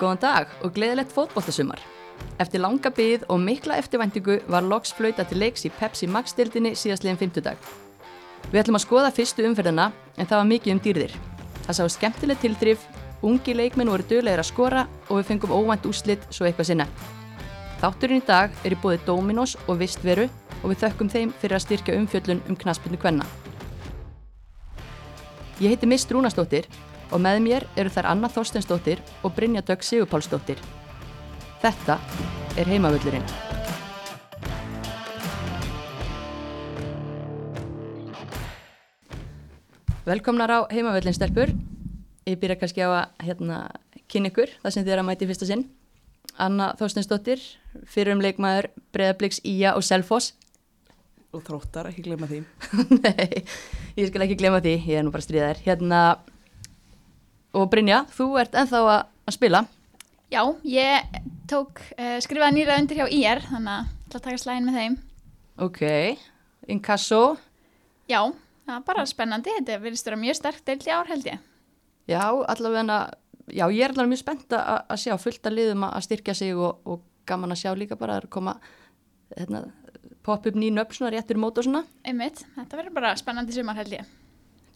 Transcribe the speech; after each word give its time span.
Góðan 0.00 0.20
dag 0.22 0.52
og 0.64 0.72
gleðilegt 0.72 1.12
fótboltasumar. 1.12 1.80
Eftir 2.40 2.62
langa 2.62 2.88
byggð 2.88 3.26
og 3.28 3.40
mikla 3.44 3.76
eftirvæntingu 3.80 4.38
var 4.48 4.64
loks 4.64 4.94
flauta 4.96 5.26
til 5.28 5.42
leiks 5.42 5.66
í 5.68 5.72
Pepsi 5.76 6.08
Max-dildinni 6.08 6.72
síðastliðin 6.72 7.20
50 7.20 7.44
dag. 7.44 7.58
Við 8.48 8.62
ætlum 8.62 8.78
að 8.78 8.84
skoða 8.86 9.12
fyrstu 9.12 9.44
umferðina 9.44 9.90
en 10.16 10.26
það 10.26 10.38
var 10.38 10.48
mikið 10.48 10.74
um 10.74 10.82
dýrðir. 10.86 11.16
Það 11.66 11.76
sá 11.76 11.84
skemmtileg 11.92 12.40
tildrif, 12.40 12.88
ungi 13.20 13.54
leikmenn 13.54 13.92
voru 13.92 14.06
döglegir 14.08 14.40
að 14.40 14.48
skora 14.48 14.86
og 15.10 15.20
við 15.20 15.28
fengum 15.34 15.52
óvænt 15.52 15.88
úslit 15.90 16.24
svo 16.32 16.48
eitthvað 16.48 16.72
sinna. 16.72 16.88
Þátturinn 17.84 18.24
í 18.24 18.26
dag 18.26 18.56
er 18.64 18.72
í 18.72 18.80
bóði 18.80 19.02
Dominos 19.04 19.58
og 19.66 19.82
Vistveru 19.82 20.30
og 20.62 20.70
við 20.72 20.80
þökkum 20.86 21.12
þeim 21.12 21.36
fyrir 21.42 21.58
að 21.58 21.66
styrkja 21.66 22.00
umfjöllun 22.00 22.40
um 22.48 22.56
knaspinu 22.56 22.96
kvenna. 23.00 23.28
Ég 25.60 25.74
heiti 25.74 25.88
Mist 25.88 26.08
Rúnastóttir 26.08 26.68
og 27.10 27.22
með 27.22 27.40
mér 27.44 27.66
eru 27.78 27.90
þær 27.92 28.10
Anna 28.12 28.30
Þorstensdóttir 28.30 29.02
og 29.26 29.34
Brynja 29.36 29.62
Dögg 29.66 29.84
Sigurpálsdóttir. 29.86 30.60
Þetta 31.60 31.98
er 32.56 32.70
heimavöllurinn. 32.70 33.26
Velkomnar 40.06 40.50
á 40.50 40.58
heimavöllin 40.72 41.14
stelpur. 41.14 41.52
Ég 42.26 42.38
byrja 42.40 42.56
kannski 42.58 42.82
á 42.82 42.88
að 42.88 43.26
hérna, 43.26 43.58
kynna 44.10 44.30
ykkur 44.30 44.50
það 44.62 44.74
sem 44.74 44.86
þið 44.86 44.94
er 44.94 45.02
að 45.02 45.08
mæti 45.10 45.28
fyrsta 45.28 45.48
sinn. 45.50 45.66
Anna 46.40 46.70
Þorstensdóttir, 46.78 47.42
fyrir 47.90 48.14
um 48.14 48.22
leikmaður 48.22 48.70
Breðabliks, 48.94 49.42
Ía 49.44 49.74
og 49.76 49.84
Selfoss. 49.84 50.32
Og 51.30 51.44
þróttar, 51.46 51.90
ekki 51.92 52.02
glemma 52.08 52.26
því. 52.30 52.40
Nei, 53.04 53.44
ég 53.98 54.08
skal 54.08 54.24
ekki 54.24 54.38
glemma 54.40 54.62
því, 54.64 54.74
ég 54.88 54.98
er 54.98 55.06
nú 55.06 55.12
bara 55.14 55.26
stríðar. 55.26 55.60
Hérna, 55.66 56.00
og 57.56 57.68
Brynja, 57.72 58.04
þú 58.14 58.26
ert 58.40 58.56
enþá 58.58 58.80
að, 58.86 59.04
að 59.26 59.36
spila. 59.36 59.62
Já, 60.30 60.42
ég 60.70 61.20
tók, 61.50 61.82
uh, 61.96 62.18
skrifaði 62.22 62.60
nýra 62.60 62.78
undir 62.78 63.00
hjá 63.00 63.06
IR, 63.10 63.42
þannig 63.48 63.72
að 63.74 63.88
það 64.12 64.24
taka 64.26 64.42
slæðin 64.42 64.68
með 64.68 64.78
þeim. 64.78 64.98
Ok, 65.66 65.82
inkasso. 66.70 67.22
Já, 68.10 68.20
það 68.66 68.76
var 68.76 68.84
bara 68.86 69.06
spennandi, 69.10 69.56
þetta 69.58 69.80
verðist 69.82 70.06
vera 70.06 70.20
mjög 70.20 70.38
sterkt 70.38 70.66
deilt 70.70 70.86
í 70.86 70.94
ár 70.94 71.10
held 71.10 71.26
ég. 71.26 71.42
Já, 72.10 72.22
allavega, 72.22 73.00
já, 73.50 73.64
ég 73.66 73.84
er 73.84 73.92
allavega 73.92 74.12
mjög 74.14 74.22
spennt 74.22 74.56
að, 74.56 74.80
að 74.86 75.02
sjá 75.04 75.16
fullt 75.20 75.50
að 75.50 75.58
liðum 75.58 75.86
að 75.90 76.06
styrkja 76.06 76.36
sig 76.38 76.54
og, 76.56 76.80
og 76.86 77.04
gaman 77.28 77.54
að 77.54 77.62
sjá 77.64 77.74
líka 77.78 77.98
bara 77.98 78.18
að 78.20 78.30
koma, 78.32 78.56
hérna, 79.36 79.66
pop 80.26 80.46
upp 80.46 80.58
nýjum 80.58 80.80
upp 80.82 80.94
svona 80.96 81.12
réttur 81.14 81.38
mót 81.40 81.58
og 81.58 81.66
svona. 81.66 81.84
Einmitt, 82.06 82.42
þetta 82.56 82.78
verður 82.78 82.96
bara 82.98 83.14
spennandi 83.18 83.54
sumar 83.54 83.78
held 83.78 83.98
ég. 83.98 84.18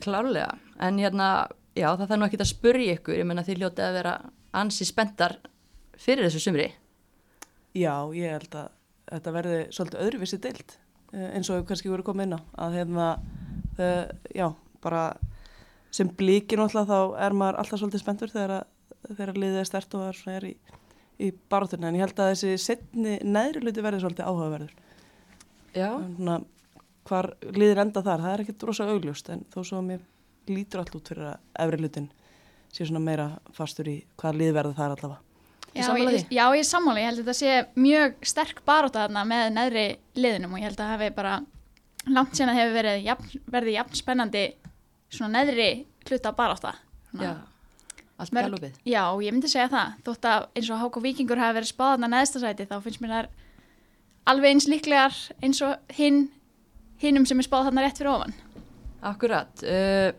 Klárlega, 0.05 0.57
en 0.83 0.99
hérna, 0.99 1.29
já, 1.75 1.89
það 1.91 2.07
þarf 2.07 2.21
nú 2.21 2.29
ekki 2.29 2.41
að 2.41 2.51
spurja 2.53 2.97
ykkur, 2.99 3.19
ég 3.19 3.29
menna 3.29 3.45
þið 3.47 3.61
hljótið 3.61 3.85
að 3.89 3.99
vera 3.99 4.15
ansi 4.55 4.87
spenntar 4.89 5.37
fyrir 5.99 6.27
þessu 6.29 6.43
sumri. 6.47 6.71
Já, 7.75 7.95
ég 8.15 8.37
held 8.37 8.57
að 8.59 8.73
þetta 9.11 9.35
verði 9.35 9.61
svolítið 9.75 10.05
öðruvísi 10.07 10.41
deilt 10.43 10.79
eins 11.15 11.51
og 11.51 11.61
við 11.61 11.67
kannski 11.69 11.91
vorum 11.93 12.07
komið 12.07 12.27
inn 12.27 12.37
á 12.39 12.41
að 12.67 12.79
hérna, 12.81 13.09
uh, 13.79 14.07
já, 14.35 14.49
bara 14.83 15.03
sem 15.95 16.11
blíkin 16.11 16.63
alltaf 16.65 16.89
þá 16.89 16.99
er 17.23 17.37
maður 17.39 17.61
alltaf 17.63 17.83
svolítið 17.83 18.03
spenntur 18.03 18.33
þegar, 18.33 18.65
þegar 19.13 19.39
liðið 19.39 19.61
er 19.61 19.69
stert 19.69 19.95
og 19.99 20.09
er, 20.09 20.23
er 20.35 20.49
í, 20.49 20.55
í 21.23 21.29
baráturna 21.51 21.91
en 21.91 21.99
ég 21.99 22.07
held 22.07 22.19
að 22.19 22.33
þessi 22.33 22.57
setni 22.65 23.21
neðri 23.23 23.63
luti 23.63 23.85
verði 23.85 24.03
svolítið 24.03 24.31
áhugaverður. 24.31 24.75
Já. 25.75 25.91
Svona, 26.01 26.41
hvar 27.07 27.31
liðir 27.53 27.83
enda 27.85 28.03
þar, 28.03 28.25
það 28.25 28.33
er 28.33 28.45
ekkert 28.45 28.67
rosa 28.71 28.89
augljóst 28.91 29.31
en 29.35 29.47
þó 29.53 29.61
svo 29.61 29.79
að 29.79 29.89
mér 29.93 30.05
lítur 30.51 30.83
allt 30.83 30.95
út 30.97 31.11
fyrir 31.11 31.31
að 31.33 31.65
efri 31.65 31.81
lutin 31.83 32.11
sé 32.75 32.87
svona 32.87 33.03
meira 33.05 33.29
fastur 33.55 33.89
í 33.91 34.01
hvaða 34.21 34.41
lið 34.41 34.53
verða 34.57 34.75
þar 34.79 34.97
allavega. 34.97 35.21
Já, 35.75 35.89
ég, 35.99 36.27
já, 36.31 36.45
ég 36.55 36.61
er 36.63 36.69
sammáli, 36.69 37.03
ég 37.03 37.09
held 37.09 37.19
að 37.19 37.25
þetta 37.25 37.35
sé 37.41 37.81
mjög 37.83 38.29
sterk 38.31 38.61
baróta 38.67 39.05
þarna 39.05 39.25
með 39.27 39.49
neðri 39.57 39.87
liðinum 40.15 40.55
og 40.55 40.61
ég 40.61 40.69
held 40.69 40.77
að 40.79 40.85
það 40.85 40.93
hefði 40.95 41.09
bara 41.17 41.33
langt 42.15 42.39
sen 42.39 42.53
að 42.53 42.61
hefur 42.61 42.77
verið 42.77 43.09
jafn, 43.09 43.33
verið 43.57 43.77
jafn 43.79 43.99
spennandi 43.99 44.45
svona 45.11 45.41
neðri 45.41 45.69
hluta 46.07 46.35
baróta. 46.37 46.75
Já, 47.19 47.33
allt 48.23 48.39
galopið. 48.39 48.79
Já, 48.87 49.03
ég 49.27 49.35
myndi 49.35 49.51
segja 49.51 49.67
það, 49.73 49.99
þótt 50.07 50.31
að 50.31 50.47
eins 50.55 50.71
og 50.71 50.81
Háko 50.85 51.03
Víkingur 51.03 51.43
hafi 51.43 51.59
verið 51.59 51.73
spáðan 51.73 52.07
að 52.07 52.15
neðstasæti 52.15 52.69
þá 52.71 52.77
finnst 52.85 53.03
mér 53.03 53.17
það 53.17 53.33
alveg 54.31 54.55
eins 54.55 54.69
líklegar 54.71 55.21
eins 55.43 55.63
og 55.67 55.95
hinn 55.99 56.25
hinnum 57.03 57.27
sem 57.29 57.41
er 57.41 57.47
spáð 57.49 57.69
þarna 57.69 57.85
rétt 57.85 57.99
fyrir 57.99 58.13
ofan. 58.15 58.37
Akkurat, 59.05 59.65
uh, 59.67 60.15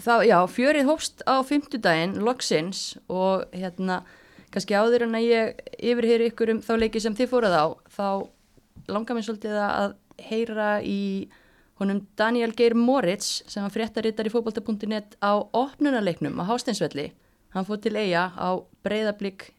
þá, 0.00 0.14
já, 0.26 0.38
fjörið 0.50 0.90
hófst 0.90 1.24
á 1.28 1.40
fymtudaginn, 1.46 2.18
loksins 2.24 2.96
og 3.08 3.46
hérna 3.54 4.02
kannski 4.54 4.76
áður 4.76 5.06
en 5.06 5.18
að 5.18 5.26
ég 5.26 5.64
yfirheyri 5.76 6.30
ykkur 6.30 6.54
um 6.54 6.62
þá 6.64 6.72
leiki 6.80 7.02
sem 7.02 7.16
þið 7.16 7.32
fóruð 7.32 7.56
á 7.56 7.66
þá 7.92 8.06
langar 8.92 9.18
mér 9.18 9.26
svolítið 9.26 9.58
að 9.62 9.96
heyra 10.28 10.70
í 10.86 11.00
honum 11.80 12.06
Daniel 12.16 12.54
Geir 12.56 12.76
Moritz 12.78 13.42
sem 13.50 13.64
var 13.64 13.74
fréttarittar 13.74 14.28
í 14.28 14.32
fókbalta.net 14.32 15.18
á 15.20 15.32
opnunarleiknum 15.36 16.38
á 16.40 16.48
Hásteinsvelli. 16.48 17.10
Hann 17.52 17.66
fótt 17.68 17.84
til 17.84 17.96
eiga 17.98 18.30
á 18.32 18.56
breyðablík 18.86 19.50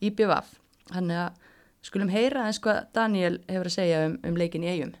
í 0.00 0.12
BVF 0.14 0.56
hann 0.94 1.12
er 1.12 1.28
að 1.28 1.44
skulum 1.88 2.10
heyra 2.12 2.46
eins 2.48 2.60
hvað 2.62 2.88
Daniel 2.96 3.36
hefur 3.48 3.70
að 3.70 3.76
segja 3.76 4.00
um, 4.08 4.16
um 4.26 4.38
leikin 4.38 4.64
í 4.66 4.72
eigum 4.72 4.94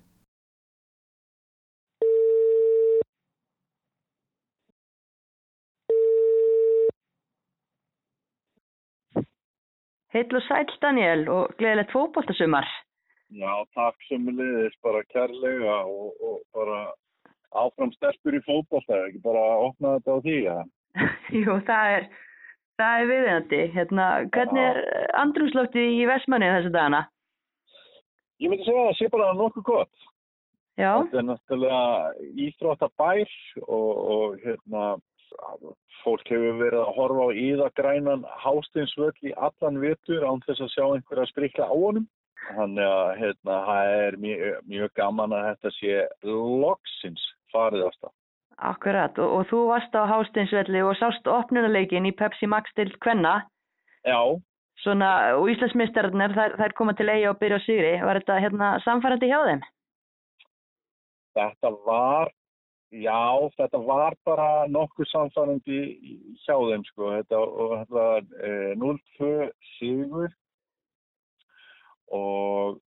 Heill 10.14 10.36
og 10.38 10.44
sæl 10.46 10.70
Daniel 10.82 11.26
og 11.28 11.56
gleðilegt 11.60 11.92
fókbóltasumar. 11.92 12.68
Já, 13.36 13.50
takk 13.76 14.06
sem 14.08 14.24
við 14.24 14.38
liðist 14.40 14.78
bara 14.84 15.02
kærlega 15.12 15.74
og, 15.84 16.14
og 16.24 16.38
bara 16.56 16.78
áfram 17.52 17.92
sterkur 17.92 18.38
í 18.38 18.40
fókbólta, 18.46 19.02
ekki 19.08 19.20
bara 19.24 19.44
opna 19.66 19.98
þetta 19.98 20.16
á 20.16 20.18
því, 20.24 20.38
ja. 20.46 20.56
Jú, 21.42 21.58
það 21.68 21.92
er, 21.98 22.08
það 22.80 23.02
er 23.02 23.10
viðeigandi. 23.12 23.60
Hérna, 23.76 24.08
hvernig 24.32 24.64
er 24.70 24.80
andrumslóttið 25.20 25.94
í 25.98 26.06
Vestmanni 26.08 26.48
þessu 26.54 26.72
dagana? 26.72 27.04
Ég 28.38 28.52
myndi 28.52 28.64
segja 28.64 28.86
að 28.86 28.88
það 28.88 28.98
sé 29.00 29.10
bara 29.12 29.34
nokkuð 29.36 29.68
gott. 29.68 30.08
Já. 30.78 30.92
Þetta 31.02 31.20
er 31.20 31.26
náttúrulega 31.26 31.84
íþróttabær 32.46 33.36
og, 33.66 33.88
og 34.14 34.36
hérna 34.44 34.82
fólk 36.02 36.30
hefur 36.30 36.60
verið 36.60 36.82
að 36.82 36.94
horfa 36.96 37.26
á 37.26 37.38
íðagrænan 37.42 38.24
hástinsvöld 38.42 39.18
í 39.26 39.34
allan 39.36 39.80
vitur 39.82 40.26
án 40.26 40.42
þess 40.46 40.64
að 40.64 40.72
sjá 40.74 40.84
einhverja 40.86 41.26
sprikla 41.32 41.68
á 41.68 41.74
honum. 41.74 42.06
Þannig 42.48 42.86
að 42.86 43.08
hérna, 43.18 43.56
það 43.66 43.90
er 43.94 44.16
mjög, 44.22 44.60
mjög 44.72 44.92
gaman 44.96 45.34
að 45.36 45.48
þetta 45.48 45.72
sé 45.76 45.96
loksins 46.62 47.24
farið 47.52 47.88
ástað. 47.88 48.14
Akkurat 48.68 49.18
og, 49.22 49.32
og 49.38 49.48
þú 49.50 49.62
varst 49.68 49.94
á 49.94 50.02
hástinsvelli 50.10 50.82
og 50.82 50.96
sást 50.98 51.28
opnunuleikin 51.30 52.08
í 52.08 52.14
Pepsi 52.16 52.48
Max 52.50 52.72
til 52.78 52.88
Kvenna. 53.04 53.42
Já. 54.06 54.18
Svona, 54.82 55.10
og 55.34 55.50
Íslandsmyndstarðinir, 55.50 56.34
þær, 56.38 56.54
þær 56.60 56.74
koma 56.78 56.94
til 56.94 57.08
eigi 57.10 57.26
og 57.28 57.38
byrja 57.42 57.58
á 57.58 57.66
sigri. 57.66 57.92
Var 58.06 58.20
þetta 58.20 58.40
hérna, 58.44 58.72
samfærandi 58.86 59.30
hjá 59.30 59.38
þeim? 59.48 59.62
Þetta 61.38 61.72
var 61.86 62.30
Já, 62.88 63.48
þetta 63.58 63.78
var 63.84 64.14
bara 64.24 64.64
nokkuð 64.72 65.10
samfærandi 65.10 65.80
hjá 66.40 66.54
þeim 66.56 66.84
sko. 66.88 67.10
Þetta, 67.18 67.40
þetta 67.74 67.96
var 67.98 68.22
e, 68.40 68.52
0-2 68.80 69.32
sigur 69.74 70.30
og 72.16 72.78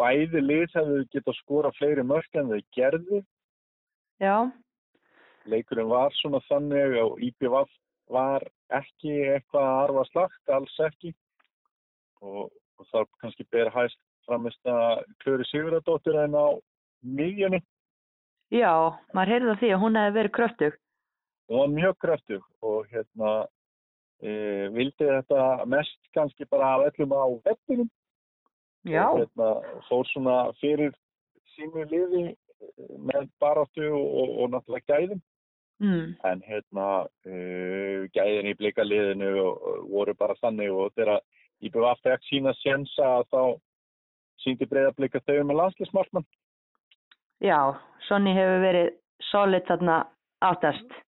bæði 0.00 0.42
lið 0.42 0.74
hefðu 0.74 0.98
getað 1.14 1.38
skora 1.38 1.70
fleiri 1.78 2.02
mörk 2.02 2.40
en 2.40 2.50
þau 2.50 2.60
gerði. 2.74 3.22
Já. 4.18 4.50
Leikurinn 5.46 5.92
var 5.92 6.14
svona 6.18 6.40
þannig 6.48 6.98
og 7.04 7.22
IPVF 7.22 7.70
var 8.10 8.42
ekki 8.74 9.14
eitthvað 9.36 9.68
að 9.68 9.80
arfa 9.84 10.04
slagt, 10.10 10.50
alls 10.50 10.80
ekki. 10.88 11.14
Og, 12.24 12.50
og 12.50 12.90
það 12.90 13.06
kannski 13.22 13.46
ber 13.54 13.70
hæst 13.70 14.00
framist 14.26 14.66
að 14.66 15.04
Klöri 15.22 15.46
Siguradóttir 15.50 16.18
en 16.24 16.34
á 16.34 16.46
miðjunni. 17.04 17.60
Já, 18.54 18.72
maður 19.16 19.32
heyrði 19.34 19.54
því 19.60 19.70
að 19.74 19.82
hún 19.82 19.98
hefði 19.98 20.14
verið 20.18 20.34
kröftug. 20.36 20.78
Hún 21.50 21.60
var 21.60 21.72
mjög 21.74 21.96
kröftug 22.04 22.44
og 22.64 22.86
hérna 22.92 23.32
e, 24.22 24.30
vildi 24.74 25.08
þetta 25.08 25.66
mest 25.70 25.98
kannski 26.14 26.46
bara 26.50 26.76
af 26.76 26.86
öllum 26.88 27.14
á 27.18 27.24
vettinum. 27.48 27.90
Já. 28.86 29.08
Og 29.10 29.24
hérna 29.24 29.50
fór 29.88 30.06
svona 30.12 30.38
fyrir 30.60 30.94
sínu 31.56 31.86
liði 31.90 32.24
með 33.10 33.26
baráttu 33.42 33.88
og, 33.90 34.06
og, 34.22 34.34
og 34.44 34.52
náttúrulega 34.54 34.94
gæðin. 34.94 35.24
Mm. 35.82 36.14
En 36.30 36.42
hérna 36.46 36.88
e, 37.26 37.34
gæðin 38.14 38.52
í 38.52 38.56
blika 38.60 38.86
liðinu 38.86 39.32
og, 39.42 39.66
og 39.66 39.90
voru 39.90 40.14
bara 40.14 40.38
þannig 40.38 40.70
og 40.70 40.94
þegar 40.94 41.24
IBF 41.64 42.06
fekk 42.06 42.28
sína 42.28 42.54
sjensa 42.60 43.10
að 43.18 43.28
þá 43.34 43.42
síndi 44.44 44.70
breyðablika 44.70 45.22
þau 45.26 45.42
með 45.42 45.58
landslismartmann. 45.58 46.26
Já, 47.44 47.58
Sonni 48.08 48.32
hefur 48.36 48.62
verið 48.64 48.92
solid 49.30 49.66
þarna 49.68 49.98
aftast. 50.44 51.00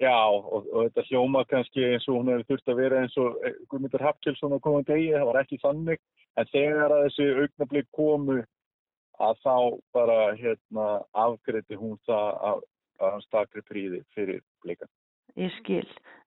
Já, 0.00 0.16
og, 0.32 0.64
og 0.72 0.86
þetta 0.86 1.04
hljóma 1.10 1.42
kannski 1.50 1.82
eins 1.90 2.06
og 2.08 2.20
hún 2.20 2.30
hefur 2.32 2.46
þurft 2.48 2.72
að 2.72 2.78
vera 2.80 3.02
eins 3.02 3.16
og 3.20 3.36
eh, 3.44 3.58
Guðmundur 3.68 4.04
Hapkjelsson 4.06 4.54
á 4.56 4.58
komandi 4.64 4.94
degi, 4.94 5.10
það 5.12 5.26
var 5.28 5.38
ekki 5.42 5.58
þannig, 5.60 6.00
en 6.40 6.48
þegar 6.54 6.94
að 6.94 7.02
þessi 7.08 7.26
augnablík 7.42 7.90
komu 7.98 8.38
að 9.20 9.42
þá 9.44 9.56
bara 9.92 10.20
hérna 10.38 10.86
afgreiti 11.26 11.76
hún 11.76 11.98
það 12.08 12.30
að, 12.52 12.64
að 13.02 13.12
hann 13.16 13.26
stakri 13.26 13.66
príði 13.68 14.00
fyrir 14.16 14.40
blíkan. 14.64 14.88
Ég 15.38 15.52
skil. 15.60 15.84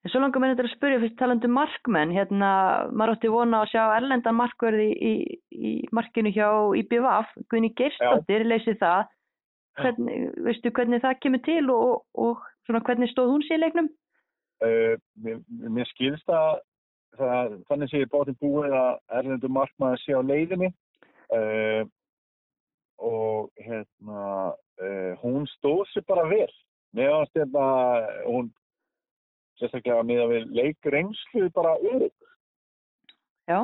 Svo 0.08 0.22
langar 0.22 0.44
mér 0.44 0.54
þetta 0.54 0.68
að 0.68 0.76
spyrja 0.76 1.00
fyrst 1.02 1.18
talandu 1.20 1.50
um 1.50 1.58
markmenn. 1.58 2.14
Hérna, 2.16 2.52
maður 2.92 3.16
átti 3.16 3.32
vona 3.32 3.64
að 3.64 3.74
sjá 3.74 3.82
erlendan 3.98 4.38
markverði 4.38 4.88
í, 4.94 5.14
í, 5.52 5.74
markinu 5.96 6.32
hjá 6.36 6.48
IBVF. 6.80 7.34
Guðni 7.52 7.74
Geirstóttir 7.80 8.46
leysið 8.48 8.80
það. 8.84 9.12
Hvernig, 9.80 10.18
veistu 10.46 10.70
hvernig 10.70 11.02
það 11.02 11.20
kemur 11.24 11.42
til 11.46 11.64
og, 11.74 12.04
og 12.14 12.42
svona 12.68 12.84
hvernig 12.86 13.10
stóð 13.10 13.32
hún 13.34 13.46
sér 13.48 13.62
leiknum? 13.64 13.90
Uh, 14.64 14.96
mér, 15.24 15.40
mér 15.50 15.90
skilst 15.90 16.30
að 16.30 16.62
það, 17.18 17.58
þannig 17.70 17.92
sé 17.92 18.04
ég 18.04 18.12
bátinn 18.12 18.38
búið 18.42 18.76
að 18.78 18.92
erlendu 19.20 19.50
markmann 19.52 19.98
sé 20.04 20.14
á 20.14 20.22
leiðinni 20.22 20.70
uh, 20.70 21.84
og 23.04 23.50
hérna 23.66 24.28
uh, 24.54 25.14
hún 25.24 25.48
stóð 25.58 25.88
sér 25.92 26.06
bara 26.08 26.28
vel. 26.30 26.52
Mér 26.94 27.16
finnst 27.18 27.40
hérna 27.42 27.66
hún 28.28 28.52
sérstaklega 29.60 30.06
með 30.06 30.24
að 30.24 30.34
við 30.36 30.54
leikrengslu 30.60 31.50
bara 31.56 31.74
örygg. 31.82 32.14
Já. 33.50 33.60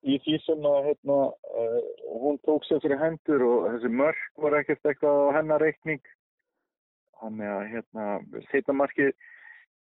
Í 0.00 0.16
því 0.24 0.36
sem 0.46 0.64
að 0.64 0.86
hérna, 0.88 1.16
uh, 1.60 1.80
hún 2.22 2.38
tók 2.48 2.64
sér 2.64 2.80
fyrir 2.80 3.00
hendur 3.02 3.44
og 3.44 3.66
þessi 3.68 3.90
mörg 3.92 4.20
var 4.40 4.56
ekkert 4.60 4.86
eitthvað 4.88 5.24
á 5.28 5.36
hennar 5.36 5.60
reikning. 5.60 6.00
Þannig 7.20 7.50
að 7.52 7.64
hérna, 7.74 8.06
setja 8.48 8.76
markið, 8.76 9.10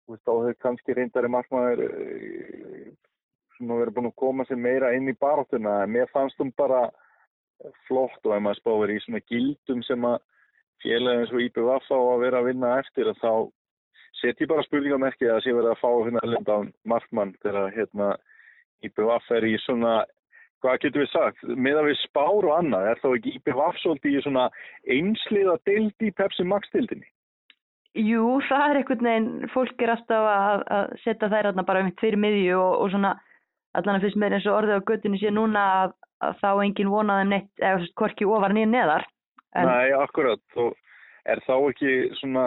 þú 0.03 0.17
veist, 0.17 0.27
á 0.27 0.35
þau 0.35 0.57
kannski 0.65 0.97
reyndari 0.99 1.31
markmaður 1.31 1.85
uh, 1.87 2.89
sem 3.59 3.71
að 3.71 3.85
vera 3.85 3.95
búin 3.95 4.11
að 4.11 4.19
koma 4.25 4.47
sér 4.49 4.59
meira 4.63 4.91
inn 4.97 5.11
í 5.11 5.15
baráttuna. 5.19 5.85
Mér 5.87 6.11
fannst 6.15 6.43
hún 6.43 6.51
bara 6.59 6.89
flott 7.87 8.27
og 8.27 8.35
ef 8.35 8.43
maður 8.43 8.61
spáður 8.61 8.95
í 8.95 8.99
svona 9.03 9.23
gildum 9.31 9.85
sem 9.87 10.05
að 10.07 10.19
félagin 10.83 11.25
eins 11.25 11.33
og 11.35 11.43
IPVF 11.43 11.89
á 11.91 11.99
að 11.99 12.21
vera 12.23 12.43
að 12.43 12.51
vinna 12.53 12.75
eftir 12.83 13.11
að 13.11 13.23
þá 13.23 13.33
setjum 14.21 14.51
bara 14.53 14.67
spurningamerkið 14.67 15.33
að 15.35 15.41
sé 15.45 15.55
verið 15.55 15.73
að 15.73 15.81
fá 15.83 15.91
hérna 16.07 16.59
markmann 16.93 17.35
þegar 17.43 17.75
hérna 17.75 18.11
IPVF 18.87 19.31
er 19.35 19.47
í 19.49 19.55
svona, 19.65 19.93
hvað 20.63 20.81
getur 20.85 21.05
við 21.05 21.13
sagt, 21.13 21.45
með 21.49 21.83
að 21.83 21.89
við 21.91 22.01
spár 22.05 22.49
og 22.49 22.57
annað, 22.57 22.91
er 22.91 23.01
þá 23.03 23.09
ekki 23.11 23.37
IPVF 23.39 23.79
svolítið 23.83 24.19
í 24.19 24.25
svona 24.27 24.49
einsliða 24.97 25.57
dild 25.69 26.07
í 26.07 26.13
Pepsi 26.19 26.47
Max 26.47 26.71
dildinni? 26.75 27.09
Jú, 27.99 28.39
það 28.47 28.65
er 28.65 28.79
einhvern 28.79 29.09
veginn, 29.09 29.31
fólk 29.55 29.83
er 29.83 29.95
alltaf 29.95 30.27
að, 30.31 30.65
að 30.77 30.91
setja 31.03 31.31
þær 31.33 31.51
hérna 31.51 31.65
bara 31.67 31.83
um 31.83 31.95
fyrir 31.99 32.21
miðju 32.21 32.59
og, 32.61 32.75
og 32.85 32.93
svona 32.93 33.15
allan 33.79 33.99
að 33.99 34.07
fyrst 34.07 34.21
með 34.21 34.37
eins 34.37 34.49
og 34.49 34.59
orðið 34.59 34.79
á 34.79 34.89
göttinu 34.91 35.21
sé 35.21 35.33
núna 35.35 35.65
að, 35.81 35.95
að 36.27 36.39
þá 36.43 36.51
engin 36.67 36.93
vonaðum 36.93 37.33
neitt, 37.35 37.51
eða 37.59 37.89
hvorki 37.99 38.29
ofar 38.29 38.55
nýja 38.55 38.71
neðar. 38.71 39.07
En... 39.57 39.71
Nei, 39.71 39.91
akkurat, 39.97 40.43
og 40.61 40.77
er 41.29 41.43
þá 41.47 41.55
ekki 41.57 41.95
svona 42.21 42.47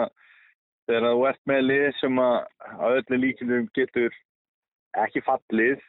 þegar 0.88 1.08
þú 1.08 1.24
ert 1.30 1.42
með 1.50 1.64
lið 1.68 1.86
sem 2.00 2.20
að 2.22 2.36
að 2.78 2.98
öllu 3.00 3.20
líkindum 3.22 3.68
getur 3.76 4.16
ekki 5.02 5.22
fallið 5.26 5.82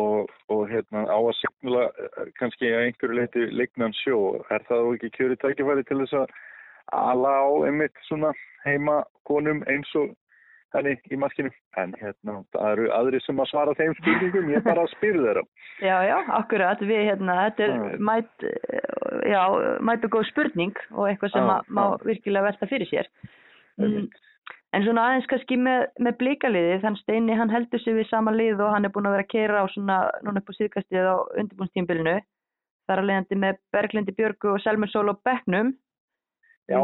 og, 0.00 0.30
og 0.52 0.62
hérna, 0.70 1.04
á 1.08 1.18
að 1.18 1.36
segla 1.40 1.88
kannski 2.40 2.70
að 2.70 2.86
einhverju 2.86 3.18
leiti 3.18 3.48
leiknan 3.54 3.96
sjó. 4.02 4.20
Er 4.52 4.64
það 4.68 4.94
ekki 4.94 5.12
kjöru 5.18 5.38
tækifæri 5.42 5.86
til 5.88 6.00
þess 6.02 6.18
að 6.22 6.34
ala 6.96 7.34
á 7.44 7.48
einmitt 7.68 8.02
svona 8.08 8.32
heima 8.64 9.02
konum 9.28 9.62
eins 9.70 9.92
og 10.00 10.14
henni 10.74 10.94
í 11.10 11.18
maskinu? 11.18 11.50
En 11.80 11.94
hérna, 12.00 12.40
það 12.54 12.72
eru 12.74 12.88
aðri 12.94 13.20
sem 13.24 13.42
að 13.42 13.50
svara 13.50 13.76
þeim 13.78 13.94
spurningum, 13.98 14.50
ég 14.54 14.64
bara 14.66 14.86
spyrðu 14.94 15.26
þeirra. 15.28 15.44
Já, 15.90 15.96
já, 16.04 16.16
akkurat, 16.36 16.82
við 16.84 17.06
hérna 17.08 17.36
þetta 17.46 17.66
er 17.66 18.02
mæt 18.04 18.48
já, 19.30 19.42
mæt 19.80 20.02
og 20.04 20.12
góð 20.12 20.26
spurning 20.28 20.74
og 20.92 21.06
eitthvað 21.08 21.32
sem 21.32 21.46
já, 21.48 21.54
má 21.72 21.84
já. 21.86 22.02
virkilega 22.10 22.50
velta 22.50 22.68
fyrir 22.68 22.90
sér. 22.90 23.08
Mm, 23.80 24.10
en 24.74 24.84
svona 24.86 25.06
aðeins 25.08 25.28
kannski 25.30 25.58
með, 25.58 25.86
með 25.98 26.18
blíkaliði, 26.22 26.80
þann 26.84 26.98
Steini 27.00 27.36
hann 27.38 27.52
heldur 27.52 27.82
sig 27.82 27.96
við 27.96 28.08
sama 28.10 28.34
lið 28.34 28.62
og 28.62 28.74
hann 28.74 28.88
er 28.88 28.94
búin 28.94 29.08
að 29.10 29.16
vera 29.18 29.26
að 29.26 29.32
keira 29.32 29.62
á 29.62 29.66
svona, 29.74 30.00
núna 30.26 30.42
upp 30.42 30.52
á 30.52 30.58
síðkastið 30.58 31.08
á 31.10 31.16
undirbúnstímbilinu, 31.42 32.16
þar 32.90 33.02
að 33.02 33.08
leiðandi 33.10 33.40
með 33.44 33.62
Berglindi 33.74 34.16
Björgu 34.18 34.54
og 34.54 34.62
Selmer 34.64 34.90
Sól 34.92 35.08
og 35.12 35.22
Becknum 35.26 35.74
Já. 36.70 36.80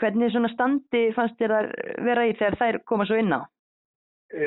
Hvernig 0.00 0.32
svona 0.32 0.48
standi 0.52 1.08
fannst 1.16 1.36
þér 1.40 1.52
að 1.58 1.70
vera 2.06 2.24
í 2.28 2.32
þegar 2.38 2.56
þær 2.60 2.78
koma 2.88 3.06
svo 3.08 3.18
inn 3.20 3.32
á? 3.36 3.40
E, 4.34 4.46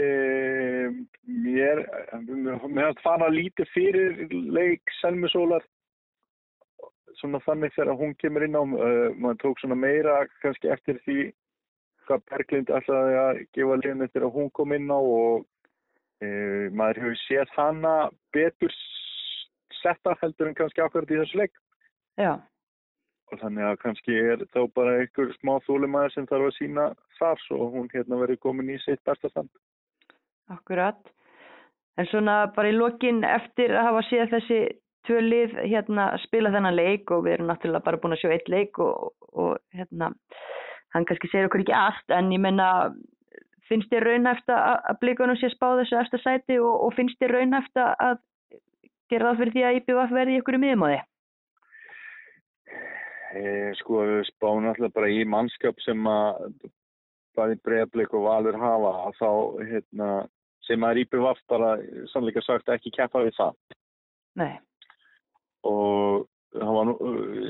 mér, 1.45 1.83
mér 2.25 2.97
fann 3.03 3.25
að 3.25 3.37
lítið 3.37 3.73
fyrir 3.73 4.17
leik 4.53 4.93
Selmusólar 5.01 5.65
svona 7.17 7.41
þannig 7.45 7.73
þegar 7.73 7.97
hún 7.97 8.15
kemur 8.21 8.45
inn 8.45 8.57
á 8.57 8.61
uh, 8.61 9.13
maður 9.17 9.39
tók 9.43 9.61
svona 9.61 9.77
meira 9.77 10.19
kannski 10.43 10.69
eftir 10.73 10.99
því 11.05 11.19
hvað 12.07 12.25
Berglind 12.31 12.73
ætlaði 12.79 13.21
að 13.21 13.43
gefa 13.57 13.79
liðin 13.81 14.05
eftir 14.07 14.25
að 14.27 14.35
hún 14.39 14.51
kom 14.57 14.75
inn 14.75 14.91
á 14.91 14.99
og 14.99 15.45
uh, 16.23 16.67
maður 16.73 17.03
hefur 17.05 17.23
séð 17.25 17.55
hana 17.55 17.95
betur 18.35 18.75
setta 19.81 20.15
heldur 20.21 20.49
en 20.49 20.57
kannski 20.57 20.83
ákvært 20.83 21.11
í 21.13 21.19
þessu 21.21 21.43
leik 21.43 21.57
Já 22.17 22.37
og 23.31 23.41
þannig 23.41 23.67
að 23.67 23.79
kannski 23.81 24.15
er 24.15 24.43
þá 24.53 24.59
bara 24.75 24.95
einhver 25.01 25.31
smá 25.37 25.57
þúlimæður 25.65 26.13
sem 26.13 26.27
þarf 26.29 26.49
að 26.49 26.57
sína 26.57 26.87
þar 27.19 27.41
svo 27.43 27.69
hún 27.73 27.89
hérna 27.91 28.19
verið 28.21 28.41
komin 28.43 28.71
í 28.71 28.77
sitt 28.83 29.01
besta 29.07 29.31
stand. 29.31 29.49
Akkurat. 30.53 30.99
En 31.97 32.07
svona 32.11 32.45
bara 32.55 32.71
í 32.71 32.77
lokin 32.77 33.23
eftir 33.27 33.73
að 33.75 33.89
hafa 33.89 34.03
séð 34.07 34.35
þessi 34.35 34.59
tvö 35.07 35.23
lið 35.23 35.57
hérna 35.63 36.09
spila 36.23 36.51
þennan 36.53 36.77
leik 36.77 37.11
og 37.11 37.25
við 37.25 37.37
erum 37.37 37.51
náttúrulega 37.51 37.87
bara 37.87 37.99
búin 38.03 38.15
að 38.15 38.23
sjá 38.23 38.33
eitt 38.35 38.51
leik 38.51 38.79
og, 38.83 39.11
og 39.33 39.57
hérna 39.75 40.13
hann 40.95 41.05
kannski 41.07 41.29
segir 41.31 41.49
okkur 41.49 41.63
ekki 41.63 41.75
allt 41.75 42.15
en 42.15 42.31
ég 42.33 42.41
menna 42.43 42.69
finnst 43.67 43.91
þér 43.91 44.07
raunhæft 44.07 44.53
að 44.53 44.99
blíkunum 45.01 45.37
sé 45.39 45.49
spá 45.51 45.69
þessu 45.79 45.99
eftir 45.99 46.23
sæti 46.23 46.59
og, 46.61 46.73
og 46.87 46.95
finnst 46.95 47.19
þér 47.21 47.35
raunhæft 47.35 47.81
að 47.83 48.21
gera 49.11 49.31
það 49.31 49.41
fyrir 49.41 49.53
því 49.55 49.65
að 49.67 49.77
IPVF 49.81 50.15
verði 50.15 50.39
ykkur 50.41 50.57
í 50.57 50.61
miðmóði? 50.63 51.01
E, 53.37 53.43
sko 53.81 54.05
við 54.07 54.23
spáum 54.29 54.69
alltaf 54.69 54.93
bara 54.95 55.11
í 55.11 55.25
mannskap 55.27 55.79
sem 55.83 56.07
að 56.07 56.39
bæði 57.37 57.59
bregðblik 57.67 58.15
og 58.17 58.25
valur 58.25 58.57
hafa 58.57 58.93
þá 59.19 59.29
hérna, 59.67 60.11
sem 60.65 60.83
að 60.83 61.03
Vaff 61.21 61.43
bara 61.51 61.75
sannleika 62.13 62.41
sagt 62.41 62.71
ekki 62.71 62.95
keppa 62.95 63.25
við 63.27 63.35
það 63.37 63.59
Nei 64.39 64.55
og 65.67 66.27
var 66.55 66.87
nú, 66.89 66.95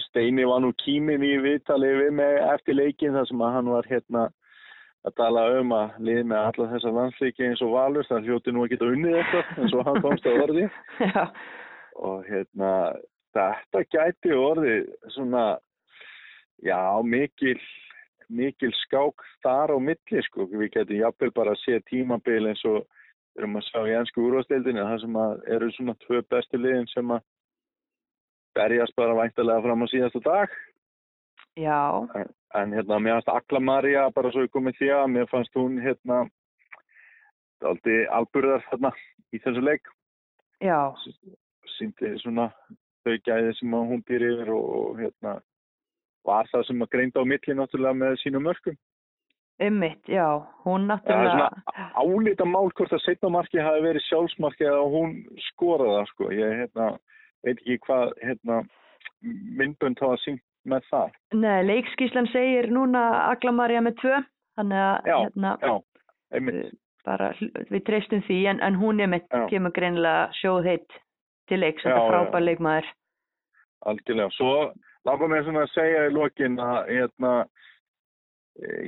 Steini 0.07 0.47
var 0.47 0.63
nú 0.63 0.73
kímin 0.83 1.23
í 1.25 1.35
viðtalið 1.43 2.01
við 2.01 2.11
með 2.19 2.39
eftir 2.53 2.79
leikin 2.79 3.15
þar 3.17 3.29
sem 3.29 3.43
að 3.45 3.53
hann 3.57 3.71
var 3.75 3.89
hérna 3.91 4.23
að 5.07 5.15
tala 5.19 5.43
um 5.59 5.75
að 5.77 5.99
lið 6.03 6.23
með 6.31 6.47
alla 6.49 6.71
þessar 6.73 6.97
landsleiki 6.97 7.45
eins 7.47 7.61
og 7.63 7.75
valur 7.75 8.07
það 8.09 8.27
hljóti 8.27 8.53
nú 8.53 8.65
að 8.65 8.73
geta 8.73 8.89
unnið 8.95 9.19
eitthvað 9.19 9.61
eins 9.61 9.77
og 9.77 9.85
hann 9.87 10.01
komst 10.03 10.27
að 10.27 10.41
orði 10.47 10.65
og 12.09 12.27
hérna 12.27 12.73
þetta 13.37 13.85
gæti 13.93 14.35
orðið 14.35 14.91
svona 15.15 15.45
Já, 16.65 17.01
mikil, 17.03 17.59
mikil 18.33 18.71
skák 18.73 19.21
þar 19.45 19.75
á 19.75 19.77
milli 19.77 20.21
sko. 20.25 20.47
Við 20.49 20.71
getum 20.73 21.01
jafnvel 21.03 21.33
bara 21.35 21.53
að 21.53 21.61
sé 21.61 21.79
tímabil 21.85 22.49
eins 22.49 22.63
og 22.65 22.87
erum 23.37 23.59
að 23.59 23.67
sjá 23.67 23.81
í 23.85 23.93
ennsku 23.99 24.23
úrvastildinu 24.25 24.81
það 24.81 25.03
sem 25.03 25.19
eru 25.53 25.69
svona 25.75 25.93
tvö 26.05 26.23
bestu 26.31 26.57
liðin 26.57 26.89
sem 26.89 27.13
að 27.13 27.21
berjast 28.57 28.97
bara 28.97 29.15
væntalega 29.21 29.63
fram 29.65 29.85
á 29.85 29.87
síðastu 29.91 30.23
dag. 30.25 30.53
Já. 31.57 32.05
En, 32.17 32.33
en 32.59 32.73
hérna, 32.77 32.99
mér 33.01 33.17
fannst 33.17 33.33
Akla 33.33 33.61
Maria 33.61 34.07
bara 34.13 34.33
svo 34.33 34.45
komið 34.53 34.81
því 34.81 34.89
að 34.97 35.07
mér 35.13 35.29
fannst 35.31 35.55
hún 35.57 35.79
hérna 35.81 36.25
aldrei 37.65 38.05
alburðar 38.13 38.65
hérna 38.71 38.91
í 39.33 39.41
þessu 39.41 39.63
leik. 39.65 39.89
Já. 40.61 40.93
Sýndi 41.77 42.13
svona 42.21 42.51
þau 43.05 43.15
gæði 43.25 43.55
sem 43.57 43.73
hún 43.73 44.03
býrir 44.05 44.51
og 44.53 44.99
hérna 45.01 45.39
var 46.27 46.49
það 46.51 46.67
sem 46.67 46.83
að 46.83 46.93
greinda 46.93 47.23
á 47.23 47.29
milli 47.31 47.55
náttúrulega 47.55 47.97
með 47.97 48.21
sínum 48.21 48.45
mörgum. 48.47 48.77
Ummitt, 49.57 50.03
já, 50.05 50.27
hún 50.67 50.85
náttúrulega... 50.85 51.47
Það 51.49 51.79
er 51.79 51.93
svona 51.95 52.17
álita 52.21 52.45
mál 52.45 52.67
hvort 52.77 52.93
að 52.93 53.05
setnamarki 53.07 53.63
hafi 53.63 53.85
verið 53.87 54.03
sjálfsmarki 54.05 54.67
eða 54.69 54.83
hún 54.93 55.15
skoraða, 55.47 56.03
sko. 56.11 56.29
Ég 56.35 56.59
hérna, 56.61 56.91
veit 57.45 57.61
ekki 57.61 57.77
hvað 57.85 58.15
hérna, 58.23 58.63
myndbönd 59.59 60.01
hafa 60.01 60.17
syngt 60.23 60.43
með 60.67 60.89
það. 60.91 61.15
Nei, 61.37 61.61
leikskíslan 61.67 62.29
segir 62.33 62.69
núna 62.73 63.03
Aglamarja 63.27 63.83
með 63.85 63.97
tvö, 64.01 64.21
þannig 64.59 64.83
að... 64.83 65.11
Já, 65.11 65.17
hérna, 65.27 65.55
já, 65.63 66.71
bara, 67.07 67.31
við 67.71 67.83
treystum 67.87 68.23
því, 68.27 68.41
en, 68.51 68.63
en 68.65 68.75
hún 68.79 68.99
er 68.99 69.11
með 69.13 69.29
kemur 69.51 69.71
greinlega 69.75 70.27
sjóð 70.41 70.73
heitt 70.73 70.97
til 71.47 71.61
leiks, 71.61 71.85
þetta 71.85 72.03
frábær 72.09 72.43
leikmaður. 72.43 72.89
Algjörlega, 73.87 74.33
svo 74.35 74.51
Láka 75.07 75.27
mér 75.29 75.45
svona 75.45 75.63
að 75.63 75.71
segja 75.71 75.99
í 76.09 76.11
lokin 76.11 76.57
að 76.59 76.89
hérna, 76.91 77.31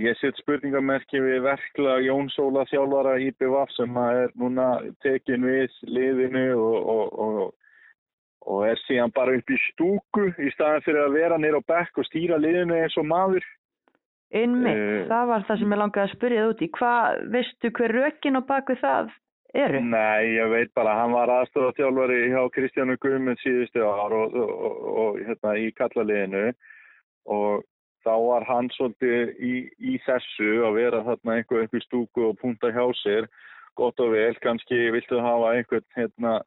ég 0.03 0.17
set 0.19 0.39
spurningamerki 0.41 1.21
við 1.23 1.45
verkla 1.45 1.99
Jón 2.03 2.27
Sóla 2.33 2.65
þjálfara 2.67 3.13
IPVAF 3.23 3.71
sem 3.75 3.99
að 4.01 4.23
er 4.25 4.33
núna 4.41 4.65
tekin 5.05 5.45
við 5.47 5.77
liðinu 5.87 6.43
og, 6.57 6.89
og, 6.95 7.13
og, 7.23 7.39
og 8.49 8.65
er 8.65 8.79
síðan 8.87 9.13
bara 9.13 9.35
upp 9.37 9.51
í 9.53 9.57
stúku 9.67 10.27
í 10.41 10.49
staðan 10.55 10.83
fyrir 10.85 11.05
að 11.05 11.17
vera 11.19 11.37
nýra 11.37 11.61
á 11.61 11.69
bekk 11.69 12.01
og 12.01 12.07
stýra 12.09 12.39
liðinu 12.41 12.77
eins 12.81 12.97
og 12.97 13.05
maður. 13.05 13.45
Einmitt, 14.33 14.77
Eh. 14.77 15.07
það 15.09 15.25
var 15.27 15.45
það 15.47 15.59
sem 15.59 15.73
ég 15.73 15.79
langaði 15.81 16.05
að 16.05 16.15
spyrja 16.15 16.41
það 16.43 16.51
út 16.53 16.61
í. 16.61 16.69
Hvað, 16.77 17.19
veistu 17.33 17.71
hver 17.77 17.93
rökin 17.97 18.37
á 18.37 18.41
baku 18.45 18.75
það 18.81 19.11
eru? 19.53 19.81
Nei, 19.81 20.21
ég 20.37 20.49
veit 20.51 20.73
bara 20.77 20.93
hann 20.99 21.11
var 21.13 21.31
aðstofa 21.33 21.73
þjálfari 21.77 22.19
hjá 22.29 22.41
Kristjánu 22.53 22.97
Guðmund 23.01 23.41
síðustu 23.41 23.81
ár 23.81 24.13
og, 24.13 24.35
og, 24.35 24.83
og 25.03 25.19
hérna 25.25 25.55
í 25.57 25.71
kallaliðinu 25.73 26.53
og 27.25 27.63
þá 28.05 28.13
var 28.27 28.45
hann 28.45 28.69
svolítið 28.75 29.33
í, 29.41 29.53
í 29.81 29.97
þessu 30.05 30.51
að 30.67 30.77
vera 30.77 31.01
þarna 31.07 31.39
einhver 31.39 31.65
upp 31.65 31.73
í 31.73 31.81
stúku 31.87 32.29
og 32.29 32.37
punta 32.41 32.69
hjá 32.71 32.85
sér 33.01 33.27
gott 33.75 33.99
og 33.99 34.13
vel, 34.13 34.35
kannski 34.43 34.91
viltu 34.93 35.17
hafa 35.23 35.55
einhvern 35.57 35.85
hérna 35.97 36.39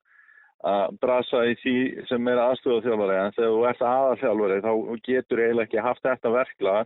að 0.62 0.98
brasa 1.02 1.44
í 1.50 1.54
því 1.62 1.76
sem 2.10 2.28
er 2.30 2.40
aðstofa 2.42 2.84
þjálfari 2.86 3.16
en 3.18 3.32
þegar 3.38 3.54
þú 3.54 3.62
ert 3.70 3.86
aðalþjálfari 3.92 4.60
þá 4.62 4.72
getur 5.08 5.42
eiginlega 5.42 5.66
ekki 5.66 5.86
haft 5.86 6.04
þetta 6.06 6.34
verkla 6.36 6.76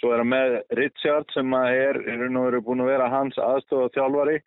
svo 0.00 0.12
er 0.12 0.22
hann 0.22 0.30
með 0.30 0.58
Richard 0.78 1.32
sem 1.34 1.56
að 1.56 1.78
er, 1.80 1.98
er 2.12 2.28
nú 2.30 2.44
verið 2.46 2.66
búin 2.68 2.84
að 2.84 2.92
vera 2.92 3.10
hans 3.10 3.40
aðstofa 3.40 3.90
þjálfari 3.96 4.38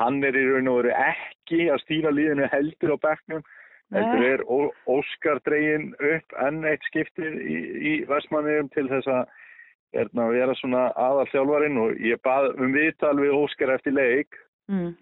hann 0.00 0.22
er 0.24 0.36
í 0.36 0.44
raun 0.48 0.70
og 0.72 0.80
veru 0.80 0.94
ekki 0.96 1.66
að 1.72 1.82
stýra 1.84 2.12
líðinu 2.14 2.48
heldur 2.52 2.96
á 2.96 3.04
bekknum. 3.06 3.44
Heldur 3.92 4.24
er 4.24 4.42
Óskar 4.88 5.40
dregin 5.44 5.90
upp 6.00 6.36
enn 6.40 6.62
eitt 6.64 6.84
skiptið 6.88 7.34
í, 7.44 7.56
í 7.60 7.92
Vestmanniðum 8.08 8.70
til 8.72 8.86
þess 8.88 9.10
að 9.12 9.34
hérna, 9.92 10.30
vera 10.32 10.54
svona 10.56 10.86
aðal 10.96 11.26
þjálfarinn 11.28 11.80
og 11.82 12.00
ég 12.00 12.22
bað 12.24 12.54
um 12.56 12.72
viðtal 12.72 13.18
við 13.20 13.36
Óskar 13.36 13.74
eftir 13.74 13.96
leik. 13.98 14.38
Mm. 14.72 14.94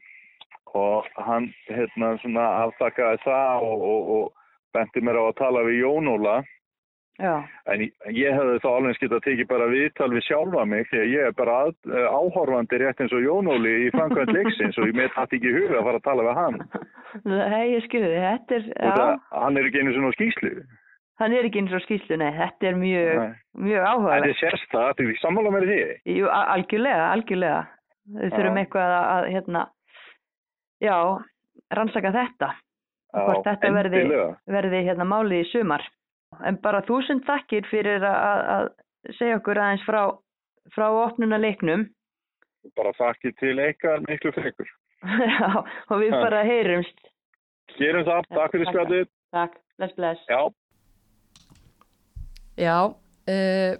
Og 0.78 1.10
hann 1.26 1.50
hérna 1.70 2.14
svona 2.22 2.46
aftakkaði 2.66 3.20
það 3.24 3.66
og, 3.66 3.84
og, 3.90 4.08
og 4.16 4.74
benti 4.76 5.02
mér 5.02 5.18
á 5.18 5.24
að 5.26 5.38
tala 5.42 5.66
við 5.66 5.82
Jón 5.82 6.10
Óla. 6.14 6.40
Já, 7.20 7.34
en 7.68 7.82
ég, 7.84 8.32
hefði 8.32 8.60
þá 8.62 8.68
alveg 8.70 8.94
skilt 8.96 9.12
að 9.12 9.24
tekið 9.26 9.48
bara 9.50 9.66
viðtal 9.68 10.08
við 10.14 10.22
sjálfa 10.24 10.62
mig 10.64 10.86
því 10.88 11.00
að 11.02 11.10
ég 11.12 11.26
er 11.28 11.34
bara 11.36 11.56
að, 11.66 11.74
uh, 11.90 12.06
áhorfandi 12.16 12.78
rétt 12.80 13.02
eins 13.04 13.12
og 13.12 13.26
Jón 13.26 13.50
Óli 13.52 13.74
í 13.84 13.90
framkvæmt 13.92 14.32
leiksins 14.38 14.78
og 14.80 14.88
ég 14.88 14.96
með 14.96 15.12
hatt 15.18 15.34
ekki 15.36 15.50
í 15.50 15.56
huga 15.58 15.82
að 15.82 15.88
fara 15.90 16.00
að 16.00 16.06
tala 16.06 16.28
við 16.30 16.38
hann. 16.40 16.60
Nei, 17.28 17.64
ég 17.74 17.84
skilði, 17.90 18.14
þetta 18.24 18.56
er, 18.56 18.70
það, 18.80 19.16
hann 19.42 19.60
er 19.60 19.68
ekki 19.68 19.82
einu 19.82 19.96
svona 19.98 20.14
skýslu 20.16 20.54
hann 21.20 21.36
er 21.36 21.46
ekki 21.48 21.60
eins 21.60 21.74
og 21.76 21.82
skýslu, 21.84 22.16
nei, 22.20 22.30
þetta 22.36 22.70
er 22.70 22.78
mjög, 22.80 23.18
mjög 23.60 23.82
Þetta 23.82 23.90
áhugaverð. 23.92 24.30
er 24.30 24.38
sérsta, 24.38 24.84
þetta 24.88 25.04
er 25.04 25.20
sammála 25.20 25.52
með 25.52 25.66
því? 25.68 25.78
Jú, 26.16 26.30
algjörlega, 26.32 27.10
algjörlega. 27.16 27.60
Við 28.16 28.32
þurfum 28.36 28.60
eitthvað 28.62 28.94
að, 28.96 29.08
að, 29.14 29.26
hérna, 29.34 29.64
já, 30.80 30.96
rannsaka 31.76 32.12
þetta, 32.14 32.50
hvort 33.14 33.44
þetta 33.46 33.72
verði, 33.74 34.02
verði 34.50 34.82
hérna 34.88 35.06
málið 35.08 35.44
í 35.44 35.48
sumar. 35.52 35.84
En 36.46 36.56
bara 36.62 36.82
þúsund 36.86 37.24
takkir 37.26 37.66
fyrir 37.70 38.04
að, 38.06 38.18
að 38.24 38.44
að 38.54 39.16
segja 39.18 39.38
okkur 39.40 39.58
aðeins 39.58 39.84
frá, 39.86 40.02
frá 40.74 40.86
opnuna 41.06 41.38
leiknum. 41.40 41.86
bara 42.76 42.92
þakki 42.98 43.32
til 43.40 43.56
eitthvað 43.58 44.04
miklu 44.08 44.32
frekur 44.36 44.68
Já, 45.32 45.64
og 45.88 45.96
við 46.02 46.12
Ha. 46.12 46.18
bara 46.20 46.42
heyrumst. 46.44 46.98
Gerum 47.78 48.04
það, 48.04 48.26
takk 48.36 48.52
fyrir 48.52 48.68
spjallið 48.68 49.06
Takk, 49.32 49.54
bless, 49.78 49.94
bless. 49.96 50.20
Já, 50.28 50.40
Já, 52.60 52.76
uh, 52.92 53.72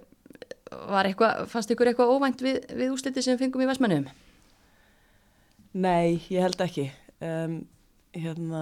var 0.89 1.05
eitthvað, 1.05 1.43
fannst 1.51 1.71
ykkur 1.75 1.91
eitthvað 1.91 2.13
óvænt 2.15 2.41
við, 2.41 2.57
við 2.73 2.93
úslitið 2.95 3.25
sem 3.27 3.37
fengum 3.37 3.61
í 3.61 3.67
Vestmannum? 3.69 4.07
Nei, 5.71 6.19
ég 6.27 6.43
held 6.43 6.59
ekki. 6.59 6.89
Um, 7.23 7.61
hérna, 8.11 8.61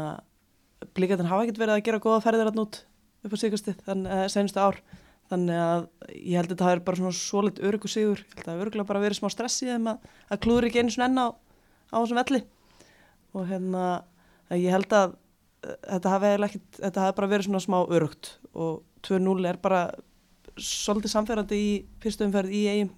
blíkandinn 0.93 1.29
hafa 1.29 1.45
ekkert 1.45 1.61
verið 1.63 1.79
að 1.79 1.85
gera 1.87 2.01
góða 2.03 2.19
ferðir 2.21 2.49
að 2.51 2.59
nút 2.59 2.81
upp 3.25 3.33
á 3.33 3.37
síkastið, 3.41 3.79
þannig 3.87 4.13
að 4.13 4.27
senustu 4.35 4.61
ár. 4.61 4.77
Þannig 5.29 5.61
að 5.61 5.87
ég 6.13 6.35
held 6.37 6.53
að 6.53 6.61
það 6.61 6.73
er 6.73 6.83
bara 6.85 6.99
svona 6.99 7.17
svoleitt 7.17 7.61
örugu 7.65 7.89
sigur. 7.89 8.21
Ég 8.21 8.35
held 8.35 8.43
að 8.43 8.49
það 8.49 8.59
er 8.59 8.67
örgulega 8.67 8.89
bara 8.91 9.01
verið 9.01 9.19
smá 9.19 9.33
stress 9.33 9.63
í 9.65 9.69
þeim 9.69 9.89
að, 9.89 10.05
að 10.29 10.41
klúður 10.45 10.67
ekki 10.69 10.83
einu 10.83 10.93
svona 10.93 11.07
enn 11.09 11.21
á, 11.21 11.27
á 11.93 11.97
þessum 11.97 12.19
velli. 12.21 12.41
Og 13.33 13.49
hérna, 13.49 13.87
ég 14.57 14.73
held 14.73 14.95
að 14.99 15.15
uh, 15.15 15.73
þetta 15.87 16.13
hafi, 16.13 17.17
bara 17.17 17.31
verið 17.33 17.49
svona 17.49 17.63
smá 17.65 17.79
örugt 17.81 18.35
og 18.53 18.83
2-0 19.09 19.49
er 19.49 19.57
bara 19.61 19.87
svolítið 20.59 21.13
samferðandi 21.15 21.57
í 21.57 21.73
fyrstu 22.03 22.27
umferð 22.27 22.53
í 22.53 22.63
eigum. 22.69 22.93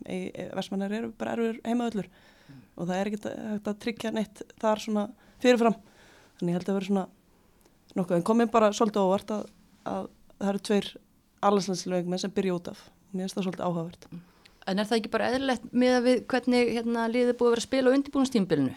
Vestmannar 0.58 1.00
eru 1.00 1.14
bara 1.16 1.38
erfur 1.38 1.60
heimaðullur 1.64 2.12
og 2.78 2.88
það 2.88 2.96
er 2.98 3.12
ekkert 3.12 3.30
hægt 3.32 3.70
að 3.72 3.80
tryggja 3.86 4.14
neitt 4.16 4.44
þar 4.62 4.84
svona 4.84 5.06
fyrirfram 5.44 5.78
þannig 6.40 6.54
ég 6.54 6.60
held 6.60 6.72
að 6.72 6.80
vera 6.80 6.90
svona 6.90 7.06
nokkuð 7.98 8.18
en 8.18 8.28
komið 8.32 8.52
bara 8.54 8.72
svolítið 8.76 9.08
óvart 9.08 9.34
að, 9.36 9.48
að 9.92 10.10
það 10.38 10.52
eru 10.54 10.66
tveir 10.70 10.92
allanslandsleikmenn 11.50 12.22
sem 12.22 12.36
byrja 12.36 12.58
út 12.58 12.72
af 12.72 12.84
og 12.88 13.16
mér 13.16 13.26
finnst 13.26 13.40
það 13.40 13.48
svolítið 13.50 13.68
áhugavert 13.68 14.12
En 14.70 14.78
er 14.78 14.86
það 14.86 15.00
ekki 15.00 15.10
bara 15.10 15.30
eðlilegt 15.32 15.64
með 15.74 15.96
að 15.98 16.04
við 16.06 16.20
hvernig 16.30 16.68
hérna, 16.76 17.06
liðið 17.10 17.32
er 17.32 17.38
búið 17.40 17.48
að 17.48 17.54
vera 17.56 17.62
að 17.64 17.66
spila 17.66 17.90
á 17.90 17.96
undirbúinustímbilinu? 17.98 18.74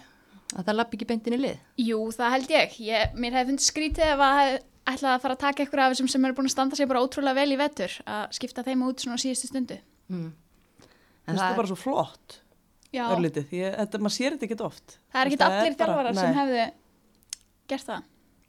Að 0.55 0.69
það 0.69 0.79
lappi 0.79 0.97
ekki 0.97 1.09
beintin 1.11 1.37
í 1.37 1.41
lið? 1.43 1.59
Jú, 1.85 1.99
það 2.15 2.33
held 2.35 2.55
ég. 2.55 2.79
ég 2.87 3.19
mér 3.21 3.37
hefði 3.37 3.51
fundið 3.51 3.67
skrítið 3.67 4.13
ef 4.15 4.23
að 4.25 4.39
hef 4.39 4.55
ætlaði 4.85 5.13
að 5.13 5.23
fara 5.25 5.37
að 5.37 5.43
taka 5.43 5.67
ykkur 5.67 5.83
af 5.83 5.93
þessum 5.93 6.09
sem 6.13 6.27
eru 6.29 6.37
búin 6.37 6.49
að 6.49 6.55
standa 6.55 6.79
sig 6.79 6.89
bara 6.89 7.03
ótrúlega 7.05 7.39
vel 7.41 7.55
í 7.55 7.61
vetur 7.61 7.99
að 8.15 8.25
skipta 8.37 8.65
þeim 8.67 8.87
út 8.89 9.05
svona 9.05 9.17
á 9.17 9.23
síðustu 9.23 9.51
stundu. 9.51 9.79
Mm. 10.13 10.33
Mér 10.35 11.31
finnst 11.31 11.45
það 11.45 11.61
bara 11.61 11.71
svo 11.71 11.79
flott 11.81 12.39
örlítið, 13.15 13.47
því 13.51 13.61
að 13.69 13.77
þetta, 13.83 14.01
maður 14.05 14.15
sér 14.17 14.35
þetta 14.37 14.47
ekkert 14.49 14.65
oft. 14.67 14.99
Það 15.13 15.21
er 15.25 15.31
veist, 15.33 15.45
allir 15.49 15.77
þjálfarar 15.81 16.19
sem 16.19 16.35
hefðu 16.39 16.65
gert 17.73 17.87
það. 17.89 18.03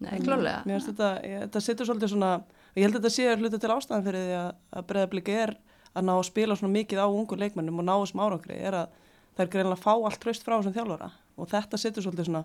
Nei, 0.05 0.19
klálega. 0.25 0.57
Mér 0.67 0.75
finnst 0.79 0.89
þetta, 0.91 1.09
ég, 1.23 1.39
þetta 1.45 1.61
setur 1.65 1.87
svolítið 1.89 2.11
svona 2.11 2.31
og 2.35 2.75
ég 2.79 2.83
held 2.85 2.95
að 2.97 3.01
þetta 3.05 3.13
sé 3.15 3.35
hluti 3.39 3.59
til 3.63 3.71
ástæðan 3.75 4.05
fyrir 4.05 4.25
því 4.27 4.35
að, 4.41 4.49
að 4.75 4.87
breyðabliki 4.89 5.35
er 5.45 5.53
að 5.95 6.03
ná 6.09 6.13
að 6.17 6.25
spila 6.27 6.57
svona 6.59 6.73
mikið 6.75 6.99
á 6.99 7.07
ungu 7.07 7.37
leikmennum 7.39 7.79
og 7.79 7.85
ná 7.87 7.93
þessum 8.01 8.23
árangri 8.25 8.57
er 8.59 8.75
að 8.81 8.97
það 9.35 9.43
er 9.45 9.51
greinlega 9.53 9.77
að 9.79 9.85
fá 9.85 9.93
allt 9.95 10.19
tröst 10.25 10.43
frá 10.43 10.57
þessum 10.57 10.75
þjálfara. 10.75 11.07
Og 11.39 11.47
þetta 11.51 11.79
setur 11.79 12.03
svolítið 12.03 12.27
svona 12.27 12.43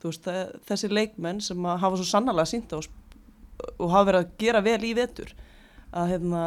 þú 0.00 0.08
veist, 0.10 0.24
þe- 0.24 0.62
þessi 0.70 0.90
leikmenn 0.92 1.42
sem 1.44 1.68
að 1.68 1.82
hafa 1.84 2.00
svo 2.00 2.06
sannarlega 2.08 2.48
sínt 2.50 2.72
og, 2.76 2.88
og 3.76 3.92
hafa 3.92 4.08
verið 4.10 4.22
að 4.24 4.32
gera 4.40 4.64
vel 4.64 4.80
í 4.88 4.94
vetur 4.96 5.34
að 5.96 6.10
hérna, 6.14 6.42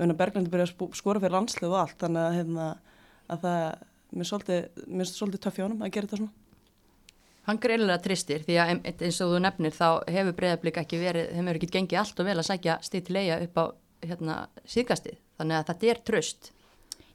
hérna 0.00 0.16
Berglandi 0.16 0.52
byrja 0.52 0.70
að 0.72 0.96
skora 0.96 1.20
fyrir 1.22 1.36
landslið 1.36 1.68
og 1.72 1.78
allt 1.82 2.00
þannig 2.00 2.24
að, 2.24 2.38
hérna, 2.40 2.66
að 3.32 3.44
það 3.44 3.60
mér 4.16 4.26
er 4.26 5.12
svolítið, 5.12 5.40
töff 5.44 5.58
hjá 5.58 5.66
honum 5.66 5.84
að 5.84 5.94
gera 5.94 6.08
þetta 6.08 6.20
svona 6.22 6.44
Hann 7.46 7.60
greiðlega 7.62 8.02
tristir 8.02 8.42
því 8.42 8.56
að 8.58 8.70
eins 8.90 9.20
og 9.22 9.30
þú 9.30 9.40
nefnir 9.44 9.74
þá 9.74 9.88
hefur 10.10 10.34
breyðablík 10.34 10.80
ekki 10.82 10.98
verið, 10.98 11.28
þeim 11.30 11.46
hefur 11.46 11.58
ekki 11.60 11.68
gengið 11.76 12.00
allt 12.00 12.22
og 12.22 12.26
vel 12.26 12.34
að 12.40 12.48
sækja 12.48 12.74
stið 12.82 13.04
til 13.06 13.18
eiga 13.20 13.36
upp 13.44 13.60
á 13.62 13.64
hérna, 14.02 14.38
síðkastið. 14.66 15.20
Þannig 15.38 15.58
að 15.58 15.68
þetta 15.68 15.90
er 15.92 16.00
tröst. 16.10 16.48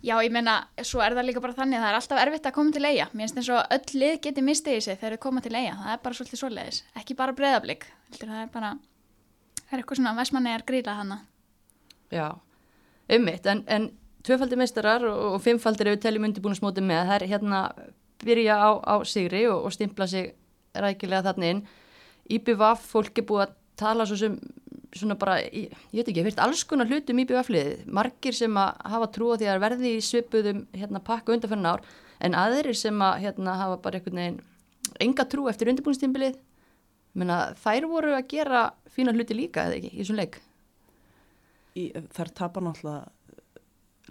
Já, 0.01 0.15
ég 0.23 0.31
meina, 0.33 0.53
svo 0.87 1.01
er 1.03 1.13
það 1.17 1.27
líka 1.27 1.43
bara 1.43 1.57
þannig 1.57 1.77
að 1.77 1.83
það 1.83 1.91
er 1.91 1.97
alltaf 1.99 2.21
erfitt 2.23 2.47
að 2.47 2.55
koma 2.55 2.73
til 2.73 2.85
eiga. 2.87 3.09
Mér 3.11 3.27
finnst 3.27 3.41
eins 3.41 3.49
og 3.53 3.75
öll 3.75 3.99
lið 4.01 4.15
geti 4.23 4.45
mistið 4.45 4.77
í 4.77 4.85
sig 4.87 4.97
þegar 5.01 5.17
þau 5.17 5.23
koma 5.27 5.43
til 5.45 5.53
eiga. 5.53 5.75
Það 5.81 5.91
er 5.93 6.01
bara 6.05 6.17
svolítið 6.17 6.41
svoleiðis. 6.41 6.79
Ekki 7.01 7.17
bara 7.19 7.35
breyðablík. 7.37 7.85
Það 8.15 8.33
er 8.39 8.49
bara, 8.55 8.71
það 9.59 9.75
er 9.75 9.83
eitthvað 9.83 9.99
svona 9.99 10.15
vestmanni 10.17 10.53
er 10.55 10.65
gríla 10.71 10.95
hana. 10.97 11.19
Já, 12.11 12.27
ummitt, 13.19 13.51
en, 13.51 13.61
en 13.67 13.91
tvöfaldir 14.25 14.59
meistarar 14.61 15.05
og, 15.09 15.39
fimmfaldir 15.43 15.91
ef 15.91 15.97
við 15.97 16.03
teljum 16.05 16.27
undirbúinusmóti 16.29 16.83
með, 16.85 17.07
það 17.09 17.17
er 17.17 17.27
hérna 17.31 17.61
byrja 18.21 18.57
á, 18.57 18.69
á 18.77 18.95
sigri 19.07 19.45
og, 19.49 19.65
og 19.65 19.75
stimpla 19.75 20.07
sig 20.09 20.33
rækilega 20.77 21.31
þannig 21.31 21.55
inn. 21.55 21.63
IBVF, 22.37 22.83
fólk 22.93 23.17
er 23.17 23.27
búið 23.27 23.45
að 23.47 23.55
tala 23.81 24.05
svo 24.07 24.19
sem 24.19 24.37
svona 24.95 25.15
bara, 25.19 25.39
ég, 25.47 25.71
ég 25.71 26.01
veit 26.01 26.09
ekki, 26.09 26.19
ég 26.19 26.27
heyrt 26.27 26.43
alls 26.43 26.63
konar 26.67 26.89
hlutum 26.91 27.19
IBVF-liðið, 27.23 27.85
margir 27.95 28.35
sem 28.35 28.57
að 28.59 28.79
hafa 28.93 29.09
trú 29.15 29.31
á 29.31 29.39
því 29.39 29.49
að 29.49 29.61
verði 29.63 29.91
í 29.95 30.05
svipuðum 30.05 30.63
hérna 30.75 31.03
pakka 31.07 31.35
undanferðin 31.35 31.69
ár, 31.71 31.83
en 32.21 32.37
aðrir 32.37 32.77
sem 32.77 33.03
að 33.03 33.21
hérna 33.25 33.55
hafa 33.59 33.79
bara 33.83 33.99
einhvern 33.99 34.21
veginn 34.21 34.39
enga 35.01 35.25
trú 35.31 35.47
eftir 35.49 35.71
undirbúinustímbilið, 35.71 36.37
menna 37.15 37.39
þær 37.63 37.87
voru 37.91 38.15
að 38.17 38.27
gera 38.31 38.65
fína 38.91 39.15
hluti 39.15 39.37
líka 39.37 39.67
eða 39.67 39.79
ekki 39.79 39.93
í 39.93 40.01
þessum 40.01 40.19
leik. 40.19 40.41
í, 41.75 41.87
þær 42.11 42.33
tapa 42.35 42.63
náttúrulega 42.63 43.07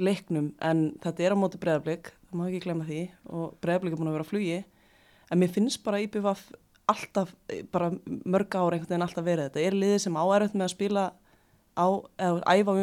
leiknum 0.03 0.51
en 0.65 0.91
þetta 1.03 1.27
er 1.27 1.37
á 1.37 1.41
móti 1.41 1.61
breðablík 1.63 2.13
það 2.31 2.39
má 2.39 2.47
ekki 2.47 2.65
glemma 2.65 2.87
því 2.87 3.01
og 3.35 3.55
breðablík 3.63 3.95
er 3.95 4.01
búin 4.01 4.11
að 4.11 4.19
vera 4.19 4.27
á 4.27 4.31
flugi. 4.31 4.59
En 5.31 5.41
mér 5.41 5.53
finnst 5.55 5.83
bara 5.87 6.01
IBVF 6.03 6.45
alltaf, 6.91 7.33
bara 7.71 7.91
mörg 8.07 8.55
ára 8.55 8.77
einhvern 8.77 8.91
veginn 8.91 9.07
alltaf 9.07 9.27
verið 9.27 9.49
þetta. 9.49 9.65
Er 9.67 9.77
liðið 9.79 10.01
sem 10.05 10.19
áærið 10.19 10.55
með 10.57 10.67
að 10.67 10.73
spila 10.75 11.05
á, 11.79 11.87
eða 12.19 12.55
æfa 12.55 12.77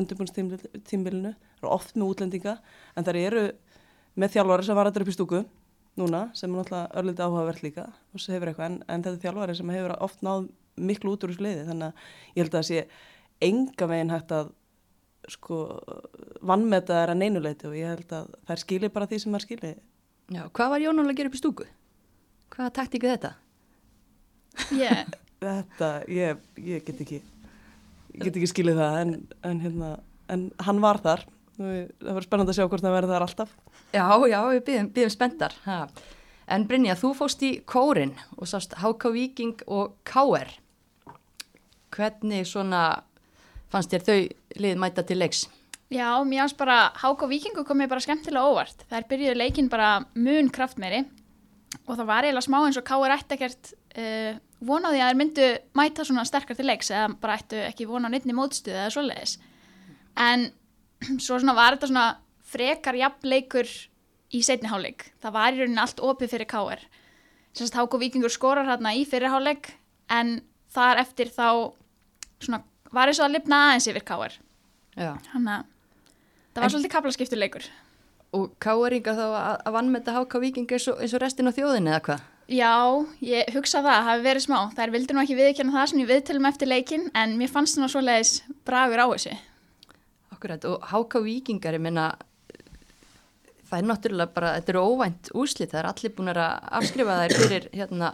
undirbúnstímbilinu 0.00 1.32
eru 1.32 1.72
oft 1.72 1.96
með 1.96 2.12
útlendinga 2.14 2.56
en 2.96 3.06
þær 3.06 3.20
eru 3.20 3.44
með 4.20 4.36
þjálfari 4.36 4.66
sem 4.66 4.78
var 4.78 4.90
þetta 4.90 5.04
upp 5.04 5.12
í 5.12 5.16
stúku 5.16 5.42
núna 6.00 6.22
sem 6.36 6.50
er 6.50 6.60
náttúrulega 6.60 7.00
örlítið 7.00 7.26
áhugavert 7.26 7.62
líka 7.64 7.86
og 7.90 8.22
sem 8.22 8.34
hefur 8.34 8.50
eitthvað 8.50 8.70
en, 8.70 8.78
en 8.88 9.04
þetta 9.04 9.16
er 9.16 9.24
þjálfari 9.26 9.56
sem 9.58 9.72
hefur 9.74 9.96
oft 10.06 10.24
náð 10.24 10.48
miklu 10.80 11.14
út 11.14 11.26
úr 11.26 11.34
þessu 11.34 11.44
liði. 11.44 11.66
Þannig 11.68 11.90
að 11.90 12.38
ég 12.38 12.42
held 12.44 12.54
að 12.54 12.58
það 12.58 12.68
sé 12.70 12.84
enga 13.50 13.88
veginn 13.90 14.14
hægt 14.14 14.34
að 14.36 14.52
sko 15.30 15.60
vannmetaðar 16.46 17.14
að 17.14 17.22
neynuleiti 17.22 17.68
og 17.70 17.78
ég 17.78 17.94
held 17.94 18.14
að 18.16 18.34
þær 18.48 18.62
skilir 18.64 18.92
bara 18.94 19.08
því 19.10 19.22
sem 19.22 19.36
þær 19.36 19.46
skilir. 19.46 19.80
Já, 20.30 20.44
hvað 20.54 20.74
var 20.74 20.84
Jón 20.84 21.02
Óli 21.02 21.14
að 21.14 21.18
gera 21.20 21.30
upp 21.30 21.38
í 21.38 21.42
stúku? 21.42 21.66
Hvaða 22.50 22.76
taktíku 22.80 23.10
þetta? 23.10 23.34
Ég, 24.74 25.10
Þetta, 25.40 25.90
ég, 26.12 26.40
ég 26.60 26.84
get 26.84 26.98
ekki, 27.00 27.18
ég 28.12 28.24
get 28.26 28.34
ekki 28.36 28.48
skilið 28.50 28.80
það 28.82 28.96
en, 29.00 29.12
en 29.48 29.60
hérna, 29.62 29.90
en 30.28 30.48
hann 30.66 30.82
var 30.84 31.00
þar. 31.00 31.24
Það 31.56 32.10
var 32.16 32.26
spennandi 32.26 32.52
að 32.52 32.58
sjá 32.58 32.66
hvort 32.66 32.84
það 32.84 32.96
verði 32.96 33.14
þar 33.14 33.24
alltaf. 33.26 33.54
Já, 33.94 34.04
já, 34.28 34.38
við 34.50 34.60
býðum, 34.66 34.90
býðum 34.96 35.14
spenntar. 35.14 35.56
Ha. 35.64 35.78
En 36.50 36.66
Brynja, 36.68 36.96
þú 36.98 37.12
fóst 37.16 37.44
í 37.46 37.50
kórin 37.68 38.12
og 38.36 38.50
sást 38.50 38.76
HK 38.82 39.12
Viking 39.14 39.64
og 39.70 39.96
KR. 40.08 40.52
Hvernig 41.94 42.48
svona 42.48 42.84
fannst 43.70 43.94
þér 43.94 44.06
þau 44.08 44.20
lið 44.64 44.78
mæta 44.82 45.06
til 45.06 45.18
leiks? 45.20 45.46
já, 45.90 46.22
mér 46.24 46.44
ást 46.46 46.58
bara 46.58 46.92
Hák 46.94 47.22
og 47.22 47.30
Víkingu 47.30 47.64
kom 47.66 47.78
mér 47.78 47.90
bara 47.90 48.02
skemmtilega 48.02 48.46
óvart. 48.46 48.84
Þær 48.90 49.08
byrjuðu 49.10 49.36
leikinn 49.36 49.70
bara 49.70 50.04
mun 50.14 50.50
kraftmeiri 50.50 51.02
og 51.86 51.96
það 51.96 52.06
var 52.06 52.26
eiginlega 52.26 52.46
smá 52.46 52.58
eins 52.62 52.78
og 52.78 52.86
Káir 52.86 53.14
ætti 53.14 53.36
ekkert 53.36 53.72
uh, 53.98 54.38
vonaði 54.62 55.02
að 55.02 55.10
þær 55.10 55.18
myndu 55.20 55.48
mæta 55.78 56.06
svona 56.06 56.26
sterkar 56.28 56.58
til 56.58 56.68
leiks 56.70 56.90
eða 56.94 57.10
bara 57.20 57.38
ættu 57.40 57.58
ekki 57.66 57.88
vona 57.90 58.10
á 58.10 58.12
neittni 58.14 58.36
mótstuð 58.36 58.76
eða 58.76 58.94
svoleiðis. 58.94 59.36
En 60.18 60.50
svo 61.24 61.38
svona 61.38 61.56
var 61.58 61.76
þetta 61.76 61.90
svona 61.90 62.08
frekar 62.50 62.98
jafnleikur 62.98 63.68
í 64.30 64.44
setni 64.46 64.70
hálfleik. 64.70 65.10
Það 65.22 65.36
var 65.36 65.54
í 65.54 65.62
rauninni 65.62 65.82
allt 65.82 66.02
opið 66.06 66.36
fyrir 66.36 66.50
Káir. 66.50 66.86
Sérst 67.56 67.74
Hák 67.74 67.94
og 67.94 68.02
Víkingur 68.02 68.30
skorar 68.30 68.68
hérna 68.68 68.94
í 68.94 69.02
fyrir 69.08 69.32
hálfleik 69.32 69.72
en 70.10 70.38
þar 70.70 71.02
eftir 71.02 71.32
þá 71.34 71.74
svona 72.38 72.62
var 72.96 73.10
eins 73.10 73.20
og 73.22 73.28
að 73.28 73.36
lifna 73.38 73.60
aðeins 73.68 73.88
yfir 73.92 74.04
Káir. 74.08 74.34
Já. 74.98 75.12
Þannig 75.30 75.54
að 75.54 75.64
það 76.50 76.60
var 76.60 76.64
En- 76.66 76.74
svolítið 76.74 76.94
kaplaskiptur 76.96 77.40
leikur. 77.40 77.68
Og 78.32 78.50
KR-inga 78.62 79.14
þá 79.18 79.24
að, 79.26 79.56
að 79.66 79.72
vannmeta 79.74 80.12
HK 80.14 80.40
Viking 80.44 80.70
eins 80.70 80.86
eins 81.02 81.14
og 81.16 81.22
restin 81.24 81.50
á 81.50 81.52
þjóðinni 81.56 81.90
eða 81.94 82.02
hvað? 82.06 82.26
Já, 82.50 82.70
ég 83.22 83.50
hugsa 83.54 83.78
það, 83.82 84.04
hafi 84.08 84.22
verið 84.26 84.42
smá. 84.46 84.58
Þær 84.74 84.90
vildi 84.94 85.14
nú 85.14 85.20
ekki 85.22 85.36
viðkjanna 85.38 85.74
það 85.76 85.90
sem 85.92 86.00
ég 86.02 86.08
viðtölum 86.10 86.48
eftir 86.50 86.70
leikin 86.70 87.04
en 87.14 87.36
mér 87.38 87.50
fannst 87.52 87.78
það 87.78 87.90
svoleiðis 87.92 88.32
bragur 88.66 89.02
á 89.02 89.06
þessu. 89.12 89.36
Akkurat, 90.34 90.64
og 90.66 90.82
HK 90.90 91.22
Vikingar, 91.26 91.76
ég 91.78 91.82
meina, 91.84 92.08
það 93.70 93.76
er 93.78 93.86
náttúrulega 93.90 94.34
bara, 94.34 94.52
þetta 94.58 94.72
eru 94.74 94.82
óvænt 94.82 95.30
úrslit, 95.38 95.70
það 95.70 95.80
er 95.84 95.88
allir 95.92 96.14
búin 96.16 96.32
að 96.32 96.70
afskrifa 96.80 97.18
þær 97.20 97.34
fyrir, 97.38 97.68
hérna, 97.76 98.10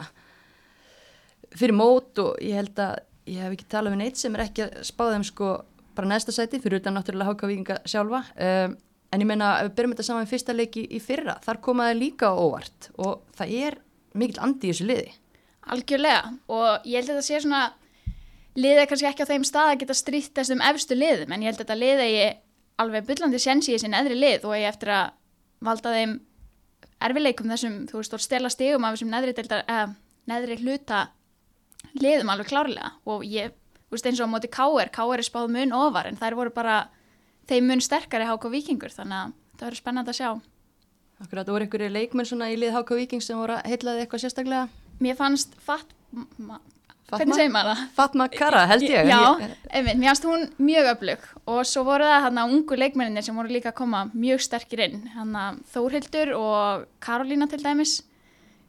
fyrir 1.56 1.76
mót 1.76 2.20
og 2.24 2.36
ég 2.44 2.58
held 2.60 2.82
að 2.84 2.98
ég 3.26 3.42
hef 3.42 3.56
ekki 3.56 3.68
talað 3.70 3.96
við 3.96 4.02
neitt 4.02 4.20
sem 4.20 4.36
er 4.36 4.44
ekki 4.46 4.66
að 4.66 4.82
spá 4.86 5.04
þeim 5.10 5.24
sko 5.26 5.52
bara 5.96 6.10
næsta 6.10 6.34
sæti, 6.34 6.60
fyrir 6.60 6.82
utan 6.82 6.96
náttúrulega 6.96 7.32
HK 7.32 7.50
Vikinga 7.50 7.78
sjálfa, 7.88 8.22
um, 8.36 8.76
en 9.12 9.22
ég 9.22 9.28
meina, 9.28 9.52
ef 9.60 9.70
við 9.70 9.76
byrjum 9.78 9.94
þetta 9.94 10.06
saman 10.10 10.28
fyrsta 10.30 10.56
leiki 10.56 10.84
í 10.92 11.00
fyrra, 11.00 11.38
þar 11.44 11.62
komaði 11.64 11.98
líka 12.00 12.32
óvart 12.36 12.90
og 13.00 13.22
það 13.38 13.54
er 13.62 13.78
mikill 14.16 14.42
andi 14.44 14.68
í 14.68 14.74
þessu 14.74 14.88
liði. 14.90 15.14
Algjörlega 15.72 16.34
og 16.52 16.86
ég 16.86 17.00
held 17.00 17.10
að 17.10 17.16
þetta 17.16 17.26
sé 17.26 17.40
svona 17.42 17.62
liðið 18.56 18.82
er 18.82 18.90
kannski 18.90 19.08
ekki 19.10 19.26
á 19.26 19.30
þeim 19.30 19.46
stað 19.46 19.70
að 19.72 19.80
geta 19.82 19.96
strítt 19.96 20.34
þessum 20.36 20.62
efstu 20.68 20.96
liðum 20.98 21.32
en 21.32 21.44
ég 21.44 21.50
held 21.50 21.58
að 21.58 21.64
þetta 21.64 21.78
liðið 21.80 22.12
ég 22.12 22.42
alveg 22.82 23.08
byllandi 23.08 23.40
séns 23.40 23.68
í 23.68 23.74
þessin 23.74 23.96
eðri 23.96 24.16
lið 24.20 24.46
og 24.48 24.56
ég 24.56 24.68
eftir 24.70 24.92
að 24.92 25.14
valda 25.64 25.92
þeim 25.96 26.16
erfileikum 27.06 27.52
þessum, 27.52 27.76
þú 27.90 28.00
veist, 28.00 28.16
stela 28.24 28.52
stigum 28.52 28.84
af 28.84 28.96
þessum 28.96 29.12
neðri, 29.12 29.34
deildar, 29.36 29.64
eh, 29.68 29.86
neðri 30.28 30.58
hluta 30.62 31.06
liðum 32.02 32.32
alveg 32.32 32.50
klárlega 32.50 32.92
og 33.08 33.24
ég, 33.28 33.54
þú 33.86 33.96
veist, 33.96 34.10
eins 34.10 34.20
og 34.20 34.28
á 34.28 34.34
móti 34.34 34.50
K.R. 34.52 34.92
K.R. 34.92 35.20
er 35.20 35.26
spáð 35.26 35.52
mun 35.54 35.74
ofar 35.76 36.10
en 36.10 36.20
þær 36.20 36.38
voru 36.38 36.52
bara 36.54 36.76
þeim 37.50 37.70
mun 37.70 37.84
sterkari 37.84 38.26
háka 38.28 38.50
vikingur 38.52 38.94
þannig 38.94 39.18
að 39.18 39.34
það 39.56 39.66
verður 39.68 39.82
spennandi 39.82 40.14
að 40.14 40.20
sjá. 40.20 40.30
Akkurat, 41.16 41.48
voru 41.48 41.64
einhverju 41.64 41.92
leikmenn 41.94 42.28
svona 42.28 42.50
í 42.52 42.56
lið 42.60 42.74
HK 42.76 42.96
Viking 42.98 43.22
sem 43.24 43.38
voru 43.40 43.54
að 43.56 43.70
heitlaði 43.70 44.02
eitthvað 44.04 44.26
sérstaklega? 44.26 44.66
Mér 45.00 45.16
fannst 45.16 45.54
Fatma? 45.64 46.58
maður 47.08 47.70
það? 47.70 47.84
Fatma 47.96 48.26
Kara, 48.34 48.64
held 48.68 48.84
ég. 48.84 49.08
Já, 49.08 49.20
einmitt, 49.70 49.96
mér 49.96 50.10
fannst 50.10 50.26
hún 50.28 50.44
mjög 50.60 50.90
öflug 50.90 51.24
og 51.46 51.62
svo 51.68 51.86
voru 51.86 52.04
það 52.04 52.26
hann 52.26 52.40
að 52.42 52.52
ungu 52.56 52.78
leikmenninir 52.82 53.24
sem 53.24 53.38
voru 53.38 53.54
líka 53.54 53.70
að 53.72 53.78
koma 53.78 54.02
mjög 54.12 54.42
sterkir 54.44 54.82
inn 54.88 55.06
hann 55.14 55.32
að 55.40 55.62
Þórhildur 55.72 56.34
og 56.36 56.84
Karolína 57.06 57.48
til 57.48 57.62
dæmis 57.62 58.00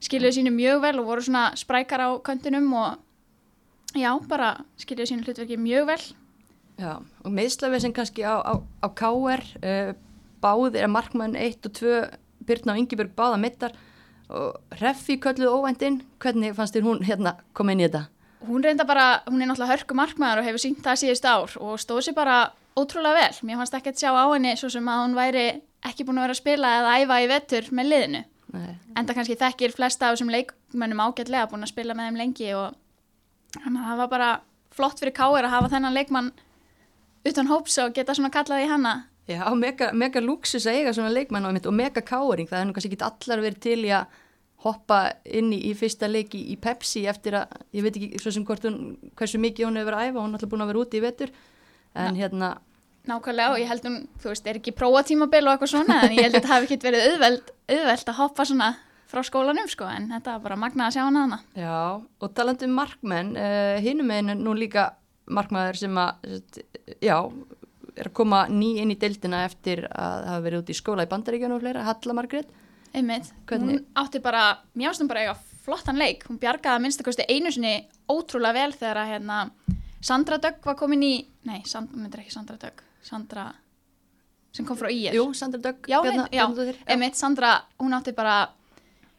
skiluðu 0.05 0.37
sínu 0.37 0.53
mjög 0.53 0.85
vel 0.85 0.95
og 1.01 1.09
voru 1.09 1.25
svona 1.27 1.49
sprækar 1.57 2.05
á 2.05 2.09
köntunum 2.23 2.69
og 2.77 3.01
já, 4.01 4.11
bara 4.29 4.53
skiluðu 4.81 5.11
sínu 5.11 5.27
hlutverki 5.27 5.59
mjög 5.61 5.89
vel. 5.91 6.01
Já, 6.77 6.91
og 7.01 7.33
meðslafið 7.33 7.85
sem 7.85 7.95
kannski 7.95 8.25
á, 8.25 8.37
á, 8.41 8.53
á 8.61 8.87
KR, 8.93 9.43
uh, 9.61 9.93
báðir 10.43 10.83
er 10.85 10.91
markmann 10.93 11.37
1 11.37 11.65
og 11.65 11.73
2, 11.79 11.95
Byrna 12.47 12.75
og 12.75 12.81
Ingeborg 12.83 13.15
báða 13.17 13.39
mittar 13.41 13.73
og 14.27 14.77
Reffi 14.81 15.17
kölluð 15.23 15.55
óvæntinn, 15.55 16.01
hvernig 16.21 16.53
fannst 16.55 16.75
þér 16.75 16.85
hún 16.85 17.03
hérna 17.07 17.37
koma 17.55 17.73
inn 17.73 17.81
í 17.81 17.87
þetta? 17.87 18.07
hún 18.47 18.63
reynda 18.63 18.85
bara, 18.85 19.21
hún 19.27 19.41
er 19.41 19.49
náttúrulega 19.49 19.73
hörku 19.73 19.95
markmaður 19.97 20.41
og 20.41 20.47
hefur 20.47 20.61
sínt 20.61 20.81
það 20.85 21.01
síðust 21.01 21.27
ár 21.27 21.53
og 21.59 21.77
stóð 21.81 22.03
sér 22.05 22.17
bara 22.17 22.37
ótrúlega 22.77 23.17
vel, 23.17 23.37
mér 23.47 23.61
fannst 23.61 23.77
ekki 23.77 23.93
að 23.93 24.01
sjá 24.03 24.11
á 24.13 24.25
henni 24.33 24.53
svo 24.59 24.69
sem 24.71 24.87
að 24.87 25.03
hún 25.03 25.17
væri 25.17 25.45
ekki 25.87 26.05
búin 26.05 26.19
að 26.19 26.27
vera 26.27 26.35
að 26.35 26.41
spila 26.41 26.73
eða 26.79 26.97
æfa 27.01 27.21
í 27.23 27.29
vettur 27.31 27.71
með 27.71 27.89
liðinu. 27.91 28.25
Nei. 28.47 28.77
enda 28.95 29.11
kannski 29.11 29.35
þekkir 29.35 29.73
flesta 29.75 30.07
af 30.07 30.15
þessum 30.15 30.29
leikmönnum 30.31 31.01
ágætlega 31.03 31.49
búin 31.51 31.65
að 31.65 31.73
spila 31.73 31.95
með 31.97 32.07
þeim 32.07 32.19
lengi 32.21 32.53
og 32.55 32.77
þannig 33.63 33.81
að 33.81 33.89
það 33.91 34.01
var 34.01 34.11
bara 34.13 34.29
flott 34.77 35.01
fyrir 35.01 35.15
Káir 35.17 35.47
að 35.47 35.55
hafa 35.55 35.71
þennan 35.73 35.97
leikmann 35.97 36.31
utan 37.27 37.49
hóps 37.51 37.77
og 37.83 37.95
geta 37.95 38.15
svona 38.15 38.31
kallað 38.33 38.63
í 38.65 38.69
hana. 38.71 38.93
Já, 39.27 39.43
mega, 39.59 39.89
mega 39.91 40.21
luxus 40.23 40.67
að 40.69 40.79
eiga 40.79 40.93
svona 40.95 41.11
leikmann 41.11 41.49
og 41.49 41.73
mega 41.75 42.03
káring, 42.05 42.47
það 42.47 42.61
er 42.61 42.67
nú 42.69 42.75
kannski 42.75 42.93
ekki 42.93 43.03
allar 43.03 43.43
verið 43.43 43.59
til 43.65 43.81
í 43.83 43.91
að 43.91 44.21
hoppa 44.63 44.99
inn 45.25 45.51
í, 45.53 45.59
í 45.69 45.73
fyrsta 45.77 46.07
leiki 46.09 46.39
í 46.53 46.55
Pepsi 46.61 47.03
eftir 47.11 47.35
að, 47.41 47.57
ég 47.75 47.83
veit 47.85 47.97
ekki 47.99 48.21
svo 48.23 48.31
sem 48.33 48.45
hvort 48.47 48.63
hún, 48.65 48.95
hversu 49.19 49.41
mikið 49.43 49.67
hún 49.67 49.79
hefur 49.79 49.91
verið 49.91 49.99
að 49.99 50.07
æfa, 50.07 50.23
hún 50.23 50.31
er 50.31 50.39
alltaf 50.39 50.53
búin 50.53 50.63
að 50.63 50.71
vera 50.71 50.81
úti 50.81 50.97
í 50.97 51.03
vetur, 51.03 51.33
en 51.97 52.17
hérna, 52.17 52.49
nákvæmlega 53.07 53.53
og 53.53 53.61
ég 53.61 53.71
held 53.71 53.85
hún, 53.87 53.99
þú 54.23 54.31
veist, 54.31 54.47
er 54.47 54.59
ekki 54.61 54.73
prófatímabil 54.79 55.43
og 55.43 55.53
eitthvað 55.53 55.73
svona 55.75 55.99
en 56.05 56.15
ég 56.15 56.23
held 56.23 56.33
að 56.33 56.39
þetta 56.39 56.53
hafi 56.53 56.69
ekki 56.69 56.87
verið 56.87 57.05
auðveld, 57.11 57.53
auðveld 57.75 58.11
að 58.13 58.19
hoppa 58.21 58.47
svona 58.47 58.71
frá 59.07 59.23
skólanum 59.23 59.67
sko 59.71 59.87
en 59.89 60.09
þetta 60.11 60.35
var 60.37 60.43
bara 60.45 60.59
magnað 60.59 60.87
að 60.89 60.95
sjá 60.97 61.03
hana 61.07 61.25
hana 61.25 61.39
Já, 61.55 61.77
og 62.21 62.33
talandi 62.35 62.67
um 62.67 62.75
markmenn, 62.77 63.33
uh, 63.37 63.77
hinum 63.83 64.11
einu 64.11 64.35
nú 64.35 64.53
líka 64.57 64.89
markmaður 65.27 65.79
sem 65.81 65.97
að, 65.99 66.61
já, 67.03 67.17
er 67.97 68.09
að 68.09 68.13
koma 68.15 68.45
ný 68.51 68.77
inn 68.81 68.91
í 68.93 68.99
deildina 68.99 69.43
eftir 69.47 69.85
að 69.89 70.27
hafa 70.31 70.43
verið 70.45 70.61
út 70.63 70.71
í 70.71 70.77
skóla 70.77 71.03
í 71.07 71.11
bandaríkjunum 71.11 71.57
og 71.57 71.63
fleira, 71.65 71.83
Halla 71.87 72.13
Margrét. 72.13 72.49
einmitt, 72.93 73.31
Hvernig- 73.45 73.79
hún 73.81 73.85
átti 73.95 74.21
bara 74.23 74.59
hún 74.75 75.07
bara 75.07 75.19
eiga 75.21 75.35
flottan 75.67 75.97
leik. 75.99 76.23
Hún 76.29 76.39
bjargaði 76.39 76.77
að 76.77 76.83
minnstakosti 76.85 77.25
einu 77.27 77.51
sinni 77.51 77.87
ótrúlega 78.09 78.53
vel 78.53 78.71
þegar 78.71 79.01
að 79.03 79.11
hérna 79.11 79.39
Sandra 80.01 80.37
Dögg 80.37 80.63
var 80.63 80.75
komin 80.75 81.03
í, 81.03 81.25
nei, 81.49 81.61
Sand, 81.65 81.89
myndir 81.97 82.21
ekki 82.23 82.31
Sandra 82.31 82.55
Dögg, 82.61 82.83
Sandra 83.03 83.47
sem 84.53 84.65
kom 84.65 84.77
frá 84.77 84.89
IR 84.93 85.13
Jú, 85.17 85.25
Sandra 85.35 85.59
Dögg, 85.59 85.87
Já, 85.89 85.99
Bjarna- 86.01 86.29
nei, 86.29 86.37
já, 86.39 86.45
Bjarnadóttir, 86.45 86.77
einmitt, 86.87 87.15
Sandra, 87.19 87.61
hún 87.79 87.93
átti 87.97 88.13
bara, 88.15 88.49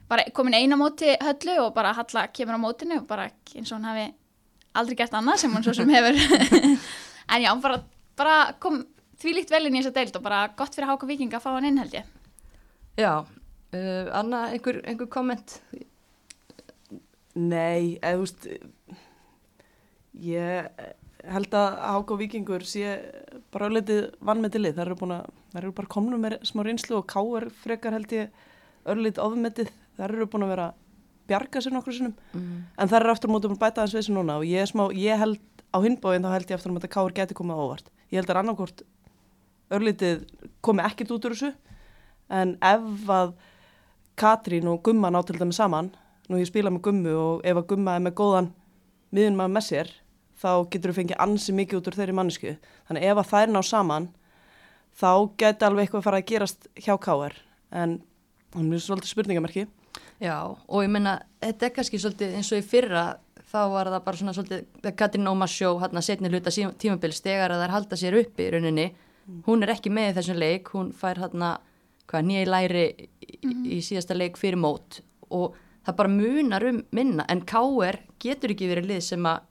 bara 0.09 0.29
komin 0.35 0.57
eina 0.59 0.79
móti 0.81 1.15
höllu 1.21 1.59
og 1.67 1.75
bara 1.77 1.95
Halla 1.97 2.27
kemur 2.33 2.59
á 2.59 2.61
mótinu 2.61 3.01
og 3.03 3.09
bara 3.09 3.29
eins 3.55 3.73
og 3.73 3.79
hún 3.79 3.89
hafi 3.89 4.07
aldrei 4.75 4.97
gert 4.97 5.17
annað 5.17 5.43
sem 5.43 5.55
hún 5.55 5.65
svo 5.65 5.75
sem 5.75 5.91
hefur 5.91 6.17
en 7.33 7.43
já, 7.43 7.51
bara, 7.61 7.83
bara 8.17 8.37
kom 8.61 8.85
þvílíkt 9.21 9.51
vel 9.51 9.67
inn 9.67 9.77
í 9.77 9.83
þessa 9.83 9.97
deild 9.99 10.17
og 10.17 10.25
bara 10.25 10.47
gott 10.57 10.75
fyrir 10.75 10.89
Háka 10.89 11.09
Víking 11.09 11.35
að 11.35 11.45
fá 11.45 11.51
hann 11.55 11.69
inn 11.69 11.83
held 11.83 11.99
ég 12.01 12.15
Já, 12.99 13.23
uh, 13.23 14.07
Anna, 14.19 14.49
einhver, 14.51 14.81
einhver 14.83 15.07
komment? 15.13 15.61
Nei, 17.39 17.99
eða 18.03 18.17
þú 18.17 18.25
veist, 18.25 18.49
ég 20.19 20.81
held 21.31 21.55
að 21.55 21.77
Háka 21.85 22.17
og 22.17 22.21
Víkingur 22.25 22.65
sé 22.67 22.97
bara 23.55 23.69
örlítið 23.69 24.09
vannmetið 24.19 24.65
lið. 24.65 24.75
Það 24.75 24.85
eru, 24.85 24.97
búin 24.99 25.15
að, 25.15 25.31
það 25.53 25.61
eru 25.63 25.73
bara 25.79 25.93
komnum 25.95 26.25
með 26.27 26.37
smá 26.51 26.65
reynslu 26.67 26.99
og 26.99 27.07
Káar 27.13 27.47
frekar 27.63 27.95
held 27.95 28.17
ég 28.17 28.43
örlítið 28.95 29.25
ofmetið. 29.25 29.73
Það 29.97 30.07
eru 30.09 30.29
búin 30.33 30.47
að 30.47 30.53
vera 30.55 30.67
bjarga 31.29 31.63
sér 31.63 31.75
nokkur 31.77 31.97
sinnum. 31.97 32.15
Mm. 32.33 32.59
En 32.79 32.91
það 32.91 33.01
eru 33.01 33.15
aftur 33.15 33.33
búin 33.33 33.51
að 33.53 33.61
bæta 33.61 33.87
við 33.87 34.07
sér 34.07 34.17
núna 34.17 34.39
og 34.41 34.49
ég, 34.49 34.69
smá, 34.71 34.87
ég 34.97 35.21
held 35.21 35.41
á 35.75 35.79
hinbóin 35.85 36.25
þá 36.25 36.31
held 36.35 36.53
ég 36.53 36.59
aftur 36.59 36.77
að 36.77 36.89
Káar 36.93 37.17
geti 37.17 37.37
komið 37.37 37.61
á 37.61 37.65
óvart. 37.65 37.91
Ég 38.09 38.23
held 38.23 38.33
að 38.33 38.41
annarkort 38.43 38.85
örlítið 39.75 40.25
komi 40.65 40.85
ekkert 40.85 41.13
út 41.13 41.29
úr 41.29 41.37
þessu 41.37 41.53
en 42.33 42.57
ef 42.65 43.13
að 43.13 43.35
Katrín 44.19 44.69
og 44.71 44.83
Gumma 44.85 45.11
ná 45.13 45.21
til 45.27 45.39
dæmis 45.39 45.61
saman 45.61 45.93
nú 46.29 46.41
ég 46.41 46.49
spila 46.49 46.73
með 46.73 46.89
Gummu 46.89 47.15
og 47.17 47.47
ef 47.47 47.61
að 47.61 47.69
Gumma 47.73 47.97
er 47.97 48.05
með 48.05 48.17
góðan 48.21 48.53
miðun 49.15 49.39
maður 49.39 49.55
með 49.57 49.67
sér 49.69 49.93
þá 50.39 50.51
getur 50.73 50.93
þú 50.93 50.97
fengið 51.01 51.23
ansi 51.25 51.55
mikið 51.57 51.81
út 51.81 51.91
úr 51.91 51.99
þeirri 51.99 52.17
mannsku 52.17 52.55
þannig 52.89 53.09
ef 53.11 53.21
að 53.23 53.31
þær 53.33 53.53
ná 53.53 53.61
saman 53.65 54.09
þá 54.99 55.11
geti 55.41 55.69
alveg 55.69 55.87
eitthvað 55.87 56.01
að 56.01 56.09
fara 56.09 56.21
að 56.23 56.29
gerast 56.33 56.69
hjá 56.77 56.95
K.R. 56.99 57.39
en 57.71 57.99
það 58.55 58.75
er 58.75 58.85
svolítið 58.85 59.13
spurningamerki. 59.13 59.67
Já, 60.23 60.37
og 60.51 60.83
ég 60.83 60.91
menna, 60.91 61.19
þetta 61.43 61.69
er 61.69 61.75
kannski 61.77 62.01
svolítið 62.03 62.39
eins 62.39 62.51
og 62.55 62.63
í 62.63 62.67
fyrra, 62.67 63.05
þá 63.49 63.61
var 63.73 63.91
það 63.93 64.05
bara 64.07 64.21
svona 64.21 64.35
svolítið, 64.37 64.65
það 64.83 64.97
Katrín 64.99 65.31
Ómars 65.31 65.55
sjó, 65.55 65.71
hann 65.83 66.01
að 66.01 66.07
setni 66.09 66.31
hluta 66.33 66.53
tímabils 66.53 67.23
þegar 67.25 67.55
að 67.55 67.63
þær 67.65 67.75
halda 67.77 67.99
sér 68.01 68.19
uppi 68.19 68.47
í 68.47 68.51
rauninni, 68.55 68.89
hún 69.47 69.65
er 69.65 69.73
ekki 69.75 69.93
með 69.95 70.11
í 70.11 70.17
þessum 70.19 70.41
leik, 70.43 70.73
hún 70.75 70.93
fær 70.97 71.21
hérna 71.23 71.55
hvað 72.09 72.29
nýja 72.29 72.45
í 72.45 72.49
læri 72.49 72.85
í, 72.89 73.55
í 73.77 73.81
síðasta 73.85 74.17
leik 74.17 74.39
fyrir 74.41 74.61
mót. 74.61 75.03
Og 75.31 75.57
það 75.87 75.99
bara 76.01 76.13
munar 76.13 76.67
um 76.69 76.83
minna 76.97 77.27
en 77.29 77.45
K.R. 77.49 78.01
getur 78.21 78.55
ekki 78.55 78.71
verið 78.71 78.91
lið 78.93 79.03
sem 79.11 79.29
að 79.29 79.45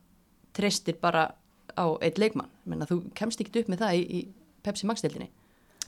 treystir 0.57 0.97
bara 1.01 1.29
á 1.77 1.85
eitt 2.01 2.17
leikmann, 2.17 2.49
menna 2.65 2.87
þú 2.89 3.03
kemst 3.17 3.41
ekki 3.43 3.61
upp 3.61 3.71
með 3.71 3.83
það 3.83 3.99
í, 3.99 4.05
í 4.09 4.63
Pepsi 4.65 4.89
Max-deildinni. 4.89 5.29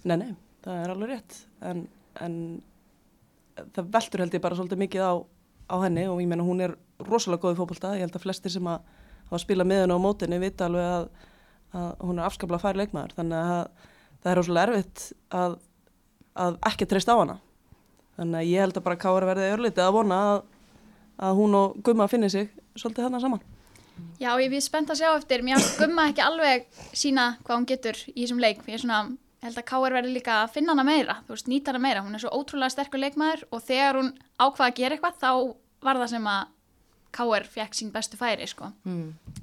Nei, 0.06 0.16
nei, 0.22 0.34
það 0.64 0.84
er 0.84 0.94
alveg 0.94 1.14
rétt. 1.14 1.40
En, 1.66 1.88
en 2.22 2.36
það 3.76 3.92
veldur 3.96 4.24
held 4.24 4.38
ég 4.38 4.44
bara 4.44 4.58
svolítið 4.58 4.82
mikið 4.84 5.06
á, 5.06 5.14
á 5.70 5.76
henni 5.84 6.06
og 6.10 6.22
ég 6.24 6.30
menna 6.32 6.48
hún 6.48 6.64
er 6.66 6.76
rosalega 7.08 7.44
góð 7.44 7.56
í 7.56 7.60
fókbalta, 7.60 7.96
ég 7.98 8.06
held 8.06 8.18
að 8.18 8.26
flestir 8.26 8.54
sem 8.54 8.70
að 8.70 8.86
hafa 9.30 9.42
spilað 9.44 9.70
með 9.70 9.84
henni 9.84 9.98
á 9.98 10.06
mótinni 10.06 10.42
vita 10.42 10.68
alveg 10.68 10.88
að, 10.90 11.10
að 11.80 11.92
hún 12.08 12.20
er 12.20 12.28
afskaplega 12.28 12.64
fær 12.64 12.80
leikmaður. 12.80 13.16
Þannig 13.20 13.52
að 13.54 13.92
það 14.24 14.32
er 14.32 14.40
rosalega 14.42 14.74
erfitt 14.74 15.06
að, 15.42 15.60
að 16.46 16.60
ekki 16.72 16.90
treyst 16.90 17.12
á 17.12 17.16
hana. 17.20 17.38
Þannig 18.20 18.42
að 18.42 18.50
ég 18.50 18.66
held 18.66 18.80
að 18.80 18.88
bara 18.90 19.00
Kára 19.00 19.30
verði 19.30 19.54
örlítið 19.54 19.86
að 19.86 19.96
vona 19.96 20.20
að, 20.32 20.42
að 21.30 21.40
hún 21.40 21.56
og 21.60 21.80
Gumma 21.86 22.10
finnir 22.12 22.34
sig 22.34 22.52
svolítið 22.76 23.08
þarna 23.08 23.24
saman. 23.24 23.48
Já, 24.20 24.32
ég 24.40 24.54
er 24.56 24.64
spennt 24.64 24.92
að 24.92 25.02
sjá 25.02 25.10
eftir, 25.14 25.44
mér 25.44 25.64
gumma 25.80 26.10
ekki 26.10 26.24
alveg 26.24 26.68
sína 26.96 27.34
hvað 27.44 27.58
hún 27.58 27.68
getur 27.68 28.00
í 28.12 28.22
þessum 28.22 28.42
leik, 28.44 28.62
ég 28.68 28.78
er 28.78 28.84
svona, 28.84 29.00
held 29.46 29.60
að 29.60 29.68
Káur 29.72 29.96
verði 29.96 30.14
líka 30.14 30.42
að 30.44 30.54
finna 30.58 30.76
hana 30.76 30.86
meira, 30.88 31.18
þú 31.28 31.36
veist, 31.36 31.50
nýta 31.52 31.72
hana 31.72 31.82
meira, 31.84 32.04
hún 32.06 32.18
er 32.18 32.24
svo 32.24 32.32
ótrúlega 32.36 32.74
sterkur 32.74 33.02
leikmaður 33.04 33.46
og 33.56 33.64
þegar 33.64 34.00
hún 34.00 34.14
ákvaða 34.38 34.68
að 34.68 34.80
gera 34.80 34.98
eitthvað, 34.98 35.20
þá 35.22 35.32
var 35.88 36.02
það 36.02 36.14
sem 36.16 36.32
að 36.36 36.56
Káur 37.10 37.46
fekk 37.50 37.74
sín 37.74 37.94
bestu 37.94 38.20
færi, 38.20 38.46
sko. 38.50 38.72
mm. 38.86 39.38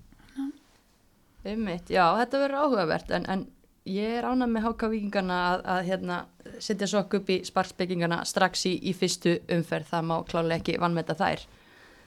Ummitt, 1.46 1.90
já, 1.90 2.02
þetta 2.18 2.40
verður 2.42 2.64
áhugavert 2.64 3.11
en, 3.14 3.26
en 3.30 3.44
ég 3.87 4.16
er 4.18 4.26
ánað 4.26 4.50
með 4.50 4.64
háka 4.66 4.90
vikingana 4.90 5.38
að, 5.50 5.64
að 5.74 5.80
hérna, 5.90 6.18
setja 6.59 6.88
svo 6.90 7.04
upp 7.06 7.30
í 7.30 7.38
sparkspekingana 7.46 8.20
strax 8.26 8.66
í, 8.66 8.74
í 8.90 8.94
fyrstu 8.98 9.38
umferð, 9.54 9.90
það 9.92 10.09
má 10.11 10.16
klálega 10.26 10.61
ekki 10.61 10.78
vannmeta 10.82 11.14
þær 11.18 11.46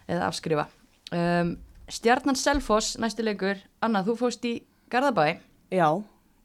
eða 0.09 0.27
afskrifa. 0.27 0.67
Um, 1.15 1.55
Stjarnan 1.89 2.37
Selfoss, 2.37 2.97
næstu 3.01 3.25
leikur 3.25 3.63
Anna, 3.81 4.03
þú 4.05 4.19
fóst 4.19 4.43
í 4.45 4.59
Garðabæ 4.93 5.39
Já, 5.73 5.87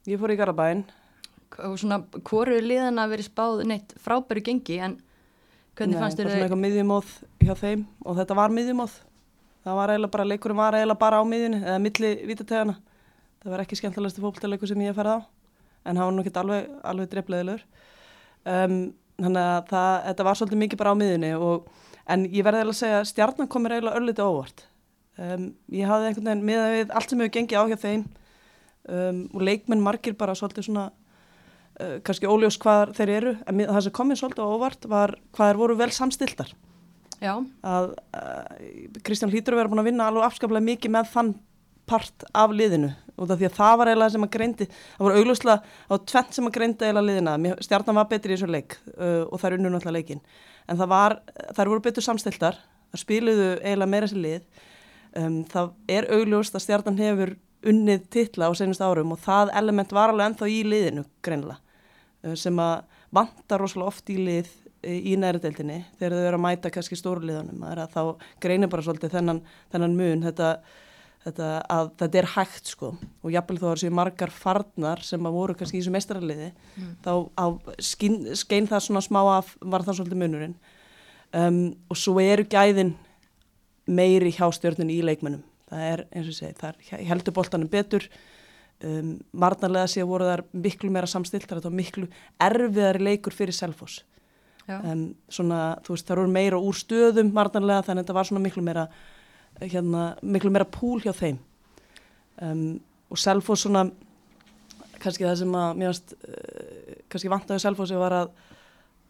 ég 0.08 0.20
fór 0.20 0.32
í 0.32 0.38
Garðabæn 1.54 1.74
og 1.74 1.80
svona, 1.82 2.00
hvoru 2.26 2.60
liðan 2.60 3.00
að 3.02 3.14
veri 3.14 3.26
spáð 3.26 3.64
neitt 3.70 3.94
frábæru 4.02 4.44
gengi 4.44 4.80
en 4.82 4.98
hvernig 5.78 5.96
Nei, 5.96 6.02
fannst 6.02 6.18
þér 6.18 6.28
það? 6.28 6.34
Nei, 6.34 6.34
bara 6.34 6.34
svona 6.34 6.48
eitthvað 6.48 6.64
miðjumóð 6.64 7.12
hjá 7.44 7.54
þeim 7.60 7.86
og 8.04 8.18
þetta 8.20 8.38
var 8.40 8.56
miðjumóð 8.58 8.98
það 9.64 9.78
var 9.80 9.94
eiginlega 9.94 10.14
bara, 10.16 10.28
leikurinn 10.32 10.60
var 10.60 10.78
eiginlega 10.78 11.02
bara 11.04 11.22
á 11.22 11.24
miðjunni 11.24 11.62
eða 11.62 11.78
milli 11.86 12.12
vítategana 12.28 12.76
það 13.44 13.54
var 13.54 13.64
ekki 13.64 13.80
skemmtilegast 13.80 14.20
fólkleikur 14.22 14.70
sem 14.70 14.84
ég 14.84 14.92
hef 14.92 15.00
ferð 15.00 15.16
á 15.16 15.18
en 15.84 15.96
það 15.96 16.04
var 16.04 16.14
nú 16.14 16.24
ekki 16.24 16.36
alveg, 16.40 16.68
alveg 16.90 17.10
drefleðilegur 17.12 17.64
um, 18.44 18.78
þannig 19.20 19.40
að 19.40 19.68
það, 19.70 19.90
þetta 20.08 20.26
var 20.26 20.38
svolítið 20.38 20.60
mikið 20.62 20.80
bara 20.80 20.94
á 20.94 21.00
miðjunni 21.00 21.32
og, 21.38 21.68
en 22.10 22.26
ég 22.26 22.46
verði 22.46 22.62
eiginlega 22.62 22.74
að 22.74 22.80
segja 22.80 23.04
stjarnan 23.10 23.50
komir 23.50 23.76
eiginlega 23.76 24.00
örlítið 24.00 24.30
óvart. 24.30 24.64
Um, 25.14 25.46
ég 25.70 25.88
hafði 25.88 26.10
einhvern 26.10 26.30
veginn 26.30 26.46
miða 26.48 26.66
við 26.72 26.94
allt 26.98 27.12
sem 27.12 27.22
hefur 27.22 27.34
gengið 27.36 27.60
á 27.60 27.64
hjá 27.70 27.78
þeim. 27.84 28.04
Um, 28.84 29.20
og 29.32 29.44
leikmenn 29.46 29.84
margir 29.84 30.16
bara 30.18 30.34
svolítið 30.36 30.68
svona 30.68 30.88
uh, 31.80 31.96
kannski 32.06 32.30
óljós 32.30 32.58
hvað 32.62 32.94
þeir 32.98 33.14
eru 33.18 33.34
en 33.46 33.64
það 33.64 33.80
sem 33.86 33.96
komið 34.00 34.20
svolítið 34.20 34.54
óvart 34.54 34.86
var 34.90 35.16
hvað 35.34 35.50
þeir 35.50 35.60
voru 35.62 35.78
vel 35.80 35.90
samstiltar 35.94 36.52
Já. 37.22 37.34
að 37.62 37.94
uh, 37.94 39.00
Kristján 39.06 39.32
Hlítur 39.32 39.58
verið 39.58 39.74
búin 39.74 39.84
að 39.84 39.90
vinna 39.92 40.08
alveg 40.10 40.28
afskaplega 40.28 40.68
mikið 40.72 40.96
með 40.96 41.10
þann 41.14 41.34
part 41.84 42.24
af 42.32 42.52
liðinu 42.56 42.94
og 43.14 43.28
það 43.28 43.40
því 43.40 43.46
að 43.48 43.56
það 43.58 43.74
var 43.78 43.90
eiginlega 43.90 44.14
sem 44.14 44.24
að 44.24 44.34
greindi 44.34 44.66
það 44.72 45.02
voru 45.04 45.18
auglúslega 45.20 45.56
á 45.92 45.94
tvent 46.10 46.36
sem 46.36 46.48
að 46.48 46.54
greindi 46.56 46.86
eiginlega 46.86 47.08
liðina, 47.10 47.56
stjarnan 47.62 47.98
var 48.00 48.08
betri 48.10 48.32
í 48.32 48.38
þessu 48.38 48.48
leik 48.50 48.78
uh, 48.96 49.24
og 49.28 49.36
það 49.40 49.50
er 49.50 49.56
unnum 49.58 49.74
náttúrulega 49.76 49.98
leikin 49.98 50.22
en 50.64 50.80
það 50.80 50.90
var, 50.94 51.18
þær 51.52 51.70
voru 51.74 51.84
betur 51.84 52.06
samstiltar 52.06 52.56
það 52.94 53.02
spiluðu 53.02 53.50
eiginlega 53.60 53.90
meira 53.90 54.10
sér 54.10 54.22
lið. 54.22 54.46
Um, 55.14 55.42
það 55.50 55.74
er 55.94 56.08
augljóst 56.14 56.56
að 56.56 56.64
stjarnan 56.64 56.98
hefur 56.98 57.34
unnið 57.64 58.08
titla 58.12 58.50
á 58.50 58.52
senust 58.58 58.82
árum 58.82 59.14
og 59.14 59.20
það 59.24 59.52
element 59.56 59.94
var 59.94 60.12
alveg 60.12 60.30
ennþá 60.30 60.48
í 60.50 60.58
liðinu 60.68 61.04
greinlega 61.24 61.60
sem 62.38 62.60
að 62.62 63.00
vantar 63.14 63.62
rosalega 63.62 63.92
oft 63.92 64.12
í 64.12 64.18
lið 64.20 64.48
uh, 64.48 64.94
í 64.94 65.16
næriðdeldinni 65.20 65.80
þegar 65.98 66.16
þau 66.16 66.24
eru 66.28 66.38
að 66.40 66.44
mæta 66.46 66.72
kannski 66.74 66.98
stórliðanum 67.00 67.66
þá 67.92 68.02
greinir 68.42 68.72
bara 68.72 68.86
svolítið 68.86 69.16
þennan, 69.18 69.42
þennan 69.74 69.98
mun 69.98 70.26
þetta, 70.26 70.50
þetta 71.26 71.50
að 71.76 71.90
þetta 72.02 72.22
er 72.22 72.30
hægt 72.36 72.74
sko 72.74 72.94
og 72.96 73.34
jafnvel 73.34 73.58
þó 73.60 73.66
að 73.66 73.72
það 73.72 73.82
séu 73.84 73.96
margar 74.00 74.34
farnar 74.34 75.04
sem 75.06 75.28
að 75.28 75.40
voru 75.40 75.58
kannski 75.58 75.80
í 75.80 75.82
þessu 75.82 75.96
mestrarliði 75.96 76.52
mm. 76.52 76.94
þá 77.04 77.12
skein, 77.92 78.22
skein 78.38 78.70
það 78.70 78.86
svona 78.88 79.04
smá 79.04 79.20
af 79.38 79.56
var 79.60 79.86
það 79.86 80.00
svolítið 80.00 80.24
munurinn 80.24 80.56
um, 81.34 81.66
og 81.90 81.98
svo 81.98 82.20
eru 82.22 82.46
gæðin 82.50 82.94
meiri 83.86 84.32
hjá 84.34 84.46
stjórnunni 84.54 84.98
í 84.98 85.04
leikmennum. 85.04 85.42
Það 85.68 85.88
er, 85.88 86.04
eins 86.14 86.30
og 86.30 86.36
segi, 86.36 86.56
það 86.60 87.04
heldur 87.08 87.36
boltanum 87.36 87.70
betur, 87.72 88.06
um, 88.84 89.14
varnarlega 89.44 89.90
sé 89.90 90.04
voru 90.06 90.28
þar 90.28 90.44
miklu 90.52 90.90
meira 90.94 91.10
samstilt, 91.10 91.46
það 91.50 91.68
er 91.70 91.76
miklu 91.78 92.08
erfiðari 92.42 93.04
leikur 93.10 93.36
fyrir 93.36 93.56
Selfos. 93.56 94.02
Um, 94.64 95.10
svona, 95.28 95.76
þú 95.84 95.96
veist, 95.96 96.06
það 96.08 96.16
eru 96.16 96.30
meira 96.32 96.60
úr 96.60 96.78
stöðum 96.78 97.34
varnarlega, 97.36 97.84
þannig 97.84 98.00
að 98.00 98.06
þetta 98.06 98.16
var 98.16 98.30
svona 98.30 98.44
miklu 98.46 98.64
meira, 98.64 98.86
hérna, 99.60 100.06
miklu 100.24 100.52
meira 100.54 100.68
púl 100.68 101.02
hjá 101.04 101.12
þeim. 101.12 101.38
Um, 102.42 102.64
og 103.12 103.20
Selfos 103.20 103.66
svona, 103.66 103.84
kannski 105.02 105.26
það 105.26 105.38
sem 105.42 105.58
að, 105.60 105.84
veist, 105.84 106.16
uh, 106.24 106.98
kannski 107.12 107.32
vantaði 107.32 107.62
Selfosi 107.66 108.00
var 108.00 108.16
að 108.22 108.34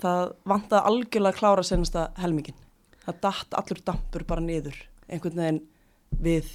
það 0.03 0.35
vantaði 0.51 0.91
algjörlega 0.91 1.33
að 1.37 1.39
klára 1.39 1.65
senasta 1.67 2.09
helmingin 2.19 2.57
það 3.05 3.21
dætt 3.27 3.59
allur 3.59 3.83
dampur 3.87 4.25
bara 4.29 4.45
niður 4.45 4.79
einhvern 5.09 5.41
veginn 5.41 5.61
við 6.25 6.51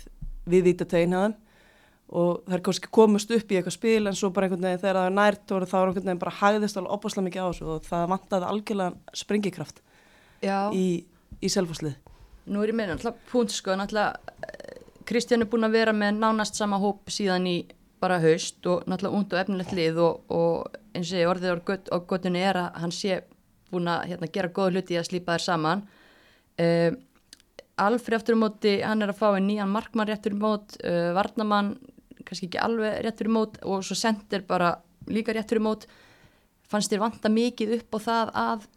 við 0.49 0.65
vítategin 0.69 1.13
hjá 1.13 1.21
þeim 1.25 1.37
og 2.09 2.43
það 2.45 2.55
er 2.57 2.63
kannski 2.65 2.91
komast 2.95 3.31
upp 3.35 3.51
í 3.51 3.57
eitthvað 3.59 3.75
spil 3.75 4.09
en 4.09 4.17
svo 4.17 4.31
bara 4.33 4.47
einhvern 4.47 4.65
veginn 4.65 4.81
þegar 4.81 4.99
það 4.99 5.09
er 5.09 5.15
nært 5.17 5.53
og 5.53 5.65
þá 5.69 5.75
er 5.79 5.89
einhvern 5.89 6.07
veginn 6.07 6.21
bara 6.23 6.37
hæðist 6.39 6.79
alveg 6.79 6.95
opaslega 6.97 7.25
mikið 7.27 7.41
á 7.45 7.49
þessu 7.49 7.67
og 7.73 7.89
það 7.89 8.05
vantaði 8.13 8.49
algjörlega 8.49 9.17
sprengikraft 9.21 9.81
Já. 10.41 10.57
í, 10.73 10.87
í 11.41 11.51
selfhúslið 11.53 11.97
Nú 12.49 12.63
er 12.63 12.71
ég 12.71 12.79
meina 12.79 12.95
alltaf 12.95 13.19
punkt 13.29 13.53
sko 13.53 13.75
náttúrulega 13.77 14.17
Kristján 15.09 15.45
er 15.45 15.49
búin 15.49 15.65
að 15.65 15.77
vera 15.77 15.93
með 15.93 16.17
nánast 16.21 16.57
sama 16.57 16.79
hóp 16.81 17.09
síðan 17.13 17.45
í 17.49 17.57
bara 18.01 18.19
haust 18.23 18.65
og 18.69 18.87
náttúrulega 18.89 19.19
und 19.19 19.33
og 19.33 19.43
efnilegt 19.43 19.75
lið 19.77 20.01
og, 20.01 20.33
og 20.33 20.79
eins 20.95 21.13
og 21.13 21.21
ég 21.21 21.29
orðið 21.29 21.77
á 21.93 21.97
gottunni 22.09 22.41
er 22.41 22.57
að 22.61 22.81
hann 22.81 22.93
sé 22.95 23.21
búin 23.69 23.89
að 23.89 24.07
hérna, 24.09 24.29
gera 24.33 24.49
góð 24.53 24.77
hluti 24.77 24.97
að 24.97 25.09
slípa 25.11 25.37
þér 25.37 25.45
saman 25.45 25.87
Uh, 26.59 26.91
Alfri 27.79 28.17
aftur 28.17 28.35
í 28.35 28.39
móti, 28.39 28.71
hann 28.83 28.99
er 29.05 29.13
að 29.13 29.21
fá 29.21 29.29
einn 29.29 29.45
nýjan 29.47 29.71
markmann 29.71 30.09
réttur 30.09 30.33
í 30.35 30.39
mót, 30.39 30.75
uh, 30.83 31.13
Varnamann 31.15 31.77
kannski 32.27 32.49
ekki 32.49 32.61
alveg 32.61 32.99
réttur 33.05 33.29
í 33.29 33.33
mót 33.33 33.59
og 33.63 33.85
svo 33.85 33.97
sendir 33.97 34.45
bara 34.47 34.75
líka 35.09 35.33
réttur 35.35 35.61
í 35.61 35.65
mót 35.65 35.87
fannst 36.69 36.91
þér 36.91 37.03
vanta 37.05 37.31
mikið 37.33 37.79
upp 37.79 37.97
á 37.97 37.99
það 38.05 38.31
að 38.43 38.67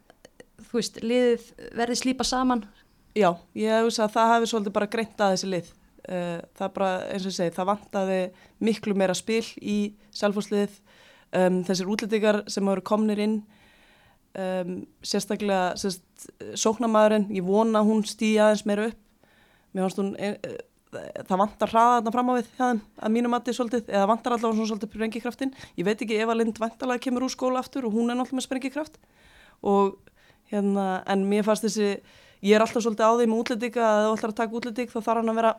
þú 0.73 0.79
veist, 0.79 0.99
liðið 1.03 1.47
verði 1.77 1.99
slípa 1.99 2.25
saman? 2.27 2.65
Já, 3.13 3.29
ég 3.53 3.69
hef 3.69 3.87
þess 3.89 4.01
að 4.01 4.13
það 4.15 4.31
hefði 4.33 4.51
svolítið 4.51 4.75
bara 4.77 4.91
greint 4.95 5.21
að 5.21 5.33
þessi 5.35 5.49
lið. 5.51 5.71
Uh, 6.03 6.39
það 6.57 6.71
bara, 6.75 6.91
eins 7.13 7.23
og 7.23 7.29
ég 7.31 7.35
segi, 7.37 7.55
það 7.55 7.69
vantaði 7.69 8.21
miklu 8.67 8.95
meira 8.99 9.15
spil 9.15 9.45
í 9.61 9.77
selfhúslið 10.11 10.73
um, 11.37 11.61
þessir 11.67 11.91
útlendingar 11.93 12.41
sem 12.51 12.67
hafa 12.67 12.83
komnir 12.89 13.21
inn 13.23 13.37
um, 14.39 14.73
sérstaklega 15.05 15.77
sérst, 15.79 16.03
sóknamaðurinn, 16.59 17.29
ég 17.37 17.45
vona 17.47 17.85
hún 17.85 18.03
stýja 18.07 18.49
aðeins 18.49 18.65
meira 18.67 18.89
upp. 18.89 18.99
Mér 19.73 19.87
finnst 19.87 20.01
hún 20.01 20.11
e, 20.17 20.33
e, 20.35 20.57
það 21.27 21.41
vantar 21.43 21.71
hraða 21.73 21.97
þarna 21.97 22.13
fram 22.15 22.31
á 22.31 22.33
við 22.37 22.49
þeim 22.57 22.81
að 23.03 23.13
mínum 23.15 23.33
mati 23.33 23.55
svolítið, 23.55 23.83
eða 23.91 24.09
vantar 24.11 24.35
allavega 24.35 24.57
svona 24.57 24.71
svolítið 24.71 24.91
sprengikraftin, 24.91 25.53
ég 25.79 25.87
veit 25.87 26.01
ekki 26.05 26.19
Eva 26.23 26.37
Lind 26.37 26.59
vantarlega 26.61 27.03
kemur 27.03 27.27
úr 27.27 27.33
skóla 27.33 27.61
aftur 27.63 27.87
og 27.89 27.95
hún 27.97 28.11
er 28.11 28.19
náttúrulega 28.19 28.39
með 28.39 28.47
sprengikraft. 28.47 28.97
Og 29.63 29.95
hérna, 30.51 30.87
en 31.09 31.27
mér 31.29 31.45
fannst 31.47 31.65
þessi 31.67 31.89
ég 32.43 32.55
er 32.55 32.63
alltaf 32.63 32.83
svolítið 32.83 33.07
á 33.07 33.11
því 33.17 33.29
með 33.29 33.43
útlendinga 33.43 33.85
að 33.89 34.07
þú 34.07 34.17
ætlar 34.17 34.33
að 34.33 34.39
taka 34.41 34.59
útlending 34.59 34.91
þá 34.91 34.99
þarf 34.99 35.21
hann 35.21 35.31
að 35.33 35.39
vera 35.39 35.53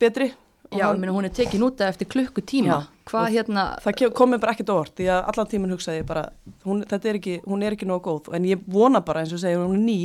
betri. 0.00 0.30
Já, 0.70 0.84
hann, 0.86 1.00
meni, 1.02 1.12
hún 1.12 1.26
er 1.26 1.32
tekin 1.34 1.64
út 1.66 1.80
af 1.82 1.96
eftir 1.96 2.06
klukkutíma. 2.12 2.76
Hvað 3.10 3.32
hérna 3.34 3.64
það 3.82 4.04
komið 4.14 4.42
bara 4.42 4.54
ekkert 4.54 4.70
orð 4.70 4.92
því 5.00 5.08
að 5.10 5.30
allan 5.32 5.48
tíman 5.50 5.72
hugsaði 5.74 6.04
bara 6.06 6.28
hún 6.62 6.84
er 6.86 7.16
ekki, 7.18 7.40
hún 7.42 7.64
er 7.66 7.74
ekki 7.74 7.88
nógu 7.90 8.04
góð. 8.06 8.30
En 8.38 8.46
ég 8.46 8.62
vona 8.70 9.02
bara 9.02 9.24
eins 9.24 9.34
og 9.34 9.42
segja 9.42 9.58
hún 9.58 9.80
er 9.80 9.82
ný 9.82 9.98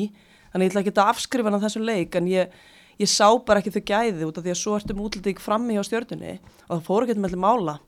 þannig 0.55 0.65
ég 0.65 0.73
ætla 0.73 0.81
ekki 0.81 0.95
að 0.95 1.11
afskrifa 1.11 1.51
hann 1.51 1.59
á 1.61 1.65
þessum 1.67 1.85
leik 1.85 2.17
en 2.17 2.31
ég, 2.31 2.57
ég 3.01 3.11
sá 3.11 3.27
bara 3.45 3.61
ekki 3.61 3.73
þau 3.75 3.85
gæði 3.91 4.27
út 4.27 4.39
af 4.39 4.45
því 4.45 4.53
að 4.53 4.61
svo 4.61 4.75
ertum 4.77 5.01
útlending 5.03 5.41
frammi 5.41 5.77
á 5.79 5.83
stjórnunni 5.85 6.35
og 6.67 6.77
það 6.77 6.85
fór 6.87 7.05
ekki 7.05 7.23
með 7.23 7.37
mála 7.41 7.79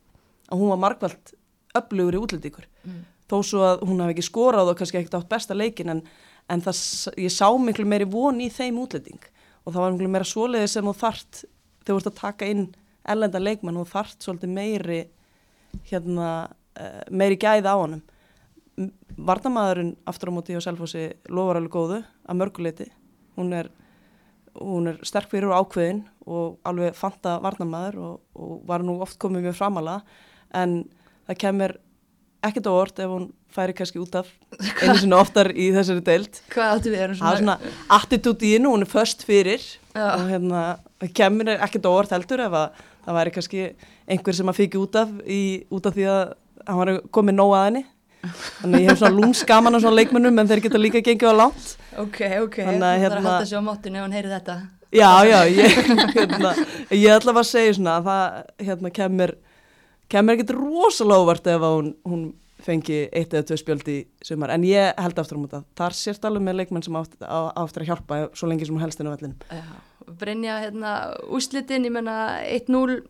að 0.48 0.62
hún 0.62 0.72
var 0.74 0.82
markvælt 0.84 1.34
öflugur 1.78 2.18
í 2.18 2.22
útlendingur. 2.24 2.68
Mm. 2.84 3.06
þó 3.28 3.38
svo 3.44 3.64
að 3.68 3.82
hún 3.84 4.02
hef 4.02 4.14
ekki 4.14 4.24
skorað 4.24 4.72
og 4.72 4.78
kannski 4.80 5.02
ekkert 5.02 5.18
átt 5.20 5.32
besta 5.32 5.56
leikin 5.56 5.92
en, 5.92 6.02
en 6.48 6.62
það, 6.64 6.78
ég 7.20 7.34
sá 7.34 7.48
miklu 7.60 7.84
meiri 7.86 8.08
von 8.08 8.40
í 8.40 8.48
þeim 8.54 8.80
útlending. 8.80 9.20
Og 9.68 9.74
það 9.76 9.84
var 9.84 9.96
miklu 9.96 10.12
meira 10.14 10.28
svoleiði 10.28 10.70
sem 10.72 10.88
þú 10.88 10.94
þart 11.02 11.42
þú 11.88 11.98
ert 11.98 12.10
að 12.12 12.20
taka 12.22 12.48
inn 12.52 12.68
ellenda 13.08 13.42
leikmann 13.42 13.80
og 13.80 13.90
þart 13.92 14.24
svolítið 14.24 14.54
meiri 14.56 15.02
hérna 15.90 16.30
uh, 16.48 17.04
meiri 17.12 17.40
gæði 17.40 17.68
á 17.68 17.76
honum. 17.76 18.04
Varnamæðurinn 19.28 19.96
aftur 20.08 20.32
á 20.32 20.36
móti 20.36 20.56
á 20.56 20.62
Selfossi 20.64 21.10
lofar 21.34 21.60
alveg 21.60 21.74
góðu 21.74 22.00
að 22.28 22.40
mörguleiti 22.40 22.90
hún 23.38 23.54
er, 23.58 23.70
hún 24.60 24.92
er 24.92 25.02
sterk 25.08 25.32
fyrir 25.32 25.52
og 25.52 25.68
ákveðin 25.68 26.04
og 26.28 26.58
alveg 26.68 26.96
fanta 26.98 27.38
varnamæður 27.44 28.00
og, 28.04 28.16
og 28.36 28.62
var 28.68 28.86
nú 28.86 29.00
oft 29.04 29.20
komið 29.22 29.48
mjög 29.48 29.60
framalega 29.60 30.02
en 30.58 30.80
það 31.28 31.42
kemur 31.44 31.76
ekkert 32.48 32.70
á 32.70 32.74
orð 32.74 33.02
ef 33.04 33.12
hún 33.12 33.28
færi 33.54 33.74
kannski 33.78 34.02
út 34.02 34.16
af 34.20 34.30
einu 34.84 34.98
sinna 35.02 35.20
oftar 35.22 35.50
í 35.54 35.70
þessari 35.76 36.04
deilt 36.06 36.42
Hvað 36.54 36.74
áttu 36.76 36.94
við 36.94 37.04
erum 37.06 37.20
það 37.20 37.34
er 37.34 37.42
svona, 37.42 37.58
svona 37.62 37.98
attitút 37.98 38.46
í 38.46 38.54
hennu, 38.56 38.74
hún 38.76 38.86
er 38.86 38.92
först 38.92 39.26
fyrir. 39.28 39.64
Já. 39.98 40.14
og 40.14 40.28
hérna 40.30 40.64
það 41.02 41.14
kemur 41.18 41.54
ekkert 41.56 41.88
á 41.90 41.92
orð 41.92 42.12
heldur 42.14 42.44
ef 42.46 42.58
að 42.60 42.82
það 43.08 43.18
væri 43.18 43.34
kannski 43.38 43.64
einhver 44.06 44.38
sem 44.38 44.52
að 44.52 44.60
fiki 44.60 44.82
út 44.82 44.98
af 45.00 45.14
í, 45.26 45.42
út 45.74 45.88
af 45.90 45.96
því 45.96 46.10
að 46.12 46.24
hann 46.68 46.82
var 46.82 46.92
komið 47.16 47.38
nóg 47.38 47.54
að 47.56 47.66
henni. 47.68 47.84
Þannig 48.60 48.84
ég 48.84 48.90
hef 48.92 49.00
svona 49.00 49.16
lúmskaman 49.16 49.78
á 49.78 49.80
svona 49.80 49.98
leikmennum 49.98 50.42
en 50.42 50.50
þeir 50.50 50.64
geta 50.66 50.82
líka 50.82 51.02
gengið 51.06 51.32
á 51.32 51.40
langt 51.40 51.68
ok, 52.04 52.20
ok, 52.46 52.58
að 52.64 52.72
það 52.72 52.82
er 52.82 52.88
að 52.88 53.04
hérna- 53.04 53.22
halda 53.28 53.46
sig 53.50 53.58
á 53.60 53.64
móttinu 53.68 54.00
ef 54.00 54.06
hann 54.08 54.16
heyri 54.18 54.32
þetta. 54.34 54.58
Já, 54.96 55.12
já, 55.28 55.40
ég, 55.52 55.78
hérna, 56.16 56.52
ég 56.96 57.12
ætla 57.18 57.34
að 57.36 57.48
segja 57.50 57.74
svona 57.76 57.98
að 58.00 58.06
það 58.08 58.68
hérna, 58.70 58.92
kemur 58.96 59.34
kemur 60.08 60.38
ekkert 60.38 60.54
rosalega 60.56 61.24
óvart 61.26 61.50
ef 61.52 61.66
að 61.68 61.74
hún, 61.78 61.90
hún 62.08 62.22
fengi 62.64 63.02
eitt 63.12 63.34
eða 63.36 63.46
tvö 63.50 63.58
spjöld 63.60 63.90
í 63.92 63.98
sumar. 64.26 64.50
En 64.56 64.64
ég 64.66 64.96
held 64.98 65.20
aftur 65.22 65.38
á 65.38 65.42
múta 65.44 65.60
þar 65.78 65.94
sést 65.98 66.24
alveg 66.26 66.46
með 66.48 66.56
leikmenn 66.62 66.86
sem 66.88 66.96
átt, 66.98 67.14
á, 67.22 67.52
áttur 67.60 67.84
að 67.84 67.92
hjálpa 67.92 68.22
svo 68.34 68.48
lengi 68.50 68.66
sem 68.66 68.74
hún 68.78 68.82
helst 68.86 69.04
inn 69.04 69.12
á 69.12 69.14
vellinu 69.14 69.36
Já, 69.52 69.68
Brynja, 70.18 70.56
hérna, 70.64 70.94
úslitin, 71.36 71.86
ég 71.86 71.94
menna 71.94 72.16
1-0, 72.48 73.02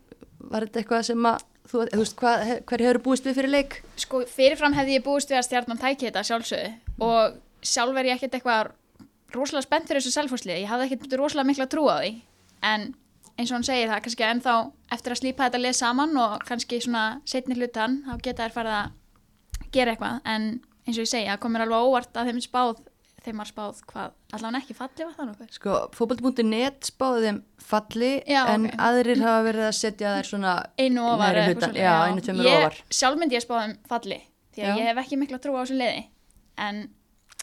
var 0.50 0.65
þetta 0.65 0.82
eitthvað 0.82 1.06
sem 1.12 1.30
að, 1.30 1.45
þú, 1.69 1.84
þú 1.93 2.02
veist, 2.02 2.15
hvað, 2.19 2.43
he- 2.50 2.60
hver 2.71 2.84
hefur 2.88 3.00
búist 3.06 3.30
við 3.30 3.38
fyrir 3.38 3.54
leik? 3.54 3.78
Sko, 4.02 4.23
fyrirfram 4.34 4.73
hefði 4.76 4.97
ég 4.97 5.06
búist 5.06 5.30
við 5.32 5.38
að 5.39 5.45
stjarnan 5.52 5.80
tæki 5.86 6.10
þetta 6.10 6.26
sjálfsögðu 6.28 7.06
og 7.08 7.38
sjálf 7.67 7.99
er 7.99 8.10
ég 8.10 8.17
ekkert 8.17 8.38
eitthvað 8.39 8.71
rosalega 9.36 9.65
spennt 9.67 9.89
fyrir 9.89 10.01
þessu 10.03 10.15
selfhúslið. 10.15 10.62
Ég 10.63 10.71
hafði 10.71 10.88
ekkert 10.88 11.17
rosalega 11.19 11.49
mikla 11.51 11.67
trú 11.71 11.88
á 11.91 11.97
því 11.99 12.13
en 12.67 12.88
eins 13.38 13.51
og 13.51 13.58
hann 13.60 13.67
segir 13.67 13.91
það 13.91 14.03
kannski 14.06 14.25
ennþá 14.25 14.53
eftir 14.95 15.13
að 15.13 15.19
slípa 15.21 15.47
þetta 15.47 15.62
lið 15.62 15.75
saman 15.77 16.15
og 16.17 16.38
kannski 16.47 16.80
svona 16.82 17.03
setni 17.27 17.58
hlutan 17.60 17.99
þá 18.08 18.13
geta 18.25 18.47
þær 18.47 18.56
farið 18.56 18.77
að 18.77 19.67
gera 19.75 19.93
eitthvað 19.93 20.21
en 20.34 20.47
eins 20.88 20.95
og 20.97 21.03
ég 21.03 21.12
segi, 21.12 21.27
það 21.27 21.41
komir 21.43 21.65
alveg 21.65 21.89
óvart 21.89 22.17
að 22.17 22.32
þeim 22.32 22.39
spáð, 22.41 22.80
þeim 23.25 23.41
var 23.41 23.49
spáð 23.51 23.82
hvað, 23.91 24.13
allavega 24.38 24.62
ekki 24.63 24.75
falli 24.77 25.06
var 25.08 25.15
það 25.17 25.30
nokkuð. 25.30 25.49
Sko, 25.58 25.75
fótboll.net 25.97 26.88
spáði 26.88 27.25
þeim 27.27 27.39
falli, 27.67 28.12
Já, 28.23 28.39
en 28.53 28.69
ok. 28.69 28.77
aðrir 28.88 29.23
hafa 29.25 29.41
verið 29.49 29.67
að 29.67 29.75
setja 29.82 30.13
þær 30.15 30.30
svona, 30.32 30.53
Einu 30.80 31.03
ofar 31.12 31.41
hlutan, 31.43 31.75
já, 31.75 31.91
einu 32.08 32.23
ég, 32.23 32.53
ofar. 32.56 32.80
Sjálf 33.01 33.19
myndi 33.19 33.38
ég 33.38 33.43
spáð 33.43 33.65
þeim 33.65 33.75
falli 33.91 34.21
því 34.56 34.63
að 34.63 34.71
Já. 34.71 34.77
ég 34.80 34.89
hef 34.89 35.01
ekki 35.03 35.19
mikla 35.19 35.41
trú 35.43 35.58
á 35.60 35.62
þessu 35.62 35.77
liði 35.77 36.06
en 36.63 36.80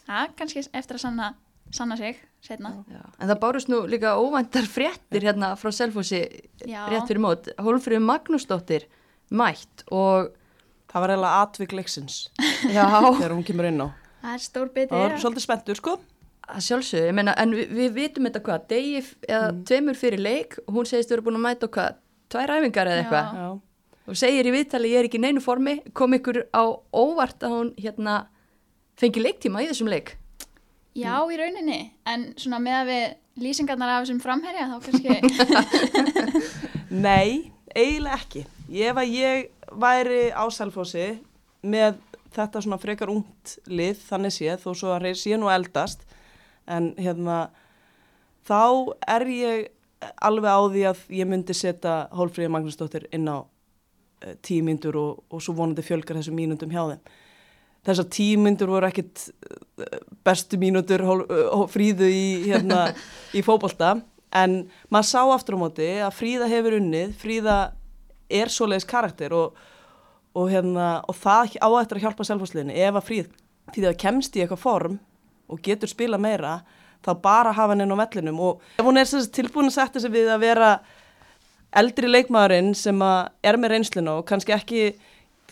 það 0.09 0.37
kannski 0.39 0.65
eftir 0.73 0.99
að 0.99 1.05
sanna, 1.07 1.33
sanna 1.75 1.97
sig 2.01 2.21
setna. 2.45 2.85
já. 2.91 3.03
en 3.19 3.29
það 3.29 3.41
bárust 3.41 3.71
nú 3.73 3.83
líka 3.89 4.17
óvæntar 4.21 4.69
fréttir 4.69 5.25
hérna 5.25 5.55
frá 5.57 5.73
Selfossi 5.73 6.23
rétt 6.61 7.09
fyrir 7.09 7.23
mót, 7.25 7.49
Hólfrið 7.59 8.05
Magnúsdóttir 8.05 8.89
mætt 9.31 9.85
og, 9.91 10.33
það 10.93 11.05
var 11.05 11.15
eiginlega 11.15 11.43
atvik 11.43 11.73
leiksins. 11.75 12.17
Já, 12.71 12.87
þegar 13.19 13.35
hún 13.35 13.47
kemur 13.47 13.67
inn 13.67 13.83
á. 13.83 13.89
Það 14.25 14.35
er 14.35 14.43
stór 14.45 14.69
biti. 14.73 14.91
það 14.93 15.05
var 15.05 15.17
svolítið 15.21 15.45
spenntur 15.45 15.81
sko. 15.81 15.99
Að 16.45 16.65
sjálfsögðu, 16.67 17.09
ég 17.09 17.17
meina, 17.17 17.33
en 17.41 17.55
við, 17.57 17.71
við 17.73 17.95
vitum 17.97 18.29
þetta 18.29 18.43
hvað, 18.45 18.65
degi 18.69 18.99
eða 19.25 19.47
tveimur 19.65 19.97
fyrir 19.97 20.21
leik 20.21 20.59
og 20.67 20.75
hún 20.77 20.89
segist 20.89 21.13
vera 21.13 21.25
búin 21.25 21.39
að 21.39 21.47
mæta 21.47 21.69
hvað, 21.73 21.97
tvær 22.33 22.53
æfingar 22.59 22.91
eða 22.93 23.01
eitthvað. 23.01 23.39
Já, 23.41 23.47
og 24.05 24.21
segir 24.21 24.49
í 24.51 24.53
viðtali 24.53 24.93
ég 24.93 25.01
er 25.01 25.09
ekki 25.09 25.19
í 25.21 25.25
neinu 25.25 25.41
formi 25.41 25.79
kom 25.97 26.15
ykkur 26.19 26.43
á 26.53 26.65
óvart 26.93 27.47
að 27.47 27.55
hún 27.57 27.71
hérna 27.81 28.19
fengi 29.01 29.23
leiktíma 29.23 29.65
í 29.65 29.71
þessum 29.71 29.91
leik 29.93 30.17
Já, 30.95 31.19
í 31.27 31.35
rauninni, 31.35 31.81
en 32.07 32.29
svona 32.39 32.61
með 32.63 32.77
að 32.79 32.91
við 32.93 33.05
lýsingarnar 33.43 33.91
af 33.97 34.05
þessum 34.05 34.21
framherja 34.23 34.69
þá 34.71 34.77
kannski, 34.85 35.15
Nei, 37.07 37.51
eiginlega 37.75 38.19
ekki. 38.21 38.45
Ef 38.71 39.01
að 39.03 39.15
ég 39.17 39.73
væri 39.83 40.21
á 40.31 40.47
Selfossi 40.55 41.09
með 41.67 41.99
þetta 42.35 42.63
svona 42.63 42.79
frekar 42.79 43.11
ungt 43.11 43.57
lið, 43.67 43.99
þannig 44.07 44.37
séð, 44.37 44.63
þó 44.63 44.71
svo 44.79 44.95
að 44.95 45.09
sé 45.19 45.35
nú 45.41 45.51
eldast, 45.51 46.07
en 46.71 46.93
hérna, 46.95 47.49
þá 48.47 48.95
er 49.17 49.27
ég 49.35 49.67
alveg 50.23 50.47
á 50.55 50.63
því 50.71 50.87
að 50.93 51.05
ég 51.19 51.31
myndi 51.31 51.59
setja 51.59 52.05
Hólfríði 52.15 52.53
Magnúsdóttir 52.55 53.09
inn 53.11 53.27
á 53.27 53.43
uh, 53.43 54.35
tíu 54.47 54.63
myndur 54.63 55.01
og, 55.01 55.23
og 55.27 55.43
svo 55.43 55.57
vonandi 55.59 55.83
fjölgar 55.83 56.21
þessum 56.21 56.39
mínundum 56.39 56.71
hjá 56.71 56.85
þeim. 56.93 57.03
Þessar 57.85 58.09
tíu 58.13 58.41
myndur 58.41 58.71
voru 58.73 58.89
ekkit 58.89 59.27
eh, 59.29 60.01
bestu 60.25 60.57
mínútur 60.61 61.05
uh, 61.05 61.65
fríðu 61.69 62.09
í, 62.09 62.27
hérna, 62.49 62.87
í 63.37 63.43
fótbolta, 63.45 63.99
en 64.35 64.63
maður 64.93 65.11
sá 65.11 65.21
aftur 65.23 65.59
á 65.61 65.63
móti 65.63 65.89
að 66.03 66.17
Fríða 66.17 66.49
hefur 66.51 66.79
unnið, 66.81 67.13
Fríða 67.21 67.59
er 68.33 68.51
svoleiðis 68.51 68.89
karakter 68.89 69.35
og, 69.37 69.59
og, 70.35 70.49
hérna, 70.51 70.89
og 71.07 71.19
það 71.21 71.59
á 71.61 71.69
eftir 71.81 72.01
að 72.01 72.07
hjálpa 72.07 72.27
selfhásliðinni. 72.27 72.79
Ef 72.81 72.99
að 72.99 73.07
Fríð, 73.11 73.29
því 73.75 73.87
það 73.87 74.01
kemst 74.01 74.37
í 74.37 74.43
eitthvað 74.43 74.65
form 74.65 74.99
og 75.53 75.61
getur 75.63 75.93
spila 75.93 76.19
meira, 76.19 76.59
þá 77.05 77.13
bara 77.23 77.55
hafa 77.55 77.77
henni 77.77 77.87
á 77.87 78.01
vellinum. 78.01 78.41
Og 78.41 78.81
ef 78.81 78.87
hún 78.87 78.99
er 78.99 79.11
tilbúin 79.37 79.71
að 79.71 79.77
setja 79.77 80.03
sig 80.03 80.15
við 80.15 80.33
að 80.33 80.47
vera 80.49 80.71
eldri 81.75 82.11
leikmaðurinn 82.11 82.73
sem 82.79 83.01
er 83.03 83.59
með 83.59 83.75
reynsluna 83.75 84.21
og 84.21 84.29
kannski 84.29 84.55
ekki, 84.55 84.85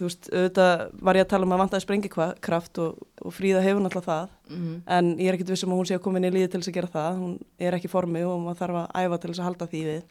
þú 0.03 0.09
veist, 0.09 0.29
auðvitað 0.33 0.81
var 1.07 1.19
ég 1.19 1.25
að 1.25 1.31
tala 1.31 1.47
um 1.47 1.55
að 1.55 1.61
vantaði 1.63 1.85
sprengikraft 1.85 2.81
og, 2.83 3.03
og 3.23 3.35
Fríða 3.37 3.63
hefur 3.63 3.85
náttúrulega 3.85 4.09
það. 4.09 4.33
Mm. 4.53 4.75
en 4.97 5.07
ég 5.17 5.31
er 5.31 5.39
ekkert 5.39 5.53
vissum 5.55 5.73
að 5.73 5.79
hún 5.81 5.89
sé 5.89 5.97
að 5.97 6.03
koma 6.05 6.19
inn 6.19 6.29
í 6.29 6.33
líði 6.35 6.49
til 6.53 6.61
þess 6.61 6.73
að 6.73 6.77
gera 6.77 6.91
það, 6.93 7.21
hún 7.23 7.37
er 7.63 7.77
ekki 7.77 7.89
í 7.89 7.93
formi 7.93 8.25
og 8.29 8.43
maður 8.43 8.59
þarf 8.59 8.81
að 8.83 8.89
æfa 8.99 9.19
til 9.23 9.31
þess 9.31 9.43
að 9.43 9.49
halda 9.49 9.69
því 9.71 9.83
við. 9.87 10.03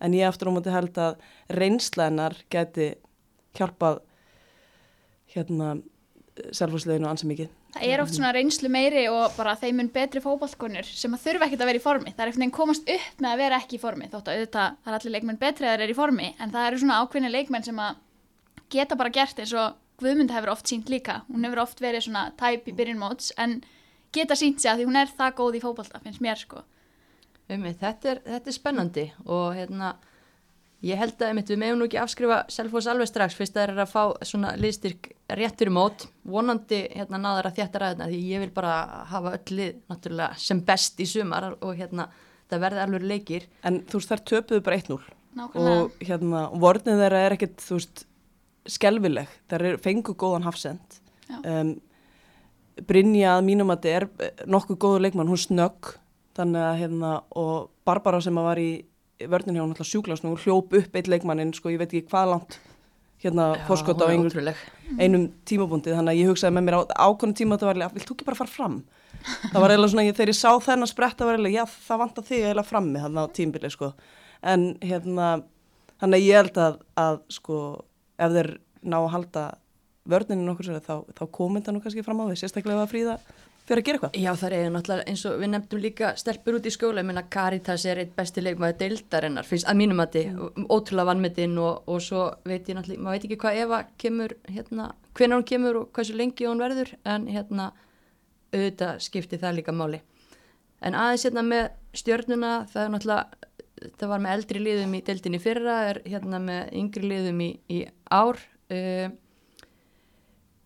En 0.00 0.16
ég 0.16 0.28
aftur 0.28 0.50
á 0.52 0.54
móti 0.54 0.74
held 0.74 1.00
að 1.00 1.12
reynsla 1.60 2.06
hennar 2.10 2.36
geti 2.52 2.86
hjálpað 3.58 3.96
hérna 5.34 5.72
selfhúsleginu 6.54 7.08
ansi 7.10 7.26
mikið. 7.28 7.50
Það 7.70 7.86
er 7.86 8.02
oft 8.02 8.14
svona 8.16 8.32
reynslu 8.34 8.68
meiri 8.72 9.04
og 9.12 9.34
bara 9.36 9.56
þeim 9.58 9.76
mun 9.78 9.90
betri 9.94 10.22
fótballkonur 10.22 10.86
sem 10.86 11.12
að 11.14 11.24
þurfa 11.24 11.46
ekkert 11.46 11.62
að 11.62 11.70
vera 11.70 11.80
í 11.80 11.84
formi. 11.84 12.10
Það 12.14 12.22
er 12.22 12.30
einhvern 12.30 12.42
veginn 12.44 12.56
komast 12.56 12.84
upp 12.94 13.20
með 13.22 13.30
að 13.30 13.40
vera 13.44 13.58
ekki 13.62 13.76
í 13.76 13.82
formi, 13.82 14.08
þótt 14.10 14.30
að 14.30 14.34
auðvitað 14.40 14.68
geta 18.70 18.98
bara 18.98 19.12
gert 19.14 19.38
eins 19.42 19.54
og 19.56 19.78
Guðmund 20.00 20.32
hefur 20.32 20.54
oft 20.54 20.70
sínt 20.70 20.88
líka. 20.88 21.20
Hún 21.28 21.44
hefur 21.44 21.60
oft 21.66 21.80
verið 21.84 22.06
svona 22.06 22.30
tæp 22.40 22.68
í 22.70 22.76
byrjun 22.76 23.00
móts, 23.02 23.34
en 23.36 23.58
geta 24.16 24.36
sínt 24.38 24.62
sig 24.62 24.70
að 24.72 24.80
því 24.80 24.86
hún 24.88 25.00
er 25.00 25.10
það 25.18 25.34
góð 25.40 25.58
í 25.58 25.64
fótballta, 25.64 26.00
finnst 26.04 26.22
mér 26.24 26.40
sko. 26.40 26.62
Einmitt, 27.50 27.80
þetta, 27.82 28.14
er, 28.14 28.22
þetta 28.24 28.50
er 28.50 28.56
spennandi 28.56 29.04
og 29.26 29.50
hérna 29.58 29.90
ég 30.86 30.96
held 31.00 31.18
að 31.18 31.32
einmitt, 31.32 31.50
við 31.50 31.60
meðum 31.60 31.80
nú 31.82 31.88
ekki 31.88 31.98
afskrifa 32.00 32.38
Selfoss 32.52 32.88
alveg 32.88 33.10
strax 33.10 33.36
fyrst 33.36 33.56
að 33.56 33.60
það 33.60 33.72
er 33.74 33.82
að 33.84 33.90
fá 33.92 34.26
svona 34.30 34.52
liðstyrk 34.60 35.10
rétt 35.36 35.60
fyrir 35.60 35.74
mót 35.74 36.06
vonandi 36.24 36.80
hérna 36.94 37.20
náður 37.20 37.50
að 37.50 37.58
þjætta 37.58 37.82
ræðina 37.82 38.08
því 38.08 38.20
ég 38.30 38.44
vil 38.44 38.52
bara 38.54 38.76
hafa 39.10 39.34
öll 39.36 39.56
lið 39.58 39.80
náttúrulega 39.90 40.40
sem 40.40 40.62
best 40.70 41.02
í 41.02 41.08
sumar 41.10 41.50
og 41.58 41.74
hérna 41.76 42.06
það 42.50 42.64
verði 42.64 42.84
alveg 42.84 43.08
leikir 43.10 43.48
en 43.66 43.82
þú 43.90 44.00
veist 44.00 44.14
þær 44.14 44.24
töpuðu 44.32 44.64
bara 44.68 44.80
1-0 44.80 45.00
Nákvæmlega. 45.40 45.74
og 45.74 46.06
hérna 46.08 46.46
vornið 46.64 47.04
þeirra 47.04 47.24
er 47.26 47.36
ekkert 47.36 47.66
þú 47.66 47.80
veist 47.80 48.06
skelvileg 48.68 49.28
þær 49.50 49.64
er, 49.70 49.78
fengu 49.82 50.14
góðan 50.18 50.44
hafsend. 50.48 51.00
Um, 51.44 51.76
Brynja 52.88 53.34
að 53.36 53.44
mínum 53.48 53.70
að 53.72 53.80
þetta 53.82 53.96
er 53.98 54.06
eh, 54.24 54.44
nokkuð 54.48 54.78
góður 54.80 55.02
leikmann, 55.04 55.28
hún 55.30 55.40
snögg. 55.40 55.94
Þannig 56.38 56.62
að 56.64 56.78
hérna 56.80 57.10
og 57.36 57.70
Barbara 57.84 58.20
sem 58.24 58.38
að 58.40 58.46
var 58.46 58.60
í 58.62 58.70
vörnin 59.28 59.58
hjá 59.58 59.64
hún 59.64 59.72
alltaf 59.74 59.88
sjúklast 59.90 60.24
og 60.24 60.38
hljóp 60.44 60.72
upp 60.78 60.94
eitt 60.96 61.08
leikmannin 61.10 61.50
sko 61.52 61.68
ég 61.74 61.80
veit 61.82 61.90
ekki 61.92 62.08
hvað 62.08 62.30
langt 62.30 62.54
hérna 63.20 63.50
fórskot 63.68 64.00
á 64.00 64.08
er 64.08 64.14
einhver, 64.14 64.62
einum 64.96 65.26
tímabúndi 65.44 65.92
þannig 65.92 66.14
að 66.14 66.20
ég 66.22 66.30
hugsaði 66.30 66.54
með 66.56 66.64
mér 66.70 66.76
á 66.80 66.82
ákvönum 67.10 67.34
tíma 67.36 67.58
þetta 67.58 67.68
var 67.68 67.74
eiginlega, 67.76 67.92
vilt 67.98 68.08
þú 68.08 68.14
ekki 68.16 68.28
bara 68.30 68.38
fara 68.38 68.54
fram? 68.54 68.78
Það 69.52 69.58
var 69.60 69.74
eiginlega 69.74 69.92
svona, 69.92 70.04
ég- 70.08 70.16
þegar 70.16 70.32
ég 70.32 70.38
sá 70.38 70.50
þennan 70.64 70.88
spretta 70.88 71.28
var 71.28 71.36
eiginlega, 71.36 71.58
já 71.60 71.84
það 71.90 72.00
vantar 72.00 72.26
þig 72.30 72.38
eiginlega 72.46 72.70
frammi 72.70 73.02
þannig 73.04 73.20
á 73.20 73.34
tímbili 73.36 73.70
sko. 73.74 73.90
En 74.54 74.64
hérna, 74.80 75.28
þannig 76.00 76.16
að 76.22 76.24
ég 76.30 76.40
held 76.40 76.62
að, 76.64 76.78
að 77.04 77.20
sko, 77.36 77.58
ef 78.20 78.34
þeir 78.36 78.50
ná 78.86 78.98
að 79.00 79.12
halda 79.14 79.44
vörninu 80.10 80.46
nokkur 80.46 80.68
sér 80.68 80.82
þá, 80.84 80.96
þá 81.16 81.24
komið 81.34 81.66
það 81.66 81.76
nú 81.76 81.84
kannski 81.84 82.04
fram 82.04 82.20
á 82.22 82.28
því 82.28 82.40
sérstaklega 82.40 82.84
að 82.84 82.92
fríða 82.92 83.16
fyrir 83.70 83.82
að 83.82 83.86
gera 83.86 83.98
eitthvað. 83.98 84.16
Já 84.18 84.30
það 84.40 84.54
er 84.56 84.70
náttúrulega 84.74 85.06
eins 85.10 85.24
og 85.28 85.34
við 85.38 85.50
nefndum 85.52 85.82
líka 85.84 86.10
stelpur 86.18 86.56
út 86.58 86.66
í 86.66 86.72
skóla, 86.74 87.02
ég 87.02 87.08
meina 87.10 87.22
Caritas 87.30 87.84
er 87.86 88.00
eitt 88.02 88.16
besti 88.16 88.42
leikmaður 88.42 88.78
deildarinnar, 88.80 89.46
finnst 89.46 89.68
að 89.70 89.78
mínum 89.78 90.02
að 90.02 90.16
þið 90.16 90.40
ótrúlega 90.66 91.10
vannmetinn 91.10 91.58
og, 91.62 91.84
og 91.86 92.02
svo 92.02 92.24
veit 92.48 92.70
ég 92.70 92.78
náttúrulega, 92.78 93.04
maður 93.04 93.18
veit 93.18 93.28
ekki 93.28 93.40
hvað 93.44 93.60
Eva 93.64 93.82
kemur 94.00 94.34
hérna, 94.48 94.88
hvenær 95.18 95.38
hún 95.38 95.46
kemur 95.52 95.80
og 95.82 95.92
hversu 95.94 96.16
lengi 96.18 96.48
hún 96.48 96.62
verður, 96.64 96.94
en 97.04 97.28
hérna 97.30 97.70
auðvitað 98.50 99.04
skipti 99.06 99.38
það 99.38 99.60
líka 99.60 99.76
máli. 99.76 100.02
En 100.80 100.96
aðeins 100.96 101.28
hérna 101.28 101.44
með 101.46 101.68
stjörnuna 102.00 102.54
það 102.72 102.82
er 102.82 102.92
náttúrulega 102.96 103.49
það 103.98 104.12
var 104.12 104.22
með 104.22 104.36
eldri 104.36 104.62
liðum 104.62 104.94
í 104.96 105.02
deildinni 105.06 105.40
fyrra 105.42 105.76
er 105.90 106.00
hérna 106.06 106.40
með 106.42 106.70
yngri 106.80 107.10
liðum 107.10 107.42
í, 107.44 107.50
í 107.72 107.82
ár. 108.12 108.40
Uh, 108.70 109.10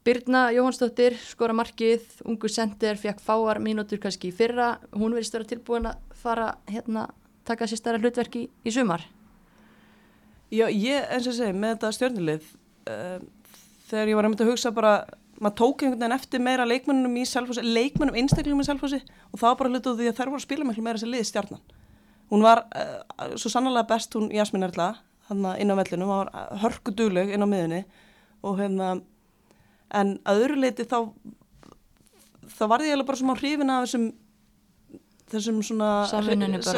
Birna 0.05 0.51
Jóhannsdóttir 0.53 1.15
skora 1.17 1.55
markið, 1.57 2.05
ungu 2.29 2.51
sendir 2.53 2.99
fekk 3.01 3.23
fáar 3.25 3.61
mínútur 3.65 4.03
kannski 4.03 4.29
í 4.29 4.37
fyrra. 4.37 4.75
Hún 4.93 5.17
verðist 5.17 5.37
vera 5.37 5.49
tilbúin 5.49 5.89
að 5.89 6.19
fara 6.21 6.51
hérna, 6.69 7.07
taka 7.49 7.69
sér 7.71 7.81
stærra 7.81 8.03
hlutverki 8.03 8.45
í, 8.45 8.51
í 8.69 8.75
sumar. 8.75 9.07
Já, 10.53 10.67
ég, 10.69 11.07
eins 11.09 11.29
og 11.31 11.37
segi, 11.39 11.57
með 11.57 11.77
þetta 11.77 11.93
stjórnulið 11.97 12.51
uh, 12.93 13.23
þegar 13.89 14.11
ég 14.13 14.19
var 14.19 14.29
einmitt 14.29 14.45
að 14.45 14.51
hugsa 14.53 14.75
bara, 14.77 14.93
maður 15.41 15.57
tók 15.63 15.87
einhvern 15.87 16.03
veginn 16.03 16.17
eftir 16.19 16.45
meira 16.45 16.69
leikmennum 16.69 17.17
í 17.17 17.25
selfhósi, 17.29 17.65
leikmennum 17.65 18.21
einstaklingum 18.21 18.61
í 18.61 18.69
selfhósi 18.69 19.01
og 19.01 19.41
það 19.41 19.49
var 19.49 19.59
bara 19.63 19.73
hlutuð 19.73 19.99
því 20.03 20.11
að 20.11 20.21
þær 20.21 20.31
voru 20.31 20.43
að 20.43 20.45
spila 20.45 20.69
miklu 20.69 20.85
meira 20.85 21.01
þessi 21.01 21.11
lið 21.11 21.27
stjarnan. 21.31 21.65
Hún 22.33 22.45
var 22.45 22.65
uh, 22.73 23.35
svo 23.37 23.53
sannlega 23.53 23.89
best 23.89 24.15
hún 24.17 24.31
Jasmín 24.35 24.67
Erla, 24.67 24.95
inn 25.31 25.73
á 25.73 25.77
vellinu, 25.77 26.09
hún 26.09 26.25
var 26.25 26.59
hörku 26.63 26.95
dugleg 26.97 27.33
inn 27.33 27.45
á 27.45 27.49
miðunni 27.49 27.85
og 28.45 28.59
hérna, 28.61 28.99
en 29.95 30.19
að 30.29 30.45
öðru 30.45 30.61
leiti 30.61 30.85
þá, 30.89 30.99
þá 32.57 32.65
var 32.69 32.85
ég 32.85 33.01
bara 33.05 33.21
svona 33.21 33.39
hrifin 33.39 33.73
af 33.73 33.87
þessum 33.87 34.11
þessum 35.33 35.61
svona 35.65 35.89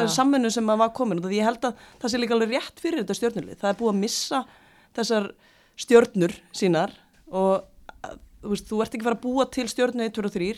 samvinnu 0.09 0.51
sem 0.53 0.71
að 0.71 0.81
var 0.81 0.93
komin. 0.95 1.19
Og 1.19 1.27
því 1.27 1.41
ég 1.41 1.47
held 1.47 1.67
að 1.67 1.81
það 2.01 2.13
sé 2.13 2.21
líka 2.21 2.35
alveg 2.37 2.53
rétt 2.55 2.81
fyrir 2.81 3.03
þetta 3.03 3.17
stjórnulið 3.19 3.59
það 3.61 3.69
er 3.69 3.79
búið 3.81 3.91
að 3.91 3.99
missa 4.01 4.43
þessar 4.97 5.27
stjórnur 5.77 6.35
sínar 6.55 6.93
og 7.27 7.67
að, 8.05 8.19
þú 8.41 8.53
veist, 8.53 8.69
þú 8.69 8.79
ert 8.83 8.95
ekki 8.95 9.07
fara 9.07 9.19
að 9.19 9.25
búa 9.25 9.47
til 9.53 9.67
stjórnu 9.69 10.07
1, 10.07 10.15
2 10.15 10.29
og 10.29 10.35
3 10.37 10.49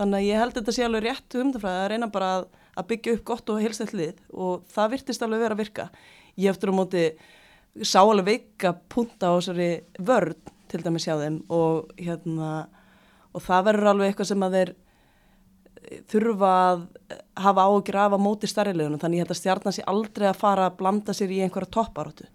þannig 0.00 0.18
að 0.18 0.26
ég 0.26 0.40
held 0.40 0.54
að 0.54 0.60
þetta 0.60 0.74
sé 0.76 0.86
alveg 0.86 1.06
rétt 1.06 1.36
humdafræði 1.38 1.82
að 1.84 1.90
reyna 1.92 2.10
bara 2.10 2.30
að, 2.38 2.48
að 2.78 2.88
byggja 2.92 3.16
upp 3.16 3.24
gott 3.32 3.52
og 3.52 3.60
heilstætt 3.62 3.94
lið 3.96 4.18
og 4.30 4.66
það 4.70 4.92
virtist 4.96 5.24
alveg 5.26 5.44
vera 5.44 5.56
að 5.56 5.62
virka. 5.64 5.88
Ég 6.38 6.52
eftir 6.52 6.72
á 6.72 6.74
móti 6.74 7.04
sá 7.82 8.00
alveg 8.02 8.26
veika 8.26 8.74
punta 8.90 9.30
á 9.30 9.38
þessari 9.38 9.70
vörn 9.98 10.36
til 10.70 10.82
dæmis 10.84 11.06
hjá 11.08 11.16
þeim 11.18 11.42
og 11.50 11.90
hérna 11.98 12.68
og 13.30 13.42
það 13.44 13.66
verður 13.70 13.92
alveg 13.92 14.10
eitthvað 14.10 14.30
sem 14.30 14.46
að 14.46 14.56
þeir 14.58 14.72
þurfa 16.10 16.50
að 16.70 16.82
hafa 17.40 17.64
af 17.66 18.12
að 18.14 18.22
móti 18.22 18.50
starrilegunum 18.50 19.00
þannig 19.00 19.20
ég 19.20 19.24
held 19.24 19.34
að 19.34 19.40
stjarnan 19.40 19.74
sé 19.74 19.86
aldrei 19.88 20.28
að 20.28 20.40
fara 20.42 20.68
að 20.68 20.76
blanda 20.82 21.14
sér 21.16 21.32
í 21.32 21.40
einhverja 21.42 21.72
topparóttu 21.74 22.28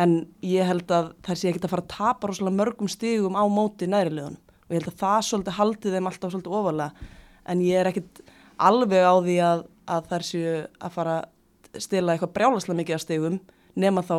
en 0.00 0.16
ég 0.44 0.66
held 0.66 0.90
að 0.94 1.12
það 1.24 1.38
sé 1.38 1.50
ekki 1.50 1.62
að 1.64 1.72
fara 1.72 1.84
að 1.86 1.94
tapa 1.94 2.30
rosalega 2.30 2.58
mörgum 2.58 2.90
stigum 2.90 3.38
á 3.38 3.44
móti 3.50 3.88
nærilegunum 3.90 4.36
og 4.36 4.74
ég 4.74 4.80
held 4.80 4.92
að 4.92 5.00
það 5.00 5.20
svolítið 5.28 5.58
haldi 5.58 5.94
þeim 5.94 6.10
alltaf 6.10 6.34
svolítið 6.34 6.58
ofalega 6.60 7.08
en 7.50 7.64
ég 7.64 7.80
er 7.80 7.90
ekkit 7.90 8.22
alveg 8.68 9.06
á 9.06 9.14
því 9.24 9.36
að, 9.46 9.64
að 9.90 10.10
þær 10.10 10.26
séu 10.26 10.52
að 10.60 10.94
fara 10.96 11.16
að 11.20 11.82
stila 11.86 12.14
eitthvað 12.14 12.34
brjálaslega 12.36 12.80
mikið 12.80 12.96
af 12.96 13.04
stigum 13.04 13.40
nema 13.78 14.04
þá 14.06 14.16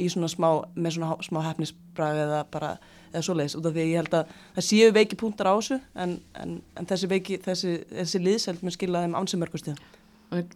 í 0.00 0.08
svona 0.10 0.30
smá, 0.30 0.48
með 0.74 0.96
svona 0.96 1.16
smá 1.22 1.40
hefnisbrag 1.44 2.20
eða 2.24 2.40
bara, 2.50 2.70
eða 3.12 3.24
svoleiðis 3.26 3.58
út 3.58 3.68
af 3.68 3.76
því 3.76 3.84
ég 3.90 4.00
held 4.02 4.16
að 4.18 4.32
það 4.56 4.66
séu 4.68 4.94
veiki 4.94 5.18
punktar 5.18 5.50
á 5.50 5.54
þessu 5.54 5.78
en, 6.02 6.16
en, 6.40 6.56
en 6.78 6.88
þessi 6.90 7.10
veiki, 7.10 7.38
þessi, 7.44 7.76
þessi 7.92 8.22
liðseld 8.22 8.64
mun 8.64 8.74
skila 8.74 9.04
þeim 9.04 9.14
ánsemörgustíðan. 9.20 9.84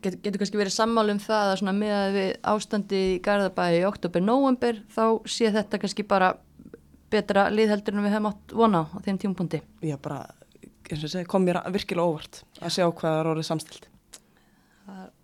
Get, 0.02 0.16
getur 0.24 0.40
kannski 0.40 0.58
verið 0.58 0.74
sammálu 0.74 1.14
um 1.14 1.20
það 1.22 1.52
að 1.52 1.76
með 1.76 1.94
að 1.94 2.16
við 2.16 2.30
ástandi 2.50 3.02
í 3.12 3.18
Garðabæi 3.22 3.78
í 3.78 3.86
oktober-november 3.86 4.80
þá 4.90 5.04
sé 5.30 5.52
þetta 5.54 5.78
kannski 5.84 6.06
bara 6.08 6.32
betra 7.12 7.46
liðheldur 7.52 7.94
en 7.94 8.04
við 8.04 8.16
hefum 8.16 8.30
átt 8.32 8.56
vona 8.58 8.82
á 8.90 8.96
þeim 9.04 9.20
tímpundi. 9.22 9.60
Já, 9.86 9.94
bara, 10.02 10.24
segi, 10.96 11.26
kom 11.28 11.44
mér 11.44 11.60
virkilega 11.74 12.08
óvart 12.08 12.42
að 12.62 12.74
sjá 12.76 12.86
hvað 12.86 13.10
það 13.10 13.20
er 13.20 13.30
orðið 13.32 13.48
samstilt. 13.48 13.88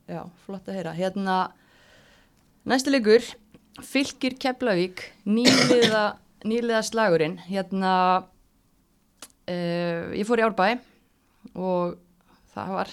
Já, 0.04 0.20
flott 0.44 0.68
að 0.68 0.76
heyra. 0.76 0.92
Hérna, 0.98 1.38
næsta 2.68 2.92
leikur 2.92 3.24
Fylgir 3.82 4.36
Keflavík 4.38 5.02
nýliða, 5.26 6.04
nýliða 6.50 6.82
slagurinn 6.86 7.38
hérna 7.48 7.94
uh, 9.48 10.12
ég 10.14 10.28
fór 10.28 10.42
í 10.42 10.46
Árbæ 10.46 10.68
og 11.54 11.96
það 12.54 12.76
var 12.76 12.92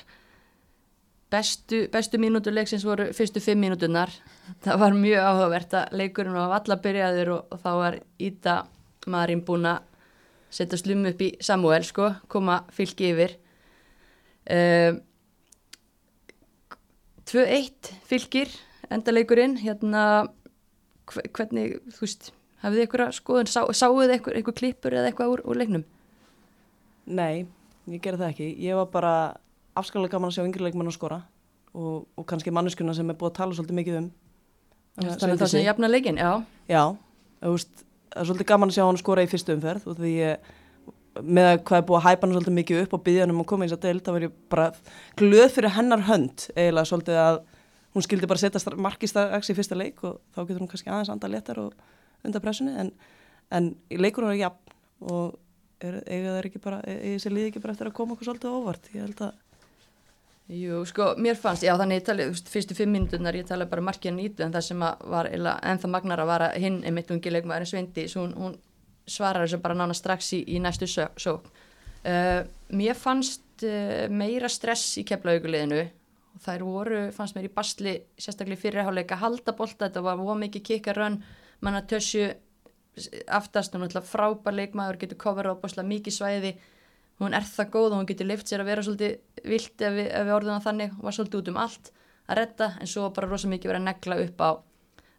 bestu, 1.31 1.83
bestu 1.91 2.19
mínútur 2.21 2.55
leiksins 2.55 2.85
voru 2.87 3.11
fyrstu 3.15 3.43
fimm 3.43 3.61
mínúturnar 3.63 4.11
það 4.65 4.81
var 4.81 4.97
mjög 4.97 5.27
áhugavert 5.29 5.77
að 5.77 5.95
leikurinn 6.01 6.39
var 6.39 6.57
alla 6.57 6.79
byrjaður 6.81 7.33
og, 7.35 7.53
og 7.53 7.61
þá 7.61 7.71
var 7.83 7.99
Íta 8.19 8.57
Marín 9.11 9.45
búin 9.45 9.69
að 9.69 9.87
setja 10.51 10.79
slum 10.79 11.05
upp 11.09 11.21
í 11.23 11.31
Samuel 11.43 11.85
sko, 11.87 12.11
koma 12.31 12.61
fylgi 12.75 13.11
yfir 13.13 13.37
uh, 14.51 14.99
2-1 17.31 17.91
fylgir 18.09 18.51
endaleikurinn 18.91 19.57
hérna 19.61 20.03
hvernig, 21.11 21.79
þú 21.91 22.05
veist, 22.05 22.31
hafið 22.63 22.77
þið 22.77 22.85
eitthvað 22.85 23.13
skoðun, 23.17 23.49
sá, 23.51 23.61
sáuð 23.75 24.13
eitthvað, 24.13 24.37
eitthvað 24.37 24.57
klippur 24.59 24.95
eða 24.95 25.11
eitthvað 25.11 25.35
úr, 25.35 25.43
úr 25.47 25.59
leiknum? 25.59 25.85
Nei, 27.11 27.45
ég 27.89 28.03
gerði 28.03 28.23
það 28.23 28.33
ekki. 28.33 28.49
Ég 28.63 28.79
var 28.79 28.89
bara 28.93 29.13
afskalega 29.79 30.15
gaman 30.15 30.31
að 30.31 30.37
sjá 30.37 30.45
yngri 30.45 30.65
leikmann 30.67 30.91
að 30.91 30.97
skora 30.97 31.21
og, 31.73 32.05
og 32.19 32.27
kannski 32.27 32.53
manneskuna 32.53 32.95
sem 32.95 33.09
er 33.11 33.17
búið 33.19 33.31
að 33.31 33.37
tala 33.39 33.57
svolítið 33.57 33.79
mikið 33.79 33.99
um. 34.01 34.09
Þannig 34.99 35.35
að 35.35 35.41
það 35.41 35.53
sem 35.53 35.65
jafna 35.65 35.89
leikin, 35.89 36.19
já. 36.19 36.31
Já, 36.69 36.83
þú 37.41 37.53
veist, 37.55 37.85
það 38.11 38.21
er 38.21 38.29
svolítið 38.29 38.49
gaman 38.51 38.71
að 38.71 38.77
sjá 38.77 38.83
hann 38.85 38.99
skora 39.01 39.23
í 39.23 39.29
fyrstu 39.31 39.55
umferð 39.55 39.87
og 39.91 39.99
því 39.99 40.13
með 41.21 41.49
hvað 41.67 41.77
er 41.77 41.87
búið 41.87 41.97
að 41.99 42.05
hæpa 42.07 42.27
hann 42.27 42.35
svolítið 42.35 42.57
mikið 42.57 42.81
upp 42.85 42.93
og 42.95 43.03
byggja 43.05 43.25
hann 43.25 43.33
um 43.33 43.41
að 43.43 43.49
koma 43.51 43.65
í 43.65 43.69
þess 43.71 43.77
að 43.77 43.87
deild, 43.87 44.03
þá 44.05 44.11
verð 44.15 44.27
ég 44.27 44.35
bara 44.53 44.67
glöð 45.19 45.49
fyrir 45.55 45.75
hennar 45.75 46.05
hönd 46.07 46.45
eiginlega 46.55 46.89
svolítið 46.91 47.21
að 47.21 47.39
hún 47.91 48.05
skildi 48.05 48.29
bara 48.31 48.41
setja 48.41 48.75
markist 48.79 49.19
í 49.19 49.57
fyrsta 49.57 49.77
leik 49.77 50.03
og 50.07 50.21
þá 50.31 50.41
getur 50.45 50.61
hún 50.63 50.71
kannski 50.71 50.91
aðeins 50.91 51.11
andað 51.11 51.33
letar 51.35 51.59
og 51.59 51.73
undan 52.23 52.43
pressunni 52.43 52.75
en, 52.79 52.91
en 53.51 53.71
leikur 53.91 54.23
hún 54.23 54.35
er 54.35 54.43
jafn 54.45 55.11
og 55.11 55.35
er, 55.83 55.99
eiga 56.05 56.35
það 56.37 56.47
ekki 56.47 56.63
bara, 56.63 56.81
eiga 56.87 57.17
þessi 57.17 57.33
lið 57.33 57.49
ekki 57.49 57.63
bara 57.63 57.75
eftir 57.75 57.89
að 57.91 57.97
koma 57.97 58.15
okkur 58.15 58.29
svolítið 58.29 58.55
óvart, 58.55 58.91
ég 58.95 59.03
held 59.03 59.25
að 59.27 59.40
Jú, 60.51 60.81
sko, 60.89 61.13
mér 61.21 61.37
fannst, 61.39 61.63
já 61.63 61.71
þannig 61.79 62.01
ég 62.01 62.05
tali, 62.07 62.25
fyrstu 62.51 62.75
fimm 62.75 62.91
minútunar 62.91 63.35
ég 63.37 63.45
tala 63.47 63.67
bara 63.71 63.83
markið 63.87 64.17
nýtu 64.17 64.43
en 64.43 64.51
það 64.51 64.65
sem 64.65 64.81
var 64.83 65.29
ennþá 65.31 65.91
magnar 65.91 66.19
að 66.19 66.31
vara 66.31 66.49
hinn 66.59 66.81
einmitt 66.83 67.11
ungi 67.13 67.31
leikmaðurinn 67.31 67.69
Sveindi, 67.69 68.07
svo 68.11 68.25
hún, 68.25 68.33
hún 68.35 68.57
svarar 69.07 69.45
þessu 69.45 69.61
bara 69.63 69.77
nána 69.77 69.95
strax 69.95 70.33
í, 70.35 70.41
í 70.51 70.59
næstu 70.59 70.89
sók. 70.91 71.47
Uh, 72.01 72.41
mér 72.73 72.97
fannst 72.97 73.63
uh, 73.63 74.09
meira 74.09 74.49
stress 74.49 74.97
í 74.97 75.05
keflauguleginu 75.07 75.83
og 76.31 76.43
þær 76.43 76.65
voru, 76.65 77.01
fannst 77.15 77.37
mér 77.37 77.47
í 77.47 77.53
basli 77.53 77.95
sérstaklega 78.17 78.63
fyrirháleika 78.63 79.19
halda 79.21 79.53
bolta 79.55 79.87
þetta 79.87 80.03
var 80.03 80.19
ómikið 80.19 80.41
mikið 80.41 80.67
kikkarönn 80.69 81.19
manna 81.61 81.83
tösju 81.85 82.31
aftast 83.31 83.75
og 83.75 83.83
náttúrulega 83.83 84.09
frábær 84.09 84.57
leikmaður 84.57 84.99
getur 85.03 85.19
coverað 85.21 85.59
opaslega 85.59 85.87
mikið 85.87 86.15
svæði 86.17 86.51
hún 87.21 87.37
er 87.37 87.45
það 87.45 87.71
góð 87.75 87.87
og 87.91 87.97
hún 87.99 88.09
getur 88.09 88.29
lift 88.29 88.49
sér 88.49 88.63
að 88.63 88.71
vera 88.71 88.83
svolítið 88.85 89.47
vilt 89.51 89.83
ef 89.85 89.97
við, 89.97 90.07
við 90.11 90.35
orðum 90.35 90.57
það 90.57 90.67
þannig. 90.67 90.93
Og 90.97 91.07
var 91.07 91.17
svolítið 91.17 91.41
út 91.41 91.51
um 91.51 91.59
allt 91.61 91.91
að 92.27 92.39
redda 92.41 92.69
en 92.81 92.91
svo 92.91 93.09
bara 93.15 93.29
rosa 93.29 93.51
mikið 93.51 93.71
verið 93.71 93.81
að 93.81 93.89
negla 93.89 94.19
upp 94.25 94.41
á, 94.41 94.49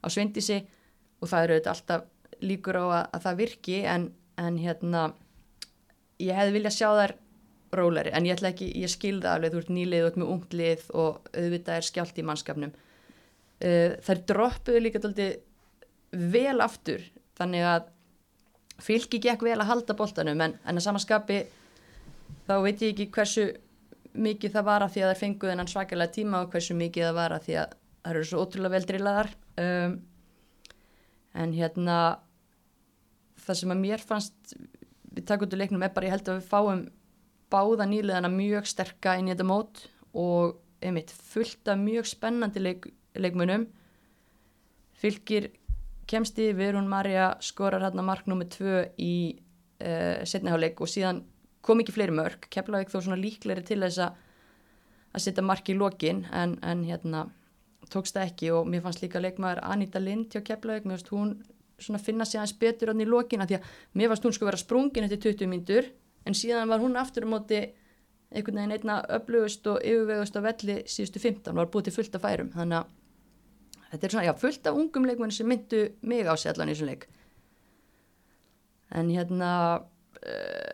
á 0.02 0.06
svindisi 0.10 0.58
og 1.22 1.30
það 1.30 1.46
eru 1.46 1.56
auðvitað 1.56 1.74
alltaf 1.74 2.40
líkur 2.42 2.78
á 2.82 2.84
að, 2.84 3.04
að 3.14 3.26
það 3.26 3.42
virki 3.42 3.76
en, 3.86 4.08
en 4.42 4.58
hérna 4.58 5.02
ég 6.22 6.38
hefði 6.38 6.56
viljað 6.56 6.76
sjá 6.78 6.88
þær 6.98 7.14
róleri, 7.72 8.12
en 8.12 8.26
ég 8.28 8.36
ætla 8.36 8.50
ekki, 8.52 8.68
ég 8.82 8.90
skilða 8.92 9.32
alveg, 9.32 9.54
þú 9.54 9.62
ert 9.62 9.70
nýlið, 9.72 10.02
þú 10.02 10.08
ert 10.10 10.18
með 10.20 10.32
unglið 10.34 10.82
og 11.00 11.30
auðvitað 11.32 11.78
er 11.78 11.86
skjált 11.86 12.18
í 12.20 12.24
mannskapnum. 12.28 12.74
Uh, 13.62 13.94
þær 14.04 14.20
droppuðu 14.28 14.82
líka 14.82 15.00
alltaf 15.00 15.38
vel 16.12 16.58
aftur 16.60 17.04
þannig 17.38 17.64
að 17.64 17.88
fylgi 18.82 19.20
gekk 19.22 19.44
vel 19.46 19.56
að 19.56 19.68
halda 19.70 19.96
boltanum 19.96 20.42
en, 20.44 20.56
en 20.66 20.80
að 20.80 20.84
samanskapi 20.84 21.38
þá 22.46 22.54
veit 22.64 22.82
ég 22.82 22.92
ekki 22.92 23.10
hversu 23.14 23.46
mikið 24.12 24.56
það 24.56 24.66
var 24.68 24.84
að 24.84 24.94
því 24.94 25.02
að 25.02 25.12
þær 25.12 25.20
fenguð 25.22 25.52
en 25.54 25.70
svakalega 25.72 26.14
tíma 26.16 26.42
og 26.44 26.52
hversu 26.52 26.76
mikið 26.76 27.06
það 27.08 27.18
var 27.18 27.36
að 27.36 27.46
því 27.46 27.58
að 27.62 27.76
það 28.02 28.10
eru 28.12 28.24
svo 28.28 28.42
ótrúlega 28.42 28.74
vel 28.74 28.88
drillaðar. 28.88 29.30
Um, 29.62 29.94
en 31.42 31.54
hérna 31.56 31.98
það 33.42 33.60
sem 33.60 33.74
að 33.74 33.82
mér 33.82 34.04
fannst 34.04 34.56
við 35.12 35.24
takkúttu 35.28 35.58
leiknum 35.58 35.84
er 35.84 35.94
bara 35.94 36.08
ég 36.08 36.16
held 36.16 36.28
að 36.28 36.40
við 36.40 36.50
fáum 36.50 36.82
báða 37.52 37.86
nýliðana 37.88 38.30
mjög 38.32 38.68
sterka 38.68 39.16
inn 39.18 39.28
í 39.28 39.34
þetta 39.34 39.48
mót 39.48 39.86
og 40.16 40.58
einmitt 40.82 41.12
fullt 41.12 41.68
af 41.68 41.80
mjög 41.80 42.08
spennandi 42.08 42.62
leik, 42.62 42.88
leikmunum 43.16 43.66
fylgir 44.98 45.50
kemst 46.08 46.38
yfir, 46.42 46.76
hún 46.76 46.90
Marja 46.90 47.32
skorar 47.44 47.84
hérna 47.84 48.04
mark 48.04 48.26
nummið 48.28 48.50
tvö 48.56 48.80
í 49.00 49.14
uh, 49.32 50.22
setniháleik 50.28 50.80
og 50.82 50.90
síðan 50.90 51.22
kom 51.62 51.82
ekki 51.82 51.94
fleiri 51.94 52.14
mörg, 52.14 52.48
Keflavík 52.52 52.90
þó 52.92 52.98
svona 53.00 53.20
líkleri 53.20 53.64
til 53.66 53.80
þess 53.84 54.02
að 54.02 54.20
að 55.12 55.24
setja 55.26 55.44
mark 55.44 55.68
í 55.68 55.76
lokin 55.76 56.24
en, 56.32 56.56
en 56.64 56.84
hérna 56.88 57.26
tókst 57.92 58.16
það 58.16 58.30
ekki. 58.30 58.52
Og 58.56 58.68
mér 58.70 58.84
fannst 58.84 59.02
líka 59.04 59.20
leikmaður 59.20 59.60
Anita 59.68 60.00
Lind 60.00 60.32
hjá 60.32 60.40
Keflavík, 60.46 60.86
mér 60.86 60.96
fannst 60.98 61.12
hún 61.12 61.34
svona 61.82 62.00
finna 62.00 62.24
sig 62.24 62.40
aðeins 62.40 62.56
betur 62.58 62.92
á 62.92 62.94
lokin 62.94 63.42
að 63.42 63.52
því 63.52 63.58
að 63.58 63.70
mér 63.98 64.12
fannst 64.12 64.26
hún 64.26 64.36
sko 64.36 64.48
vera 64.48 64.60
sprungin 64.60 65.06
eftir 65.06 65.22
20 65.34 65.50
myndur 65.50 65.88
en 66.24 66.36
síðan 66.38 66.70
var 66.70 66.82
hún 66.82 66.96
aftur 66.96 67.26
á 67.26 67.32
móti 67.32 67.60
einhvern 68.32 68.60
veginn 68.60 68.76
einna 68.76 68.98
öflugust 69.16 69.66
og 69.68 69.80
yfirvegust 69.84 70.38
á 70.38 70.40
velli 70.46 70.76
síðustu 70.88 71.20
15 71.20 71.56
var 71.58 71.70
búið 71.72 71.88
til 71.88 71.96
fullt 71.98 72.14
af 72.16 72.24
færum. 72.24 72.52
Þannig 72.54 72.78
að 72.78 73.90
þetta 73.90 74.06
er 74.06 74.14
svona, 74.14 74.26
já, 74.28 74.34
fullt 74.40 74.68
af 74.68 74.78
ungum 74.78 75.08
leikmenni 75.08 75.36
sem 75.36 75.48
myndu 75.48 75.82
mig 76.00 76.24
á 76.24 76.34
sig 76.36 76.52
allan 76.52 76.70
í 76.70 76.76
þessum 76.76 76.92
leik. 76.92 77.08
En 78.92 79.10
hérna 79.12 79.50
uh, 79.82 80.71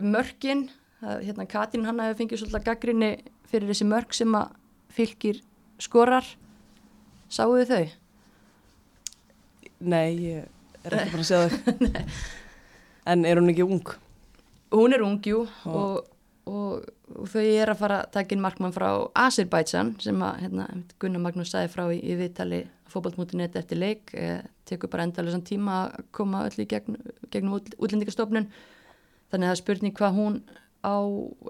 mörkin 0.00 0.66
það, 1.02 1.24
hérna 1.28 1.46
Katrín 1.50 1.86
hann 1.88 2.00
hefur 2.00 2.20
fengið 2.22 2.42
svolítið 2.42 2.66
gaggrinni 2.68 3.10
fyrir 3.50 3.72
þessi 3.72 3.88
mörk 3.90 4.14
sem 4.16 4.36
að 4.38 4.54
fylgir 4.92 5.42
skorar 5.82 6.26
sáuðu 7.32 7.66
þau? 7.68 7.82
Nei, 9.82 10.08
ég 10.22 10.48
er 10.86 10.96
ekki 10.96 11.12
bara 11.16 11.24
að 11.24 11.28
segja 11.28 11.50
það. 11.50 12.16
en 13.12 13.24
er 13.28 13.40
hún 13.40 13.50
ekki 13.52 13.66
ung? 13.66 13.94
Hún 14.72 14.94
er 14.96 15.04
ungjú 15.04 15.42
Og- 15.68 15.74
og, 15.76 16.12
og, 16.48 16.84
og 17.16 17.28
þau 17.32 17.42
er 17.42 17.72
að 17.72 17.80
fara 17.82 17.98
að 18.04 18.12
taka 18.14 18.36
inn 18.36 18.44
markmann 18.44 18.74
frá 18.74 18.88
Azerbaijan 19.24 19.96
sem 20.02 20.22
að 20.22 20.44
hérna, 20.46 20.68
Gunnar 21.02 21.24
Magnús 21.26 21.52
sagði 21.52 21.72
frá 21.74 21.84
í, 21.92 21.98
í 21.98 22.16
viðtali 22.20 22.62
fótballmútinett 22.92 23.56
eftir 23.56 23.80
leik 23.80 24.12
eh, 24.14 24.42
tekur 24.68 24.90
bara 24.92 25.06
endalega 25.08 25.40
tíma 25.48 25.78
að 25.86 26.06
koma 26.14 26.44
öll 26.48 26.62
í 26.64 26.68
gegn, 26.68 26.98
gegnum 27.32 27.56
út, 27.58 27.72
útlendingastofnun 27.78 28.48
þannig 29.32 29.46
að 29.46 29.50
það 29.50 29.56
er 29.56 29.62
spurning 29.62 29.96
hvað 29.98 30.18
hún 30.20 30.38
á, 30.84 30.94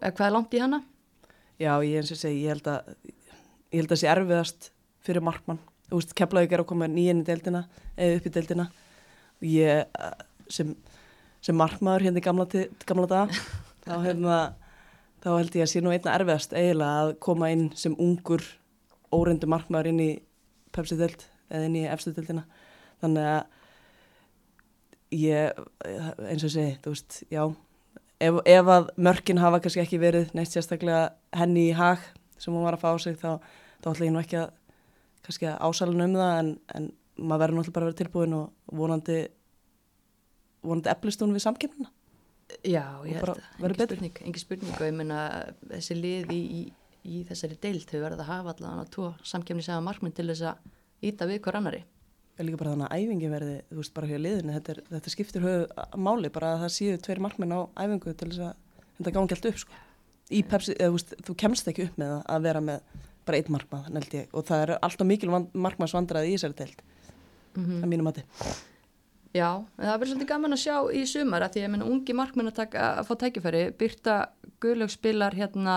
eða 0.01 0.15
hvað 0.17 0.27
er 0.29 0.35
langt 0.39 0.57
í 0.57 0.63
hana 0.63 0.83
Já, 1.63 1.77
ég 1.85 2.01
eins 2.01 2.11
og 2.11 2.19
segi, 2.19 2.47
ég 2.47 2.57
held 2.57 2.69
að 2.71 2.95
ég 3.73 3.79
held 3.79 3.87
að 3.87 3.93
það 3.93 4.01
sé 4.01 4.09
erfiðast 4.13 4.71
fyrir 5.03 5.25
markmann. 5.25 5.61
Þú 5.89 5.99
veist, 5.99 6.15
Keflavík 6.17 6.55
er 6.55 6.63
að 6.63 6.71
koma 6.71 6.89
nýjan 6.89 7.21
í 7.23 7.27
deildina 7.27 7.63
eða 7.95 8.17
upp 8.19 8.27
í 8.27 8.33
deildina 8.33 8.67
og 8.73 9.47
ég 9.47 10.01
sem, 10.53 10.73
sem 11.45 11.59
markmaður 11.59 12.07
hérna 12.09 12.23
í 12.23 12.25
gamla, 12.25 12.47
gamla 12.89 13.09
daga 13.11 13.39
þá, 13.85 13.95
hérna, 14.07 14.39
þá 15.25 15.31
held 15.37 15.57
ég 15.59 15.67
að 15.67 15.73
sé 15.73 15.85
nú 15.85 15.93
einna 15.93 16.17
erfiðast 16.17 16.57
eiginlega 16.57 17.03
að 17.05 17.15
koma 17.29 17.51
inn 17.55 17.67
sem 17.79 17.97
ungur 18.01 18.45
óreindu 19.13 19.51
markmaður 19.51 19.93
inn 19.93 20.03
í 20.03 20.13
Pepsi 20.73 20.97
deild 20.97 21.27
eða 21.53 21.67
inn 21.69 21.81
í 21.83 21.89
efstu 21.93 22.15
deildina. 22.17 22.47
Þannig 23.03 23.27
að 23.29 23.43
ég, 25.21 25.61
eins 26.31 26.47
og 26.49 26.55
segi, 26.55 26.79
þú 26.81 26.95
veist, 26.95 27.19
já, 27.29 27.43
ef, 28.23 28.41
ef 28.47 28.73
að 28.77 28.91
mörkin 29.09 29.41
hafa 29.43 29.61
kannski 29.63 29.83
ekki 29.83 30.01
verið 30.03 30.33
neitt 30.37 30.53
sérstaklega 30.53 31.13
henni 31.37 31.69
í 31.71 31.77
hag 31.77 32.03
sem 32.39 32.55
hún 32.55 32.67
var 32.67 32.79
að 32.79 32.85
fá 32.85 32.91
á 32.95 32.99
sig 33.03 33.19
þá, 33.21 33.39
þá 33.83 33.89
ætla 33.93 34.09
ég 34.09 34.15
nú 34.15 34.23
ekki 34.23 34.41
að 34.43 34.53
kannski 35.23 35.49
að 35.51 35.59
ásalun 35.69 36.07
um 36.07 36.19
það 36.19 36.37
en, 36.41 36.53
en 36.77 36.93
maður 37.17 37.45
verður 37.45 37.59
náttúrulega 37.59 37.77
bara 37.77 37.87
að 37.87 37.93
vera 37.93 38.01
tilbúin 38.03 38.39
og 38.39 38.79
vonandi 38.81 39.19
vonandi 40.63 40.93
eflist 40.93 41.23
hún 41.23 41.35
við 41.37 41.47
samkemnina 41.47 41.93
Já, 42.61 42.85
ég 43.09 43.17
held 43.17 43.33
að, 43.33 43.41
betri. 43.63 43.87
spurning, 43.87 44.19
engin 44.27 44.43
spurning. 44.43 44.73
Og 44.77 44.85
ég 44.85 44.97
meina 44.97 45.21
þessi 45.71 45.97
lið 45.97 46.33
í, 46.35 46.41
í, 46.43 46.63
í 47.09 47.23
þessari 47.29 47.57
deild 47.63 47.87
þau 47.89 48.03
verða 48.03 48.27
að 48.27 48.29
hafa 48.29 48.55
allavega 48.55 48.91
tvo 48.93 49.09
samkemni 49.27 49.65
sem 49.65 49.87
markminn 49.87 50.15
til 50.17 50.29
þess 50.29 50.45
að 50.51 51.09
íta 51.09 51.29
við 51.31 51.41
hver 51.47 51.59
annari 51.59 51.83
líka 52.41 52.59
bara 52.61 52.73
þannig 52.75 52.89
að 52.89 53.03
æfingi 53.03 53.31
verði 53.33 53.57
þú 53.69 53.79
veist 53.79 53.95
bara 53.97 54.09
hjá 54.09 54.19
liðinu, 54.19 54.57
þetta, 54.57 54.75
er, 54.75 54.83
þetta 54.95 55.13
skiptir 55.13 55.45
höfu 55.45 55.87
máli 56.01 56.33
bara 56.33 56.55
að 56.55 56.65
það 56.65 56.75
séu 56.77 57.01
tveir 57.05 57.23
markmenn 57.23 57.55
á 57.55 57.61
æfingu 57.77 58.15
til 58.17 58.31
þess 58.33 58.45
að 58.47 58.83
þetta 58.99 59.15
gangi 59.19 59.37
allt 59.37 59.49
upp 59.51 59.61
sko. 59.63 59.81
í 60.33 60.43
Pepsi, 60.49 60.75
eða, 60.79 60.89
þú, 60.89 60.97
veist, 60.97 61.15
þú 61.29 61.37
kemst 61.45 61.71
ekki 61.73 61.87
upp 61.89 62.01
með 62.01 62.17
að 62.25 62.49
vera 62.49 62.65
með 62.65 62.99
bara 63.29 63.39
einn 63.39 63.55
markmann 63.55 64.01
held 64.01 64.17
ég, 64.17 64.29
og 64.33 64.47
það 64.49 64.65
er 64.65 64.75
alltaf 64.79 65.09
mikil 65.09 65.31
markmannsvandraði 65.33 66.33
í 66.33 66.37
þessari 66.37 66.59
deild 66.63 66.85
mm 67.55 67.83
að 67.83 67.91
mínu 67.93 68.07
mati. 68.07 68.25
Já, 69.33 69.49
en 69.61 69.87
það 69.87 69.99
verður 69.99 70.11
svolítið 70.13 70.29
gaman 70.29 70.53
að 70.57 70.61
sjá 70.61 70.77
í 70.93 71.03
sumar 71.09 71.45
að 71.45 71.53
því 71.53 71.61
að 71.61 71.65
ég 71.65 71.71
meina 71.73 71.89
ungi 71.89 72.15
markmenn 72.17 72.51
að, 72.51 72.57
taka, 72.57 72.89
að 73.01 73.07
fá 73.09 73.15
tækifæri. 73.23 73.63
Byrta 73.81 74.17
Guðlaug 74.61 74.93
spilar 74.93 75.37
hérna 75.37 75.77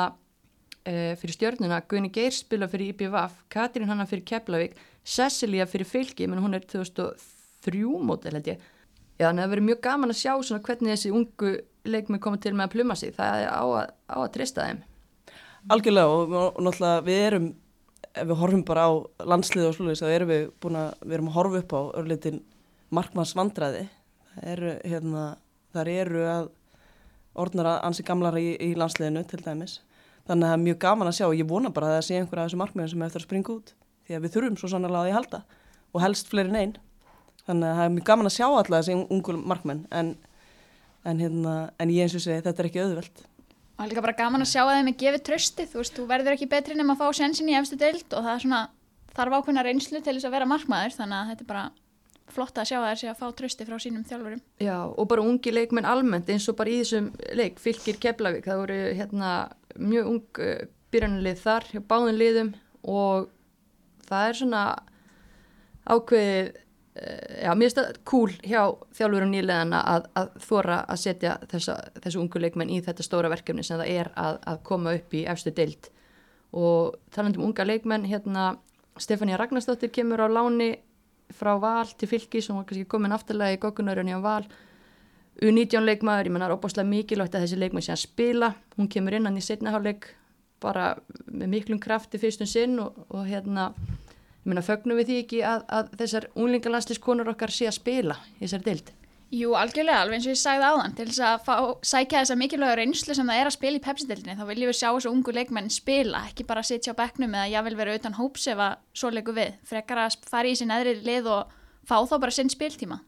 e, 0.84 1.16
fyrir 1.20 1.36
stjörnuna, 1.38 1.80
Guðni 1.88 2.12
Geir 2.16 2.36
spilar 2.36 2.72
fyrir 2.72 2.92
IPVaf, 2.92 3.38
Katrín 3.52 3.88
hanna 3.88 4.08
fyrir 4.10 4.26
Keflavík 4.28 4.76
Cecilia 5.06 5.68
fyrir 5.70 5.88
fylki 5.88 6.28
menn 6.28 6.42
hún 6.42 6.58
er 6.58 6.66
2003 6.66 7.84
mótel 8.02 8.34
held 8.34 8.50
ég. 8.50 8.64
Já, 9.16 9.30
að 9.30 9.38
það 9.40 9.52
verður 9.52 9.68
mjög 9.70 9.82
gaman 9.86 10.12
að 10.12 10.20
sjá 10.20 10.32
svona 10.44 10.64
hvernig 10.66 10.92
þessi 10.92 11.12
ungu 11.16 11.52
leikmenn 11.86 12.22
koma 12.24 12.40
til 12.42 12.56
með 12.56 12.66
að 12.66 12.74
pluma 12.74 12.98
sig. 13.00 13.14
Það 13.16 13.44
er 13.44 13.54
á 13.54 13.64
að, 13.64 13.94
á 14.12 14.18
að 14.18 14.32
trista 14.34 14.66
þeim. 14.66 14.82
Algjörlega 15.72 16.18
og, 16.18 16.34
og 16.36 16.60
náttúrulega 16.66 17.06
við 17.06 17.22
erum 17.30 17.48
ef 18.16 18.28
við 18.30 18.40
horfum 18.42 18.66
bara 18.68 18.90
á 18.90 18.92
landslið 19.32 19.70
og 19.70 19.78
slúðis 19.78 20.04
þá 20.04 20.10
erum 20.10 20.32
við 20.32 20.44
búin 20.64 20.80
að, 20.80 20.92
við 21.06 21.18
erum 21.18 21.32
að 21.32 21.38
horfa 21.38 21.62
upp 21.62 21.76
á 21.76 21.82
örlitin 22.02 22.42
markmannsvandræði. 22.96 23.86
Það 24.34 24.52
eru, 24.56 24.76
hérna, 24.84 25.24
þar 25.76 25.94
eru 25.96 26.28
að 26.32 26.52
orðnara 27.46 27.78
ansi 27.88 28.06
gamlara 28.08 28.42
í, 28.42 28.54
í 28.60 28.74
landsliðinu 28.80 29.26
til 29.30 29.42
dæmis. 29.46 29.80
Þannig 30.26 30.48
að 30.48 30.52
það 30.52 30.58
er 30.58 30.64
mjög 30.66 30.78
gaman 30.86 31.12
að 31.12 31.18
sjá 31.20 31.26
og 31.30 31.40
ég 31.40 31.50
vona 31.50 31.72
bara 31.72 31.92
að 31.92 31.98
það 32.00 32.06
sé 32.08 32.20
einhverja 32.20 32.46
af 32.46 32.50
þessum 32.50 32.64
markmiðum 32.64 32.92
sem 32.92 33.02
er 33.02 33.12
eftir 33.12 33.22
að 33.22 33.28
springa 33.28 33.56
út 33.56 33.76
því 34.06 34.18
að 34.18 34.26
við 34.26 34.36
þurfum 34.36 34.58
svo 34.62 34.72
sannlega 34.72 35.02
að 35.02 35.08
því 35.10 35.16
halda. 35.20 35.44
Og 35.96 36.04
helst 36.04 36.32
fleiri 36.32 36.52
en 36.52 36.60
einn 36.62 36.76
þannig 37.46 37.70
að 37.70 37.78
það 37.78 37.86
er 37.86 37.94
mjög 37.96 38.08
gaman 38.10 38.30
að 38.30 38.36
sjá 38.36 38.48
alla 38.48 38.80
þessi 38.80 38.98
ungul 38.98 39.38
markmenn. 39.38 39.86
En, 39.94 40.12
en, 41.06 41.22
hérna, 41.22 41.56
en 41.82 41.94
ég 41.94 42.06
eins 42.06 42.18
og 42.18 42.24
segi 42.26 42.44
þetta 42.46 42.64
er 42.64 42.70
ekki 42.72 42.84
auðvelt. 42.84 43.24
Og 43.76 43.82
það 43.82 43.86
er 43.86 43.92
líka 43.92 44.06
bara 44.06 44.18
gaman 44.18 44.46
að 44.46 44.52
sjá 44.54 44.62
að 44.64 44.76
þeim 44.78 44.92
er 44.92 45.00
gefið 45.02 45.24
tröstið, 45.30 45.72
þú 45.72 45.82
veist, 45.82 45.96
þú 45.98 46.06
verður 46.10 46.36
ekki 46.36 46.52
betri 46.52 46.78
nema 46.80 46.96
að 46.96 47.02
fá 47.04 47.20
sensin 47.20 47.50
í 47.52 47.58
efstu 47.60 47.78
deild 47.80 48.06
og 48.08 48.22
það 48.24 48.32
er 48.34 48.44
svona, 48.46 48.62
þarf 49.18 49.36
ákveðna 49.40 49.66
reynslu 49.68 50.00
til 50.00 50.14
þess 50.14 50.30
að 50.30 50.38
vera 50.38 50.48
markmaður, 50.50 50.96
þannig 50.96 51.18
að 51.18 51.34
þetta 51.34 51.46
er 51.46 51.50
bara 51.50 51.66
flott 52.36 52.58
að 52.58 52.70
sjá 52.72 52.78
að 52.80 52.88
þessi 52.88 53.10
að 53.12 53.20
fá 53.20 53.26
tröstið 53.38 53.70
frá 53.70 53.82
sínum 53.84 54.06
þjálfurum. 54.08 54.42
Já, 54.64 54.78
og 54.88 55.10
bara 55.12 55.26
ungi 55.28 55.54
leikmenn 55.54 55.90
almennt 55.92 56.32
eins 56.32 56.48
og 56.50 56.58
bara 56.58 56.72
í 56.72 56.80
þessum 56.80 57.12
leik, 57.38 57.60
fylgir 57.62 58.00
Keflavík, 58.02 58.48
það 58.48 58.62
voru 58.64 58.80
hérna 58.98 59.34
mjög 59.76 60.10
ung 60.14 60.42
uh, 60.42 60.64
byrjanlið 60.96 61.44
þar 61.44 61.68
hjá 61.74 61.84
báðum 61.92 62.20
liðum 62.22 62.52
og 62.96 63.28
það 64.10 64.30
er 64.30 64.40
svona 64.40 64.62
ákveðið, 65.86 66.52
uh, 66.52 67.34
já, 67.44 67.50
mér 67.54 67.66
finnst 67.66 67.82
það 67.82 68.00
cool 68.12 68.36
hjá 68.42 68.62
þjálfurum 68.98 69.34
nýleðana 69.34 69.82
að, 69.96 70.08
að 70.22 70.32
þóra 70.48 70.80
að 70.84 71.02
setja 71.04 71.36
þessa, 71.52 71.78
þessu 72.04 72.22
ungu 72.24 72.42
leikmenn 72.42 72.74
í 72.74 72.82
þetta 72.86 73.06
stóra 73.06 73.32
verkefni 73.34 73.66
sem 73.66 73.82
það 73.82 73.94
er 74.00 74.12
að, 74.14 74.40
að 74.54 74.64
koma 74.72 74.96
upp 74.98 75.16
í 75.18 75.26
efstu 75.30 75.54
deild. 75.56 75.92
Og 76.56 76.96
talandi 77.12 77.42
um 77.42 77.50
unga 77.50 77.66
leikmenn, 77.68 78.08
hérna 78.08 78.54
Stefania 78.98 79.38
Ragnarsdóttir 79.38 79.92
kemur 79.92 80.24
á 80.24 80.28
láni 80.32 80.78
frá 81.36 81.58
val 81.60 81.88
til 81.98 82.08
og 82.08 82.50
hún 82.50 82.58
var 82.62 82.66
kannski 82.70 82.86
komin 82.86 83.12
afturlega 83.12 83.58
í 83.58 83.60
goggunarunni 83.60 84.16
á 84.16 84.22
val. 84.22 84.46
U19 85.42 85.84
leikmaður, 85.84 86.30
ég 86.30 86.32
menna 86.32 86.46
það 86.46 86.52
er 86.54 86.56
opaslega 86.56 86.90
mikilvægt 86.90 87.36
að 87.36 87.44
þessi 87.44 87.58
leikmaður 87.60 87.86
sé 87.88 87.92
að 87.92 88.04
spila. 88.06 88.50
Hún 88.78 88.88
kemur 88.88 89.18
inn 89.18 89.28
hann 89.28 89.38
í 89.38 89.44
setnaháleik 89.44 90.08
bara 90.66 90.90
með 91.30 91.54
miklum 91.54 91.82
krafti 91.82 92.22
fyrstum 92.22 92.50
sinn 92.50 92.78
og, 92.82 92.98
og 93.14 93.26
hérna 93.30 93.72
ég 93.78 94.52
menna 94.52 94.66
fögnum 94.66 95.00
við 95.00 95.12
því 95.12 95.22
ekki 95.24 95.42
að, 95.48 95.66
að 95.70 95.96
þessar 96.02 96.30
unlingalandsliskonur 96.36 97.34
okkar 97.34 97.54
sé 97.54 97.70
að 97.70 97.80
spila 97.80 98.20
í 98.38 98.46
þessari 98.46 98.70
dild 98.70 98.96
Jú, 99.34 99.56
algjörlega, 99.58 100.04
alveg 100.04 100.20
eins 100.20 100.28
og 100.28 100.32
ég 100.36 100.38
sagði 100.38 100.68
áðan, 100.70 100.94
til 100.96 101.06
þess 101.10 101.22
að 101.26 101.40
fá, 101.48 101.56
sækja 101.90 102.20
þessa 102.22 102.36
mikilvægur 102.38 102.80
reynslu 102.80 103.16
sem 103.18 103.32
það 103.32 103.40
er 103.42 103.50
að 103.50 103.56
spila 103.56 103.80
í 103.80 103.82
Pepsi-dildinni, 103.84 104.36
þá 104.38 104.44
viljum 104.52 104.70
við 104.70 104.78
sjá 104.78 104.86
þessu 104.86 105.12
ungu 105.12 105.34
leikmenn 105.34 105.72
spila, 105.74 106.22
ekki 106.30 106.46
bara 106.48 106.64
sitja 106.64 106.94
á 106.94 107.00
bekknum 107.00 107.34
eða 107.34 107.50
jável 107.50 107.74
vera 107.80 107.96
utan 107.98 108.16
hóps 108.20 108.46
ef 108.54 108.62
að 108.62 108.78
svo 108.94 109.12
leiku 109.12 109.34
við, 109.36 109.58
frekar 109.66 110.04
að 110.06 110.20
fara 110.30 110.52
í 110.52 110.56
sín 110.60 110.72
eðri 110.76 110.94
lið 111.02 111.32
og 111.34 111.56
fá 111.90 111.98
þá 112.06 112.16
bara 112.22 112.36
sinn 112.38 112.54
spiltíma. 112.54 113.02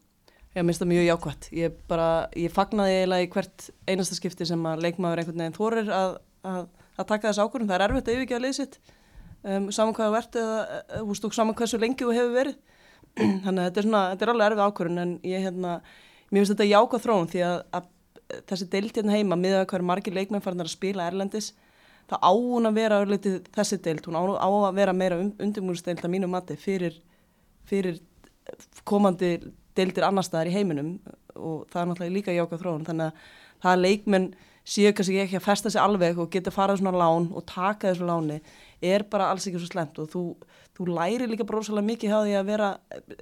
Já, 0.56 0.60
mér 0.64 0.72
finnst 0.72 0.82
það 0.82 0.90
mjög 0.90 1.06
jákvæmt. 1.06 1.48
Ég 1.54 1.80
bara, 1.88 2.10
ég 2.34 2.54
fagnaði 2.58 2.98
eiginlega 2.98 3.28
í 3.28 3.32
hvert 3.36 3.70
einasta 3.86 4.18
skipti 4.18 4.48
sem 4.48 4.68
að 4.68 4.84
leikmaður 4.88 5.22
einhvern 5.22 5.44
veginn 5.44 5.56
þorir 5.56 5.92
að, 5.94 6.18
að, 6.50 6.68
að 6.98 7.08
taka 7.12 7.30
þessu 7.30 7.44
ákvörðum. 7.44 7.68
Það 7.68 7.78
er 7.78 7.84
erfitt 7.86 8.08
að 8.08 8.16
yfirgefa 8.16 8.42
liðsitt, 8.44 8.78
um, 9.44 9.68
saman 9.74 9.96
hvað 9.96 10.10
þú 10.10 10.18
ert 10.20 10.40
eða, 10.42 10.58
eða, 10.78 11.02
þú 11.02 11.12
veist, 11.12 11.28
saman 11.38 11.58
hversu 11.58 11.80
lengi 11.82 12.04
þú 12.06 12.16
hefur 12.16 12.34
verið. 12.34 12.58
Þannig 13.44 13.62
að 13.62 13.68
þetta 13.68 13.80
er 13.82 13.88
svona, 13.88 14.02
þetta 14.12 14.26
er 14.26 14.32
alveg 14.34 14.50
erfið 14.50 14.64
ákvörðun 14.66 15.04
en 15.04 15.14
ég, 15.26 15.46
hérna, 15.46 15.78
mér 16.28 16.42
finnst 16.42 16.54
þetta 16.54 16.68
jákvæð 16.68 17.06
þróun 17.06 17.30
því 17.32 17.44
að, 17.46 17.56
að 17.78 17.88
þessi 18.50 18.68
deild 18.74 18.98
hérna 18.98 19.16
heima, 19.16 19.38
miðað 19.40 19.64
að 19.64 19.70
hverju 19.72 19.88
margir 19.88 20.16
leikmenn 20.16 20.44
farnar 20.44 20.68
að 20.68 20.74
spila 20.74 21.06
erlendis, 21.08 21.52
það 22.08 22.24
á 22.24 22.32
hún 22.32 22.68
að 22.68 22.76
vera 22.76 23.00
örlítið 23.04 23.38
þessi 23.54 23.78
deild, 23.84 24.04
hún 24.08 24.18
á, 24.20 24.22
á 24.36 24.48
að 24.48 24.76
vera 24.76 24.94
meira 24.96 25.18
um, 25.20 25.30
undirmúlsdeild 25.40 26.04
að 26.04 26.12
mínu 26.12 26.28
mati 26.30 26.58
fyrir, 26.60 26.98
fyrir 27.68 27.98
komandi 28.88 29.38
deildir 29.78 30.06
annar 30.06 30.26
staðar 30.26 30.50
í 30.50 30.56
heiminum 30.56 30.96
og 31.36 31.66
það 31.70 31.80
er 31.80 31.90
náttúrulega 31.90 32.16
líka 32.16 32.36
jákvæð 32.36 32.62
þróun 32.62 32.86
þannig 32.88 33.08
að 33.08 33.26
það 33.62 33.72
að 33.72 33.82
leikmenn 33.84 34.28
séu 34.68 34.92
kannski 34.92 35.18
ekki 35.22 35.38
að 35.38 35.46
festa 35.46 35.72
sig 35.72 35.80
alveg 35.80 36.20
og 36.20 36.30
geta 36.32 36.52
farað 36.52 36.82
svona 36.82 36.98
lán 37.00 37.30
og 37.32 37.44
taka 37.48 37.90
þessu 37.90 38.08
láni 38.08 38.38
er 38.84 39.04
bara 39.10 39.30
alls 39.32 39.48
ekki 39.48 39.60
svo 39.62 39.70
slemt 39.70 39.98
og 39.98 40.10
þú, 40.12 40.22
þú 40.76 40.88
læri 40.92 41.26
líka 41.26 41.46
bara 41.48 41.62
rosalega 41.62 41.88
mikið 41.88 42.12
hjá 42.12 42.18
því 42.20 42.34
að 42.38 42.50
vera, 42.52 42.68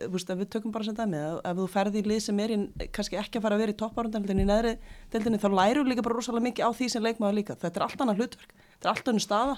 þú 0.03 0.11
veist, 0.17 0.33
við 0.43 0.51
tökum 0.53 0.75
bara 0.75 0.89
sem 0.89 0.99
dæmi, 0.99 1.23
ef, 1.23 1.39
ef 1.49 1.61
þú 1.63 1.69
ferði 1.73 2.03
í 2.03 2.11
lið 2.11 2.23
sem 2.27 2.43
er 2.45 2.53
í, 2.53 2.59
kannski 2.93 3.21
ekki 3.23 3.41
að 3.41 3.47
fara 3.47 3.57
að 3.57 3.65
vera 3.65 3.77
í 3.77 3.79
topparundanildinni 3.81 4.45
í 4.45 4.51
neðri 4.51 4.75
deildinni, 5.15 5.41
þá 5.41 5.49
læru 5.55 5.87
líka 5.87 6.05
bara 6.05 6.19
rosalega 6.19 6.49
mikið 6.51 6.69
á 6.69 6.71
því 6.77 6.91
sem 6.93 7.07
leikmaður 7.07 7.39
líka, 7.39 7.57
þetta 7.63 7.81
er 7.81 7.87
allt 7.87 8.05
annað 8.05 8.21
hlutverk 8.21 8.57
þetta 8.77 8.89
er 8.89 8.93
allt 8.93 9.11
annað 9.11 9.25
staða. 9.25 9.57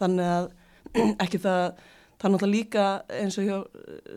Þannig 0.00 0.32
að 0.34 0.48
ekki 1.24 1.40
það, 1.44 1.64
það 2.18 2.26
er 2.26 2.34
náttúrulega 2.34 2.54
líka 2.56 2.86
eins 3.20 3.38
og 3.38 3.46
hjá 3.46 3.56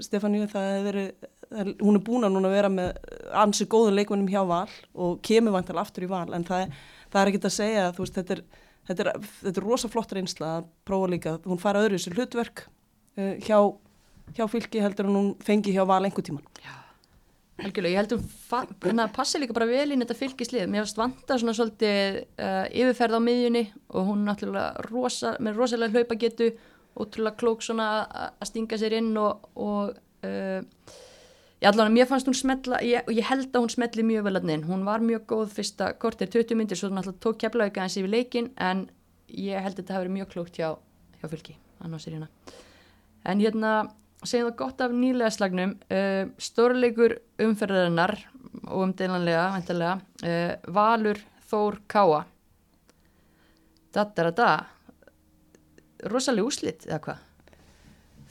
Stefáníu 0.08 0.50
það 0.52 0.70
hefur 0.72 0.88
verið 0.90 1.30
hún 1.52 1.98
er 1.98 2.04
búin 2.04 2.26
að 2.26 2.36
núna 2.36 2.52
vera 2.52 2.70
með 2.72 2.98
ansi 3.44 3.68
góðun 3.70 3.98
leikmennum 3.98 4.30
hjá 4.32 4.42
val 4.48 4.70
og 4.94 5.22
kemur 5.26 5.56
vantal 5.56 5.80
aftur 5.82 6.06
í 6.08 6.12
val 6.12 6.28
en 6.36 6.46
það, 6.48 6.76
það 7.14 7.22
er 7.22 7.32
ekki 7.32 7.42
að 7.44 7.56
segja 7.58 7.88
þú 7.96 8.06
veist 8.06 8.20
þetta 8.20 8.38
er, 8.38 8.44
þetta 8.90 9.06
er, 9.06 9.26
þetta 9.42 9.62
er 9.62 9.68
rosa 9.68 9.92
flott 9.92 10.16
reynsla 10.16 10.54
að 10.60 10.70
prófa 10.88 11.12
líka, 11.14 11.36
hún 11.48 11.62
fara 11.62 11.84
öðru 11.84 12.00
þessu 12.00 12.16
hlutverk 12.16 12.66
uh, 12.68 13.36
hjá, 13.44 13.58
hjá 14.38 14.46
fylki 14.52 14.84
heldur 14.84 15.10
en 15.10 15.20
hún 15.20 15.30
fengi 15.44 15.76
hjá 15.76 15.84
val 15.90 16.02
einhver 16.04 16.26
tíman 16.26 16.46
Já, 16.64 16.74
algjörlega, 17.62 17.94
ég 17.94 18.02
held 18.02 18.18
hún 18.88 19.06
að 19.06 19.16
passa 19.16 19.42
líka 19.42 19.56
bara 19.58 19.70
vel 19.70 19.90
inn 19.94 20.04
þetta 20.06 20.20
fylgislið 20.20 20.68
mér 20.70 20.86
varst 20.86 21.02
vanta 21.02 21.40
svona 21.40 21.56
svolítið 21.58 22.24
uh, 22.24 22.66
yfirferð 22.72 23.20
á 23.20 23.22
miðjunni 23.28 23.66
og 23.94 24.12
hún 24.12 24.26
náttúrulega 24.28 24.88
rosa, 24.90 25.36
með 25.44 25.62
rosalega 25.62 26.00
hlaupa 26.00 26.20
getu 26.20 26.54
ótrúlega 26.94 27.40
klók 27.40 27.64
svona 27.66 27.88
að 28.06 28.50
stinga 28.52 28.78
sér 28.78 29.00
inn 29.00 29.16
og, 29.18 29.48
og 29.58 29.96
uh, 30.28 30.62
ég 31.64 31.70
allavega, 31.70 31.94
mér 31.96 32.08
fannst 32.10 32.28
hún 32.28 32.36
smetla 32.36 32.82
ég, 32.84 33.06
og 33.08 33.16
ég 33.16 33.24
held 33.30 33.48
að 33.48 33.64
hún 33.64 33.72
smetli 33.72 34.04
mjög 34.04 34.26
vel 34.28 34.36
að 34.36 34.48
neinn 34.50 34.66
hún 34.68 34.84
var 34.84 35.04
mjög 35.04 35.24
góð 35.32 35.54
fyrsta 35.56 35.94
kortir 35.96 36.28
20 36.28 36.60
myndir 36.60 36.80
svo 36.80 36.90
náttúrulega 36.92 37.24
tók 37.24 37.40
keflaug 37.40 37.78
aðeins 37.78 37.96
yfir 38.02 38.12
leikin 38.12 38.50
en 38.60 38.90
ég 39.32 39.64
held 39.64 39.78
að 39.78 39.80
þetta 39.80 39.96
hafi 39.96 40.04
verið 40.04 40.16
mjög 40.18 40.32
klókt 40.34 40.60
hjá, 40.60 40.74
hjá 41.22 41.28
fylgi, 41.32 41.56
annars 41.80 42.08
er 42.08 42.18
hérna. 42.18 42.28
En 43.24 43.40
hérna 43.40 43.72
segjum 44.28 44.50
það 44.50 44.58
gott 44.60 44.84
af 44.84 44.96
nýlega 44.98 45.32
slagnum. 45.32 45.78
Uh, 45.88 46.34
stórleikur 46.36 47.16
umferðarinnar 47.44 48.18
og 48.68 48.84
umdeinanlega 48.90 49.96
uh, 49.96 50.54
Valur 50.76 51.24
Þór 51.48 51.80
Káa. 51.88 52.24
Dadarada 53.96 54.52
rosalega 56.12 56.50
úslitt 56.50 56.88
eða 56.90 57.00
hvað? 57.08 57.24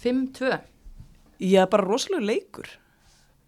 5-2 0.02 0.54
Já, 1.42 1.64
bara 1.70 1.86
rosalega 1.86 2.28
leikur 2.28 2.68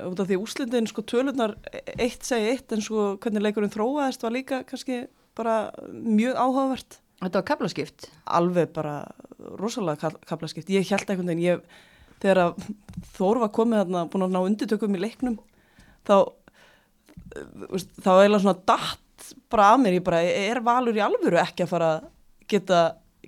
út 0.03 0.20
af 0.20 0.28
því 0.28 0.38
úslitin 0.42 0.88
sko 0.90 1.05
tölunar 1.07 1.57
eitt 1.95 2.26
segi 2.26 2.51
eitt 2.55 2.74
en 2.74 2.82
sko 2.82 3.14
hvernig 3.22 3.45
leikurinn 3.45 3.72
þróaðist 3.72 4.24
var 4.26 4.34
líka 4.34 4.62
kannski 4.66 5.05
bara 5.38 5.70
mjög 5.90 6.38
áhugavert. 6.38 7.01
Þetta 7.22 7.40
var 7.40 7.47
kaplaskipt 7.49 8.09
Alveg 8.36 8.72
bara 8.74 8.95
rosalega 9.61 10.11
kaplaskipt 10.28 10.70
ég 10.72 10.86
held 10.90 11.07
einhvern 11.09 11.30
veginn, 11.30 11.45
ég 11.47 11.62
þegar 12.22 12.55
Þór 13.14 13.45
var 13.45 13.53
komið 13.55 13.84
þarna 13.84 14.05
búin 14.11 14.26
að 14.26 14.34
ná 14.34 14.40
undirtökum 14.42 14.99
í 14.99 15.03
leiknum 15.03 15.38
þá 16.07 16.16
þá 18.03 18.11
er 18.12 18.34
það 18.34 18.42
svona 18.42 18.59
dætt 18.66 19.30
bara 19.51 19.70
að 19.72 19.80
mér, 19.82 19.97
ég 19.99 20.05
bara 20.05 20.20
er 20.22 20.61
valur 20.64 20.99
í 20.99 21.03
alvöru 21.03 21.40
ekki 21.40 21.64
að 21.64 21.72
fara 21.72 21.90
að 21.95 22.07
geta 22.51 22.82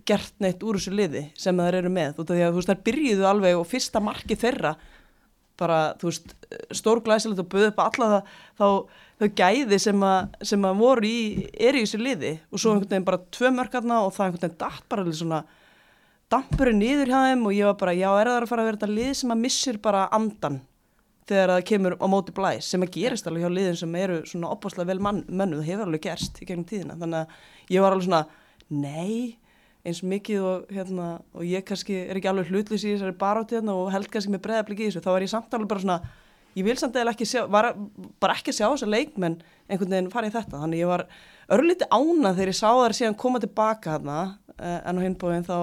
gert 0.07 0.35
neitt 0.43 0.63
úr 0.67 0.79
þessu 0.79 0.93
liði 0.95 1.23
sem 1.39 1.57
það 1.57 1.79
eru 1.81 1.93
með? 1.93 2.19
Þú 2.19 2.37
veist 2.59 2.71
þær 2.71 2.83
byrjuðu 2.87 3.27
alveg 3.31 3.59
og 3.59 3.69
fyrsta 3.71 4.03
marki 4.05 4.37
þeirra 4.39 4.75
bara 5.61 5.81
þú 6.01 6.11
veist 6.11 6.37
stórglæsilegt 6.77 7.43
og 7.43 7.51
böðu 7.53 7.73
upp 7.73 7.83
alla 7.87 8.09
það 8.13 8.33
þá 8.61 8.67
þau 9.17 9.29
gæði 9.41 9.79
sem 9.81 10.03
að, 10.05 10.41
sem 10.53 10.67
að 10.69 10.81
voru 10.83 11.09
í 11.09 11.21
er 11.53 11.79
í 11.79 11.85
þessu 11.85 12.01
liði. 12.03 12.33
Og 12.53 12.61
svo 12.61 12.75
einhvern 12.75 12.91
veginn 12.93 13.09
bara 13.09 13.23
tvö 13.33 13.53
mörkarna 13.57 14.03
og 14.05 14.13
það 14.17 14.27
einhvern 14.27 14.45
veginn 14.45 14.61
dætt 14.61 14.89
bara 14.93 15.07
svona 15.17 15.43
dampurinn 16.33 16.81
niður 16.83 17.13
hjá 17.13 17.21
þeim 17.31 17.45
og 17.47 17.55
ég 17.55 17.69
var 17.71 17.77
bara, 17.81 17.95
já, 17.97 18.09
er 18.11 18.31
það 18.31 18.41
að 18.41 18.49
fara 18.51 18.65
að 18.65 18.71
vera 18.71 18.81
þetta 18.81 18.97
lið 18.97 19.13
sem 19.21 19.33
að 19.33 19.43
missir 19.45 19.79
bara 19.83 20.07
andan 20.17 20.59
þegar 21.27 21.53
það 21.53 21.67
kemur 21.71 21.97
á 21.99 22.07
móti 22.11 22.35
blæs 22.35 22.71
sem 22.73 22.83
að 22.83 22.93
gerist 22.97 23.27
alveg 23.27 23.47
hjá 23.47 23.55
liðin 23.55 23.79
sem 23.81 23.97
eru 23.99 24.19
svona 24.31 24.51
opáslega 24.55 24.91
vel 24.91 25.03
mann, 25.03 25.23
mönnu, 25.27 25.61
það 25.61 25.71
hefur 25.71 25.89
alveg 25.89 26.05
gerst 26.07 26.39
í 26.43 26.49
gegnum 26.49 26.67
tíðina, 26.67 26.99
þannig 27.01 27.23
að 27.23 27.75
ég 27.75 27.83
var 27.83 27.95
alveg 27.95 28.09
svona 28.09 28.23
nei, 28.71 29.39
eins 29.87 30.03
mikið 30.03 30.45
og 30.45 30.71
hérna, 30.75 31.09
og 31.37 31.47
ég 31.47 31.65
kannski 31.67 31.97
er 32.05 32.19
ekki 32.19 32.31
alveg 32.31 32.51
hlutlis 32.51 32.85
í 32.85 32.93
þessari 32.95 33.17
baráti 33.21 33.59
hérna 33.59 33.77
og 33.79 33.91
held 33.95 34.11
kannski 34.13 34.35
með 34.35 34.45
breðabliki 34.47 34.87
í 34.87 34.91
þessu, 34.91 35.05
þá 35.05 35.13
var 35.15 35.27
ég 35.27 35.33
samtalið 35.33 35.71
bara 35.73 35.85
svona 35.85 35.99
ég 36.57 36.67
vil 36.67 36.77
samt 36.81 36.97
eða 36.97 37.13
ekki 37.13 37.29
sjá, 37.29 37.43
var 37.53 37.73
bara 38.23 38.37
ekki 38.39 38.55
sjá 38.57 38.67
þessa 38.67 38.89
leikmenn 38.89 39.41
einhvern 39.69 39.93
veginn 39.93 40.13
farið 40.13 40.39
þetta, 40.39 40.63
þannig 40.63 40.83
ég 40.83 40.91
var 40.91 41.07
örlítið 41.57 41.91
ánað 41.93 42.39
þegar 42.39 42.53
ég 42.53 42.61
sá 42.61 42.69
þær 42.71 42.97
síðan 43.01 43.19
koma 43.21 43.43
tilbaka 43.43 43.97
hérna, 43.97 44.21
en 44.57 44.99
á 44.99 45.01
hinbóin 45.05 45.47
þá 45.47 45.59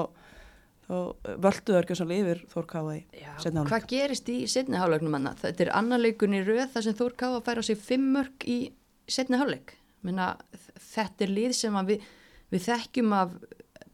þá 0.84 0.96
völdu 1.42 1.78
ekki 1.80 1.96
svona 1.98 2.18
yfir 2.18 2.42
Þór 2.52 2.66
Káa 2.70 2.96
í 2.98 3.02
setna 3.42 3.62
hálfleik. 3.62 3.72
Hvað 3.72 3.86
gerist 3.94 4.32
í 4.32 4.38
setna 4.52 4.82
hálfleiknum 4.82 5.14
manna? 5.16 5.34
Þetta 5.40 5.66
er 5.66 5.72
annarleikun 5.80 6.36
í 6.36 6.42
röð 6.44 6.66
þar 6.74 6.86
sem 6.88 6.98
Þór 7.00 7.16
Káa 7.22 7.42
fær 7.46 7.62
á 7.62 7.64
sig 7.64 7.80
fimm 7.80 8.10
mörg 8.18 8.48
í 8.50 8.58
setna 9.08 9.40
hálfleik. 9.42 9.76
Þetta 10.04 11.26
er 11.26 11.32
lið 11.32 11.56
sem 11.58 11.80
við, 11.88 12.04
við 12.52 12.66
þekkjum 12.68 13.16
af 13.16 13.38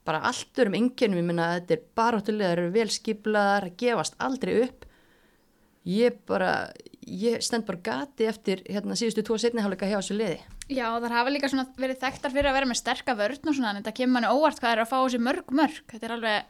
bara 0.08 0.22
allt 0.30 0.62
örum 0.62 0.78
enginum, 0.80 1.20
ég 1.22 1.28
minna 1.28 1.50
þetta 1.58 1.76
er 1.76 1.88
baráttulega, 2.00 2.52
það 2.52 2.56
eru 2.58 2.76
vel 2.76 2.88
skiplaðar, 2.94 3.72
gefast 3.80 4.16
aldrei 4.20 4.54
upp. 4.66 4.86
Ég 5.90 6.20
bara, 6.28 6.52
ég 7.08 7.42
stend 7.42 7.66
bara 7.66 7.82
gati 7.84 8.28
eftir 8.30 8.62
hérna 8.68 8.98
síðustu 9.00 9.24
tvo 9.26 9.40
setna 9.42 9.64
hálfleika 9.64 9.90
hjá 9.90 9.98
þessu 9.98 10.18
liði. 10.20 10.40
Já, 10.70 10.86
það 11.00 11.16
hafa 11.16 11.34
líka 11.34 11.50
verið 11.80 12.02
þekktar 12.04 12.36
fyrir 12.36 12.52
að 12.52 12.58
vera 12.60 12.70
með 12.70 12.82
sterka 12.82 13.16
vörn 13.18 13.50
og 13.50 13.56
svona, 13.58 13.72
en 13.74 13.82
þetta 13.82 13.96
kemur 13.98 14.18
manni 14.18 14.32
óvart 14.34 14.62
hvað 14.62 14.76
er 14.76 14.84
að 14.84 14.92
fá 14.92 14.98
þessi 15.00 15.22
mörg 15.26 15.54
mörg. 15.56 15.80
Þetta 15.90 16.10
er 16.10 16.16
alveg 16.18 16.50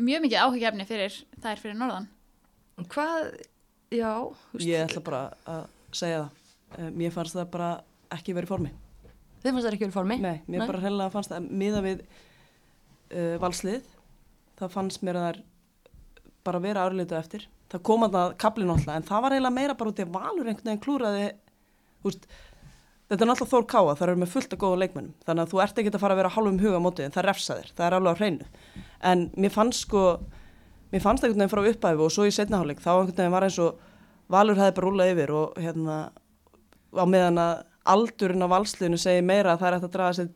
mjög 0.00 0.24
mikið 0.24 0.44
áhugjefni 0.44 0.86
fyrir 0.88 1.16
það 1.40 1.50
er 1.52 1.62
fyrir 1.62 1.78
norðan 1.78 2.08
Hvað, 2.90 3.26
já 3.92 4.12
húst, 4.24 4.64
Ég 4.64 4.86
ætla 4.86 5.02
bara 5.04 5.22
að 5.50 5.64
segja 5.96 6.22
það 6.22 6.78
eh, 6.78 6.92
Mér 7.02 7.14
fannst 7.14 7.36
það 7.36 7.50
bara 7.56 7.70
ekki 8.16 8.36
verið 8.36 8.54
formi 8.54 8.72
Þið 9.40 9.50
fannst 9.50 9.66
það 9.66 9.72
ekki 9.74 9.86
verið 9.86 9.98
formi? 9.98 10.18
Nei, 10.20 10.36
mér 10.46 10.62
Nei. 10.62 10.66
bara 10.68 10.82
heila 10.84 11.10
fannst 11.12 11.32
það 11.32 11.50
miða 11.62 11.84
við 11.84 12.04
uh, 13.14 13.36
valslið. 13.42 13.86
Það 14.60 14.76
fannst 14.76 15.02
mér 15.06 15.18
að 15.18 15.24
það 15.24 15.32
er 15.32 15.42
bara 16.46 16.62
vera 16.64 16.84
árleitu 16.86 17.16
eftir. 17.18 17.48
Það 17.70 17.84
kom 17.86 18.06
að 18.06 18.16
það 18.16 18.36
kaplin 18.42 18.72
alltaf 18.74 18.96
en 18.96 19.08
það 19.08 19.24
var 19.24 19.36
heila 19.36 19.52
meira 19.54 19.76
bara 19.78 19.92
út 19.92 20.00
í 20.00 20.06
að 20.06 20.14
valur 20.16 20.48
einhvern 20.50 20.70
veginn 20.70 20.84
klúraði 20.84 21.26
húst 22.04 22.24
Þetta 23.10 23.24
er 23.24 23.26
náttúrulega 23.26 23.50
Þór 23.50 23.64
Káa, 23.66 23.94
það 23.98 24.04
eru 24.04 24.18
með 24.20 24.28
fullt 24.30 24.52
að 24.54 24.60
góða 24.62 24.76
leikmennum 24.84 25.14
þannig 25.26 25.42
að 25.42 25.50
þú 25.50 25.60
ert 25.64 25.78
ekki 25.80 25.90
að 25.90 26.02
fara 26.04 26.14
að 26.14 26.20
vera 26.20 26.28
hálfum 26.30 26.58
huga 26.62 26.80
mótið 26.82 27.06
en 27.08 27.14
það 27.16 27.24
refsa 27.26 27.56
þér, 27.58 27.70
það 27.74 27.86
er 27.86 27.96
alveg 27.96 28.12
á 28.14 28.20
hreinu. 28.20 28.44
En 29.10 29.24
mér 29.34 29.52
fannst 29.54 29.82
sko 29.82 30.02
mér 30.92 31.02
fannst 31.02 31.26
einhvern 31.26 31.42
veginn 31.42 31.50
frá 31.50 31.62
uppæfu 31.72 32.04
og 32.06 32.12
svo 32.14 32.26
í 32.28 32.34
setnaháleik 32.36 32.82
þá 32.84 32.90
einhvern 32.92 33.16
veginn 33.16 33.34
var 33.34 33.46
eins 33.48 33.58
og 33.64 33.88
Valur 34.30 34.60
hefði 34.60 34.76
bara 34.76 34.86
rúlað 34.86 35.10
yfir 35.10 35.32
og 35.34 35.58
hérna 35.58 35.96
á 36.94 37.04
meðan 37.10 37.42
að 37.42 37.64
aldurinn 37.90 38.46
á 38.46 38.52
valsliðinu 38.52 39.02
segi 39.02 39.26
meira 39.26 39.56
að 39.56 39.64
það 39.64 39.70
er 39.70 39.76
eftir 39.80 39.90
að 39.90 39.96
draga 39.96 40.16
sér 40.20 40.28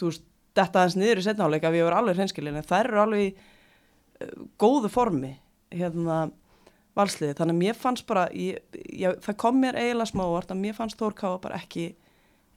þú 0.00 0.08
veist, 0.08 0.24
þetta 0.58 0.82
aðeins 0.82 0.98
niður 0.98 1.22
í 1.22 1.24
setnaháleik 1.26 1.68
að 1.68 1.76
við 1.76 1.86
erum 1.86 2.02
alveg 2.02 2.18
hreinskilin 2.20 2.58
en 2.60 2.68
það 2.68 2.84
eru 2.84 3.00
alveg 3.04 3.38
uh, 3.38 4.34
góðu 4.60 4.92
formi 4.92 5.32
hérna 5.74 6.18
valsliði, 6.98 7.36
þannig 7.38 7.54
að 7.54 7.62
mér 7.62 7.78
fannst 7.78 8.06
bara 8.08 8.26
ég, 8.34 8.58
ég, 8.90 9.18
það 9.22 9.36
kom 9.38 9.60
mér 9.62 9.78
eiginlega 9.78 10.10
smá 10.10 10.24
orð 10.26 10.54
að 10.54 10.62
mér 10.64 10.74
fannst 10.74 10.98
Þórkáa 10.98 11.38
bara 11.42 11.60
ekki, 11.60 11.92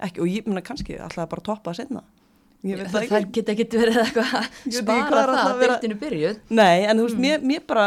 ekki 0.02 0.24
og 0.24 0.32
ég 0.32 0.48
menna 0.50 0.64
kannski 0.66 0.98
alltaf 0.98 1.30
bara 1.30 1.46
toppa 1.46 1.74
að 1.74 1.84
setna 1.84 2.04
það, 2.62 3.08
það 3.10 3.28
geta 3.36 3.54
ekki 3.56 3.68
verið 3.74 4.00
eitthvað 4.04 4.34
að 4.38 4.78
spara 4.78 5.26
það 5.32 5.44
að 5.44 5.62
byrtinu 5.64 5.98
byrjuð. 6.02 6.42
Nei, 6.54 6.86
en 6.86 7.00
þú 7.00 7.06
veist, 7.08 7.18
mm. 7.18 7.26
mér, 7.26 7.46
mér 7.52 7.64
bara 7.70 7.86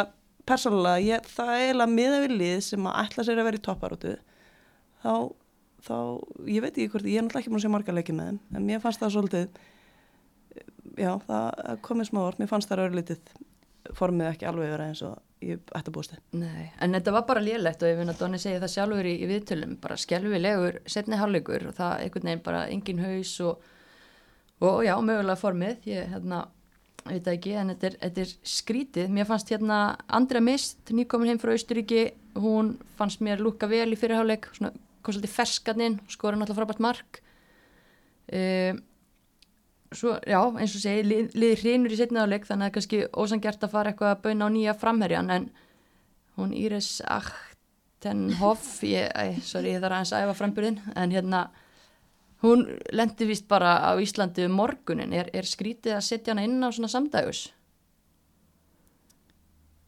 persónulega, 0.48 1.02
ég, 1.04 1.28
það 1.34 1.52
er 1.54 1.62
eiginlega 1.68 1.94
miðavilið 1.94 2.56
sem 2.68 2.88
að 2.90 2.98
ætla 3.04 3.26
sér 3.26 3.40
að 3.40 3.48
vera 3.48 3.60
í 3.60 3.64
topparótu 3.64 4.14
þá, 5.04 5.14
þá 5.86 5.96
ég 6.50 6.64
veit 6.64 6.74
ekki 6.74 6.90
hvort, 6.92 7.06
ég 7.08 7.20
er 7.20 7.26
náttúrulega 7.26 7.44
ekki 7.44 7.54
múin 7.54 7.62
að 7.62 7.66
sé 7.66 7.72
marga 7.74 7.96
leiki 7.96 8.16
með 8.16 8.32
þeim, 8.32 8.42
en 8.58 8.66
mér 8.68 8.82
fannst 8.82 9.04
það 9.04 9.14
svolítið 9.14 9.62
já, 10.99 11.12
það 11.26 11.82
komið 11.86 12.11
smá 12.11 12.22
orð, 12.24 12.40
mér 12.40 12.51
fannst 12.51 12.70
það 12.70 12.86
örlítið 12.88 13.34
formið 13.95 14.30
ekki 14.30 14.49
alveg 14.49 14.72
vera 14.72 14.88
eins 14.88 15.03
og 15.05 15.45
ég 15.45 15.61
ætti 15.76 15.90
að 15.90 15.95
búast 15.97 16.14
þið. 16.14 16.22
Nei, 16.40 16.66
en 16.80 16.97
þetta 16.97 17.14
var 17.14 17.26
bara 17.28 17.45
lélegt 17.45 17.82
og 17.84 17.90
ég 17.90 18.01
finn 18.01 18.12
að 18.12 18.20
Donni 18.22 18.40
segi 18.40 18.61
það 18.62 18.72
sjálfur 18.74 19.09
í, 19.09 19.14
í 19.20 19.28
viðtölum, 19.28 19.76
bara 19.82 19.99
skjálfilegur 20.01 20.80
setni 20.88 21.20
hálfleikur 21.20 21.68
og 21.68 21.76
það 21.76 22.05
einhvern 22.05 22.30
veginn 22.30 22.45
bara 22.47 22.62
engin 22.72 23.03
haus 23.05 23.34
og, 23.45 23.66
og 24.64 24.78
já, 24.86 24.95
mögulega 25.05 25.40
formið, 25.40 25.88
ég 25.90 26.14
hérna, 26.14 26.40
veit 27.05 27.28
ekki, 27.34 27.53
en 27.61 27.74
þetta 27.74 27.90
er, 27.90 27.99
þetta 28.07 28.24
er 28.24 28.32
skrítið. 28.55 29.12
Mér 29.12 29.28
fannst 29.28 29.53
hérna 29.53 29.82
Andra 30.09 30.40
Mist, 30.45 30.80
nýkomin 30.88 31.34
heim 31.34 31.42
frá 31.42 31.53
Austuríki, 31.53 32.07
hún 32.40 32.74
fannst 32.97 33.20
mér 33.24 33.45
lúka 33.45 33.68
vel 33.68 33.90
í 33.92 34.01
fyrirháleik, 34.01 34.49
svona 34.57 34.72
kom 35.05 35.12
svolítið 35.12 35.34
ferskaninn, 35.34 36.01
skora 36.09 36.38
náttúrulega 36.40 36.62
frábært 36.62 36.80
mark. 36.80 37.20
Um, 38.32 38.80
svo, 39.99 40.14
já, 40.26 40.38
eins 40.61 40.74
og 40.76 40.82
segi, 40.82 41.03
lið, 41.07 41.34
liði 41.38 41.59
hreinur 41.62 41.95
í 41.95 41.99
setniðáleik 41.99 42.47
þannig 42.49 42.70
að 42.70 42.76
kannski 42.76 43.01
ósangjart 43.12 43.66
að 43.66 43.74
fara 43.74 43.92
eitthvað 43.92 44.14
að 44.14 44.22
bauna 44.26 44.49
á 44.49 44.55
nýja 44.55 44.76
framherjan 44.78 45.32
en 45.34 45.49
hún 46.38 46.55
Íris 46.57 46.99
Achtenhoff 47.07 48.82
ég, 48.86 49.11
æ, 49.14 49.40
sorry, 49.45 49.74
ég 49.74 49.82
þarf 49.82 49.99
aðeins 49.99 50.14
að 50.14 50.26
æfa 50.26 50.38
framburðin 50.40 50.80
en 50.95 51.14
hérna 51.14 51.42
hún 52.45 52.66
lendi 52.92 53.28
vist 53.28 53.49
bara 53.49 53.76
á 53.80 53.92
Íslandi 54.03 54.47
um 54.49 54.57
morgunin, 54.59 55.14
er, 55.16 55.30
er 55.32 55.49
skrítið 55.49 55.97
að 55.97 56.07
setja 56.09 56.34
hana 56.34 56.45
inn 56.47 56.61
á 56.61 56.68
svona 56.68 56.90
samdægus? 56.92 57.47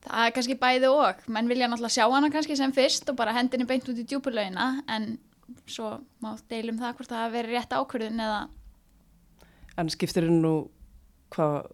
Það 0.07 0.23
er 0.23 0.35
kannski 0.37 0.59
bæði 0.61 0.91
og, 0.95 1.25
menn 1.35 1.49
vilja 1.51 1.67
náttúrulega 1.69 1.97
sjá 1.97 2.07
hana 2.07 2.31
kannski 2.31 2.57
sem 2.57 2.73
fyrst 2.75 3.11
og 3.11 3.19
bara 3.19 3.35
hendinni 3.35 3.67
beint 3.67 3.89
út 3.91 3.99
í 3.99 4.07
djúpulauina 4.07 4.69
en 4.87 5.17
svo 5.67 5.97
má 6.23 6.37
deilum 6.51 6.79
það 6.79 6.95
hvort 6.99 7.11
það 7.11 7.35
veri 7.35 7.57
rétt 7.57 7.75
ákvörðin 7.75 8.23
eða 8.23 8.45
en 9.77 9.91
skiptir 9.93 10.27
henni 10.27 10.43
nú 10.43 10.55
hvað, 11.35 11.69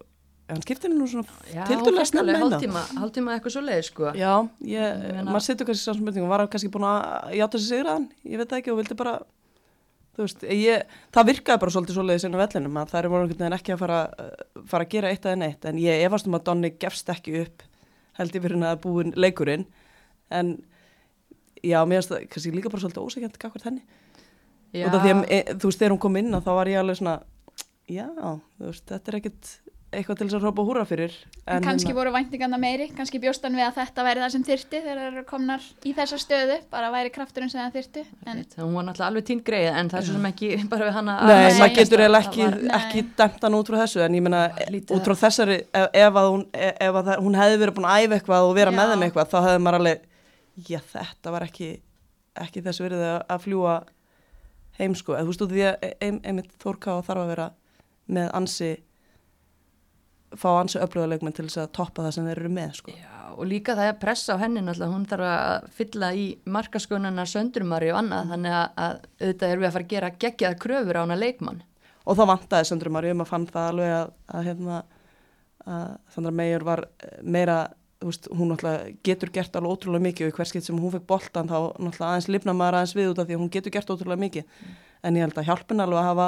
hann 0.53 0.65
skiptir 0.65 0.93
nú 0.93 1.07
svona 1.11 1.67
tildulega 1.69 2.09
snemma 2.09 2.87
hálftíma 2.99 3.37
eitthvað 3.37 3.57
svo 3.57 3.65
leið 3.67 3.85
sko. 3.89 4.15
Já, 4.19 4.33
ég, 4.69 5.05
maður 5.29 5.47
setur 5.49 5.69
kannski 5.69 5.87
svona 5.87 6.01
spurningum 6.01 6.33
var 6.33 6.45
hann 6.45 6.53
kannski 6.53 6.73
búin 6.73 6.89
að 6.89 7.39
játa 7.39 7.61
sig 7.61 7.73
sigraðan? 7.73 8.11
Ég 8.29 8.43
veit 8.43 8.57
ekki 8.59 8.75
og 8.75 8.83
vildi 8.83 8.99
bara 8.99 9.21
veist, 10.19 10.43
ég, 10.45 10.89
það 11.15 11.29
virkaði 11.31 11.63
bara 11.63 11.73
svolítið 11.73 11.97
svo 11.97 12.07
leiðis 12.07 12.27
inn 12.29 12.37
á 12.37 12.43
vellinum 12.43 12.81
að 12.83 12.91
það 12.91 12.99
er 13.01 13.13
voru 13.13 13.53
ekki 13.57 13.75
að 13.75 13.85
fara, 13.85 14.01
fara 14.69 14.87
að 14.87 14.93
gera 14.93 15.13
eitt 15.13 15.29
eða 15.29 15.39
neitt. 15.41 15.69
En 15.69 15.79
ég 15.81 16.05
efast 16.05 16.29
um 16.29 16.37
að 16.37 16.45
Donni 16.51 16.73
gefst 16.83 17.09
ekki 17.13 17.39
upp 17.47 17.65
held 18.19 18.37
ég 18.37 18.45
fyrir 18.45 18.59
hann 18.59 18.69
að 18.69 18.83
búin 18.85 19.15
leikurinn. 19.17 19.67
En 20.33 20.55
já, 21.63 21.81
mér 21.89 22.01
finnst 22.01 22.13
það 22.13 22.25
kannski 22.33 22.55
líka 22.55 22.73
bara 22.73 22.85
svolítið 22.85 23.07
ósækjandi 23.07 23.43
gagvart 23.43 23.69
henni. 23.69 23.85
Já, 24.73 24.87
og 24.87 24.95
það 24.95 25.05
því 25.05 25.13
að, 25.13 25.23
e, 25.29 25.39
þú 25.53 25.69
veist, 25.71 25.81
þegar 25.81 25.95
hún 25.95 26.03
kom 26.03 26.19
inn 26.21 26.41
þá 26.41 26.53
var 26.57 26.71
ég 26.73 26.81
alveg 26.81 26.99
svona, 27.01 27.17
já, 27.91 28.07
þú 28.59 28.69
veist, 28.71 28.87
þetta 28.91 29.13
er 29.13 29.21
ekkit 29.23 29.53
eitthvað 29.93 30.17
til 30.23 30.27
þess 30.31 30.37
að 30.39 30.45
hrópa 30.47 30.63
húra 30.65 30.83
fyrir 30.89 31.13
En 31.45 31.61
kannski 31.61 31.91
hérna- 31.91 31.99
voru 31.99 32.13
væntingarna 32.15 32.57
meiri, 32.57 32.87
kannski 32.97 33.19
bjóstan 33.21 33.53
við 33.53 33.67
að 33.67 33.75
þetta 33.77 34.05
væri 34.07 34.23
það 34.23 34.31
sem 34.33 34.45
þyrti 34.47 34.79
þegar 34.87 35.01
það 35.03 35.09
eru 35.11 35.25
komnar 35.29 35.67
í 35.85 35.93
þessa 35.99 36.19
stöðu, 36.23 36.57
bara 36.73 36.89
væri 36.95 37.11
krafturinn 37.13 37.51
sem 37.53 37.61
það 37.61 37.77
þyrti. 37.77 38.05
En 38.25 38.41
hún 38.63 38.73
var 38.79 38.87
náttúrulega 38.87 39.09
alveg 39.11 39.27
tínt 39.29 39.45
greið 39.45 39.69
en 39.77 39.91
það 39.93 39.99
er 40.01 40.07
svo 40.07 40.17
sem 40.17 40.29
ekki 40.31 40.51
bara 40.73 40.89
við 40.89 40.97
hana 40.97 41.19
Nei, 41.21 41.35
Nei, 41.35 41.59
maður 41.61 41.77
getur 41.77 42.01
það 42.01 42.07
eiginlega 42.07 42.25
ekki, 42.25 42.73
ekki 42.81 43.05
dæmt 43.21 43.45
hann 43.45 43.59
út 43.61 43.69
frá 43.73 43.79
þessu 43.83 44.05
en 44.07 44.17
ég 44.17 44.25
meina, 44.25 44.43
Lítið 44.73 44.97
út 44.97 45.11
frá 45.11 45.17
þessari 45.27 45.59
ef, 45.61 45.89
ef, 45.93 46.21
að 46.23 46.29
hún, 46.33 46.47
ef, 46.57 46.89
að 46.89 47.05
það, 47.13 47.23
hún 47.27 47.41
hefði 47.43 47.61
verið 47.67 47.77
búin 47.77 47.91
að 47.93 48.07
æfa 48.07 48.17
eitthvað 48.17 48.49
og 48.49 48.57
vera 48.57 48.73
Já. 48.73 48.77
með 48.81 48.93
þeim 48.95 49.07
eitthvað 49.11 49.33
þá 49.35 49.39
hefði 49.45 49.63
maður 49.67 49.81
alveg, 49.83 50.07
já 50.73 50.81
þetta 50.97 51.37
var 51.37 51.47
ekki 51.51 51.73
ekki 52.41 52.63
þess 52.65 52.81
verið 52.81 53.03
að, 53.11 53.19
að 53.29 53.45
fljúa 53.45 53.77
heim 54.81 54.95
sko, 54.97 55.13
eða 55.19 55.27
þú 55.27 55.33
veist 55.35 55.45
af 55.45 55.51
því 55.53 55.65
að 55.69 55.91
ein, 56.01 56.21
einmitt 56.25 56.55
Þórká 56.63 56.95
þarf 57.05 57.27
að 57.27 57.33
vera 57.35 57.51
með 58.07 58.31
ansi 58.39 58.73
fá 60.39 60.49
ansi 60.57 60.81
öfluguleikmenn 60.81 61.35
til 61.37 61.47
þess 61.49 61.61
að 61.61 61.73
toppa 61.77 62.07
það 62.07 62.15
sem 62.17 62.29
þeir 62.29 62.41
eru 62.41 62.53
með 62.53 62.77
sko. 62.79 62.95
Já, 62.97 63.19
og 63.37 63.45
líka 63.49 63.77
það 63.77 63.91
er 63.91 63.99
pressa 64.01 64.37
á 64.37 64.43
henni 64.43 64.63
náttúrulega, 64.65 64.95
hún 64.95 65.05
þarf 65.11 65.29
að 65.29 65.67
fylla 65.77 66.09
í 66.17 66.25
markaskonuna 66.57 67.27
söndrumari 67.29 67.91
og 67.93 68.01
annað, 68.01 68.33
þannig 68.33 68.57
að, 68.57 68.81
að 68.87 68.97
auðvitað 69.21 69.53
erum 69.53 69.63
við 69.63 69.69
að 69.69 69.77
fara 69.77 69.87
að 69.87 69.93
gera 69.93 70.11
geggjaða 70.25 70.61
kröfur 70.65 70.99
á 70.99 71.03
hana 71.05 71.21
leikmann. 71.21 71.63
og 72.05 72.19
þá 72.19 72.25
vantaði 72.33 72.69
Söndrum 72.71 72.97
Marjum 72.97 73.23
að 73.23 73.31
fann 73.31 73.47
það 73.47 73.69
alveg 73.73 73.93
að, 73.95 74.09
að, 74.27 74.49
hérna, 74.49 74.81
að 75.67 75.93
Sandra 76.15 76.33
Meijur 76.35 76.65
var 76.67 76.87
eh, 76.99 77.19
meira 77.23 77.59
þú 78.03 78.09
veist, 78.09 78.29
hún 78.35 78.51
náttúrulega 78.51 78.95
getur 79.07 79.31
gert 79.31 79.57
alveg 79.57 79.77
ótrúlega 79.77 80.07
mikið 80.09 80.27
og 80.27 80.33
í 80.33 80.37
hverskitt 80.39 80.67
sem 80.67 80.79
hún 80.79 80.91
fekk 80.91 81.07
boltan 81.07 81.51
þá 81.51 81.59
náttúrulega 81.79 82.09
aðeins 82.09 82.31
lifna 82.35 82.55
maður 82.59 82.81
aðeins 82.81 82.97
við 82.99 83.13
út 83.13 83.21
af 83.23 83.29
því 83.29 83.37
að 83.37 83.43
hún 83.45 83.53
getur 83.55 83.75
gert 83.77 83.93
ótrúlega 83.93 84.25
mikið 84.25 84.65
en 85.03 85.19
ég 85.19 85.27
held 85.27 85.39
að 85.39 85.47
hjálpin 85.51 85.85
alveg 85.85 86.01
að 86.01 86.09
hafa 86.09 86.27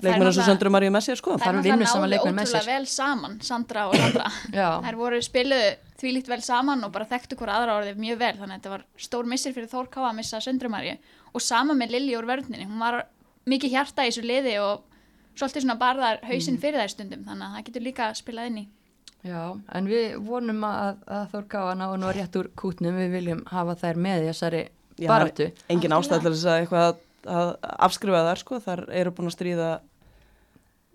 Það 0.00 0.08
er 0.08 0.16
leikmenn 0.16 0.30
eins 0.30 0.38
og 0.40 0.94
með 0.96 1.04
sér 1.06 1.18
sko 1.20 1.36
það 1.36 1.48
er 1.50 1.62
vinnu 1.66 1.84
náttúrulega 1.84 2.24
ótrúlega 2.24 2.66
vel 2.70 2.86
saman, 2.88 3.38
Sandra 3.44 3.86
og 3.90 3.94
Sandra. 4.00 4.30
Já, 4.60 4.68
Þær 4.86 4.96
voru 5.00 5.20
spiluð 5.22 5.64
þvílíkt 6.00 6.28
vel 6.32 6.40
saman 6.42 6.84
og 6.86 6.92
bara 6.94 7.04
þekktu 7.10 7.36
hver 7.36 7.52
aðra 7.52 7.78
orðið 7.80 7.98
mjög 8.00 8.18
vel, 8.22 8.34
þannig 8.40 8.54
að 8.54 8.60
þetta 8.60 8.70
var 8.74 8.84
stór 8.96 9.28
missir 9.28 9.52
fyrir 9.56 9.68
Þór 9.68 9.90
Ká 9.92 10.00
að 10.08 10.16
missa 10.16 10.40
Söndrumarju 10.40 10.94
og 11.36 11.44
sama 11.44 11.74
með 11.76 11.92
Lilji 11.96 12.16
úr 12.16 12.28
vörninni, 12.30 12.64
hún 12.66 12.80
var 12.80 13.02
mikið 13.50 13.74
hjarta 13.76 14.06
í 14.06 14.10
þessu 14.10 14.24
liði 14.24 14.54
og 14.64 14.86
svolítið 15.36 15.62
svona 15.66 15.76
barðar 15.80 16.18
hausinn 16.26 16.56
Mm. 16.56 16.60
fyrir 16.64 16.80
þær 16.80 16.90
stundum, 16.94 17.24
þannig 17.28 17.46
að 17.46 17.54
það 17.58 17.64
getur 17.68 17.84
líka 17.86 18.08
spilað 18.16 18.46
inn 18.50 18.58
í. 18.58 18.64
já, 19.24 19.42
en 19.76 19.86
við 19.86 20.16
vonum 20.24 20.64
að, 20.64 20.96
að 21.06 21.26
Þórká 21.34 21.60
að 21.70 21.76
ná 21.80 21.86
nú 22.00 22.10
rétt 22.16 22.36
úr 22.40 22.48
kútnum, 22.56 22.96
við 22.96 23.10
viljum 23.18 23.44
hafa 23.52 23.74
þær 23.76 23.96
með 24.00 24.24
í 24.24 24.28
þessari 24.32 24.62
Já, 25.00 25.08
baráttu. 25.08 25.50
engin 25.68 25.92
Algjörlega. 25.92 26.00
ástæð 26.00 26.22
til 26.24 26.32
þess 26.34 26.48
að 26.48 26.60
eitthvað 26.60 26.86
að, 26.88 26.98
að 27.36 27.50
afskrifa 27.86 28.24
þar 28.26 28.40
sko, 28.42 28.60
þar 28.64 28.82
eru 29.02 29.12
búin 29.12 29.28
að 29.30 29.36
stríða 29.36 29.68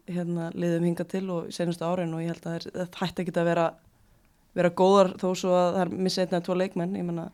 hérna 0.08 0.52
liðum 0.54 0.86
hinga 0.90 1.06
til 1.10 1.26
og 1.34 1.52
senustu 1.54 1.86
árin 1.88 2.14
og 2.14 2.22
ég 2.24 2.34
held 2.34 2.46
að 2.46 2.70
það, 2.76 2.96
hætti 3.02 3.26
ekki 3.26 3.36
að 3.40 3.50
vera 3.50 3.66
vera 4.56 4.72
góðar 4.72 5.12
þó 5.20 5.28
svo 5.36 5.52
að 5.56 5.74
það 5.76 5.82
er 5.84 5.92
missa 6.08 6.24
einna 6.24 6.42
tvo 6.46 6.56
leikmenn, 6.60 6.96
ég 6.96 7.06
menna 7.08 7.28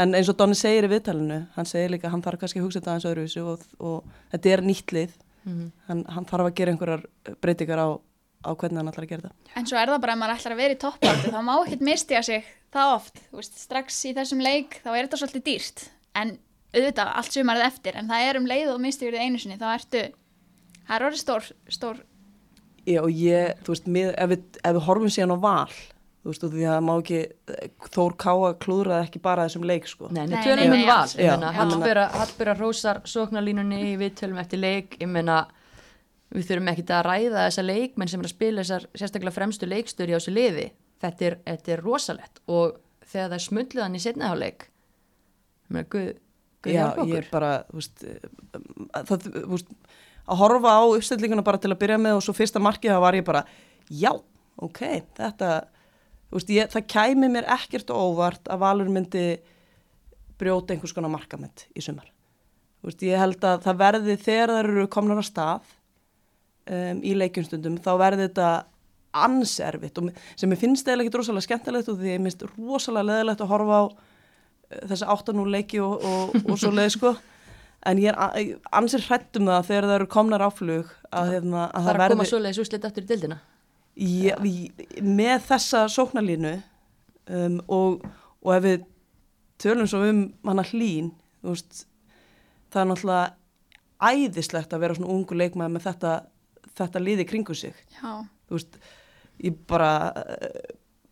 en 0.00 0.14
eins 0.14 0.28
og 0.30 0.36
Donni 0.38 0.58
segir 0.58 0.86
í 0.86 0.92
viðtalinu, 0.92 1.40
hann 1.56 1.68
segir 1.68 1.94
líka 1.94 2.10
hann 2.12 2.22
þarf 2.22 2.42
kannski 2.44 2.60
að 2.60 2.66
hugsa 2.66 2.80
þetta 2.80 2.92
aðeins 2.92 3.08
öðruvísu 3.10 3.44
og, 3.52 3.64
og 3.80 4.20
þetta 4.34 4.54
er 4.54 4.64
nýtt 4.68 4.96
lið, 4.96 5.18
Mm 5.40 5.70
hann, 5.88 6.02
hann 6.12 6.26
þarf 6.28 6.50
að 6.50 6.56
gera 6.58 6.72
einhverjar 6.74 7.04
breytingar 7.40 7.80
á, 7.80 7.88
á 8.44 8.50
hvernig 8.52 8.76
hann 8.76 8.90
ætlar 8.90 9.06
að 9.06 9.12
gera 9.14 9.30
það 9.30 9.56
En 9.56 9.68
svo 9.70 9.78
er 9.80 9.88
það 9.88 10.02
bara 10.02 10.12
að 10.12 10.20
maður 10.20 10.34
ætlar 10.34 10.52
að 10.52 10.60
vera 10.60 10.74
í 10.74 10.80
toppáratu, 10.82 11.30
þá 11.32 11.40
má 11.46 11.52
ekkert 11.54 11.84
mistiga 11.88 12.20
sig 12.26 12.50
það 12.76 12.92
oft, 12.98 13.22
þú 13.30 13.38
veist, 13.40 13.56
strax 13.62 14.02
í 14.04 14.12
þessum 14.18 14.42
leik 14.44 14.76
þá 14.84 14.90
er 14.90 14.98
þetta 15.00 15.20
svolítið 15.22 15.46
dýrt, 15.48 15.84
en 16.20 16.34
auðvitað 16.76 17.12
allt 17.16 17.38
sumarið 17.38 17.66
eftir, 17.70 17.96
en 17.96 18.12
það 18.12 18.26
er 18.28 18.38
um 18.42 18.50
leið 18.52 18.72
og 18.74 18.82
mistigur 18.84 19.16
þið 19.16 19.24
einu 19.24 19.40
sinni, 19.40 19.56
þá 19.58 19.66
ertu, 19.72 20.04
það 20.90 20.98
er 20.98 21.06
orðið 21.08 21.22
stór, 21.22 21.48
stór, 21.70 22.02
Já, 22.88 23.00
og 23.04 23.12
ég, 23.12 23.56
þú 23.64 23.74
veist, 23.74 23.88
mið, 23.92 24.10
ef, 24.16 24.30
við, 24.32 24.60
ef 24.64 24.76
við 24.76 24.84
horfum 24.86 25.10
síðan 25.12 25.34
á 25.36 25.38
val 25.40 25.72
þú 26.20 26.32
veist, 26.32 26.44
því 26.52 26.64
að 26.64 26.74
það 26.74 26.84
má 26.86 26.92
ekki 26.94 27.20
Þór 27.94 28.16
Káa 28.20 28.50
klúðraði 28.60 29.06
ekki 29.06 29.22
bara 29.24 29.46
þessum 29.48 29.64
leik 29.68 29.88
sko. 29.88 30.10
Nei, 30.12 30.26
Nei, 30.28 30.36
tölum 30.44 30.74
nei, 30.74 30.82
um 30.82 30.90
val, 30.90 32.04
Hallbera 32.20 32.56
rósar 32.58 33.00
sóknarlínunni, 33.08 33.94
við 34.00 34.14
tölum 34.20 34.40
eftir 34.42 34.60
leik, 34.60 34.98
ég 35.00 35.08
meina, 35.12 35.42
við 36.34 36.50
þurfum 36.50 36.72
ekkit 36.74 36.92
að 36.96 37.06
ræða 37.08 37.46
þessa 37.46 37.64
leikmenn 37.66 38.12
sem 38.12 38.22
er 38.22 38.28
að 38.28 38.34
spila 38.34 38.64
þessar 38.64 38.88
sérstaklega 38.92 39.36
fremstu 39.36 39.68
leikstöri 39.68 40.16
á 40.16 40.18
þessu 40.18 40.34
liði, 40.36 40.66
þetta 41.04 41.28
er, 41.30 41.38
þetta 41.48 41.74
er 41.76 41.84
rosalett 41.86 42.42
og 42.46 42.76
þegar 43.06 43.32
það 43.32 43.38
er 43.38 43.46
smulluðan 43.46 43.96
í 43.96 44.02
setnaháleik, 44.04 44.68
ég 44.68 45.74
meina, 45.76 45.90
guð, 45.94 46.12
guð 46.64 46.76
Já, 46.76 46.84
ég 46.84 47.02
okkur. 47.06 47.32
bara, 47.32 47.54
þú 47.70 47.80
veist, 47.80 48.04
eh, 48.04 49.02
það, 49.08 49.26
þú 49.40 49.48
veist, 49.56 49.74
að 50.26 50.40
horfa 50.42 50.76
á 50.76 50.82
uppstillinguna 50.84 51.44
bara 51.46 51.60
til 51.60 51.72
að 51.72 51.80
byrja 51.82 51.98
með 52.00 52.18
og 52.18 52.24
svo 52.26 52.34
fyrsta 52.36 52.62
markið 52.62 52.94
það 52.94 53.04
var 53.04 53.18
ég 53.18 53.26
bara, 53.26 53.44
já, 53.88 54.12
ok, 54.60 54.80
þetta, 55.18 55.50
veist, 56.34 56.52
ég, 56.54 56.70
það 56.72 56.88
kæmi 56.94 57.30
mér 57.32 57.48
ekkert 57.56 57.92
óvart 57.94 58.50
að 58.50 58.62
Valur 58.64 58.92
myndi 58.92 59.26
brjóta 60.40 60.74
einhvers 60.74 60.94
konar 60.96 61.12
markament 61.12 61.66
í 61.76 61.84
sumar. 61.84 62.08
Veist, 62.84 63.02
ég 63.04 63.20
held 63.20 63.42
að 63.44 63.64
það 63.66 63.80
verði 63.82 64.16
þegar 64.20 64.54
það 64.54 64.62
eru 64.64 64.86
komnar 64.92 65.20
að 65.20 65.28
stað 65.28 65.72
um, 66.70 67.02
í 67.04 67.16
leikjumstundum, 67.18 67.80
þá 67.82 67.92
verði 68.00 68.28
þetta 68.28 68.50
anservitt 69.10 69.98
og 69.98 70.12
sem 70.38 70.52
ég 70.54 70.60
finnst 70.60 70.88
eða 70.88 71.02
ekki 71.04 71.18
rosalega 71.18 71.48
skemmtilegt 71.48 71.88
og 71.90 71.98
því 71.98 72.12
ég 72.12 72.22
minnst 72.22 72.44
rosalega 72.46 73.08
leðilegt 73.08 73.42
að 73.42 73.50
horfa 73.50 73.80
á 73.82 73.84
eh, 73.90 74.84
þessi 74.92 75.08
8-0 75.16 75.46
leiki 75.50 75.80
og, 75.82 76.04
og, 76.06 76.36
og 76.44 76.60
svo 76.60 76.70
leið 76.70 76.92
sko 76.94 77.12
en 77.88 78.00
ég 78.02 78.12
er 78.12 78.50
ansið 78.76 79.06
hrætt 79.08 79.38
um 79.40 79.48
það 79.48 79.68
þegar 79.70 79.88
það 79.88 79.96
eru 79.96 80.08
komnar 80.12 80.44
áflug 80.44 80.90
að, 81.10 81.32
hefna, 81.36 81.66
að 81.68 81.72
Það 81.72 81.86
það 81.86 81.92
er 81.92 82.00
að 82.00 82.12
koma 82.12 82.22
verði 82.22 82.30
svoleiðis 82.32 82.62
úrslit 82.64 82.86
eftir 82.88 83.06
í 83.06 83.10
dildina. 83.10 83.38
ég, 83.96 84.44
ég, 84.44 85.02
með 85.02 85.46
þessa 85.48 85.84
sóknarlínu 85.92 86.54
um, 87.36 87.60
og, 87.68 88.04
og 88.44 88.54
ef 88.56 88.66
við 88.66 88.88
tölum 89.60 89.88
svo 89.90 90.02
um 90.08 90.24
hana 90.48 90.64
hlín 90.70 91.12
veist, 91.44 91.84
það 92.72 92.82
er 92.82 92.90
náttúrulega 92.90 93.28
æðislegt 94.00 94.72
að 94.72 94.84
vera 94.84 94.96
svona 94.96 95.12
ungu 95.12 95.36
leikmaður 95.36 95.74
með 95.76 95.86
þetta, 95.88 96.12
þetta 96.80 97.02
liði 97.04 97.26
kringu 97.28 97.56
sig. 97.56 97.76
Já, 97.96 98.24
þú 98.48 98.56
veist, 98.56 98.78
ég 99.44 99.56
bara 99.68 99.90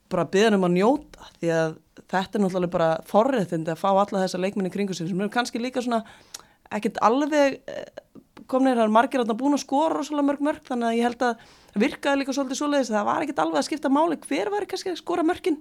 bara 0.08 0.24
byggðan 0.28 0.56
um 0.56 0.66
að 0.68 0.76
njóta 0.78 1.28
því 1.38 1.50
að 1.52 1.74
þetta 2.08 2.38
er 2.38 2.42
náttúrulega 2.44 2.72
bara 2.72 2.90
forréttindi 3.08 3.72
að 3.74 3.80
fá 3.82 3.88
alla 3.90 4.22
þessa 4.22 4.40
leikminni 4.40 4.72
kringu 4.72 4.96
sig 4.96 5.10
sem 5.10 5.20
eru 5.20 5.32
kannski 5.32 5.60
líka 5.60 5.82
svona 5.84 6.00
ekkert 6.76 7.00
alveg 7.04 7.58
eh, 7.68 7.86
komnir, 8.48 8.76
það 8.78 8.84
er 8.86 8.94
margir 8.94 9.22
að 9.22 9.34
búin 9.38 9.56
að 9.56 9.64
skora 9.64 9.96
rosalega 9.98 10.28
mörg 10.28 10.44
mörg 10.44 10.68
þannig 10.68 10.88
að 10.88 10.98
ég 10.98 11.08
held 11.08 11.24
að 11.24 11.42
það 11.72 11.82
virkaði 11.84 12.20
líka 12.20 12.34
svolítið 12.36 12.60
svoleiðis 12.60 12.92
það 12.92 13.08
var 13.08 13.24
ekkert 13.24 13.42
alveg 13.44 13.60
að 13.60 13.66
skipta 13.68 13.92
máli 13.92 14.20
hver 14.24 14.52
var 14.52 14.66
kannski 14.68 14.92
að 14.92 15.00
skora 15.02 15.26
mörgin 15.26 15.58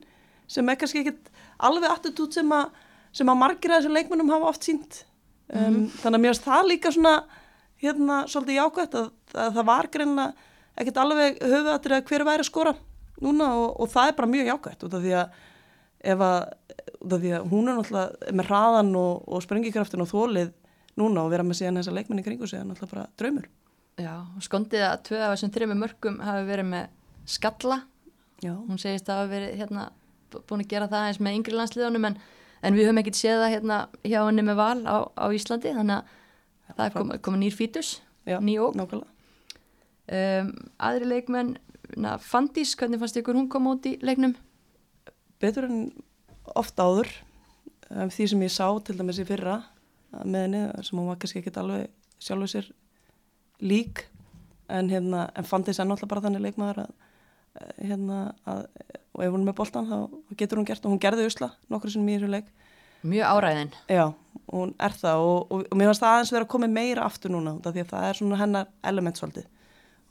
sem 0.48 0.70
er 0.72 0.80
kannski 0.80 1.04
ekkert 1.04 1.32
alveg 1.70 1.92
attitút 1.92 2.38
sem 2.38 2.54
að 2.56 2.70
sem 3.16 3.32
að 3.32 3.40
margir 3.40 3.74
að 3.74 3.82
þessum 3.82 3.98
leikmennum 3.98 4.32
hafa 4.32 4.52
oft 4.52 4.68
sínt 4.68 5.02
um, 5.52 5.88
þannig 6.02 6.18
að 6.18 6.24
mér 6.24 6.34
finnst 6.34 6.48
það 6.48 6.70
líka 6.72 6.94
svona 6.94 7.16
hérna 7.82 8.20
svolítið 8.30 8.60
jákvæmt 8.60 8.98
að, 9.00 9.10
að 9.34 9.58
það 9.58 9.68
var 9.72 9.90
greinlega 9.94 10.48
ekkert 10.78 11.02
alveg 11.02 11.42
höfuðatrið 11.42 11.98
að 11.98 12.12
hver 12.12 12.26
væri 12.28 12.44
að 12.44 12.50
skora 12.52 12.74
núna 13.24 13.50
og, 13.58 13.68
og 13.82 13.92
það 13.92 14.12
er 14.12 14.18
bara 14.20 14.32
mjög 14.32 14.52
jákvæmt 14.52 14.88
út 14.88 14.98
af 14.98 15.06
því 15.06 15.14
að 15.18 15.38
ef 16.14 16.24
að, 16.28 16.40
því 17.14 17.34
að 17.38 17.48
hún 17.52 17.72
er 17.72 17.80
náttúrulega 17.80 18.36
með 18.38 18.50
hraðan 18.52 18.92
og, 19.00 19.24
og 19.26 19.46
sprengikraftin 19.46 20.04
og 20.04 20.12
þólið 20.12 20.54
núna 20.98 21.24
og 21.26 21.32
vera 21.34 21.44
með 21.46 21.60
síðan 21.62 21.80
þessa 21.82 21.94
leikmenni 21.96 22.24
kringu 22.26 22.48
sig 22.50 22.60
er 22.60 22.66
náttúrulega 22.68 22.94
bara 22.96 23.08
draumur. 23.22 23.48
Já, 23.98 24.14
skondið 24.46 24.84
að 24.86 24.98
tvö 25.10 25.20
af 25.26 25.32
þessum 25.36 25.54
þreymur 25.56 25.80
mörgum 25.82 26.20
hafi 26.22 26.44
verið 26.50 26.68
með 26.72 26.90
skalla. 27.28 27.78
Já, 28.46 28.54
hún 28.54 28.78
segist 28.82 29.10
að 29.10 29.22
hafa 29.24 29.32
verið 29.32 29.56
hérna, 29.62 29.86
bú- 30.32 30.44
búin 30.50 30.62
að 30.66 30.70
gera 30.74 30.88
það 30.92 31.08
eins 31.10 31.20
með 31.26 31.38
yngri 31.40 31.56
landsliðunum 31.58 32.06
en, 32.12 32.18
en 32.62 32.78
við 32.78 32.86
höfum 32.90 33.02
ekkert 33.02 33.18
séð 33.18 33.42
það 33.42 33.54
hérna, 33.56 33.78
hjá 34.06 34.20
henni 34.28 34.46
með 34.46 34.60
val 34.60 34.82
á, 34.86 34.98
á 35.18 35.26
Íslandi 35.34 35.74
þannig 35.74 35.98
að 35.98 36.76
það 36.78 36.84
er 36.86 36.96
komið 36.98 37.22
kom 37.26 37.40
nýr 37.42 37.56
fítus 37.58 37.94
já, 38.28 38.38
ný 38.44 38.58
óg 38.62 38.76
nákvæmlega. 38.78 39.14
Um, 40.08 40.52
aðri 40.80 41.08
leikmenn 41.10 41.56
na, 42.00 42.14
Fandís, 42.22 42.76
hvernig 42.80 43.02
fannst 43.02 43.18
ykkur 43.20 43.36
hún 43.36 43.50
koma 43.52 43.74
út 43.76 43.88
í 43.90 43.98
leiknum? 44.06 44.36
betur 45.42 45.66
en 45.68 45.82
oft 46.58 46.78
áður 46.80 47.10
um, 47.92 48.08
því 48.10 48.28
sem 48.32 48.46
ég 48.46 48.54
sá 48.54 48.66
til 48.86 48.96
dæmis 48.98 49.20
í 49.22 49.26
fyrra 49.28 49.58
með 50.26 50.46
henni 50.48 50.62
sem 50.88 51.00
hún 51.00 51.10
var 51.12 51.20
kannski 51.22 51.42
ekkert 51.42 51.60
alveg 51.62 51.90
sjálfur 52.24 52.52
sér 52.52 52.70
lík 53.62 54.06
en 54.68 54.90
hérna, 54.92 55.28
en 55.36 55.48
fandi 55.48 55.72
þess 55.72 55.84
að 55.84 55.92
náttúrulega 55.92 56.14
bara 56.14 56.26
þannig 56.28 56.46
leikmaður 56.46 56.84
að 56.84 56.94
eh, 57.62 57.84
hérna, 57.92 58.22
að, 58.48 58.64
og 59.16 59.26
ef 59.26 59.34
hún 59.34 59.44
er 59.44 59.50
með 59.50 59.58
boltan 59.62 59.90
þá 59.90 59.98
getur 60.40 60.62
hún 60.62 60.68
gert 60.68 60.86
og 60.86 60.94
hún 60.94 61.04
gerði 61.04 61.28
usla 61.30 61.52
nokkur 61.72 61.94
sem 61.94 62.08
þessu 62.08 62.32
leik 62.32 62.50
Mjög 63.08 63.30
áræðin 63.30 63.72
Já, 63.88 64.06
hún 64.52 64.74
er 64.82 64.96
það 64.98 65.24
og, 65.24 65.52
og, 65.52 65.66
og 65.70 65.78
mér 65.78 65.92
finnst 65.92 66.04
það 66.04 66.14
aðeins 66.16 66.32
vera 66.34 66.48
að 66.48 66.54
koma 66.54 66.70
meira 66.72 67.06
aftur 67.06 67.34
núna 67.34 67.54
því 67.64 67.84
að 67.84 67.92
það 67.92 68.08
er 68.08 68.20
svona 68.20 68.40
hennar 68.42 68.72
element 68.90 69.20
svolítið. 69.20 69.46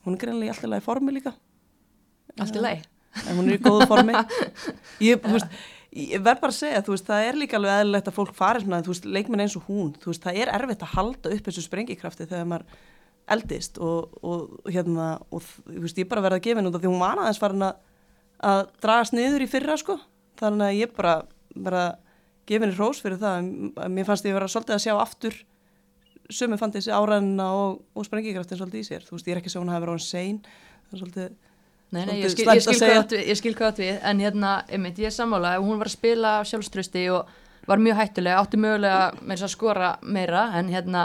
Hún 0.07 0.16
er 0.16 0.22
greinlega 0.22 0.46
í 0.46 0.52
alltaf 0.54 0.70
lagi 0.70 0.84
formi 0.86 1.16
líka. 1.16 1.32
allt 2.38 2.57
í 2.57 2.62
lagi 2.62 2.84
En 3.24 3.38
hún 3.38 3.48
er 3.48 3.57
í 3.57 3.62
góðu 3.64 3.86
formi. 3.88 4.12
Ég, 5.09 5.20
þú 5.24 5.38
veist, 5.38 5.61
Ég 5.97 6.20
verð 6.20 6.42
bara 6.42 6.53
að 6.53 6.59
segja, 6.59 6.82
þú 6.84 6.92
veist, 6.92 7.07
það 7.09 7.26
er 7.26 7.38
líka 7.40 7.57
alveg 7.57 7.78
eðlilegt 7.80 8.09
að 8.11 8.16
fólk 8.18 8.34
fari 8.36 8.61
svona, 8.61 8.82
þú 8.84 8.92
veist, 8.92 9.07
leikmenn 9.16 9.42
eins 9.47 9.55
og 9.57 9.64
hún, 9.70 9.94
þú 9.97 10.11
veist, 10.11 10.24
það 10.26 10.40
er 10.42 10.51
erfitt 10.53 10.82
að 10.84 10.92
halda 10.92 11.32
upp 11.32 11.47
þessu 11.49 11.64
sprengikrafti 11.64 12.26
þegar 12.28 12.51
maður 12.51 12.66
eldist 13.32 13.80
og, 13.82 14.18
og 14.20 14.68
hérna, 14.68 15.07
og 15.32 15.40
þú 15.47 15.80
veist, 15.86 16.01
ég 16.03 16.11
bara 16.11 16.24
verði 16.26 16.36
að 16.36 16.44
gefa 16.44 16.61
henni 16.61 16.70
út 16.70 16.76
af 16.76 16.84
því 16.84 16.90
hún 16.92 17.01
var 17.01 17.22
aðeins 17.22 17.40
farin 17.40 17.64
að, 17.64 17.80
að 18.51 18.61
dragast 18.84 19.16
niður 19.16 19.47
í 19.47 19.49
fyrra, 19.55 19.76
sko, 19.80 19.97
þannig 20.42 20.66
að 20.68 20.78
ég 20.82 20.94
bara 20.99 21.14
verði 21.57 21.82
að 21.86 21.94
gefa 22.51 22.66
henni 22.66 22.76
hrós 22.76 23.03
fyrir 23.03 23.22
það, 23.24 23.51
mér 23.97 24.09
fannst 24.11 24.28
ég 24.28 24.36
vera 24.36 24.53
svolítið 24.53 24.76
að 24.76 24.84
sjá 24.84 24.94
aftur 25.01 25.40
sömu 26.28 26.61
fann 26.61 26.74
þessi 26.74 26.92
áræðina 26.92 27.47
og, 27.57 27.80
og 27.97 28.05
sprengikraftin 28.05 28.61
svolítið 28.61 28.84
í 28.84 28.88
sér, 28.90 29.03
þú 29.07 29.16
veist, 29.16 29.28
ég 29.30 29.34
er 29.36 29.40
ekki 29.40 29.53
svo 29.55 29.64
hún 29.64 29.72
Nei, 31.95 32.03
nei, 32.03 32.16
ég 32.18 32.32
skil, 32.32 32.49
ég 32.51 32.64
skil 32.64 32.80
hvað 32.80 32.97
átt 32.99 33.12
við, 33.14 33.20
ég 33.30 33.39
skil 33.39 33.53
hvað 33.55 33.76
við, 33.78 33.99
en 34.11 34.20
hérna, 34.24 34.53
einmitt, 34.74 34.97
ég 34.99 35.07
er 35.07 35.14
sammála, 35.14 35.53
hún 35.62 35.78
var 35.78 35.87
að 35.87 35.95
spila 35.95 36.32
sjálfströsti 36.49 37.05
og 37.14 37.28
var 37.66 37.82
mjög 37.82 38.01
hættulega, 38.01 38.41
átti 38.43 38.59
mögulega 38.59 39.05
með 39.20 39.37
þess 39.37 39.47
að 39.47 39.53
skora 39.53 39.91
meira, 40.03 40.43
en 40.59 40.72
hérna, 40.72 41.05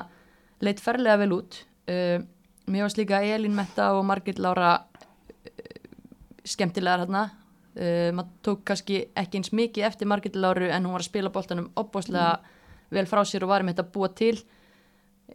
leitt 0.66 0.82
ferlega 0.82 1.20
vel 1.22 1.36
út. 1.38 1.60
Uh, 1.90 2.24
mér 2.72 2.88
varst 2.88 2.98
líka 2.98 3.20
Elín 3.26 3.54
Metta 3.58 3.92
og 3.98 4.08
Margit 4.10 4.42
Lára 4.42 4.72
uh, 4.80 5.70
skemmtilegar 6.50 7.06
hérna, 7.06 7.28
uh, 7.78 8.10
maður 8.18 8.34
tók 8.50 8.66
kannski 8.72 9.04
ekki 9.18 9.42
eins 9.42 9.54
mikið 9.58 9.88
eftir 9.92 10.10
Margit 10.10 10.38
Láru 10.38 10.70
en 10.70 10.86
hún 10.88 10.98
var 10.98 11.06
að 11.06 11.12
spila 11.12 11.34
boltanum 11.34 11.70
opbóslega 11.78 12.40
vel 12.92 13.06
frá 13.10 13.22
sér 13.26 13.46
og 13.46 13.54
var 13.54 13.66
með 13.66 13.78
þetta 13.78 13.88
að 13.88 13.94
búa 13.94 14.12
til. 14.18 14.34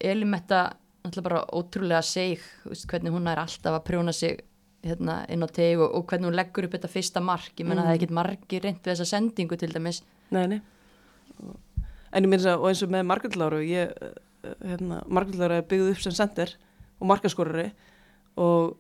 Elín 0.03 0.35
Metta, 0.35 0.67
náttúrulega 1.07 1.29
bara 1.31 1.47
ótrúlega 1.55 2.03
seg, 2.07 2.43
hvernig 2.91 3.15
hún 3.15 3.31
er 3.31 3.47
alltaf 3.47 3.79
að 3.79 3.87
prjóna 3.87 4.15
sig 4.15 4.43
hérna, 4.87 5.17
inn 5.33 5.43
á 5.45 5.49
teg 5.51 5.81
og, 5.83 5.91
og 5.99 6.07
hvernig 6.11 6.29
hún 6.31 6.37
leggur 6.39 6.67
upp 6.69 6.77
þetta 6.77 6.91
fyrsta 6.93 7.23
mark 7.25 7.53
ég 7.59 7.67
menna 7.67 7.83
Mm. 7.83 7.89
það 7.89 7.93
er 7.95 7.99
ekkert 8.01 8.17
margir 8.21 8.63
reynd 8.65 8.81
við 8.83 8.93
þessa 8.93 9.09
sendingu 9.13 9.59
til 9.61 9.73
dæmis 9.75 10.03
Nei, 10.31 10.47
nei. 10.51 10.61
En 12.17 12.25
ég 12.25 12.31
minnst 12.31 12.49
að, 12.49 12.63
og 12.63 12.71
eins 12.71 12.83
og 12.83 12.91
með 12.95 13.05
Margulláru, 13.11 13.61
ég, 13.67 13.93
eh, 14.01 14.55
hérna, 14.71 15.03
Margulláru 15.07 15.59
er 15.59 15.67
byggð 15.69 15.91
upp 15.93 16.01
sem 16.03 16.15
sender 16.17 16.55
og 17.01 17.07
markaskorari 17.11 17.67
og, 18.41 18.77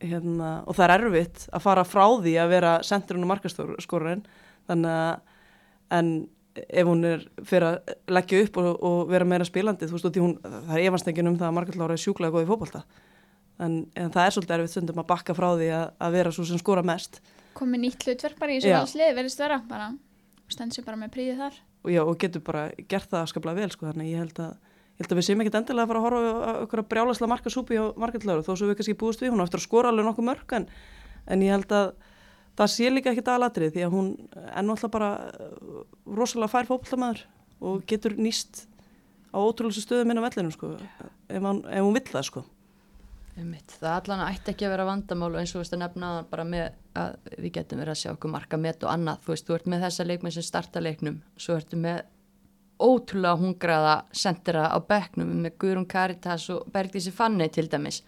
hérna, 0.00 0.62
og 0.66 0.76
það 0.78 0.94
er 0.94 1.04
erfitt 1.04 1.48
að 1.52 1.64
fara 1.66 1.84
frá 1.84 2.06
því 2.22 2.34
að 2.40 2.48
vera 2.54 2.72
senderinn 2.86 3.26
og 3.26 3.32
markaskorarinn, 3.34 4.24
þannig 4.70 4.94
að, 4.94 5.20
en 5.98 6.10
ef 6.58 6.86
hún 6.88 7.04
er 7.06 7.26
fyrir 7.46 7.68
að 7.68 7.92
leggja 8.16 8.40
upp 8.46 8.56
og, 8.62 8.70
og 8.82 9.12
vera 9.12 9.24
meira 9.28 9.46
spilandi, 9.46 9.86
þú 9.86 9.98
veist, 9.98 10.18
hún, 10.22 10.38
það 10.42 10.74
er 10.78 10.86
efanstekjun 10.88 11.30
um 11.30 11.38
það 11.38 11.50
að 11.50 11.56
Margulláru 11.58 11.94
er 11.98 12.02
sjúklega 12.02 12.34
góð 12.34 12.46
í 12.46 12.48
fótbolta, 12.48 12.82
en, 13.64 13.80
en 13.98 14.12
það 14.14 14.24
er 14.24 14.36
svolítið 14.36 14.56
erfitt 14.56 14.74
stundum 14.74 15.02
að 15.02 15.08
bakka 15.12 15.36
frá 15.36 15.48
því 15.58 15.70
að, 15.76 15.86
að 16.06 16.16
vera 16.18 16.34
svo 16.34 16.46
sem 16.48 16.60
skora 16.60 16.84
mest. 16.86 17.20
komið 17.58 17.84
nýtt 17.84 18.06
hlutverk 18.06 18.38
bara 18.38 18.54
í 18.54 18.60
Já. 18.62 18.78
valslið 18.78 19.14
verðist 19.18 19.42
vera, 19.42 19.58
bara 19.68 19.92
stend 20.48 20.74
sér 20.74 20.86
bara 20.86 21.00
með 21.00 21.14
príðið 21.16 21.42
þar 21.42 21.58
og, 21.84 21.90
já, 21.92 22.02
og 22.04 22.18
getur 22.20 22.44
bara 22.44 22.68
gert 22.90 23.10
það 23.10 23.30
skaplega 23.32 23.60
vel 23.62 23.70
sko, 23.74 23.88
þannig 23.90 24.12
ég 24.12 24.22
held 24.22 24.42
að, 24.44 24.52
ég 24.98 25.02
held 25.02 25.14
að 25.14 25.20
við 25.20 25.26
séum 25.28 25.42
ekkert 25.44 25.58
endilega 25.60 25.86
að 25.86 25.90
fara 25.92 26.00
að 26.00 26.06
horfa 26.06 26.20
á 26.38 26.52
okkur 26.64 26.82
að 26.82 26.88
brjálaslega 26.92 27.32
marka 27.32 27.52
súpi 27.52 27.80
á 27.80 27.84
markallöru 27.98 28.46
þó 28.46 28.52
svo 28.54 28.68
við 28.70 28.78
kannski 28.78 28.98
búist 28.98 29.24
við 29.24 29.34
hún 29.34 29.42
á 29.42 29.46
eftir 29.46 29.60
að 29.60 29.66
skora 29.66 29.92
alveg 29.92 30.08
nokkuð 30.08 30.28
mörg 30.30 30.54
en, 30.58 30.68
en 31.26 31.44
ég 31.44 31.54
held 31.54 31.74
að 31.74 31.92
það 32.58 32.72
sé 32.74 32.90
líka 32.90 33.12
ekkert 33.12 33.32
aðalatrið 33.34 33.74
því 33.76 33.84
að 33.86 33.94
hún 33.94 34.08
er 34.34 34.66
náttúrulega 34.66 34.94
bara 34.96 35.10
uh, 35.28 35.82
rosalega 36.18 36.52
fær 36.54 36.70
fótboltamæður 36.70 37.24
og 37.68 37.84
getur 37.90 38.16
nýst 38.18 38.64
á 39.30 39.38
ótrúlega 39.38 39.84
stöðum 39.84 40.14
inn 40.14 40.22
á 40.22 40.26
vellinu 40.26 40.54
sko, 40.54 40.72
ef, 41.28 41.42
hann, 41.42 41.62
ef 41.68 41.84
hún 41.84 41.94
vill 41.94 42.08
það 42.08 42.26
sko. 42.30 42.44
Einmitt. 43.38 43.74
það 43.78 43.94
allan 43.94 44.22
ætti 44.26 44.52
ekki 44.52 44.66
að 44.66 44.72
vera 44.74 44.86
vandamál 44.88 45.30
og 45.30 45.40
eins 45.40 45.52
og 45.52 45.58
þú 45.58 45.62
veist 45.62 45.74
að 45.76 45.82
nefna 45.84 46.12
það 46.16 46.28
bara 46.32 46.44
með 46.48 46.68
að 46.98 47.16
við 47.36 47.50
getum 47.54 47.82
verið 47.82 47.92
að 47.94 48.00
sjá 48.00 48.10
okkur 48.12 48.32
marka 48.34 48.58
met 48.58 48.84
og 48.84 48.92
annað. 48.92 49.20
Þú 49.24 49.34
veist, 49.34 49.46
þú 49.46 49.56
ert 49.58 49.68
með 49.70 49.84
þessa 49.86 50.06
leikmenn 50.08 50.34
sem 50.34 50.46
starta 50.46 50.82
leiknum 50.82 51.20
svo 51.38 51.58
ertu 51.58 51.78
með 51.78 52.00
ótrúlega 52.78 53.38
hungraða 53.38 53.94
sendera 54.14 54.68
á 54.70 54.78
bekknum 54.78 55.30
með 55.44 55.56
Guðrún 55.62 55.88
Karitas 55.90 56.48
og 56.54 56.66
Bergdísi 56.74 57.12
Fanni 57.14 57.48
til 57.54 57.66
dæmis. 57.70 58.02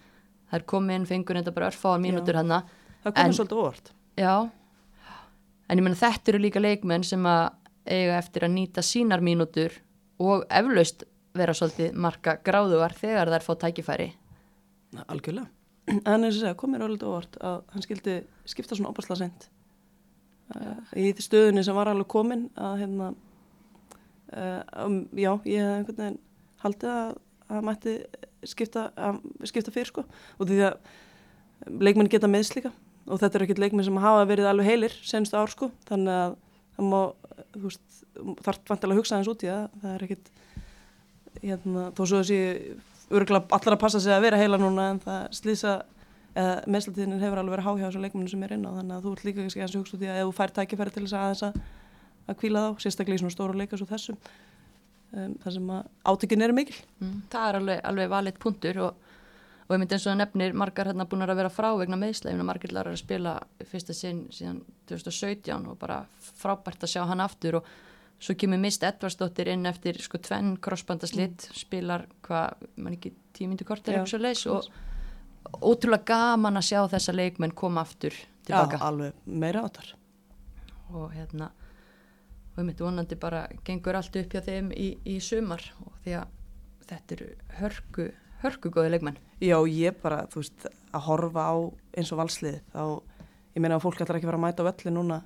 Það 0.50 0.58
er 0.58 0.66
komið 0.72 0.98
inn, 0.98 1.06
fengur 1.06 1.38
þetta 1.38 1.54
bara 1.54 1.70
örfáar 1.70 2.02
mínútur 2.02 2.38
hann 2.38 2.50
það 2.50 3.14
komið 3.14 3.36
svolítið 3.38 3.62
óvart. 3.62 3.92
Já, 4.18 4.34
en 5.70 5.78
ég 5.78 5.86
menna 5.86 5.98
þetta 5.98 6.32
eru 6.32 6.42
líka 6.42 6.62
leikmenn 6.62 7.06
sem 7.06 7.26
að 7.26 7.44
eiga 7.86 8.18
eftir 8.18 8.46
að 8.46 8.54
nýta 8.56 8.84
sínar 8.84 9.22
mínútur 9.24 9.78
og 10.20 10.42
eflaust 10.50 11.06
vera 11.38 11.54
svolítið 11.54 11.94
marka 11.94 12.36
gráðugar 12.44 12.94
þegar 12.98 13.30
þær 13.30 13.46
fá 13.46 13.52
tækifæri. 13.64 14.10
Algjörlega. 15.06 15.48
En 15.90 16.24
eins 16.24 16.36
og 16.36 16.42
segja, 16.42 16.58
komið 16.58 16.78
er 16.78 16.86
alveg 16.86 17.06
óvart 17.08 17.40
að 17.42 17.56
hann 17.72 17.86
skildi 17.86 18.16
skipta 18.48 18.76
svona 18.78 18.92
opasla 18.92 19.16
sent 19.18 19.48
uh, 20.54 20.78
í 20.94 21.08
því 21.10 21.24
stöðunni 21.24 21.64
sem 21.66 21.74
var 21.74 21.90
alveg 21.90 22.06
komin 22.10 22.44
að 22.58 22.76
hérna 22.84 23.08
uh, 23.10 24.84
um, 24.84 25.00
já, 25.18 25.32
ég 25.48 25.64
hef 25.64 25.78
einhvern 25.80 26.00
veginn 26.04 26.20
haldið 26.62 26.94
að 26.94 27.18
að 27.50 27.66
mætti 27.66 27.94
skipta, 28.46 28.88
skipta 29.48 29.72
fyrir 29.74 29.90
sko. 29.90 30.04
Og 30.38 30.48
því 30.48 30.60
að 30.68 31.72
leikmenn 31.82 32.10
geta 32.10 32.30
meðs 32.30 32.52
líka. 32.56 32.72
Og 33.10 33.20
þetta 33.20 33.38
er 33.38 33.46
ekkert 33.46 33.62
leikmenn 33.64 33.86
sem 33.86 34.02
hafa 34.02 34.26
verið 34.28 34.50
alveg 34.50 34.70
heilir 34.70 34.94
senstu 35.06 35.38
ár 35.38 35.50
sko. 35.52 35.70
Þannig 35.88 36.14
að 36.14 36.36
það 36.76 36.90
má, 36.92 37.00
þú 37.56 37.64
veist, 37.66 37.98
þarf 38.46 38.70
vantilega 38.70 38.96
að 38.96 39.00
hugsa 39.00 39.16
aðeins 39.16 39.32
út 39.32 39.44
í 39.44 39.50
það. 39.50 39.80
Það 39.82 39.96
er 39.96 40.06
ekkert 40.06 40.30
hérna, 41.40 41.88
þó 41.96 42.02
svo 42.04 42.20
að 42.20 42.30
sé 42.30 42.40
örgulega 43.10 43.56
allar 43.56 43.76
að 43.76 43.82
passa 43.82 44.00
sig 44.02 44.14
að 44.14 44.26
vera 44.26 44.40
heila 44.40 44.58
núna 44.60 44.90
en 44.94 45.00
það 45.02 45.24
slýsa 45.40 45.74
eða 46.38 46.52
meðslatíðin 46.70 47.18
hefur 47.18 47.40
alveg 47.40 47.56
verið 47.56 47.66
háhjá 47.66 47.86
þessu 47.88 48.02
leikmennu 48.04 48.30
sem 48.30 48.44
er 48.46 48.54
inn 48.54 48.66
á 48.68 48.70
þannig 48.76 48.96
að 48.96 49.06
þú 49.06 49.14
ert 49.16 49.24
líka 49.26 49.40
kannski 49.42 49.64
að 49.64 49.76
hugsa 49.80 49.96
út 49.96 50.04
í 50.04 50.10
að 50.10 50.20
ef 50.20 50.28
þú 50.28 50.36
fær 50.38 50.54
tækifæri 50.58 50.94
til 50.94 51.02
þess 51.04 51.16
að 51.16 51.24
aðeins 51.26 51.42
að, 51.48 51.58
að 52.30 52.38
kvíla 52.42 52.62
þá, 52.62 52.84
sérstaklega 52.84 53.18
í 53.18 53.22
svona 53.24 53.34
stóru 53.34 53.58
leika 53.58 53.80
svo 53.80 53.88
þessum 53.90 54.18
um, 54.20 55.34
þar 55.42 55.56
sem 55.56 55.72
að 55.74 55.88
átökin 56.12 56.46
eru 56.46 56.58
mikil 56.60 56.80
Mm. 57.00 57.22
Það 57.32 57.46
er 57.48 57.56
alveg, 57.56 57.78
alveg 57.88 58.08
valitt 58.12 58.38
punktur 58.42 58.78
og, 58.84 59.04
og 59.64 59.70
ég 59.72 59.80
myndi 59.80 59.94
eins 59.96 60.02
og 60.04 60.10
það 60.10 60.18
nefnir 60.20 60.56
margar 60.60 60.90
hérna 60.90 61.06
búin 61.08 61.24
að 61.24 61.38
vera 61.40 61.52
frá 61.52 61.70
vegna 61.80 61.96
meðslegin 61.96 62.42
og 62.42 62.48
margir 62.50 62.74
larar 62.76 62.92
að 62.92 63.00
spila 63.00 63.38
fyrsta 63.70 63.96
sinn 63.96 64.26
síðan 64.28 64.58
2017 64.90 65.64
og 65.64 65.78
bara 65.80 66.02
frábært 66.42 66.84
að 66.84 66.92
sjá 66.92 67.06
hann 67.08 67.24
aftur 67.24 67.56
og 67.62 67.70
svo 68.20 68.36
kemur 68.38 68.60
Mist 68.60 68.84
Edvarsdóttir 68.84 69.48
inn 69.54 69.68
eftir 69.68 69.98
sko 70.02 70.20
tvenn 70.22 70.56
krossbandaslitt 70.62 71.48
spilar 71.56 72.06
hvað, 72.26 72.66
mann 72.76 72.96
ekki 72.98 73.14
tímyndu 73.36 73.66
kort 73.68 73.88
er 73.88 73.96
Já. 73.96 74.00
eitthvað 74.00 74.12
svo 74.12 74.20
leis 74.20 74.44
og 74.50 75.64
ótrúlega 75.64 76.04
gaman 76.12 76.60
að 76.60 76.68
sjá 76.68 76.80
þessa 76.92 77.16
leikmenn 77.16 77.56
koma 77.56 77.84
aftur 77.86 78.14
tilbaka. 78.44 78.76
Já, 78.76 78.84
alveg 78.90 79.24
meira 79.24 79.64
áttar. 79.64 79.94
Og 80.92 81.14
hérna 81.14 81.50
og 82.56 82.64
myndi 82.66 82.84
vonandi 82.84 83.16
bara 83.16 83.46
gengur 83.64 83.96
allt 83.96 84.16
upp 84.20 84.34
hjá 84.34 84.42
þeim 84.44 84.72
í, 84.74 84.92
í 85.06 85.20
sumar 85.24 85.62
og 85.80 85.94
því 86.04 86.18
að 86.20 86.34
þetta 86.90 87.16
eru 87.16 87.30
hörku 87.60 88.10
hörku 88.40 88.72
góði 88.72 88.94
leikmenn. 88.94 89.18
Já, 89.40 89.56
ég 89.68 89.96
bara, 90.02 90.24
þú 90.32 90.42
veist, 90.42 90.66
að 90.92 91.06
horfa 91.06 91.46
á 91.52 91.56
eins 91.96 92.12
og 92.12 92.20
valslið 92.20 92.60
þá, 92.72 92.82
ég 93.56 93.62
meina 93.64 93.76
að 93.76 93.84
fólk 93.84 94.00
ætlar 94.00 94.20
ekki 94.20 94.28
fara 94.30 94.40
að 94.40 94.46
mæta 94.46 94.64
á 94.64 94.68
velli 94.70 94.94
núna 94.94 95.20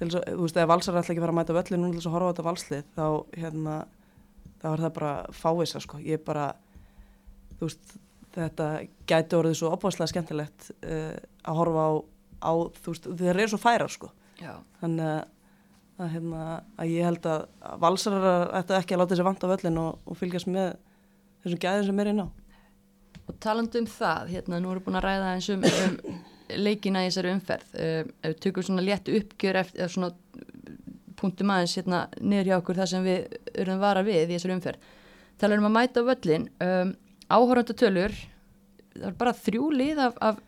til 0.00 0.08
þess 0.08 0.18
að, 0.20 0.28
þú 0.32 0.44
veist, 0.46 0.58
ef 0.60 0.68
valsar 0.70 0.96
ætlar 0.96 1.12
ekki 1.12 1.20
að 1.20 1.26
fara 1.26 1.34
að 1.34 1.38
mæta 1.38 1.52
á 1.52 1.58
velli 1.58 1.78
núna 1.78 1.92
til 1.92 2.00
þess 2.00 2.08
að 2.08 2.14
horfa 2.16 2.28
á 2.28 2.30
þetta 2.30 2.44
valslið 2.46 2.86
þá, 2.96 3.06
hérna, 3.42 3.74
þá 4.62 4.68
er 4.70 4.84
það 4.84 4.94
bara 4.96 5.10
fáisa, 5.36 5.82
sko, 5.84 6.00
ég 6.04 6.22
bara 6.24 6.46
þú 7.58 7.68
veist, 7.68 7.92
þetta 8.36 8.68
gæti 9.10 9.36
orðið 9.36 9.58
svo 9.60 9.74
opvarslega 9.74 10.12
skemmtilegt 10.14 10.70
uh, 10.78 11.18
að 11.44 11.60
horfa 11.60 11.84
á, 11.84 11.90
á 12.48 12.52
þú 12.80 12.94
veist, 12.94 13.10
þeir 13.20 13.34
eru 13.34 13.52
svo 13.52 13.60
færar, 13.60 13.92
sko. 13.92 14.10
Já. 14.40 14.54
þannig 14.80 15.04
að, 15.04 15.22
að, 16.00 16.12
hérna, 16.14 16.44
að 16.80 16.92
ég 16.94 17.08
held 17.10 17.26
að 17.28 17.42
valsarar 17.82 18.54
ættu 18.56 18.78
ekki 18.78 18.96
að 18.96 19.02
láta 19.02 19.12
þessi 19.12 19.26
vant 19.26 19.44
á 19.44 19.52
völlin 19.52 19.80
og, 19.82 19.98
og 20.08 20.16
fylgjast 20.16 20.48
með 20.48 20.70
þessum 21.44 21.60
gæðin 21.60 21.88
sem 21.90 22.00
er 22.00 22.12
inn 22.14 22.24
á. 22.24 22.28
Og 23.28 23.36
talandi 23.44 23.82
um 23.82 23.90
það, 23.90 24.32
hérna 24.32 24.62
nú 24.62 24.72
erum 24.72 24.80
við 24.80 24.86
búin 24.88 24.96
að 25.02 25.04
ræða 25.10 25.34
eins 25.34 25.50
um, 25.52 25.66
um 25.68 26.22
leikina 26.58 27.04
í 27.04 27.10
þessari 27.10 27.34
umferð. 27.34 27.74
Ef 27.76 28.10
við 28.24 28.40
tökum 28.44 28.66
svona 28.66 28.84
létt 28.84 29.10
uppgjör 29.12 29.60
eftir 29.62 29.92
svona 29.92 30.12
punktum 31.20 31.52
aðeins 31.52 31.76
hérna 31.76 32.04
niður 32.20 32.48
hjá 32.48 32.56
okkur 32.58 32.80
það 32.80 32.90
sem 32.94 33.06
við 33.06 33.38
erum 33.62 33.80
vara 33.82 34.04
við 34.06 34.22
í 34.24 34.36
þessari 34.36 34.56
umferð. 34.56 34.90
Talar 35.40 35.60
um 35.60 35.68
að 35.68 35.76
mæta 35.76 36.04
völlin 36.04 36.46
um, 36.64 36.94
áhóranda 37.30 37.76
tölur 37.76 38.14
það 38.96 39.08
er 39.10 39.18
bara 39.20 39.36
þrjú 39.36 39.70
lið 39.76 40.02
af, 40.06 40.16
af 40.20 40.40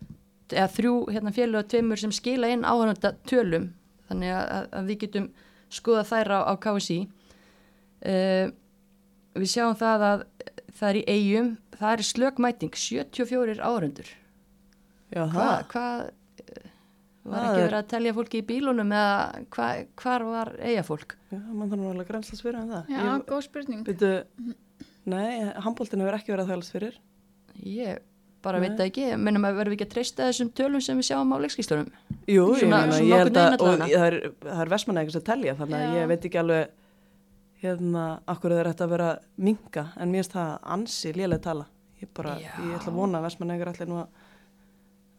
eða 0.52 0.68
þrjú 0.76 0.94
hérna 1.12 1.32
félag 1.32 1.62
og 1.62 1.70
tveimur 1.72 2.00
sem 2.00 2.12
skila 2.12 2.50
inn 2.52 2.66
áhóranda 2.66 3.14
tölum. 3.28 3.70
Þannig 4.10 4.34
að, 4.36 4.66
að, 4.68 4.88
við 4.90 5.00
getum 5.06 5.28
skoða 5.72 6.04
þær 6.08 6.32
á, 6.36 6.40
á 6.52 6.54
KSI 6.60 6.98
uh, 7.04 8.46
við 9.38 9.52
sjáum 9.54 9.78
það 9.80 10.08
að 10.08 10.26
það 10.72 10.88
er 10.90 10.98
í 10.98 11.04
eigum, 11.08 11.54
það 11.78 11.94
er 11.94 12.08
slökmæting 12.08 12.76
74 12.76 13.60
áhörundur 13.60 14.12
Já, 15.12 15.22
hvað 15.28 15.64
hva, 15.72 15.86
var 17.22 17.38
Það 17.38 17.48
ekki 17.48 17.60
er- 17.62 17.66
verið 17.68 17.78
að 17.78 17.88
telja 17.92 18.12
fólki 18.16 18.38
í 18.42 18.46
bílunum 18.48 18.92
eða 18.96 19.44
hva, 19.54 19.66
hvar 20.02 20.24
var 20.26 20.52
eigafólk 20.58 21.16
Já, 21.30 21.38
mann 21.52 21.70
þarf 21.70 21.78
nú 21.82 21.90
alveg 21.92 22.06
að 22.06 22.10
grenslas 22.12 22.42
fyrir 22.42 22.58
en 22.62 22.70
það. 22.72 22.88
Já, 22.90 23.02
Ég, 23.06 23.26
góð 23.28 23.42
spurning. 23.46 23.84
byrju, 23.86 24.54
nei, 25.06 25.52
handbóltinu 25.62 26.02
hefur 26.06 26.18
ekki 26.18 26.32
verið 26.34 26.46
að 26.46 26.50
þælast 26.56 26.72
fyrir. 26.74 26.96
ég 27.62 27.98
bara 28.42 28.58
Nei. 28.58 28.68
veit 28.68 28.78
það 28.80 28.88
ekki, 28.90 29.04
mennum 29.22 29.44
að 29.46 29.54
verðum 29.60 29.70
við 29.70 29.78
ekki 29.78 29.86
að 29.86 29.92
treysta 29.94 30.24
þessum 30.26 30.48
tölum 30.58 30.82
sem 30.82 30.98
við 30.98 31.06
sjáum 31.12 31.30
á 31.30 31.36
leikskíslunum 31.44 31.90
Jú, 32.26 32.46
ég, 32.54 32.58
Svona- 32.58 32.80
meina, 32.80 32.92
svona 32.92 33.06
ég 33.06 33.18
held 33.22 33.36
að 33.36 33.52
og 33.62 33.78
það 33.78 34.06
er, 34.06 34.16
það 34.42 34.62
er 34.64 34.68
vestmanna 34.72 35.10
sem 35.14 35.22
telja 35.22 35.54
þannig 35.54 35.78
að 35.78 35.94
ég 36.00 36.08
veit 36.10 36.24
ekki 36.26 36.40
alveg 36.42 36.70
hérna, 37.62 38.04
akkur 38.26 38.50
það 38.50 38.58
er 38.64 38.70
þetta 38.72 38.84
að 38.88 38.92
vera 38.96 39.10
minga 39.38 39.84
en 39.96 40.10
mér 40.10 40.22
finnst 40.24 40.34
það 40.34 40.58
ansi 40.74 41.12
lélega 41.14 41.42
tala 41.46 41.66
ég 42.02 42.08
bara, 42.14 42.34
Já. 42.42 42.50
ég 42.58 42.74
ætla 42.80 42.90
að 42.90 42.98
vona 42.98 43.18
að 43.20 43.26
vestmanna 43.28 43.54
ykkur 43.60 43.70
allir 43.70 43.88
nú 43.92 44.00
að 44.02 44.08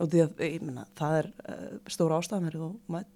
og 0.02 0.12
því 0.12 0.24
að, 0.24 0.46
meina, 0.64 0.86
það 1.00 1.18
er 1.20 1.30
uh, 1.54 1.74
stóra 1.92 2.20
er 2.20 2.58
þú 2.58 2.70
mæt, 2.94 3.10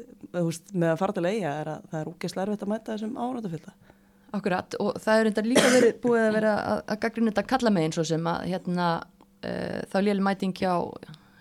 uh, 0.00 0.42
veist, 0.46 0.74
með 0.74 0.92
að 0.92 1.00
fara 1.02 1.16
til 1.16 1.26
eiga 1.30 1.54
er 1.62 1.72
að 1.74 1.88
það 1.90 2.00
er 2.00 2.12
úgeðslega 2.12 2.46
erfitt 2.46 2.66
að 2.66 2.72
mæta 2.74 2.92
þessum 2.94 3.16
árátafylta 3.20 3.78
Akkurat, 4.30 4.76
og 4.78 4.98
það 5.02 5.16
er 5.16 5.24
reyndar 5.26 5.46
líka 5.48 5.70
verið 5.72 5.96
búið 6.04 6.20
að 6.22 6.36
vera 6.36 6.52
að, 6.62 6.80
að 6.92 6.98
gaggrinu 7.02 7.32
þetta 7.32 7.50
kalla 7.50 7.72
megin 7.74 7.94
svo 7.96 8.04
sem 8.06 8.28
að 8.30 8.44
hérna 8.52 8.86
uh, 9.00 9.80
þá 9.90 9.96
léli 10.06 10.22
mæting 10.22 10.54
hjá 10.54 10.74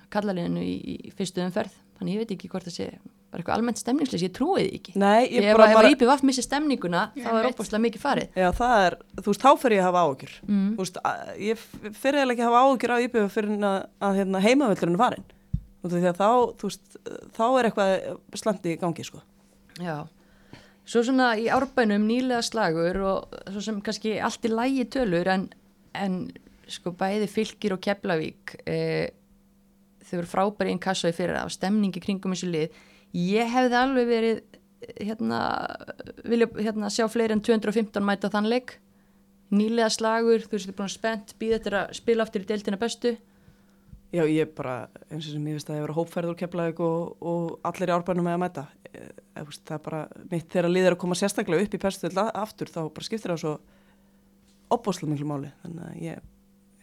kallaliðinu 0.10 0.64
í, 0.66 0.76
í 1.06 1.12
fyrstu 1.14 1.44
umferð. 1.44 1.76
Þannig 2.00 2.16
ég 2.16 2.24
veit 2.24 2.34
ekki 2.34 2.50
hvort 2.50 2.66
það 2.66 2.78
sé 2.80 2.88
bara 3.30 3.42
eitthvað 3.42 3.56
almennt 3.56 3.80
stemningslis, 3.80 4.24
ég 4.26 4.34
trúi 4.36 4.64
því 4.64 4.78
ekki. 4.80 4.94
Nei, 5.00 5.30
ég 5.30 5.48
bara, 5.54 5.70
ef 5.70 5.78
bara 5.78 5.90
að 5.90 5.96
IPVF 5.96 6.24
missi 6.26 6.44
stemninguna 6.46 7.04
Já, 7.14 7.24
þá 7.26 7.32
er 7.40 7.50
óbúslega 7.52 7.84
mikið 7.86 8.04
farið. 8.04 8.38
Já, 8.42 8.48
það 8.58 8.86
er, 8.86 8.98
þú 9.20 9.26
veist, 9.30 9.44
þá 9.44 9.64
fyrir 9.64 9.78
ég 9.78 9.84
að 9.84 9.90
hafa 9.90 10.04
áhugjur 10.06 10.36
mm. 10.48 10.70
Þú 10.74 10.86
veist, 10.86 11.02
ég 11.46 11.66
fyrir 12.02 12.22
eða 12.24 12.36
ekki 12.36 12.46
að 12.46 12.50
hafa 12.50 12.64
áhugjur 12.66 12.96
á 12.96 13.04
íbjöfu 13.06 13.34
fyrir 13.36 13.68
að, 13.70 13.78
að 14.10 14.22
hérna, 14.22 14.44
heimavöldurinn 14.48 14.98
er 14.98 15.04
farin 15.04 15.28
Þú 15.80 15.92
veist, 15.92 16.00
því 16.00 16.10
að 16.10 16.20
þá, 16.20 16.30
þú 16.60 16.72
veist, 16.72 17.00
þá 17.38 17.44
er 17.50 17.70
eitthvað 17.70 18.42
slandi 18.42 18.74
í 18.74 18.80
gangi, 18.82 19.06
sko. 19.08 19.22
Já, 19.80 19.96
svo 20.90 21.06
svona 21.06 21.32
í 21.40 21.48
árbænum 21.54 22.08
nýlega 22.10 22.42
slagur 22.46 23.00
og 23.06 23.40
svo 23.54 23.64
sem 23.64 23.80
kannski 23.86 24.18
allt 24.20 24.46
í 24.48 24.52
lægi 24.52 24.90
tölur 24.96 25.30
en, 25.32 25.48
en 25.96 26.22
sko 26.70 26.94
bæði 26.98 27.30
fylgir 27.30 27.76
og 27.76 27.82
keflavík 27.84 28.56
e, 28.66 28.78
þau 30.10 30.20
eru 30.20 30.32
frábæri 30.32 30.74
einn 30.74 30.82
kassa 30.84 31.12
í 31.12 31.16
fyrir 31.16 31.40
af 31.40 31.54
stemningi 31.54 32.02
kringum 32.04 32.36
þessu 32.36 32.52
lið. 32.52 32.78
Ég 33.16 33.50
hefði 33.54 33.80
alveg 33.80 34.10
verið 34.10 34.36
eh, 34.42 35.08
hérna, 35.10 35.40
vilja 36.26 36.50
hérna, 36.60 36.92
sjá 36.94 37.08
fleiri 37.12 37.38
en 37.38 37.46
215 37.46 38.06
mæta 38.06 38.32
þann 38.34 38.50
leik. 38.52 38.78
Nýlega 39.50 39.90
slagur, 39.90 40.44
þú 40.46 40.54
veist, 40.54 40.68
þið 40.68 40.74
er 40.76 40.78
búin 40.78 40.94
spennt 40.94 41.34
býða 41.42 41.58
þetta 41.58 41.80
að 41.80 41.98
spila 41.98 42.26
aftur 42.26 42.44
í 42.46 42.50
deildina 42.50 42.82
bestu. 42.82 43.16
Já, 44.10 44.24
ég 44.26 44.54
bara, 44.58 44.88
eins 45.10 45.28
og 45.28 45.36
sem 45.36 45.50
ég 45.50 45.58
veist 45.58 45.68
að 45.70 45.78
ég 45.78 45.84
var 45.86 45.94
hópferður 45.94 46.38
keflaðið 46.38 46.80
og, 46.82 47.10
og 47.22 47.68
allir 47.70 47.92
í 47.92 47.94
árbænum 47.94 48.26
með 48.26 48.38
að 48.38 48.42
mæta. 48.42 48.64
E, 48.90 49.04
e, 49.06 49.44
veist, 49.44 49.62
það 49.70 49.76
er 49.76 49.84
bara, 49.86 50.00
mitt 50.32 50.48
þegar 50.50 50.74
liðir 50.74 50.96
að 50.96 51.02
koma 51.04 51.18
sérstaklega 51.18 51.66
upp 51.66 51.76
í 51.78 51.82
perstuðil 51.84 52.24
aftur, 52.26 52.72
þá 52.74 52.80
bara 52.96 53.06
skiptir 53.06 53.34
það 53.36 53.42
svo 53.44 53.54
opbóslega 54.74 55.14
miklu 55.14 55.30
máli. 55.30 55.52
Þannig 55.62 55.86
að 55.86 56.00
ég, 56.08 56.26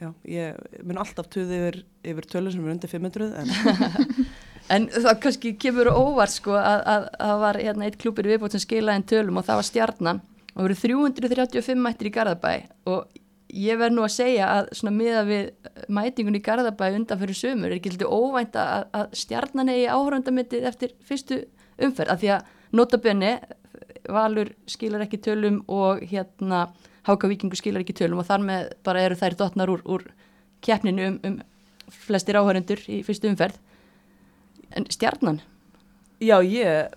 já, 0.01 0.11
ég 0.29 0.83
mun 0.83 1.01
alltaf 1.03 1.31
tuði 1.33 1.61
yfir, 1.63 1.81
yfir 2.05 2.29
tölur 2.33 2.55
sem 2.55 2.67
er 2.67 2.77
undir 2.77 2.93
500 2.93 3.33
en 3.41 3.55
En 4.73 4.89
það 4.91 5.21
kannski 5.23 5.53
kemur 5.63 5.93
óvart 5.93 6.33
sko 6.35 6.57
að, 6.59 6.81
að, 6.91 7.05
að 7.15 7.31
það 7.31 7.43
var 7.43 7.59
hérna 7.63 7.87
eitt 7.87 7.99
klúpir 8.03 8.27
viðbót 8.33 8.57
sem 8.57 8.63
skilaði 8.65 9.01
en 9.01 9.07
tölum 9.13 9.39
og 9.39 9.47
það 9.47 9.61
var 9.61 9.69
stjarnan. 9.69 10.23
Og 10.49 10.57
það 10.57 10.65
voru 10.65 10.79
335 10.81 11.85
mættir 11.85 12.11
í 12.11 12.13
Garðabæ 12.17 12.53
og 12.91 13.21
ég 13.55 13.79
verð 13.79 13.95
nú 13.95 14.03
að 14.03 14.15
segja 14.17 14.49
að 14.57 14.73
svona 14.75 14.95
miða 14.97 15.23
við 15.29 15.71
mætingun 15.99 16.39
í 16.39 16.43
Garðabæ 16.49 16.89
undan 16.97 17.21
fyrir 17.21 17.39
sömur 17.39 17.71
er 17.71 17.77
ekki 17.79 17.95
lítið 17.95 18.11
óvænt 18.11 18.59
að, 18.59 18.89
að 18.99 19.15
stjarnan 19.23 19.71
eigi 19.71 19.87
áhörandamöndið 19.93 20.67
eftir 20.73 20.97
fyrstu 21.07 21.41
umferð. 21.87 22.17
Af 22.17 22.25
því 22.25 22.35
að 22.35 22.51
notabenni 22.75 23.37
Valur 24.07 24.53
skilar 24.71 25.03
ekki 25.03 25.19
tölum 25.23 25.63
og 25.73 26.03
hérna 26.07 26.69
Háka 27.07 27.29
Víkingu 27.31 27.59
skilar 27.59 27.85
ekki 27.85 27.95
tölum 27.97 28.23
og 28.23 28.27
þar 28.27 28.43
með 28.43 28.71
bara 28.87 29.05
eru 29.07 29.19
þær 29.19 29.37
dotnar 29.39 29.71
úr, 29.71 29.83
úr 29.87 30.07
keppninu 30.65 31.11
um, 31.13 31.19
um 31.29 31.37
flestir 32.07 32.39
áhörendur 32.39 32.83
í 32.91 33.03
fyrstu 33.07 33.31
umferð. 33.31 33.59
En 34.75 34.89
stjarnan? 34.91 35.39
Já, 36.19 36.41
ég 36.43 36.91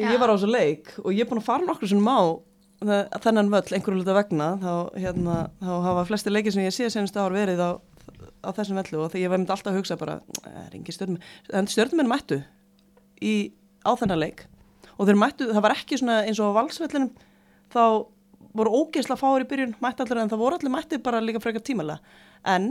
ég 0.00 0.20
var 0.20 0.30
á 0.30 0.34
þessu 0.36 0.50
leik 0.50 0.92
og 1.02 1.10
ég 1.12 1.24
er 1.24 1.30
búin 1.30 1.42
að 1.42 1.48
fara 1.48 1.66
nokkur 1.66 1.90
sem 1.90 2.00
má 2.00 2.16
þennan 2.80 3.50
völl 3.52 3.74
einhverju 3.76 4.00
luta 4.00 4.14
vegna. 4.16 4.52
Þá, 4.62 4.74
hérna, 5.02 5.38
þá 5.60 5.72
hafa 5.88 6.06
flesti 6.08 6.32
leikir 6.32 6.54
sem 6.54 6.64
ég 6.64 6.76
sé 6.76 6.88
senast 6.92 7.18
ár 7.20 7.34
verið 7.34 7.60
á, 7.60 7.70
á 8.46 8.50
þessum 8.56 8.78
vellu 8.80 9.02
og 9.02 9.10
þegar 9.12 9.24
ég 9.24 9.32
var 9.32 9.42
myndi 9.42 9.54
alltaf 9.56 9.72
að 9.72 9.80
hugsa 9.80 9.98
bara, 10.00 10.20
"Eh, 10.46 10.70
er 10.72 10.92
stjörnum. 10.94 11.18
En 11.52 11.66
stjörnum 11.66 12.08
mættu 12.08 12.42
í, 13.20 13.52
á 13.84 13.92
þennan 13.96 14.20
leik 14.20 14.46
og 14.98 15.08
þeir 15.08 15.18
mættu, 15.18 15.52
það 15.52 15.62
var 15.62 15.76
ekki 15.76 15.98
svona 15.98 16.24
eins 16.24 16.40
og 16.40 16.54
á 16.54 16.58
valsvellinum 16.60 17.10
þá 17.72 18.06
voru 18.56 18.72
ógeðslega 18.82 19.20
fáir 19.20 19.44
í 19.44 19.48
byrjun 19.50 19.74
mættu 19.82 20.04
allir 20.04 20.22
en 20.22 20.30
það 20.32 20.42
voru 20.42 20.58
allir 20.58 20.74
mætti 20.74 20.98
bara 21.02 21.20
líka 21.22 21.42
frekar 21.42 21.62
tímalega 21.66 22.00
en 22.54 22.70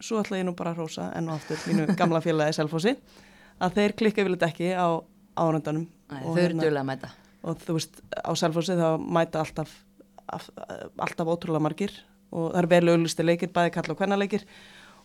svo 0.00 0.20
ætla 0.20 0.40
ég 0.40 0.46
nú 0.48 0.54
bara 0.56 0.74
að 0.74 0.82
rósa 0.82 1.10
enn 1.16 1.30
og 1.30 1.38
aftur 1.38 1.62
mínu 1.68 1.96
gamla 1.98 2.20
félagi 2.24 2.56
Selfossi 2.58 2.96
að 3.62 3.78
þeir 3.78 3.96
klikka 3.96 4.24
yfirleitt 4.24 4.44
ekki 4.50 4.72
á 4.76 4.88
árundanum 5.36 5.86
og, 6.22 6.36
hérna- 6.36 6.64
dögulega 6.66 6.82
að 6.82 6.90
mæta. 6.90 7.12
og 7.42 7.62
þú 7.64 7.78
veist 7.78 8.02
á 8.12 8.32
Selfossi 8.36 8.76
þá 8.76 8.88
mæta 9.00 9.40
alltaf 9.40 9.72
af, 10.26 10.50
alltaf 10.98 11.32
ótrúlega 11.32 11.64
margir 11.64 11.94
og 12.32 12.52
það 12.52 12.60
er 12.62 12.68
vel 12.74 12.88
auðlusti 12.92 13.24
leikir, 13.24 13.52
bæði 13.54 13.72
kalla 13.76 13.94
og 13.94 14.00
hvenna 14.00 14.18
leikir 14.20 14.44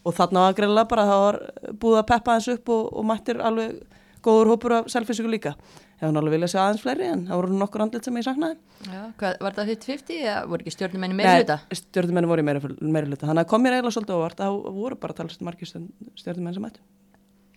og 0.03 0.15
þarna 0.17 0.47
var 0.47 0.57
greinlega 0.57 0.89
bara 0.89 1.07
það 1.07 1.23
var 1.25 1.39
búið 1.81 1.99
að 2.01 2.07
peppa 2.11 2.37
þessu 2.39 2.57
upp 2.57 2.71
og, 2.73 2.87
og 2.97 3.05
mættir 3.05 3.41
alveg 3.45 3.81
góður 4.25 4.51
hópur 4.53 4.75
af 4.79 4.89
selfisíku 4.91 5.29
líka. 5.31 5.53
Hefur 6.01 6.17
alveg 6.21 6.35
viljað 6.35 6.53
sjá 6.53 6.61
aðeins 6.63 6.83
fleiri 6.83 7.07
en 7.11 7.25
það 7.27 7.39
voru 7.41 7.57
nokkur 7.59 7.83
andlit 7.85 8.07
sem 8.07 8.17
ég 8.17 8.25
saknaði. 8.25 8.57
Já, 8.87 9.01
hvað, 9.19 9.35
var 9.45 9.57
það 9.57 9.71
50-50 9.73 10.21
eða 10.21 10.37
voru 10.51 10.65
ekki 10.65 10.73
stjórnumenni 10.75 11.17
meira 11.17 11.35
hluta? 11.39 11.57
stjórnumenni 11.77 12.31
voru 12.31 12.43
í 12.43 12.47
meira, 12.47 12.71
meira 12.81 13.09
hluta 13.09 13.29
þannig 13.29 13.45
að 13.45 13.51
kom 13.51 13.65
mér 13.65 13.77
eiginlega 13.77 13.95
svolítið 13.97 14.17
óvart 14.17 14.41
að 14.41 14.55
það 14.55 14.77
voru 14.79 14.99
bara 15.03 15.17
talast 15.19 15.45
margir 15.45 15.69
stjórnumenni 15.69 16.57
sem 16.57 16.65
mættu. 16.65 16.85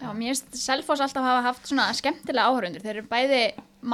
Já, 0.02 0.08
mér 0.12 0.34
finnst 0.34 0.58
Selfoss 0.58 1.04
alltaf 1.04 1.24
hafa 1.24 1.44
haft 1.46 1.70
svona 1.70 1.86
skemmtilega 1.96 2.50
áhörundur. 2.50 2.82
Þeir 2.84 2.98
eru 2.98 3.08
bæði 3.08 3.42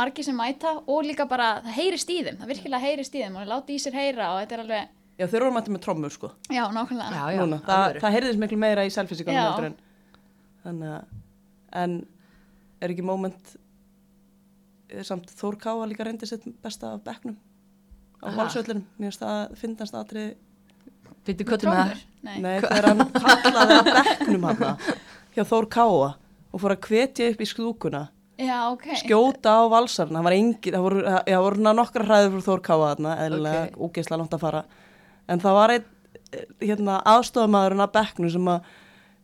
margi 0.01 0.25
sem 0.27 0.35
mæta 0.35 0.73
og 0.81 1.05
líka 1.07 1.29
bara, 1.31 1.61
það 1.67 1.77
heyrist 1.77 2.11
í 2.11 2.17
þeim, 2.25 2.41
það 2.41 2.51
virkilega 2.55 2.83
heyrist 2.87 3.15
í 3.15 3.23
þeim. 3.23 3.37
Og 3.37 3.51
láti 3.51 3.77
í 3.77 3.83
sér 3.83 3.99
heyra 4.01 4.33
og 4.33 4.41
þetta 4.41 4.57
er 4.57 4.65
alveg, 4.65 4.97
Já, 5.21 5.27
þeir 5.29 5.45
voru 5.45 5.53
mætti 5.53 5.75
með 5.75 5.83
trommur 5.85 6.13
sko. 6.15 6.31
Já, 6.49 6.63
nákvæmlega. 6.73 7.11
Já, 7.13 7.35
já, 7.37 7.41
Núna, 7.45 7.59
það, 7.67 7.99
það 8.01 8.15
heyrðist 8.17 8.41
miklu 8.41 8.59
meira 8.63 8.87
í 8.89 8.93
selfisíkanum 8.95 9.75
en 10.65 10.81
en 11.73 12.01
er 12.81 12.95
ekki 12.95 13.05
moment 13.07 13.57
er 14.91 15.07
samt 15.07 15.31
Þór 15.39 15.59
Káa 15.61 15.89
líka 15.89 16.07
reyndi 16.07 16.29
sitt 16.29 16.47
besta 16.63 16.95
af 16.97 17.05
bekknum 17.07 17.37
á 18.21 18.27
Aha. 18.29 18.37
valsvöllinum 18.39 18.87
mér 18.99 19.11
finnst 19.11 19.25
það 19.25 19.59
finnast 19.61 19.99
atrið 19.99 20.33
Býttu 21.27 21.45
kottum 21.45 21.71
með 21.71 21.81
það? 21.83 22.05
Nei. 22.25 22.37
nei, 22.41 22.55
þegar 22.65 22.89
hann 22.91 23.05
kallaði 23.15 23.77
að 23.77 23.91
bekknum 23.99 24.49
hann 24.49 24.65
hjá 25.37 25.45
Þór 25.53 25.69
Káa 25.77 26.09
og 26.51 26.63
fór 26.63 26.75
að 26.75 26.89
hvetja 26.89 27.31
upp 27.31 27.45
í 27.45 27.49
sklúkuna 27.49 28.03
Já, 28.41 28.57
ok. 28.73 28.87
skjóta 29.03 29.53
á 29.53 29.63
valsarna, 29.69 30.17
það 30.19 30.27
var 30.27 30.35
engin 30.39 30.75
það 30.75 30.85
voru, 30.87 31.01
já, 31.29 31.39
voru 31.45 31.65
nokkra 31.77 32.07
hræður 32.09 32.31
fyrir 32.33 32.47
Þór 32.47 32.63
Káa 32.65 32.85
þarna, 32.87 33.17
eðlilega, 33.27 33.65
Ok. 33.67 33.73
okay. 33.75 33.89
ógeðslega 33.89 34.21
langt 34.23 34.37
að 34.37 34.45
fara 34.47 34.63
en 35.31 35.43
það 35.43 35.59
var 35.59 35.75
einn 35.75 35.85
eh, 36.33 36.47
hérna, 36.65 36.97
aðstofamæðurinn 37.13 37.85
að 37.85 37.93
bekknu 37.99 38.31
sem 38.33 38.49
að 38.55 38.71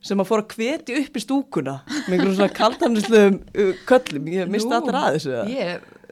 sem 0.07 0.23
að 0.23 0.29
fór 0.31 0.43
að 0.43 0.55
hvetja 0.55 1.01
upp 1.03 1.19
í 1.19 1.23
stúkuna 1.23 1.75
með 1.91 2.15
einhverjum 2.15 2.39
svona 2.39 2.55
kaltanislegum 2.61 3.37
uh, 3.43 3.85
köllum, 3.89 4.33
ég 4.33 4.51
misti 4.51 4.71
Nú, 4.71 4.79
allir 4.79 4.99
að 5.01 5.19
þessu 5.19 5.37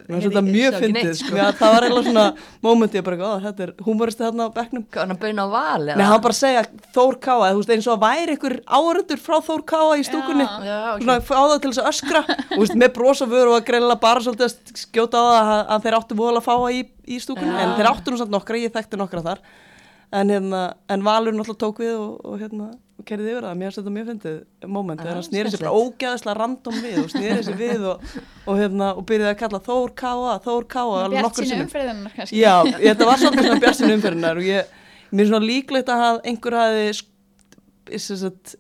það 0.06 0.16
var 0.16 0.26
þetta 0.26 0.44
mjög 0.46 0.78
fyndið, 0.82 1.12
sko. 1.20 1.36
Það 1.60 1.74
var 1.74 1.86
eiginlega 1.86 2.06
svona 2.10 2.26
mómenti, 2.66 3.00
ég 3.00 3.06
bara, 3.06 3.30
þetta 3.46 3.66
er 3.66 3.72
humoristi 3.86 4.26
þarna 4.26 4.48
á 4.48 4.50
Hvað 4.56 5.00
hann 5.02 5.20
bauna 5.22 5.46
á 5.46 5.50
val? 5.50 5.82
eða? 5.86 5.98
Nei, 5.98 6.06
hann 6.10 6.24
bara 6.26 6.38
segja 6.38 6.64
Þór 6.96 7.18
Káa, 7.26 7.50
þú 7.50 7.62
veist, 7.62 7.74
eins 7.76 7.90
og 7.90 7.96
að 7.96 8.04
væri 8.06 8.36
einhver 8.36 8.58
áhörundur 8.66 9.22
frá 9.22 9.38
Þór 9.46 9.66
Káa 9.72 9.98
í 9.98 10.06
stúkunni 10.06 10.46
Já. 10.46 10.56
Já, 10.66 10.78
ok. 10.94 11.06
svona 11.06 11.18
fá 11.26 11.36
það 11.36 11.58
til 11.64 11.72
þess 11.72 11.84
að 11.84 11.92
öskra 11.94 12.24
veist, 12.56 12.80
með 12.84 12.96
brosa 12.98 13.30
vör 13.32 13.52
og 13.52 13.60
að 13.60 13.68
greinilega 13.72 14.02
bara 14.06 14.26
svolítið 14.26 14.48
að 14.50 14.82
skjóta 14.84 15.22
á 15.22 15.26
það 15.26 15.54
að, 15.56 15.62
að 15.76 15.86
þeir 15.86 16.00
áttu 16.00 16.20
vola 16.22 16.42
að 16.44 16.50
fá 16.50 16.56
í, 16.70 16.82
í 17.06 17.22
stúkunni 17.24 17.56
Já. 17.56 17.62
en 17.64 17.78
þeir 17.80 17.92
áttu 17.92 18.14
nú 18.14 18.22
samt 18.22 18.36
nokkra, 18.36 18.62
ég 18.62 18.76
þekkti 18.76 19.02
nokkra 19.02 19.26
þar 19.26 19.46
en, 20.16 20.34
hérna, 20.34 20.64
en 20.92 21.06
Valur 21.06 21.36
náttúrulega 21.36 21.62
tók 21.62 21.82
við 21.84 21.94
og, 22.00 22.18
og, 22.26 22.36
hérna, 22.42 22.70
og 23.00 23.08
kerði 23.10 23.34
yfir 23.34 23.48
það 23.48 23.60
mér 23.60 23.70
finnst 23.70 23.80
þetta 23.82 23.94
mjög 23.96 24.10
fyndið 24.12 24.70
moment 24.78 25.00
Já, 25.00 25.04
þegar 25.06 25.20
hann 25.20 25.28
snýri 25.28 25.54
sér 25.54 25.64
bara 25.64 25.82
ógæðislega 25.82 26.38
random 26.40 26.80
við 26.86 27.00
og 27.04 27.10
snýri 27.14 27.40
sér 27.48 27.60
við 27.60 27.88
og, 27.92 28.06
og, 28.46 28.54
hérna, 28.62 28.92
og 28.96 29.08
byrjaði 29.12 29.32
að 29.34 29.40
kalla 29.44 29.62
Þór 29.70 29.96
Káa, 30.04 30.36
Þór 30.46 30.68
Káa 30.76 31.02
alveg 31.04 31.30
sínu 31.30 31.50
sinnum. 31.50 31.66
umferðunar 31.68 32.16
kannski. 32.16 32.42
Já, 32.42 32.56
þetta 32.80 33.10
var 33.10 33.24
svolítið 33.24 33.50
svona 33.50 33.64
björnsinu 33.66 33.98
umferðinar 34.00 34.42
og 34.42 34.50
ég, 34.50 34.78
mér 35.12 35.26
er 35.26 35.32
svona 35.34 35.50
líklegt 35.50 35.92
að 35.96 36.22
einhver 36.32 36.60
hafi 36.62 36.86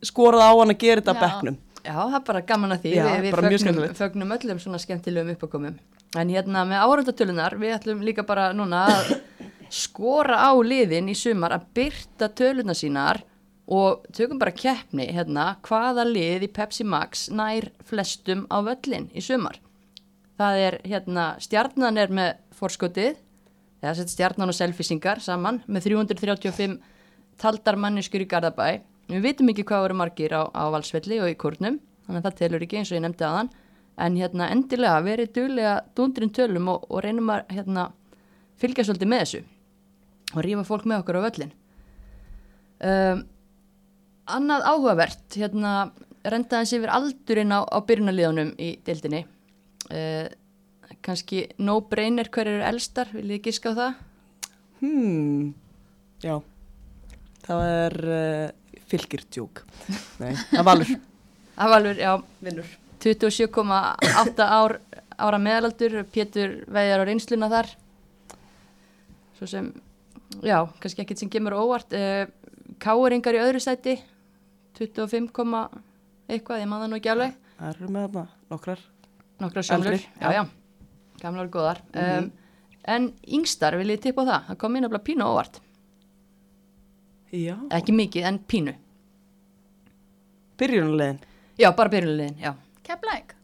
skorað 0.06 0.45
á 0.45 0.51
hann 0.53 0.76
að 0.76 0.82
gera 0.84 1.01
þetta 1.01 1.16
að 1.16 1.22
Já. 1.22 1.24
bekknum 1.26 1.62
Já, 1.86 1.93
það 1.99 2.16
er 2.18 2.24
bara 2.26 2.41
gaman 2.49 2.74
að 2.74 2.86
því, 2.86 2.91
Já, 2.95 3.03
við, 3.06 3.26
við 3.26 3.36
fögnum, 3.62 3.91
fögnum 3.99 4.34
öllum 4.36 4.62
svona 4.62 4.80
skemmtilegum 4.82 5.36
uppákomum. 5.36 5.76
En 6.18 6.32
hérna 6.34 6.64
með 6.66 6.82
áhörundatölunar, 6.82 7.56
við 7.62 7.76
ætlum 7.76 8.01
líka 8.06 8.26
bara 8.26 8.47
núna 8.58 8.86
að 8.89 9.12
skora 9.76 10.40
á 10.48 10.52
liðin 10.64 11.12
í 11.12 11.16
sumar 11.18 11.56
að 11.56 11.68
byrta 11.76 12.30
töluna 12.32 12.76
sínar 12.78 13.22
og 13.66 14.06
tökum 14.14 14.40
bara 14.40 14.54
keppni 14.54 15.08
hérna, 15.10 15.56
hvaða 15.66 16.06
lið 16.08 16.46
í 16.48 16.52
Pepsi 16.54 16.86
Max 16.86 17.28
nær 17.34 17.72
flestum 17.86 18.46
á 18.54 18.62
völlin 18.66 19.10
í 19.14 19.24
sumar. 19.26 19.58
Það 20.38 20.60
er 20.62 20.78
hérna, 20.86 21.26
stjarnan 21.42 21.98
er 21.98 22.12
með 22.14 22.36
forskotið, 22.56 23.18
eða 23.82 23.96
sett 23.98 24.14
stjarnan 24.14 24.52
og 24.52 24.58
selfisingar 24.58 25.22
saman 25.24 25.62
með 25.66 25.90
335 25.90 26.78
taldar 27.42 27.80
manneskur 27.80 28.24
í 28.24 28.30
Garðabæ. 28.30 28.80
Við 29.10 29.26
vitum 29.26 29.52
ekki 29.52 29.66
hvað 29.68 29.86
voru 29.86 30.00
margir 30.02 30.34
á, 30.34 30.44
á 30.50 30.64
valsvelli 30.74 31.20
og 31.24 31.32
í 31.32 31.38
kórnum 31.40 31.80
þannig 32.06 32.22
að 32.22 32.28
það 32.28 32.40
telur 32.40 32.66
ekki 32.66 32.80
eins 32.80 32.92
og 32.92 32.98
ég 32.98 33.04
nefndi 33.06 33.26
aðan 33.26 33.52
en 34.06 34.18
hérna 34.20 34.48
endilega 34.54 35.02
verið 35.06 35.34
duglega 35.36 35.76
dundrin 35.98 36.34
tölum 36.34 36.72
og, 36.74 36.88
og 36.90 37.04
reynum 37.06 37.32
að 37.34 37.54
hérna, 37.54 37.90
fylgja 38.62 38.86
svolítið 38.88 39.12
með 39.12 39.24
þessu 39.24 39.44
og 40.34 40.42
rífa 40.46 40.66
fólk 40.68 40.88
með 40.90 41.04
okkur 41.04 41.20
á 41.22 41.26
völlin 41.28 41.54
um, 42.82 43.22
annað 44.26 44.68
áhugavert 44.72 45.38
hérna 45.38 45.76
rendaðans 46.26 46.74
yfir 46.74 46.94
aldurinn 46.94 47.54
á, 47.54 47.62
á 47.62 47.78
byrjunaliðunum 47.86 48.56
í 48.58 48.72
deildinni 48.86 49.26
uh, 49.94 50.26
kannski 51.06 51.46
no-brainer 51.62 52.30
hver 52.34 52.50
eru 52.50 52.66
elstar, 52.66 53.12
viljið 53.14 53.38
þið 53.38 53.44
giska 53.46 53.74
á 53.74 53.78
það? 53.80 54.00
Hmm, 54.82 55.52
já, 56.24 56.36
það 57.46 57.66
er 57.70 57.98
uh, 58.16 58.80
fylgirtjúk. 58.90 59.62
Nei, 60.22 60.34
valur. 60.66 60.96
Það 61.56 61.72
var 61.72 61.78
alveg, 61.80 62.00
já, 62.04 62.12
Vinnur. 62.44 62.72
27,8 63.06 64.44
ár, 64.44 64.74
ára 65.24 65.38
meðalaldur, 65.40 66.02
Pétur 66.12 66.58
veðjar 66.68 67.00
á 67.00 67.08
reynsluna 67.08 67.48
þar. 67.54 67.70
Svo 69.38 69.48
sem, 69.48 69.70
já, 70.44 70.58
kannski 70.82 71.04
ekkert 71.04 71.22
sem 71.22 71.32
gemur 71.32 71.56
óvart. 71.60 71.94
Uh, 71.96 72.26
Káuringar 72.82 73.38
í 73.38 73.42
öðru 73.44 73.62
sæti, 73.64 73.96
25, 74.80 75.30
komma 75.36 75.68
eitthvað, 76.28 76.64
ég 76.64 76.70
maður 76.72 76.92
nú 76.92 77.00
ekki 77.00 77.12
alveg. 77.14 77.36
Það 77.56 77.70
eru 77.72 77.92
með 77.92 78.08
þarna 78.08 78.26
nokkrar. 78.52 78.82
Nokkra 79.44 79.64
sjálfur, 79.68 80.00
já, 80.00 80.26
já. 80.26 80.32
já, 80.40 80.44
gamlar 81.22 81.48
og 81.48 81.54
góðar. 81.56 81.84
Mhm. 81.94 82.26
um, 82.26 82.32
en 82.96 83.08
yngstar, 83.38 83.78
vil 83.80 83.94
ég 83.96 84.02
tippa 84.04 84.26
á 84.26 84.30
það, 84.30 84.50
það 84.50 84.60
kom 84.62 84.76
inn 84.76 84.90
að 84.90 85.00
pínu 85.06 85.26
á 85.26 85.32
óvart. 85.32 85.62
Já. 87.36 87.56
Ekki 87.74 87.96
mikið, 87.96 88.28
en 88.30 88.40
pínu. 88.40 88.76
Byrjunarlegin. 90.60 91.20
Já, 91.60 91.72
bara 91.76 91.92
byrjulegin, 91.92 92.38
já. 92.40 92.54
Keflæk. 92.84 93.36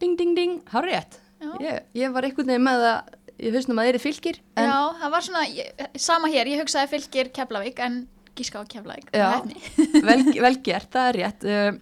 Ding, 0.00 0.18
ding, 0.18 0.34
ding, 0.36 0.60
har 0.72 0.84
rétt. 0.84 1.20
Já. 1.38 1.52
Ég, 1.62 1.82
ég 1.94 2.12
var 2.12 2.26
einhvern 2.26 2.50
veginn 2.50 2.66
með 2.66 2.84
það, 2.84 3.14
ég 3.38 3.54
hausnum 3.54 3.78
að 3.78 3.88
það 3.88 3.94
er 3.94 4.00
fylgir, 4.02 4.38
en 4.58 4.68
Já, 4.70 4.78
það 5.02 5.12
var 5.14 5.26
svona, 5.28 5.42
ég, 5.54 5.84
sama 6.08 6.30
hér, 6.32 6.50
ég 6.52 6.62
hugsaði 6.62 6.90
fylgir 6.94 7.30
Keflavík 7.36 7.78
en 7.84 8.00
gíska 8.38 8.62
á 8.62 8.64
Keflavík. 8.70 9.12
Já. 9.14 9.28
Hefni. 9.36 9.60
vel, 10.08 10.18
vel 10.46 10.56
gert, 10.66 10.90
það 10.94 11.08
er 11.12 11.18
rétt 11.22 11.46
um, 11.52 11.78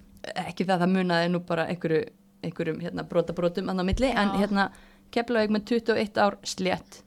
ekki 0.46 0.66
það 0.68 0.84
það 0.84 0.92
munaði 0.96 1.30
nú 1.32 1.40
bara 1.48 1.66
einhverju, 1.72 2.02
einhverjum 2.46 2.80
hérna, 2.84 3.04
brotabrotum 3.08 3.68
annar 3.72 3.86
milli, 3.88 4.10
en 4.12 4.34
Já. 4.34 4.38
hérna 4.44 4.68
Keflavík 5.14 5.52
með 5.54 5.66
21 5.72 6.20
ár 6.26 6.36
slétt 6.46 7.00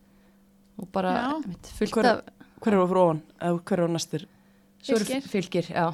og 0.80 0.88
bara 0.96 1.14
Já. 1.18 1.30
einmitt, 1.38 1.72
fullt 1.78 1.98
Hver- 1.98 2.12
af 2.16 2.36
Hver 2.60 2.76
eru 2.76 2.88
fyrir 2.90 3.00
ofan? 3.06 3.20
Eða 3.40 3.60
hver 3.70 3.80
eru 3.80 3.92
næstir? 3.94 4.24
svo 4.84 4.96
eru 4.96 5.06
Fylkir. 5.06 5.28
fylgir 5.32 5.68
já. 5.72 5.86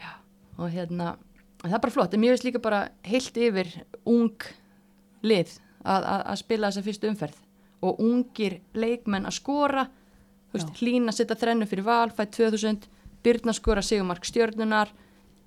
Já. 0.00 0.10
og 0.58 0.70
hérna 0.72 1.10
en 1.64 1.70
það 1.70 1.74
er 1.76 1.82
bara 1.84 1.92
flott, 1.92 2.14
en 2.14 2.20
mér 2.20 2.32
veist 2.34 2.44
líka 2.46 2.60
bara 2.62 2.78
heilt 3.04 3.36
yfir 3.36 3.68
ung 4.08 4.32
lið 5.24 5.54
að, 5.84 6.04
að, 6.04 6.22
að 6.32 6.38
spila 6.40 6.68
þessa 6.70 6.84
fyrstu 6.86 7.08
umferð 7.10 7.36
og 7.80 8.00
ungir 8.02 8.60
leikmenn 8.74 9.28
að 9.28 9.38
skora. 9.38 9.86
Veist, 10.52 10.72
hlína 10.80 11.14
setja 11.14 11.38
þrennu 11.38 11.68
fyrir 11.70 11.86
val, 11.86 12.10
fætt 12.10 12.34
2000 12.36 12.88
Byrna 13.22 13.52
skora 13.52 13.82
sigumark 13.84 14.24
stjörnunar 14.24 14.88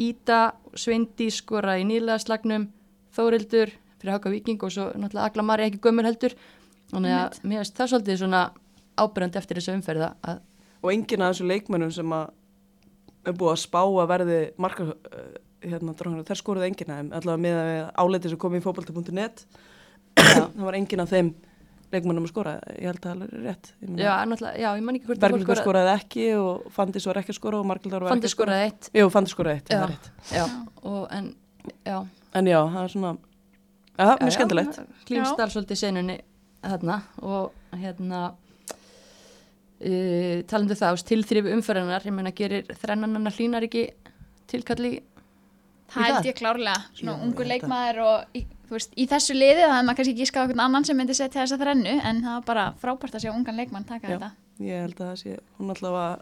Íta, 0.01 0.53
Sveindi 0.77 1.29
skora 1.33 1.75
í 1.81 1.85
nýlega 1.85 2.19
slagnum 2.21 2.67
Þórildur 3.13 3.73
fyrir 4.01 4.13
Haka 4.13 4.31
Víking 4.33 4.61
og 4.65 4.73
svo 4.73 4.89
náttúrulega 4.93 5.29
Agla 5.29 5.45
Mari 5.45 5.67
ekki 5.67 5.81
gömur 5.83 6.07
heldur. 6.07 6.33
Þannig 6.91 7.15
að 7.17 7.37
mér 7.43 7.61
veist 7.61 7.77
það 7.77 7.91
svolítið 7.91 8.19
svona 8.21 8.41
ábyrjandi 8.99 9.39
eftir 9.41 9.59
þessu 9.59 9.77
umferða 9.77 10.13
að 10.21 10.41
Og 10.83 10.91
enginn 10.91 11.23
af 11.23 11.31
þessu 11.31 11.45
leikmönnum 11.47 11.93
sem 11.95 12.11
að 12.11 12.33
er 13.23 13.35
búið 13.39 13.53
að 13.53 13.61
spá 13.61 13.79
að 13.85 14.09
verði 14.11 14.39
marka 14.59 14.89
uh, 14.91 15.29
hérna 15.63 15.93
drónur, 15.95 16.25
þær 16.27 16.39
skoruðu 16.41 16.67
enginn 16.67 16.91
af 16.91 16.99
þeim. 16.99 17.11
Allavega 17.15 17.43
með 17.45 17.59
að 17.61 17.91
áleiti 18.03 18.31
sem 18.33 18.41
kom 18.41 18.57
í 18.57 18.63
fótbolti.net 18.65 19.45
það 20.19 20.65
var 20.65 20.77
enginn 20.77 21.03
af 21.05 21.13
þeim 21.13 21.31
leikmönnum 21.93 22.25
að 22.27 22.31
skora, 22.33 22.53
ég 22.77 22.87
held 22.89 22.99
að 22.99 23.09
það 23.09 23.23
er 23.25 23.43
rétt. 23.47 23.69
Ég 23.81 23.89
meina, 23.89 24.03
já, 24.03 24.51
já, 24.63 24.69
ég 24.79 24.83
man 24.87 24.97
ekki 24.99 25.09
hvort 25.11 25.21
Berglindar 25.23 25.61
skoraði 25.61 25.91
ekki 25.93 26.25
og 26.39 26.67
Fandis 26.75 27.07
var 27.09 27.19
ekki 27.21 27.33
að 27.33 27.39
skora 27.39 27.59
og 27.61 27.67
Margildar 27.69 28.03
var 28.05 28.13
Fandi 28.13 28.25
ekki 28.27 28.31
að 28.31 28.35
skora. 28.35 28.57
skoraði 28.57 28.67
eitt. 28.71 28.89
Jú, 28.99 29.05
Fandis 29.13 29.35
skoraði 29.37 29.61
eitt, 29.61 29.69
Já. 29.69 29.77
það 29.77 29.83
er 29.83 29.93
rétt. 29.93 30.07
já, 30.33 30.45
og 30.83 31.07
en 31.19 31.29
já, 31.85 31.97
En 32.33 32.45
já, 32.49 32.59
það 32.73 32.83
er 32.83 32.93
svona 32.97 33.13
Já, 33.93 34.07
mjög 34.17 34.31
skemmtilegt. 34.33 34.79
Klímsdal 35.05 35.49
svolítið 35.53 35.77
senunni 35.83 36.15
þarna 36.63 36.95
og 37.21 37.51
hérna 37.77 38.21
uh, 39.85 40.37
talandu 40.49 40.77
það 40.79 40.95
ás 40.97 41.03
tilþrif 41.07 41.49
umferðanar, 41.53 42.05
ég 42.07 42.15
meina 42.15 42.31
gerir 42.35 42.69
þrennanana 42.81 43.33
hlínar 43.35 43.67
ekki 43.67 43.87
tilkalli 44.51 44.95
Það 45.93 46.07
held 46.09 46.25
ég 46.25 46.37
klárlega, 46.39 46.79
svona 46.97 47.13
að- 47.21 47.47
leikmaður 47.51 47.97
og 48.01 48.37
veist, 48.75 48.93
í 48.97 49.05
þessu 49.09 49.35
liði 49.37 49.63
það 49.63 49.77
er 49.79 49.87
maður 49.87 49.99
kannski 49.99 50.13
ekki 50.15 50.29
skáð 50.29 50.45
okkur 50.49 50.61
annan 50.65 50.85
sem 50.87 50.97
myndi 50.99 51.15
setja 51.17 51.41
þessa 51.43 51.59
þrennu 51.61 51.95
en 52.01 52.21
það 52.25 52.35
var 52.37 52.45
bara 52.49 52.65
frábært 52.81 53.17
að 53.17 53.25
sjá 53.25 53.31
ungan 53.33 53.59
leikmann 53.59 53.87
taka 53.89 54.07
Já. 54.07 54.13
þetta. 54.17 54.31
Ég 54.63 54.83
held 54.85 54.99
að 55.01 55.09
það 55.09 55.17
sé, 55.23 55.35
hún 55.57 55.73
allavega 55.73 56.13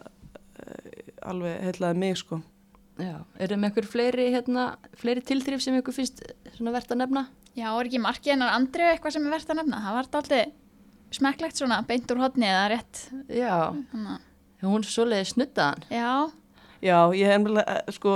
uh, 0.62 1.28
alveg 1.32 1.60
heitlaði 1.68 2.02
mig 2.04 2.16
sko 2.22 2.40
Já, 3.00 3.14
eru 3.40 3.56
með 3.56 3.70
ykkur 3.72 3.86
fleiri, 3.88 4.26
hérna, 4.34 4.64
fleiri 5.00 5.22
tilþrif 5.24 5.62
sem 5.64 5.76
ykkur 5.78 5.94
finnst 5.96 6.20
svona 6.56 6.74
verðt 6.74 6.92
að 6.92 7.00
nefna? 7.02 7.22
Já, 7.56 7.68
er 7.72 7.88
ekki 7.88 8.00
markið 8.04 8.34
hennar 8.34 8.52
Andrið 8.56 8.90
eitthvað 8.92 9.14
sem 9.16 9.24
er 9.26 9.32
verðt 9.32 9.52
að 9.52 9.58
nefna? 9.62 9.80
Það 9.86 9.96
var 9.96 10.10
dálítið 10.12 10.52
smekklegt 11.12 11.58
svona, 11.60 11.80
beint 11.88 12.12
úr 12.12 12.20
hodni 12.22 12.46
eða 12.48 12.68
rétt. 12.72 13.00
Já, 13.32 13.56
Þannig, 13.92 14.12
að- 14.12 14.68
hún 14.68 14.84
svoleiði 14.86 15.28
snuddaðan. 15.32 15.82
já, 15.90 16.12
Já, 16.82 16.96
ég 17.14 17.30
hef 17.30 17.44
eh, 17.62 17.92
sko 17.94 18.12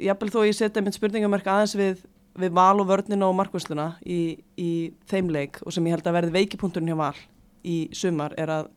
jafnvel 0.00 0.30
þó 0.32 0.40
ég 0.46 0.56
setja 0.56 0.82
mynd 0.84 0.96
spurningamark 0.96 1.46
aðeins 1.50 1.74
við, 1.78 2.02
við 2.40 2.54
val 2.56 2.80
og 2.82 2.88
vörnina 2.90 3.28
og 3.28 3.36
markvösluna 3.38 3.94
í, 4.06 4.38
í 4.58 4.70
þeim 5.10 5.30
leik 5.34 5.60
og 5.64 5.74
sem 5.74 5.86
ég 5.86 5.96
held 5.96 6.08
að 6.08 6.18
verði 6.18 6.36
veikipunkturinn 6.38 6.92
hjá 6.92 6.98
val 7.00 7.16
í 7.64 7.78
sumar 7.96 8.34
er 8.40 8.52
að 8.52 8.72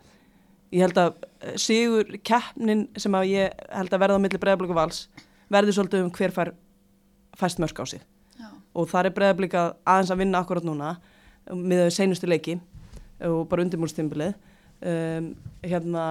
ég 0.74 0.84
held 0.84 1.00
að 1.00 1.22
eh, 1.42 1.56
sigur 1.60 2.18
keppnin 2.28 2.88
sem 3.00 3.16
að 3.16 3.32
ég 3.32 3.66
held 3.72 3.94
að 3.94 4.04
verða 4.04 4.20
á 4.20 4.24
milli 4.24 4.42
breyðablíku 4.42 4.78
vals 4.78 5.06
verði 5.54 5.76
svolítið 5.76 6.06
um 6.06 6.14
hver 6.16 6.34
fær 6.36 6.54
fæst 7.38 7.62
mörg 7.62 7.80
á 7.80 7.86
sig. 7.88 8.02
Já, 8.40 8.50
og 8.76 8.90
það 8.92 9.10
er 9.10 9.16
breyðablík 9.16 9.56
aðeins 9.58 10.12
að 10.12 10.22
vinna 10.24 10.42
akkurat 10.42 10.66
núna 10.68 10.98
með 11.48 11.86
þau 11.86 11.96
seinustu 12.00 12.28
leiki 12.28 12.58
og 13.24 13.46
bara 13.50 13.64
undirmúlstimbilið 13.64 14.34
um, 14.84 15.32
hérna 15.64 16.04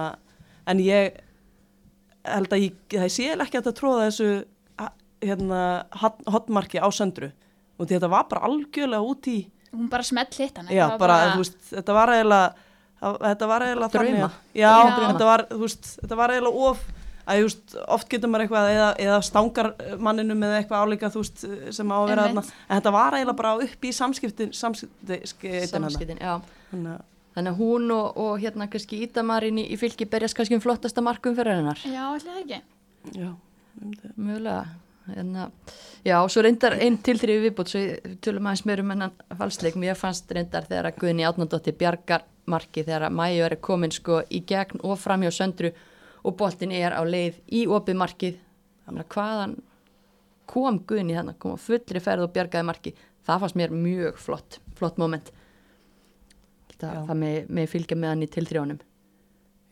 en 0.67 0.81
ég 0.83 1.21
held 2.35 2.53
að 2.57 2.63
ég, 2.67 2.77
það 2.93 3.09
sé 3.15 3.29
ekki 3.33 3.57
að 3.57 3.63
þetta 3.63 3.75
tróða 3.81 4.07
þessu 4.07 4.29
hérna 5.27 5.61
hot- 6.01 6.23
hotmarki 6.29 6.77
á 6.77 6.87
söndru 6.93 7.31
og 7.79 7.87
þetta 7.89 8.09
var 8.11 8.27
bara 8.29 8.45
algjörlega 8.47 9.01
út 9.05 9.27
í 9.31 9.37
hún 9.73 9.89
bara 9.91 10.03
smelt 10.05 10.35
hitt 10.37 10.57
hann. 10.57 10.69
já, 10.71 10.85
bara, 10.97 11.33
þú 11.33 11.41
veist, 11.41 11.57
þetta 11.71 11.93
var 11.97 12.11
eiginlega 12.13 12.53
það- 13.01 13.17
þetta 13.25 13.47
var 13.51 13.65
eiginlega 13.65 13.89
þannig 13.95 14.21
já, 14.53 14.69
Já. 14.71 15.09
þetta 15.11 15.25
var, 15.31 15.45
veist, 15.63 15.89
þetta 16.03 16.15
var 16.21 16.29
eiginlega 16.35 16.69
of 16.69 16.85
að, 17.27 17.41
veist, 17.43 17.75
oft 17.97 18.07
getur 18.09 18.29
maður 18.31 18.45
eitthvað 18.45 18.69
eða, 18.71 18.87
eða 19.03 19.17
stangar 19.27 19.73
manninum 19.99 20.43
eða 20.47 20.61
eitthvað 20.61 20.85
álíka, 20.85 21.09
þú 21.11 21.23
veist, 21.25 21.43
sem 21.75 21.91
á 21.91 21.97
að 21.97 22.07
vera 22.13 22.27
þarna 22.29 22.43
en 22.69 22.77
þetta 22.81 22.91
var 22.95 23.17
eiginlega 23.17 23.35
bara 23.41 23.55
upp 23.67 23.81
í 23.83 23.91
samskiptin 23.93 24.53
samskiptin 24.53 25.27
Samskiptin, 25.67 26.17
já. 26.21 26.37
þannig 26.71 26.93
að 26.93 27.01
Þannig 27.37 27.53
að 27.53 27.59
hún 27.61 27.91
og, 27.93 28.15
og 28.17 28.39
hérna 28.41 28.65
kannski 28.65 28.97
Ídamarin 29.05 29.59
í, 29.61 29.67
í 29.69 29.75
fylki 29.77 30.07
berjast 30.09 30.33
kannski 30.33 30.57
um 30.57 30.61
flottasta 30.63 31.03
markum 31.05 31.35
fyrir 31.37 31.59
hennar. 31.59 31.83
Já, 31.85 32.07
ætli 32.15 32.31
það 32.31 32.39
ekki. 32.41 32.61
já, 33.13 33.27
um. 33.77 33.91
Mjögulega. 34.15 34.63
Hérna, 35.07 35.45
já, 36.03 36.17
svo 36.27 36.41
reyndar 36.43 36.73
einn 36.81 36.97
tilþrifi 36.99 37.45
viðbútt, 37.45 37.69
svo 37.71 37.79
við 37.79 38.17
tölum 38.25 38.49
aðeins 38.49 38.65
meir 38.67 38.81
um 38.81 38.89
hennan 38.91 39.13
falsleik. 39.39 39.77
Mér 39.79 39.95
fannst 39.95 40.33
reyndar 40.33 40.65
þegar 40.65 40.89
að 40.89 40.97
Guðni 41.03 41.27
Átnandóttir 41.29 41.77
bjargar 41.79 42.25
marki 42.49 42.83
þegar 42.83 43.05
að 43.07 43.15
Mæju 43.21 43.45
er 43.45 43.55
komin 43.69 43.93
sko 43.93 44.19
í 44.27 44.41
gegn 44.49 44.81
og 44.81 44.97
framhjá 44.99 45.31
söndru 45.37 45.71
og 46.25 46.35
boltin 46.41 46.73
er 46.75 46.97
á 46.97 47.05
leið 47.05 47.37
í 47.53 47.63
opið 47.71 48.01
markið. 48.01 48.41
Þannig 48.87 49.05
að 49.05 49.13
hvaðan 49.13 49.57
kom 50.49 50.81
Guðni 50.89 51.15
þannig, 51.21 51.39
kom 51.39 51.55
á 51.55 51.65
fullri 51.69 52.03
ferð 52.03 52.25
og 52.25 52.33
bjargaði 52.35 52.67
marki. 52.73 52.95
Það 53.29 53.45
fannst 53.45 53.61
mér 53.61 53.77
mjög 53.85 54.19
flott, 54.25 54.59
flott 54.75 54.99
moment. 54.99 55.31
Það, 56.77 56.93
Já. 56.93 57.01
það 57.09 57.17
með, 57.23 57.37
með 57.57 57.69
fylgja 57.73 57.97
með 57.97 58.11
hann 58.13 58.23
í 58.25 58.29
tilþrjónum. 58.35 58.79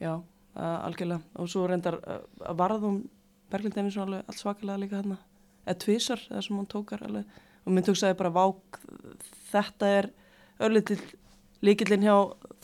já, 0.02 0.14
algjörlega 0.56 1.22
og 1.42 1.50
svo 1.52 1.66
reyndar 1.70 2.00
uh, 2.02 2.22
varðum 2.58 3.04
Berglind 3.52 3.78
Einarsson 3.78 4.08
alveg 4.08 4.24
allt 4.32 4.42
svakalega 4.42 4.82
líka 4.82 4.98
þarna 5.02 5.18
eða 5.66 5.78
tvísar, 5.84 6.24
það 6.30 6.42
sem 6.48 6.58
hún 6.58 6.70
tókar 6.72 7.04
alveg 7.06 7.38
og 7.66 7.74
minn 7.76 7.86
tóksaði 7.86 8.18
bara 8.20 8.34
vák 8.36 8.80
þetta 9.52 9.92
er 10.00 10.10
örlitil 10.66 11.00
líkillin 11.66 12.06
hjá 12.06 12.16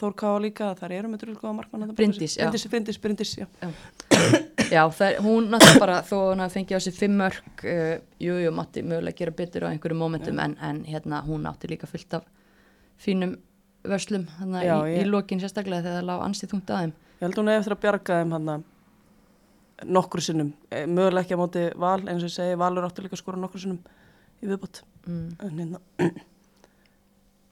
Þór 0.02 0.16
Káa 0.18 0.38
líka 0.42 0.72
þar 0.80 0.94
eru 0.98 1.10
með 1.12 1.22
drulgóða 1.28 1.54
markmann 1.60 1.86
já. 1.86 1.94
Bryndís, 1.98 2.36
Bryndís, 2.72 2.98
Bryndís, 3.02 3.36
já. 3.38 3.48
Já, 4.72 4.86
það 4.88 5.08
er, 5.08 5.18
hún 5.26 5.50
náttúrulega 5.52 5.82
bara, 5.82 5.96
þó 6.08 6.16
hún 6.32 6.42
hafi 6.42 6.56
fengið 6.60 6.78
á 6.80 6.82
sig 6.82 6.96
fimm 6.96 7.18
mörg, 7.20 7.64
uh, 7.68 7.98
jú, 8.24 8.38
jú, 8.40 8.52
mátti 8.56 8.82
mögulega 8.88 9.18
gera 9.20 9.34
betur 9.36 9.66
á 9.68 9.72
einhverjum 9.74 10.00
momentum, 10.00 10.40
en, 10.40 10.54
en 10.64 10.80
hérna, 10.88 11.20
hún 11.28 11.46
átti 11.50 11.68
líka 11.70 11.90
fullt 11.92 12.16
af 12.18 12.26
fínum 13.02 13.36
vörslum, 13.84 14.28
þannig 14.40 14.66
Já, 14.68 14.76
í, 14.86 14.92
ég- 14.96 15.06
í 15.06 15.10
lokin 15.10 15.40
sérstaklega 15.42 15.82
þegar 15.86 15.98
það 16.02 16.10
lág 16.12 16.26
ansið 16.28 16.52
þungt 16.54 16.70
að 16.76 16.82
þeim. 16.84 16.94
Ég 17.22 17.26
held 17.28 17.36
hún 17.42 17.50
eða 17.52 17.60
eftir 17.64 17.76
að 17.76 17.82
bjarga 17.86 18.20
þeim 18.22 18.32
hann 18.38 18.64
nokkru 19.98 20.22
sinnum, 20.22 20.54
Eh, 20.72 20.86
mögulega 20.86 21.24
ekki 21.26 21.34
á 21.34 21.42
móti 21.42 21.64
val, 21.76 22.00
eins 22.06 22.22
og 22.24 22.30
ég 22.30 22.36
segi, 22.36 22.58
valur 22.58 22.86
áttu 22.86 23.02
líka 23.02 23.16
að 23.18 23.24
skora 23.24 23.38
nokkru 23.42 23.60
sinnum 23.64 23.80
í 24.42 24.48
viðbót. 24.48 24.82
mm. 25.08 25.36
En, 25.42 25.58
hérna. 25.58 25.80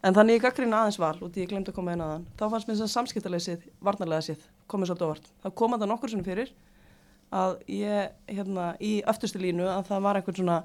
en 0.04 0.14
þannig 0.16 0.38
ég 0.38 0.42
gaggrina 0.46 0.84
aðeins 0.84 1.00
val, 1.02 1.18
út 1.26 1.36
í 1.38 1.42
ég 1.44 1.50
glemt 1.50 1.68
að 1.72 1.76
koma 1.76 1.94
inn 1.96 2.02
aðan, 2.06 2.26
þá 2.38 2.44
fannst 2.54 2.68
mér 2.70 2.76
þess 2.78 2.86
að 2.86 2.94
samskiptaleysið, 2.94 3.66
varnarlega 3.82 4.22
séð, 4.30 4.46
komið 4.70 4.92
svolítið 4.92 5.08
óvart. 5.10 5.32
Það 5.44 5.56
kom 5.60 5.74
að 5.76 5.82
það 5.84 5.92
nokkur 5.94 6.10
sinnum 6.14 6.28
fyrir 6.30 6.52
að 7.34 7.58
ég, 7.68 8.12
hérna, 8.30 8.68
í 8.82 8.94
öftustu 9.10 9.42
línu 9.42 9.66
að 9.70 9.84
það 9.90 10.02
var 10.06 10.16
einhvern 10.22 10.36
svona 10.40 10.60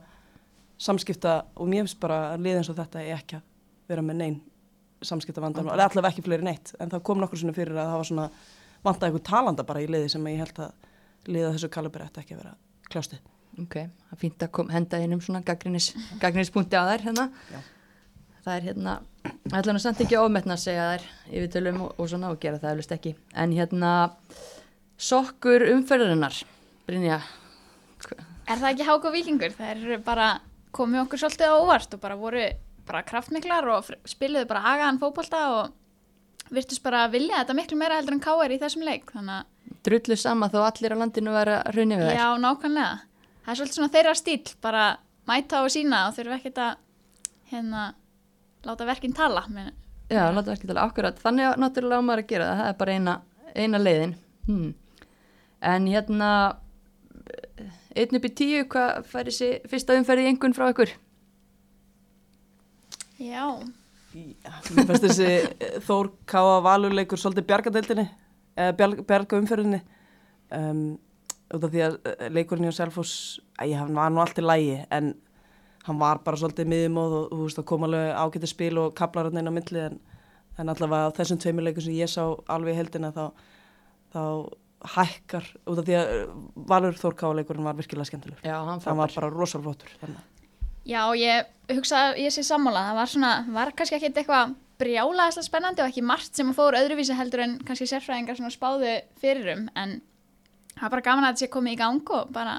samskipta 0.84 1.34
og 1.56 1.68
mér 1.68 1.84
finnst 1.84 2.00
bara 2.00 2.20
að 2.34 2.44
liða 2.44 2.60
eins 2.62 2.70
og 2.72 2.76
þetta 2.78 3.02
er 3.02 3.16
ekki 3.18 3.36
að 3.40 3.42
vera 3.88 4.02
með 4.04 4.16
neinn 4.20 4.38
samskipta 5.04 5.42
vandan, 5.42 5.68
okay. 5.68 5.84
allavega 5.84 6.12
ekki 6.12 6.24
fleiri 6.26 6.46
neitt 6.46 6.74
en 6.80 6.92
það 6.92 7.04
kom 7.08 7.20
nokkur 7.20 7.40
sinnum 7.40 7.56
fyrir 7.56 7.76
að 7.76 7.90
það 7.90 8.00
var 8.00 8.08
svona 8.10 8.26
vantaði 8.84 9.10
einhvern 9.10 9.26
talanda 9.28 9.66
bara 9.66 9.82
í 9.84 9.88
liði 9.90 10.10
sem 10.14 10.26
ég 10.30 10.42
held 10.42 10.60
að 10.64 11.30
liða 11.34 11.52
þessu 11.56 11.70
kalibri 11.72 12.06
ætti 12.06 12.22
ekki 12.22 12.36
að 12.36 12.42
vera 12.42 12.54
kljástið. 12.92 13.22
Ok, 13.62 13.76
það 13.78 14.16
er 14.16 14.20
fínt 14.20 14.42
að 14.44 14.50
kom, 14.58 14.72
henda 14.74 15.00
inn 15.02 15.14
um 15.14 15.22
svona 15.22 15.44
gaggrinis, 15.46 15.92
gaggrinnispunkti 16.22 16.78
á 16.78 16.84
þær 16.90 17.06
hérna. 17.06 17.28
Já. 17.52 17.60
Það 18.44 18.56
er 18.56 18.66
hérna, 18.68 18.96
ætla 19.54 19.72
nú 19.72 19.80
samt 19.80 20.02
ekki 20.04 20.18
ofmetna 20.20 20.58
að 20.58 20.64
segja 20.66 20.88
þær 20.90 21.06
yfir 21.30 21.52
tölum 21.54 21.78
og, 21.86 21.94
og 21.96 22.10
svona 22.10 22.32
og 22.34 22.42
gera 22.42 22.60
það 22.60 22.74
eflust 22.74 22.96
ekki. 22.98 23.14
En 23.40 23.54
hérna, 23.56 23.92
sokkur 25.00 25.64
umferðarinnar, 25.70 26.42
Brynja, 26.84 27.22
Er 28.44 28.60
það 28.60 28.74
ekki 28.74 28.86
hák 28.88 29.06
og 29.08 29.14
vikingur? 29.14 29.54
Það 29.56 29.70
eru 29.72 29.98
bara 30.04 30.28
komið 30.74 31.04
okkur 31.04 31.22
svolítið 31.22 31.52
á 31.54 31.56
óvart 31.56 31.94
og 31.96 32.02
bara 32.02 32.16
voru 32.20 32.42
bara 32.88 33.04
kraftmiklar 33.06 33.68
og 33.72 33.88
spiluðu 34.08 34.48
bara 34.50 34.64
agaðan 34.74 35.00
fótbolta 35.02 35.42
og 35.54 36.54
virtust 36.54 36.84
bara 36.84 37.06
að 37.06 37.16
vilja 37.18 37.40
þetta 37.40 37.56
miklu 37.56 37.78
meira 37.80 37.98
heldur 37.98 38.16
en 38.16 38.22
káir 38.24 38.54
í 38.54 38.60
þessum 38.60 38.84
leik. 38.86 39.10
Drullu 39.84 40.16
sama 40.20 40.50
þó 40.52 40.60
allir 40.66 40.94
á 40.94 41.00
landinu 41.00 41.34
vera 41.34 41.60
að 41.62 41.78
raunni 41.78 41.98
við 42.00 42.10
þær. 42.10 42.18
Já, 42.20 42.28
nákvæmlega. 42.44 42.94
Það 43.44 43.52
er 43.52 43.60
svolítið 43.60 43.78
svona 43.78 43.92
þeirra 43.94 44.14
stíl, 44.16 44.42
bara 44.64 44.84
mæta 45.28 45.62
og 45.64 45.72
sína 45.72 46.02
og 46.08 46.16
þurfa 46.16 46.38
ekkert 46.38 46.60
að 46.64 46.76
hérna, 47.52 47.86
láta 48.64 48.88
verkinn 48.88 49.16
tala. 49.16 49.44
Men, 49.52 49.72
Já, 50.12 50.28
láta 50.32 50.54
ekki 50.54 50.68
tala 50.68 50.84
akkurat. 50.88 51.20
Þannig 51.20 51.50
að 51.50 51.60
náttúrulega 51.64 52.00
á 52.00 52.06
maður 52.08 52.24
að 52.24 52.30
gera 52.32 52.48
það, 52.50 52.60
það 52.60 52.70
er 52.72 52.78
bara 52.82 52.96
eina, 52.98 53.16
eina 53.54 53.80
leiðin. 53.80 54.14
Hmm. 54.48 54.70
En 55.64 55.88
hérna, 55.88 56.30
einn 57.96 58.18
upp 58.20 58.28
í 58.28 58.32
tíu, 58.36 58.64
hvað 58.72 59.04
fær 59.08 59.30
þessi 59.30 59.50
fyrsta 59.70 59.96
umferði 59.98 60.28
einhvern 60.28 60.56
frá 60.56 60.68
ykkur? 60.72 60.92
Já, 63.24 63.46
Já, 64.14 64.52
mér 64.76 64.86
finnst 64.86 65.04
þessi 65.08 65.24
eh, 65.26 65.78
Þór 65.82 66.12
Káa 66.30 66.60
valurleikur 66.62 67.18
svolítið 67.18 67.48
bjargadeildinni, 67.48 68.04
eða 68.54 68.74
bjarga, 68.78 69.04
bjarga 69.08 69.40
umferðinni 69.42 69.80
um, 70.54 70.82
út 71.56 71.66
af 71.66 71.72
því 71.72 71.82
að 71.82 71.96
eh, 72.12 72.28
leikurinn 72.36 72.68
hjá 72.68 72.76
Selfoss, 72.76 73.40
æ, 73.58 73.66
hann 73.74 73.96
var 73.96 74.12
nú 74.14 74.22
allt 74.22 74.38
í 74.38 74.44
lægi 74.44 74.76
en 74.94 75.14
hann 75.88 75.98
var 76.00 76.22
bara 76.24 76.38
svolítið 76.40 76.70
miðjumóð 76.70 77.16
og 77.18 77.32
þú 77.32 77.40
veist 77.42 77.58
það 77.58 77.66
kom 77.72 77.86
alveg 77.88 78.12
ágætið 78.22 78.52
spil 78.54 78.74
og 78.84 78.94
kaplar 79.00 79.28
hann 79.28 79.40
inn 79.42 79.50
á 79.50 79.56
milli 79.58 79.82
en, 79.82 79.98
en 80.62 80.70
allavega 80.72 81.10
á 81.10 81.16
þessum 81.18 81.40
tveimur 81.42 81.66
leikum 81.66 81.84
sem 81.84 81.98
ég 81.98 82.12
sá 82.12 82.22
alveg 82.54 82.76
í 82.76 82.78
heldina 82.78 83.10
þá, 83.16 83.24
þá 84.14 84.22
hækkar 84.94 85.50
út 85.66 85.80
af 85.80 85.88
því 85.88 85.96
að 85.98 86.12
eh, 86.14 86.38
valur 86.70 87.02
Þór 87.02 87.18
Káa 87.18 87.34
leikurinn 87.40 87.66
var 87.66 87.76
virkilega 87.78 88.08
skemmtilegur. 88.08 88.46
Já, 88.46 88.56
hann 88.62 88.82
Það 88.84 89.02
var 89.02 89.18
bara 89.18 89.32
rosalflottur. 89.34 89.92
Þannig. 90.02 90.22
Já, 90.88 91.00
ég 91.18 91.74
hugsa 91.74 92.00
að 92.08 92.20
ég 92.24 92.34
sé 92.34 92.44
sammála. 92.46 92.88
Það 92.90 93.00
var 93.00 93.12
svona, 93.14 93.32
var 93.54 93.72
kannski 93.76 93.98
ekkert 93.98 94.20
eitthvað 94.20 94.54
brjálaðislega 94.80 95.46
spennandi 95.46 95.84
og 95.84 95.90
ekki 95.90 96.04
margt 96.04 96.36
sem 96.36 96.50
að 96.50 96.58
fór 96.58 96.76
öðruvísi 96.78 97.16
heldur 97.16 97.44
en 97.44 97.56
kannski 97.66 97.86
sérfræðingar 97.88 98.38
svona 98.38 98.52
spáðu 98.52 98.94
fyrirum 99.22 99.68
en 99.78 100.00
það 100.74 100.82
var 100.82 100.94
bara 100.96 101.06
gaman 101.08 101.26
að 101.26 101.34
þetta 101.34 101.44
sé 101.44 101.52
komið 101.54 101.76
í 101.76 101.80
gang 101.80 102.14
og 102.16 102.32
bara 102.34 102.56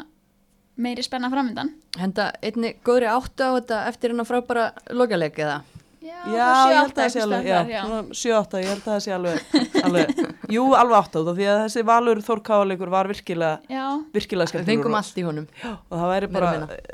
meiri 0.75 1.03
spenna 1.03 1.31
framöndan. 1.31 1.73
Henda 1.99 2.29
einni 2.43 2.75
góðri 2.87 3.11
áttu 3.11 3.47
á 3.47 3.55
þetta 3.57 3.81
eftir 3.91 4.13
hennar 4.13 4.27
frábæra 4.27 4.69
lokaleik 4.95 5.39
eða? 5.43 5.61
Já, 6.05 6.17
Já, 6.29 6.47
ég 6.69 6.75
held 6.77 6.91
að 6.91 6.99
það 6.99 7.11
sé 7.15 7.21
alveg, 7.23 7.47
já, 7.49 7.81
svona 7.81 8.01
7-8, 8.21 8.59
ég 8.61 8.69
held 8.69 8.81
að 8.83 8.89
það 8.91 8.99
sé 9.05 9.13
alveg, 9.15 9.55
alveg, 9.87 10.23
jú, 10.53 10.65
alveg 10.77 10.97
8 10.99 11.21
út 11.23 11.31
af 11.31 11.39
því 11.39 11.47
að 11.49 11.61
þessi 11.63 11.83
Valur 11.89 12.21
Þórkáleikur 12.27 12.91
var 12.93 13.09
virkilega, 13.09 13.55
Já, 13.73 13.85
virkilega 14.13 14.45
Við 14.45 14.51
skemmtilegur 14.53 14.69
fengum 14.69 14.93
og, 14.93 14.99
allt 15.01 15.17
í 15.17 15.25
honum. 15.25 15.47
og 15.71 15.95
það 15.95 16.11
væri 16.13 16.29
bara, 16.35 16.51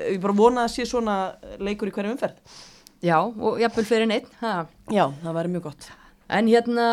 ég 0.07 0.19
bara 0.23 0.37
vona 0.39 0.63
að 0.67 0.75
sé 0.77 0.87
svona 0.87 1.17
leikur 1.59 1.91
í 1.91 1.95
hverju 1.97 2.15
umferð. 2.15 2.59
Já, 3.01 3.17
og 3.19 3.57
jafnvel 3.59 3.87
fyrir 3.89 4.07
neitt. 4.07 4.29
Ha. 4.43 4.53
Já, 4.93 5.07
það 5.23 5.37
væri 5.39 5.51
mjög 5.55 5.67
gott. 5.71 5.89
En 6.31 6.47
hérna, 6.47 6.87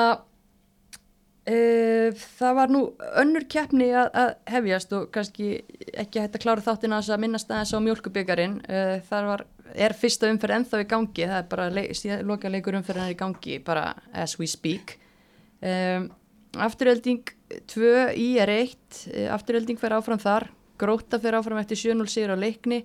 uh, 1.52 2.22
það 2.40 2.56
var 2.58 2.72
nú 2.72 2.82
önnur 3.22 3.44
keppni 3.52 3.90
að, 3.92 4.08
að 4.22 4.32
hefjast 4.54 4.94
og 4.96 5.08
kannski 5.14 5.50
ekki 5.94 6.22
hægt 6.24 6.38
að 6.38 6.44
klára 6.46 6.64
þáttina 6.64 7.00
þess 7.02 7.14
að 7.14 7.22
minnast 7.26 7.52
aðeins 7.52 7.74
á 7.76 7.78
mjölkubyggarinn. 7.84 8.56
Uh, 8.66 8.94
þar 9.10 9.28
var, 9.34 9.44
er 9.74 9.94
fyrsta 9.96 10.30
umferð 10.32 10.58
ennþá 10.58 10.80
í 10.82 10.88
gangi, 10.88 11.24
það 11.26 11.38
er 11.38 11.48
bara 11.50 11.68
síðan- 11.70 12.26
loka 12.26 12.48
leikur 12.48 12.78
umferðin 12.78 13.08
er 13.08 13.14
í 13.14 13.18
gangi, 13.18 13.58
bara 13.64 13.94
as 14.12 14.38
we 14.38 14.46
speak. 14.46 14.98
Um, 15.62 16.10
afturölding 16.54 17.24
2 17.66 18.14
í 18.16 18.38
er 18.38 18.48
1, 18.48 19.28
afturölding 19.30 19.78
fer 19.78 19.90
áfram 19.90 20.18
þar, 20.18 20.48
gróta 20.78 21.18
fer 21.20 21.34
áfram 21.34 21.58
eftir 21.58 21.76
7-0 21.76 22.06
sigur 22.08 22.34
á 22.34 22.38
leikni, 22.38 22.84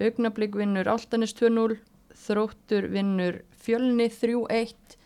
augnablík 0.00 0.54
vinnur 0.54 0.86
Áltanis 0.86 1.34
2-0, 1.34 1.78
þróttur 2.14 2.88
vinnur 2.90 3.42
fjölni 3.64 4.08
3-1, 4.10 4.98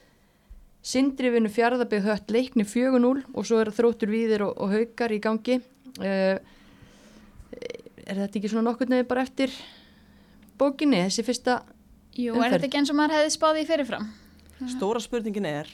Sindri 0.89 1.31
vinnur 1.31 1.51
fjárðabig 1.51 2.05
hött 2.07 2.31
leikni 2.31 2.65
4-0 2.65 3.25
og 3.35 3.45
svo 3.45 3.59
er 3.61 3.73
þróttur 3.75 4.09
víðir 4.09 4.45
og, 4.47 4.55
og 4.57 4.71
haukar 4.73 5.13
í 5.13 5.19
gangi. 5.21 5.59
Uh, 5.99 6.39
er 8.09 8.23
þetta 8.23 8.39
ekki 8.39 8.49
svona 8.49 8.71
nokkur 8.71 8.89
nefnir 8.89 9.09
bara 9.11 9.25
eftir 9.27 9.53
bókinni, 10.59 11.01
þessi 11.07 11.25
fyrsta? 11.27 11.59
jú, 12.19 12.33
Umferð. 12.35 12.45
er 12.45 12.55
þetta 12.57 12.69
ekki 12.69 12.79
eins 12.81 12.91
og 12.93 12.97
maður 12.99 13.17
hefði 13.19 13.35
spáð 13.37 13.61
í 13.63 13.67
fyrirfram? 13.69 14.09
Stóra 14.75 15.01
spurningin 15.03 15.47
er, 15.47 15.69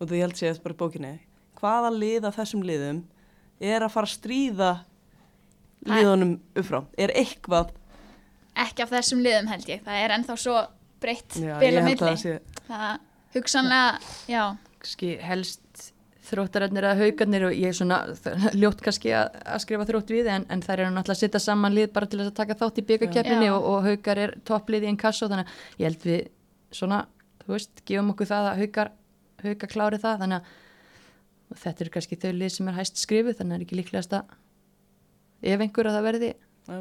og 0.00 0.08
þú 0.10 0.18
ég 0.18 0.24
held 0.26 0.36
sé 0.36 0.50
eftir 0.50 0.64
bara 0.66 0.78
bókinni, 0.82 1.12
hvaða 1.60 1.90
lið 1.96 2.26
af 2.28 2.36
þessum 2.36 2.62
liðum 2.68 3.02
er 3.60 3.82
að 3.86 3.94
fara 3.94 4.06
að 4.06 4.12
stríða 4.18 4.70
liðunum 5.88 6.36
uppfrá? 6.58 6.82
Er 6.98 7.12
eitthvað, 7.16 7.74
Ekki 8.58 8.82
af 8.82 8.90
þessum 8.90 9.20
liðum 9.22 9.46
held 9.52 9.68
ég, 9.70 9.82
það 9.86 10.00
er 10.02 10.12
ennþá 10.16 10.34
svo 10.42 10.54
breytt 10.98 11.36
já, 11.38 11.52
bil 11.62 11.68
ég 11.70 11.78
á 11.78 11.82
held 11.84 11.84
að 11.84 11.86
milli. 11.86 12.00
það 12.02 12.16
sé, 12.24 12.32
Það 12.66 13.36
hugsanlega, 13.36 14.14
já, 14.32 14.42
Kanski 14.82 15.10
helst 15.22 15.60
þróttararnir 16.28 16.86
eða 16.86 17.00
haugarnir 17.02 17.46
og 17.48 17.56
ég 17.56 17.72
er 17.72 17.76
svona 17.78 17.98
ljótt 18.60 18.84
kannski 18.84 19.12
að, 19.16 19.34
að 19.42 19.64
skrifa 19.64 19.88
þrótt 19.88 20.14
við 20.14 20.30
en, 20.34 20.46
en 20.52 20.64
þær 20.64 20.84
eru 20.84 20.94
náttúrulega 20.94 21.16
að 21.16 21.22
setja 21.24 21.42
saman 21.42 21.76
lið 21.76 21.90
bara 21.96 22.10
til 22.10 22.22
að 22.24 22.32
taka 22.36 22.58
þátt 22.60 22.80
í 22.82 22.86
byggakeppninni 22.92 23.50
Já. 23.50 23.54
og, 23.56 23.68
og 23.72 23.88
haugar 23.88 24.22
er 24.24 24.34
topplið 24.48 24.86
í 24.86 24.92
einn 24.92 25.00
kasso 25.00 25.30
þannig 25.30 25.48
að 25.48 25.82
ég 25.82 25.90
held 25.90 26.08
við 26.08 26.24
svona, 26.78 27.02
þú 27.44 27.54
veist, 27.56 27.84
gefum 27.88 28.14
okkur 28.14 28.30
það 28.30 28.48
að 28.52 28.62
haugar, 28.62 28.94
haugar 29.44 29.72
klári 29.72 30.00
það 30.02 30.24
þannig 30.24 30.42
að 30.42 30.56
og 31.48 31.60
þetta 31.62 31.84
eru 31.84 31.94
kannski 31.94 32.18
þau 32.20 32.32
lið 32.36 32.54
sem 32.54 32.70
er 32.70 32.76
hæst 32.76 33.00
skrifuð 33.00 33.38
þannig 33.38 33.48
að 33.48 33.54
það 33.54 33.58
er 33.58 33.66
ekki 33.66 33.78
líklegast 33.78 34.16
að 34.18 34.34
ef 35.48 35.62
einhver 35.64 35.88
að 35.88 35.96
það 35.96 36.08
verði 36.08 36.30
það 36.68 36.78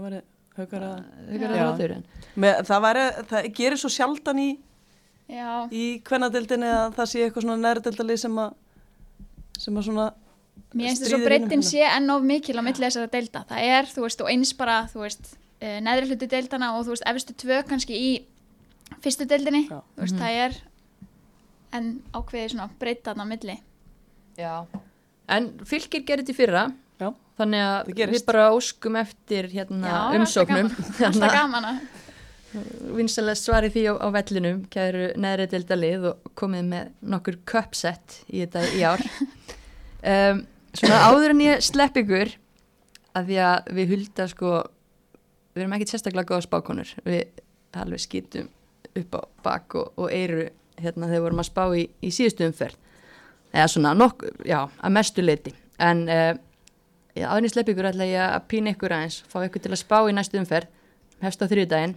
að, 0.88 1.02
haugar 1.32 1.58
að 1.58 1.68
með, 2.36 2.62
það 2.68 2.86
væri, 2.88 3.04
það 3.32 3.50
gerir 3.60 3.82
svo 3.82 3.92
sjaldan 3.94 4.42
í, 4.44 4.48
já, 5.32 5.52
í 5.72 5.86
kvennadildinni 6.08 6.72
að 6.74 6.98
það 6.98 7.12
sé 7.12 7.24
eitthvað 7.26 7.46
svona 7.46 7.60
nærdeldalið 7.64 8.24
sem 8.26 8.42
að, 8.44 8.58
sem 9.58 9.78
að 9.78 9.90
svona, 9.90 10.08
mér 10.74 10.92
finnst 10.92 11.06
þess 11.06 11.18
að 11.18 11.28
breytin 11.28 11.66
sé 11.66 11.84
enn 11.90 12.14
of 12.14 12.26
mikil 12.28 12.58
á 12.58 12.64
milli 12.66 12.86
þessara 12.86 13.12
deilda. 13.14 13.44
Það 13.50 13.68
er, 13.76 13.92
þú 13.92 14.06
veist, 14.06 14.24
og 14.24 14.32
eins 14.32 14.54
bara, 14.58 14.80
þú 14.94 15.04
veist, 15.04 15.36
uh, 15.62 15.78
neðri 15.86 16.12
hluti 16.12 16.32
deildana 16.32 16.74
og 16.78 16.88
þú 16.88 16.96
veist, 16.96 17.08
efstu 17.14 17.38
tvö 17.44 17.62
kannski 17.68 17.98
í 17.98 18.12
fyrstu 19.04 19.28
deildinni, 19.30 19.66
Já. 19.68 19.80
þú 19.96 20.06
veist, 20.06 20.20
það 20.22 20.42
er 20.46 20.60
en 21.78 21.90
ákveðið 22.16 22.54
svona 22.54 22.70
breytan 22.80 23.24
á 23.24 23.26
milli. 23.28 23.58
Já. 24.38 24.54
En 25.28 25.50
fylgir 25.68 26.06
gerir 26.08 26.24
þetta 26.24 26.32
í 26.34 26.38
fyrra 26.38 26.64
já, 27.02 27.10
þannig 27.40 27.64
að 27.66 27.90
við 27.98 28.22
bara 28.28 28.50
óskum 28.56 28.96
eftir 29.00 29.50
hérna, 29.52 29.96
umsóknum. 30.16 30.70
Alltaf 31.10 31.34
gaman 31.34 31.68
að, 31.74 31.82
vinsalega 32.98 33.40
svari 33.40 33.70
því 33.74 33.84
á, 33.92 33.94
á 34.04 34.08
vellinum 34.16 34.64
kæru 34.74 35.12
neðri 35.20 35.48
delta 35.52 35.78
lið 35.78 36.08
og 36.12 36.32
komið 36.38 36.70
með 36.72 36.92
nokkur 37.14 37.40
köpsett 37.50 38.22
í 38.28 38.44
þetta 38.46 38.66
í 38.78 38.86
ár. 38.88 39.06
Um, 40.08 40.44
svona 40.78 41.00
áður 41.10 41.34
en 41.34 41.40
ég 41.42 41.64
slepp 41.66 41.96
ykkur 42.00 42.30
að 43.18 43.32
því 43.32 43.38
að 43.44 43.72
við 43.76 43.90
hulda 43.92 44.28
sko 44.30 44.52
við 45.58 45.64
erum 45.64 45.74
ekkit 45.76 45.92
sérstaklega 45.92 46.30
góða 46.30 46.46
spákonur. 46.46 46.92
Við 47.04 47.42
alveg 47.82 48.04
skýtum 48.06 48.52
upp 49.02 49.18
á 49.18 49.22
bak 49.44 49.76
og, 49.82 49.90
og 49.98 50.14
eyru 50.14 50.46
hérna 50.78 51.10
þegar 51.10 51.16
við 51.18 51.26
vorum 51.26 51.42
að 51.42 51.50
spá 51.50 51.64
í, 51.74 51.88
í 51.98 52.14
síðustu 52.14 52.46
umferð. 52.46 52.78
Eða 53.58 53.68
svona 53.74 53.96
nokk, 53.98 54.30
já, 54.46 54.60
að 54.70 54.96
mestu 55.02 55.26
leiti 55.26 55.56
en 55.82 56.06
uh, 56.10 56.34
áður 57.18 57.40
en 57.42 57.48
ég 57.48 57.54
slepp 57.54 57.72
ykkur 57.72 57.90
ætla 57.92 58.08
ég 58.10 58.24
að 58.24 58.48
pína 58.52 58.74
ykkur 58.74 58.96
aðeins 58.96 59.22
fá 59.30 59.40
ykkur 59.46 59.64
til 59.64 59.74
að 59.74 59.82
spá 59.82 59.98
í 60.06 60.16
næstu 60.16 60.40
umferð 60.42 60.70
hefst 61.24 61.42
á 61.42 61.46
þriðdægin 61.50 61.96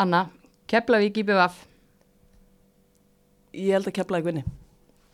Anna, 0.00 0.24
Keflavík 0.70 1.20
í 1.20 1.26
BVF 1.28 1.64
ég 3.58 3.74
held 3.74 3.90
að 3.90 3.96
kepla 3.98 4.20
ekki 4.20 4.30
vinni. 4.30 4.44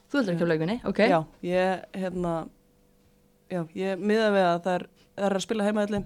Þú 0.06 0.20
heldur 0.20 0.34
að 0.34 0.42
Keflavík 0.42 0.62
vinni, 0.62 0.76
ok. 0.86 1.00
Já, 1.10 1.18
ég, 1.46 1.86
hérna, 1.96 2.34
já, 3.50 3.64
ég 3.74 4.02
miða 4.02 4.28
við 4.34 4.46
að 4.46 4.60
það 4.66 4.76
er 4.76 4.86
það 5.16 5.28
er 5.28 5.36
að 5.36 5.44
spila 5.44 5.66
heimaðalli 5.66 6.02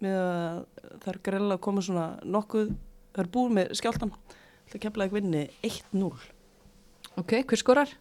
það 0.00 1.08
er 1.12 1.18
greiðlega 1.24 1.56
að 1.56 1.64
koma 1.64 1.84
svona 1.84 2.04
nokkuð, 2.24 2.70
það 3.14 3.22
er 3.24 3.32
búið 3.34 3.56
með 3.56 3.72
skjáltan 3.80 4.12
það 4.70 4.86
ekki 4.86 5.16
vinni 5.16 5.42
1-0 5.66 6.10
Ok, 7.20 7.34
hver 7.42 7.60
skorar? 7.60 7.92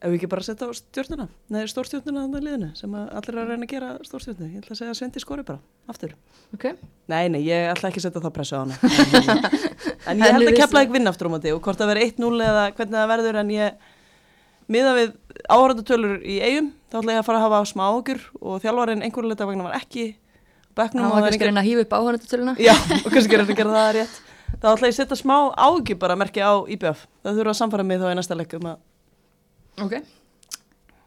Ef 0.00 0.08
við 0.08 0.16
ekki 0.16 0.28
bara 0.32 0.44
setja 0.44 0.64
á 0.64 0.72
stjórnuna, 0.72 1.26
neður 1.52 1.70
stórstjórnuna 1.74 2.22
þannig 2.22 2.38
að 2.38 2.44
liðinu 2.46 2.68
sem 2.78 2.94
að 2.96 3.08
allir 3.18 3.34
er 3.34 3.40
að 3.42 3.50
reyna 3.50 3.66
að 3.66 3.72
gera 3.74 3.88
stórstjórnu. 4.08 4.46
Ég 4.48 4.62
ætla 4.62 4.72
að 4.72 4.78
segja 4.78 4.92
að 4.94 4.96
Svendi 4.96 5.20
skori 5.20 5.42
bara, 5.44 5.60
aftur. 5.92 6.14
Ok. 6.56 6.64
Nei, 7.12 7.24
nei, 7.34 7.42
ég 7.44 7.68
ætla 7.68 7.90
ekki 7.90 8.00
að 8.00 8.06
setja 8.06 8.22
það 8.24 8.32
pressu 8.38 8.56
á 8.56 8.60
hana. 8.62 8.78
En, 10.08 10.16
ég 10.16 10.32
held 10.32 10.48
að 10.48 10.56
kepla 10.56 10.80
ekki 10.86 10.94
vinna 10.94 11.12
aftur 11.12 11.28
á 11.28 11.32
móti 11.34 11.52
og 11.52 11.60
hvort 11.60 11.76
það 11.76 11.90
verður 11.90 12.06
1-0 12.08 12.44
eða 12.46 12.62
hvernig 12.78 12.96
það 12.96 13.10
verður 13.10 13.38
en 13.42 13.50
ég 13.52 13.90
miða 14.72 14.94
við 14.96 15.10
áhörðatölur 15.52 16.14
í 16.24 16.38
eigum, 16.40 16.70
þá 16.88 16.96
ætla 17.02 17.12
ég 17.18 17.20
að 17.20 17.26
fara 17.28 17.40
að 17.42 17.44
hafa 17.44 17.60
smá 17.68 17.82
ágjur 17.90 18.22
og 18.40 18.62
þjálfarinn 18.64 19.04
einhverju 19.04 19.32
leita 19.34 19.48
vegna 19.50 19.66
var 19.68 19.76
ekki. 19.76 20.06
Það 21.04 21.12
var 21.12 21.26
kannski 21.28 21.50
reyna 21.50 21.60
að 21.60 21.68
hýfa 21.68 21.84
upp 21.84 21.94
áhörðatöluna. 22.00 22.54
Ok, 29.80 29.96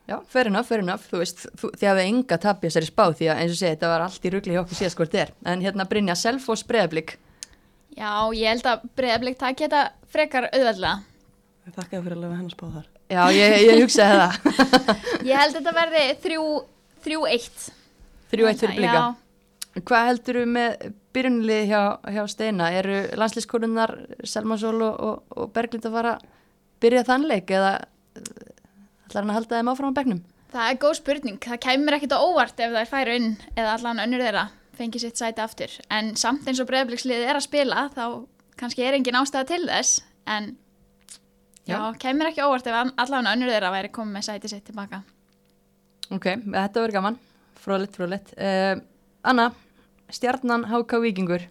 já, 0.10 0.18
fair 0.34 0.50
enough, 0.50 0.68
fair 0.70 0.84
enough, 0.84 1.06
þú 1.12 1.22
veist, 1.22 1.46
þú, 1.60 1.72
þið 1.78 1.90
hafið 1.92 2.10
enga 2.10 2.40
tapja 2.48 2.74
sér 2.74 2.88
í 2.88 2.90
spá 2.90 3.06
því 3.12 3.30
að 3.30 3.44
eins 3.44 3.54
og 3.54 3.60
segja, 3.62 3.76
þetta 3.76 3.92
var 3.94 4.06
allt 4.08 4.26
í 4.26 4.34
ruggli 4.34 4.56
hjá 4.56 4.64
okkur 4.64 4.80
síðast 4.80 5.00
hvort 5.00 5.18
er, 5.20 5.34
en 5.46 5.64
hérna 5.64 5.88
Brynja, 5.90 6.18
Selfos 6.20 6.66
breðablík. 6.68 7.18
Já, 7.94 8.10
ég 8.34 8.50
held 8.50 8.70
að 8.72 8.88
breðablík 8.98 9.38
það 9.40 9.60
geta 9.62 9.84
frekar 10.10 10.50
auðvöldlega. 10.50 10.96
Þakka 11.64 11.90
þér 11.94 12.04
fyrir 12.04 12.18
að 12.18 12.24
lefa 12.26 12.38
hennar 12.40 12.56
spá 12.58 12.66
þar. 12.74 12.90
Já, 13.14 13.22
ég, 13.36 13.54
ég 13.64 13.82
hugsaði 13.84 14.16
það. 14.20 14.34
ég 15.30 15.40
held 15.40 15.54
að 15.54 15.60
þetta 15.60 15.74
verði 15.78 16.04
3-1. 16.24 17.64
3-1 18.34 18.62
fyrir 18.64 18.78
blíka. 18.80 19.04
Hvað 19.74 20.08
heldur 20.10 20.38
þú 20.38 20.44
með 20.54 20.84
byrjunlið 21.16 21.64
hjá, 21.70 21.82
hjá 22.14 22.24
Steina? 22.30 22.70
Eru 22.78 23.00
landslískonunnar 23.18 23.96
Selma 24.28 24.58
Sól 24.62 24.76
og, 24.86 24.94
og, 24.94 25.38
og 25.38 25.54
Berglind 25.56 25.88
að 25.90 25.98
fara 25.98 26.14
að 26.18 26.28
byrja 26.84 27.06
þannleik 27.08 27.54
eða 27.54 27.72
ætlar 29.14 29.28
hann 29.28 29.34
að 29.34 29.38
halda 29.38 29.60
þeim 29.60 29.70
áfram 29.70 29.94
á 29.94 29.98
begnum? 30.00 30.22
Það 30.54 30.70
er 30.70 30.78
góð 30.82 30.98
spurning. 30.98 31.40
Það 31.42 31.60
kemur 31.66 31.96
ekkit 31.98 32.14
á 32.14 32.20
óvart 32.22 32.60
ef 32.60 32.74
það 32.74 32.82
er 32.82 32.90
færu 32.90 33.16
inn 33.18 33.32
eða 33.54 33.74
allan 33.78 34.02
önnur 34.02 34.22
þeirra 34.26 34.44
fengið 34.78 35.06
sitt 35.06 35.22
sæti 35.22 35.42
aftur. 35.44 35.74
En 35.94 36.14
samt 36.18 36.48
eins 36.50 36.62
og 36.62 36.70
bregðarbliksliðið 36.70 37.30
er 37.30 37.38
að 37.38 37.46
spila 37.46 37.88
þá 37.94 38.06
kannski 38.58 38.86
er 38.86 38.98
engin 38.98 39.18
ástæða 39.18 39.50
til 39.50 39.64
þess 39.70 40.02
en 40.30 40.54
já, 41.66 41.78
já 41.78 41.80
kemur 42.02 42.30
ekki 42.30 42.46
óvart 42.46 42.70
ef 42.70 42.94
allan 43.06 43.30
önnur 43.34 43.54
þeirra 43.54 43.74
væri 43.74 43.92
komið 43.94 44.18
með 44.18 44.28
sæti 44.30 44.52
sitt 44.52 44.66
tilbaka. 44.70 45.04
Ok, 46.14 46.30
þetta 46.42 46.82
verður 46.82 46.96
gaman. 46.98 47.20
Frólitt, 47.64 47.94
frólitt. 47.96 48.34
Uh, 48.38 48.82
Anna, 49.24 49.52
stjarnan 50.12 50.66
Háka 50.70 51.00
Víkingur? 51.02 51.46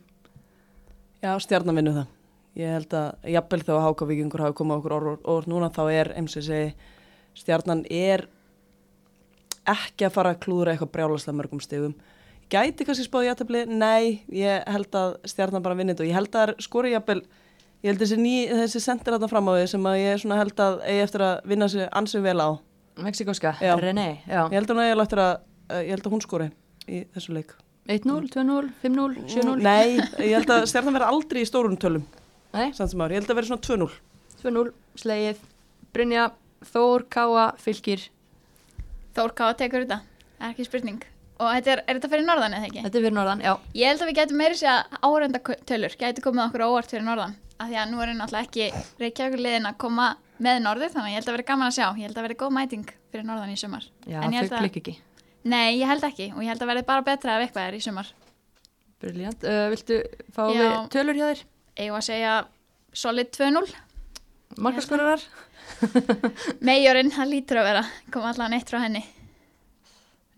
Já, 1.23 1.33
stjarnan 1.41 1.79
vinnu 1.79 1.95
það. 1.97 2.11
Ég 2.59 2.75
held 2.77 2.95
að 2.99 3.31
jafnvel 3.33 3.63
þá 3.65 3.73
að 3.79 3.85
Háka 3.87 4.09
Víkingur 4.11 4.43
hafi 4.45 4.59
komið 4.59 4.83
okkur 4.83 4.97
orð 5.33 5.49
núna 5.49 5.71
þá 5.73 5.85
er 5.89 6.13
eins 6.19 6.37
og 6.37 6.45
segi 6.47 6.75
stjarnan 7.39 7.85
er 7.91 8.27
ekki 9.69 10.09
að 10.09 10.17
fara 10.17 10.33
að 10.35 10.43
klúðra 10.43 10.73
eitthvað 10.75 10.93
brjálaslega 10.97 11.39
mörgum 11.39 11.63
stegum 11.63 11.95
gæti 12.53 12.85
kannski 12.85 13.07
spáði 13.07 13.31
jættabli, 13.31 13.63
nei 13.71 14.25
ég 14.35 14.67
held 14.69 14.99
að 14.99 15.15
stjarnan 15.31 15.63
bara 15.65 15.79
vinnit 15.79 16.01
og 16.03 16.09
ég 16.09 16.17
held 16.17 16.35
að 16.37 16.55
skori 16.65 16.93
jættabli 16.93 17.25
ég 17.83 17.91
held 17.91 18.03
þessi, 18.03 18.19
ný, 18.21 18.35
þessi 18.63 18.83
sendir 18.83 19.17
það 19.17 19.31
fram 19.33 19.51
á 19.51 19.53
því 19.57 19.65
sem 19.73 19.89
að 19.91 19.99
ég 20.01 20.27
held 20.39 20.63
að 20.63 20.79
eigi 20.87 21.05
eftir 21.07 21.25
að 21.27 21.49
vinna 21.51 21.69
sér 21.71 21.89
ansið 21.99 22.27
vel 22.29 22.39
á. 22.39 22.51
Mexikoska, 23.03 23.55
René 23.81 24.07
já. 24.29 24.43
ég 24.53 24.57
held 24.59 24.71
að, 24.75 24.83
að, 25.25 25.33
ég 25.81 25.95
held 25.95 26.07
að 26.07 26.13
hún 26.13 26.23
skori 26.23 26.49
í 26.87 27.05
þessu 27.15 27.35
leik. 27.35 27.55
1-0, 27.91 28.29
2-0, 28.31 28.69
5-0, 28.85 29.23
7-0 29.33 29.57
Nei, 29.65 29.97
ég 30.23 30.37
held 30.37 30.53
að 30.55 30.69
stjarnan 30.71 30.95
verði 30.95 31.09
aldrei 31.11 31.41
í 31.43 31.49
stórun 31.49 31.81
tölum 31.83 32.05
ég 32.55 32.77
held 32.77 33.33
að 33.33 33.39
verði 33.41 33.49
svona 33.49 33.65
2-0 33.67 33.89
2-0, 34.43 34.71
slegið. 35.03 35.41
Brynja 35.95 36.29
Þór 36.69 37.07
Káa 37.13 37.47
fylgir. 37.61 38.09
Þór 39.17 39.35
Káa 39.39 39.57
tekur 39.59 39.85
þetta, 39.85 40.01
ekki 40.49 40.67
spurning. 40.69 41.03
Og 41.43 41.49
þetta 41.57 41.73
er, 41.73 41.81
er 41.89 41.99
þetta 41.99 42.11
fyrir 42.13 42.27
norðan 42.27 42.57
eða 42.57 42.69
ekki? 42.69 42.83
Þetta 42.85 42.99
er 42.99 43.05
fyrir 43.07 43.17
norðan, 43.17 43.43
já. 43.43 43.53
Ég 43.75 43.91
held 43.91 44.03
að 44.05 44.11
við 44.11 44.19
getum 44.21 44.39
meiri 44.39 44.59
segja 44.59 44.75
áhörendatölur 45.03 45.97
getur 45.99 46.27
komið 46.27 46.45
okkur 46.47 46.67
óvart 46.69 46.93
fyrir 46.93 47.07
norðan. 47.07 47.35
Af 47.59 47.71
því 47.71 47.79
að 47.83 47.89
nú 47.93 48.03
er 48.03 48.13
náttúrulega 48.19 48.47
ekki 48.47 48.85
Reykjavík-liðin 49.03 49.71
að 49.71 49.79
koma 49.83 50.09
með 50.43 50.61
norður 50.65 50.93
þannig 50.95 51.09
að 51.09 51.13
ég 51.13 51.19
held 51.21 51.31
að 51.31 51.37
vera 51.37 51.49
gaman 51.51 51.69
að 51.71 51.77
sjá. 51.79 51.87
Ég 51.99 52.07
held 52.07 52.19
að 52.19 52.27
vera 52.29 52.39
góð 52.43 52.53
mæting 52.59 52.93
fyrir 53.13 53.27
norðan 53.29 53.53
í 53.53 53.59
sumar. 53.59 53.87
Já, 54.07 54.19
þau 54.23 54.59
klikk 54.63 54.81
ekki. 54.83 54.97
Nei, 55.43 55.79
ég 55.81 55.91
held 55.91 56.07
ekki. 56.07 56.29
Og 56.37 56.43
ég 56.45 56.53
held 56.53 56.63
að 56.63 56.73
vera 56.73 56.85
bara 56.87 57.07
betra 57.07 57.39
ef 57.39 57.47
eitthvað 57.47 57.69
er 57.71 57.79
í 57.79 57.83
sumar. 57.83 58.11
Brilljant, 59.03 59.47
uh, 59.47 59.65
viltu 59.73 59.99
fá 60.35 60.45
við 60.47 60.75
tölur 60.95 61.19
hjá 61.19 61.25
þér? 61.33 61.41
Ég 61.83 61.91
var 61.91 62.03
að 62.03 62.07
segja 62.07 62.35
solid 62.95 63.33
2-0 63.35 63.73
Markaskorarar? 64.63 65.23
Meijorinn, 66.67 67.13
það 67.15 67.33
lítur 67.33 67.61
að 67.63 67.69
vera 67.71 67.85
kom 68.15 68.27
allan 68.29 68.57
eitt 68.57 68.71
frá 68.71 68.81
henni. 68.85 69.03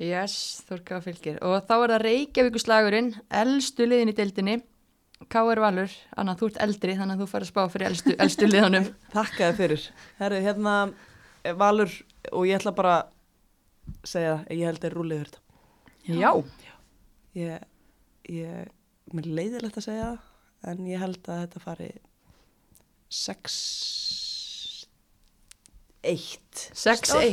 Yes, 0.02 0.65
Þorka 0.66 0.98
fylgir. 1.05 1.39
Og 1.47 1.61
þá 1.69 1.74
er 1.77 1.93
það 1.94 2.05
Reykjavíkuslagurinn 2.09 3.11
eldstu 3.43 3.86
liðin 3.86 4.11
í 4.11 4.16
deildinni. 4.19 4.56
K.R. 5.31 5.61
Valur, 5.62 5.93
Anna, 6.20 6.35
þú 6.36 6.51
ert 6.51 6.59
eldri 6.65 6.97
þannig 6.98 7.16
að 7.16 7.23
þú 7.23 7.28
fara 7.31 7.47
að 7.47 7.52
spá 7.52 7.61
fyrir 7.73 7.89
eldstu, 7.89 8.16
eldstu 8.20 8.48
liðunum. 8.51 8.89
Takk 9.15 9.39
að 9.39 9.52
þið 9.52 9.61
fyrir. 9.62 9.86
Herru, 10.19 10.40
hérna, 10.44 10.74
eh, 11.44 11.55
Valur 11.56 11.94
og 12.32 12.48
ég 12.48 12.59
ætla 12.59 12.74
bara 12.77 12.97
að 12.98 13.12
segja 14.09 14.35
ég 14.51 14.66
held 14.66 14.78
að 14.78 14.82
það 14.82 14.90
er 14.90 14.97
rúlið 14.98 15.23
fyrir 15.23 15.32
þetta 15.32 15.43
Já, 16.05 16.31
Já. 16.65 16.74
Ég, 17.35 17.65
ég, 18.31 18.73
mér 19.16 19.31
leiðilegt 19.39 19.81
að 19.81 19.89
segja 19.89 20.11
það 20.65 20.74
en 20.74 20.90
ég 20.90 21.02
held 21.02 21.31
að 21.32 21.40
þetta 21.44 21.65
fari 21.65 21.90
6 23.15 23.56
eitt 24.15 24.24
6-1 26.05 27.32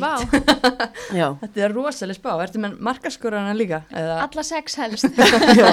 Þetta 1.42 1.66
er 1.66 1.76
rosalega 1.76 2.18
spá, 2.18 2.32
ertu 2.44 2.62
með 2.64 2.80
markaskorana 2.88 3.54
líka? 3.58 3.84
Eða? 3.92 4.22
Alla 4.26 4.46
6 4.48 4.80
helst. 4.82 5.22
Já, 5.60 5.70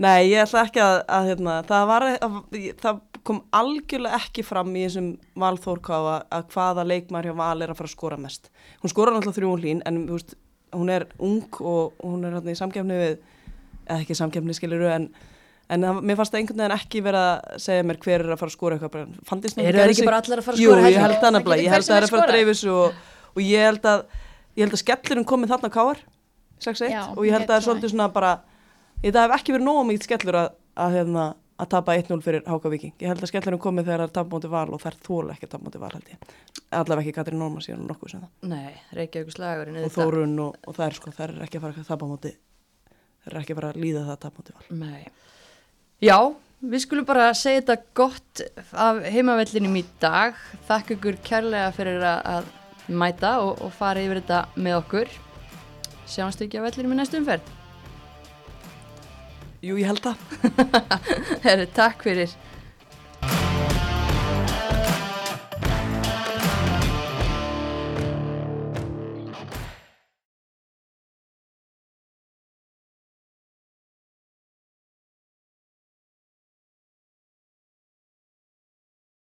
Nei, 0.00 0.30
ég 0.30 0.40
ætla 0.40 0.64
ekki 0.64 0.80
að, 0.80 0.98
að 1.12 1.26
hérna, 1.28 1.54
það, 1.68 1.82
var, 1.90 2.06
að, 2.08 2.36
það 2.80 3.00
kom 3.28 3.42
algjörlega 3.52 4.20
ekki 4.22 4.44
fram 4.48 4.70
í 4.72 4.86
þessum 4.86 5.10
valþórkáfa 5.42 6.14
að 6.38 6.46
hvaða 6.54 6.86
leikmar 6.88 7.28
hjá 7.28 7.34
val 7.36 7.58
er 7.60 7.72
að 7.72 7.82
fara 7.82 7.90
að 7.90 7.96
skora 7.98 8.20
mest. 8.20 8.48
Hún 8.80 8.94
skora 8.94 9.12
náttúrulega 9.12 9.36
þrjún 9.36 9.60
hlín 9.60 9.82
en 9.88 9.98
veist, 10.08 10.32
hún 10.72 10.92
er 10.94 11.04
ung 11.20 11.60
og 11.60 12.00
hún 12.00 12.24
er 12.24 12.38
hérna, 12.38 12.54
í 12.54 12.60
samkefni 12.62 12.96
við, 12.96 13.18
eða 13.84 13.98
ekki 14.00 14.16
samkefni 14.16 14.56
skiliru 14.56 14.88
en 14.88 15.10
en 15.70 15.86
það, 15.86 16.00
mér 16.08 16.18
fannst 16.18 16.34
það 16.34 16.40
einhvern 16.40 16.62
veginn 16.62 16.76
ekki 16.76 17.02
verið 17.06 17.26
að 17.26 17.60
segja 17.64 17.86
mér 17.86 17.98
hver 18.04 18.24
er 18.24 18.32
að 18.34 18.40
fara 18.40 18.50
að 18.50 18.56
skora 18.56 18.78
eitthvað 18.78 19.02
Er 19.60 19.78
það 19.78 19.92
ekki 19.92 20.06
bara 20.08 20.20
allar 20.22 20.42
að 20.42 20.46
fara 20.48 20.56
að 20.56 20.64
skora? 20.64 20.80
Jú, 20.80 20.90
ég 20.90 21.04
held 21.04 21.18
það 21.22 21.34
nefnilega, 21.36 21.64
ég 21.64 21.74
held 21.74 21.84
að 21.84 21.90
það 21.90 22.00
er 22.00 22.06
að 22.06 22.14
fara 22.14 22.24
að 22.26 22.32
dreifis 22.34 22.62
og, 22.74 23.02
og 23.30 23.42
ég 23.44 23.68
held 23.68 23.90
að 23.90 24.02
ég 24.56 24.64
held 24.64 24.74
að 24.74 24.82
skellurinn 24.82 25.28
komið 25.30 25.52
þarna 25.54 25.70
á 25.70 25.76
káar 25.76 26.00
6-1 26.60 27.14
og 27.14 27.22
ég 27.28 27.36
held 27.36 27.46
að 27.46 27.52
það 27.52 27.60
er 27.60 27.66
svolítið 27.68 27.94
svona 27.94 28.08
bara 28.14 28.32
ég 29.04 29.14
það 29.14 29.22
hef 29.26 29.36
ekki 29.38 29.54
verið 29.54 29.68
nógu 29.68 29.86
mikið 29.88 30.08
skellur 30.08 30.40
að, 30.40 30.50
að, 30.74 30.96
hérna, 30.98 31.26
að 31.60 31.70
tapa 31.76 31.96
1-0 32.00 32.20
fyrir 32.24 32.44
Háka 32.50 32.72
Viking 32.74 32.94
ég 33.00 33.12
held 33.12 33.22
að 33.22 33.30
skellurinn 33.30 33.62
komið 33.62 33.88
þegar 33.88 34.02
það 34.02 34.10
er 34.10 34.14
tapa 34.18 34.34
mútið 34.34 34.54
val 34.56 34.66
og 34.74 34.82
það 34.82 34.90
er 34.90 34.98
þóla 35.06 35.36
ekki 35.36 35.62
mútið 35.64 35.84
val 35.84 35.92
held 35.94 36.12
ég. 36.12 36.36
Allavega 36.80 37.06
ekki 37.06 37.16
Katrín 37.16 37.40
Norma 37.40 37.64
síðan 37.64 37.88
nokkuð 37.88 38.12
sem 38.12 38.22
það. 38.22 38.50
Nei, 38.50 38.74
Reykjavík 38.98 39.34
slagurinn 39.34 39.80
og 39.80 39.94
Þórun 39.94 40.36
og, 40.44 40.60
og 40.66 40.76
það 40.76 40.86
er 40.86 40.98
sko, 40.98 41.14
það 41.16 41.26
er 41.26 41.46
ekki 41.46 41.58
að 41.58 41.64
fara 41.64 41.82
að 41.82 41.90
tapa 41.90 42.10
mútið 42.10 42.36
það 43.24 43.32
er 43.32 43.40
ekki 43.40 43.56
að 43.56 43.60
fara 43.60 43.72
að 43.72 43.80
líða 43.84 44.04
það 44.04 44.14
að 44.14 44.22
tapa 44.26 44.42
mútið 44.44 44.60
val. 44.60 44.78
Nei 44.84 45.02
Já, 46.00 46.16
við 46.64 46.80
skulum 46.80 47.04
bara 47.04 47.26
segja 47.36 47.60
þetta 47.60 47.74
gott 47.98 48.40
af 48.72 49.02
heimavellinum 49.04 49.74
í 49.76 49.82
dag. 50.00 50.38
Þakk 50.64 50.94
ykkur 50.94 51.18
kærlega 51.26 51.74
fyrir 51.76 52.00
að 52.08 52.46
mæta 52.88 53.34
og, 53.44 53.60
og 53.60 53.74
fara 53.76 54.00
yfir 54.00 54.22
þetta 54.22 54.38
með 54.56 54.78
okkur. 54.78 55.10
Sjáumstu 56.08 56.46
ekki 56.46 56.56
á 56.56 56.64
vellinum 56.64 56.94
í 56.96 56.98
næstum 57.02 57.26
ferð? 57.28 57.52
Jú, 59.60 59.76
ég 59.76 59.90
held 59.90 60.00
það. 60.00 60.24
Herri, 61.44 61.68
takk 61.76 62.00
fyrir. 62.08 62.32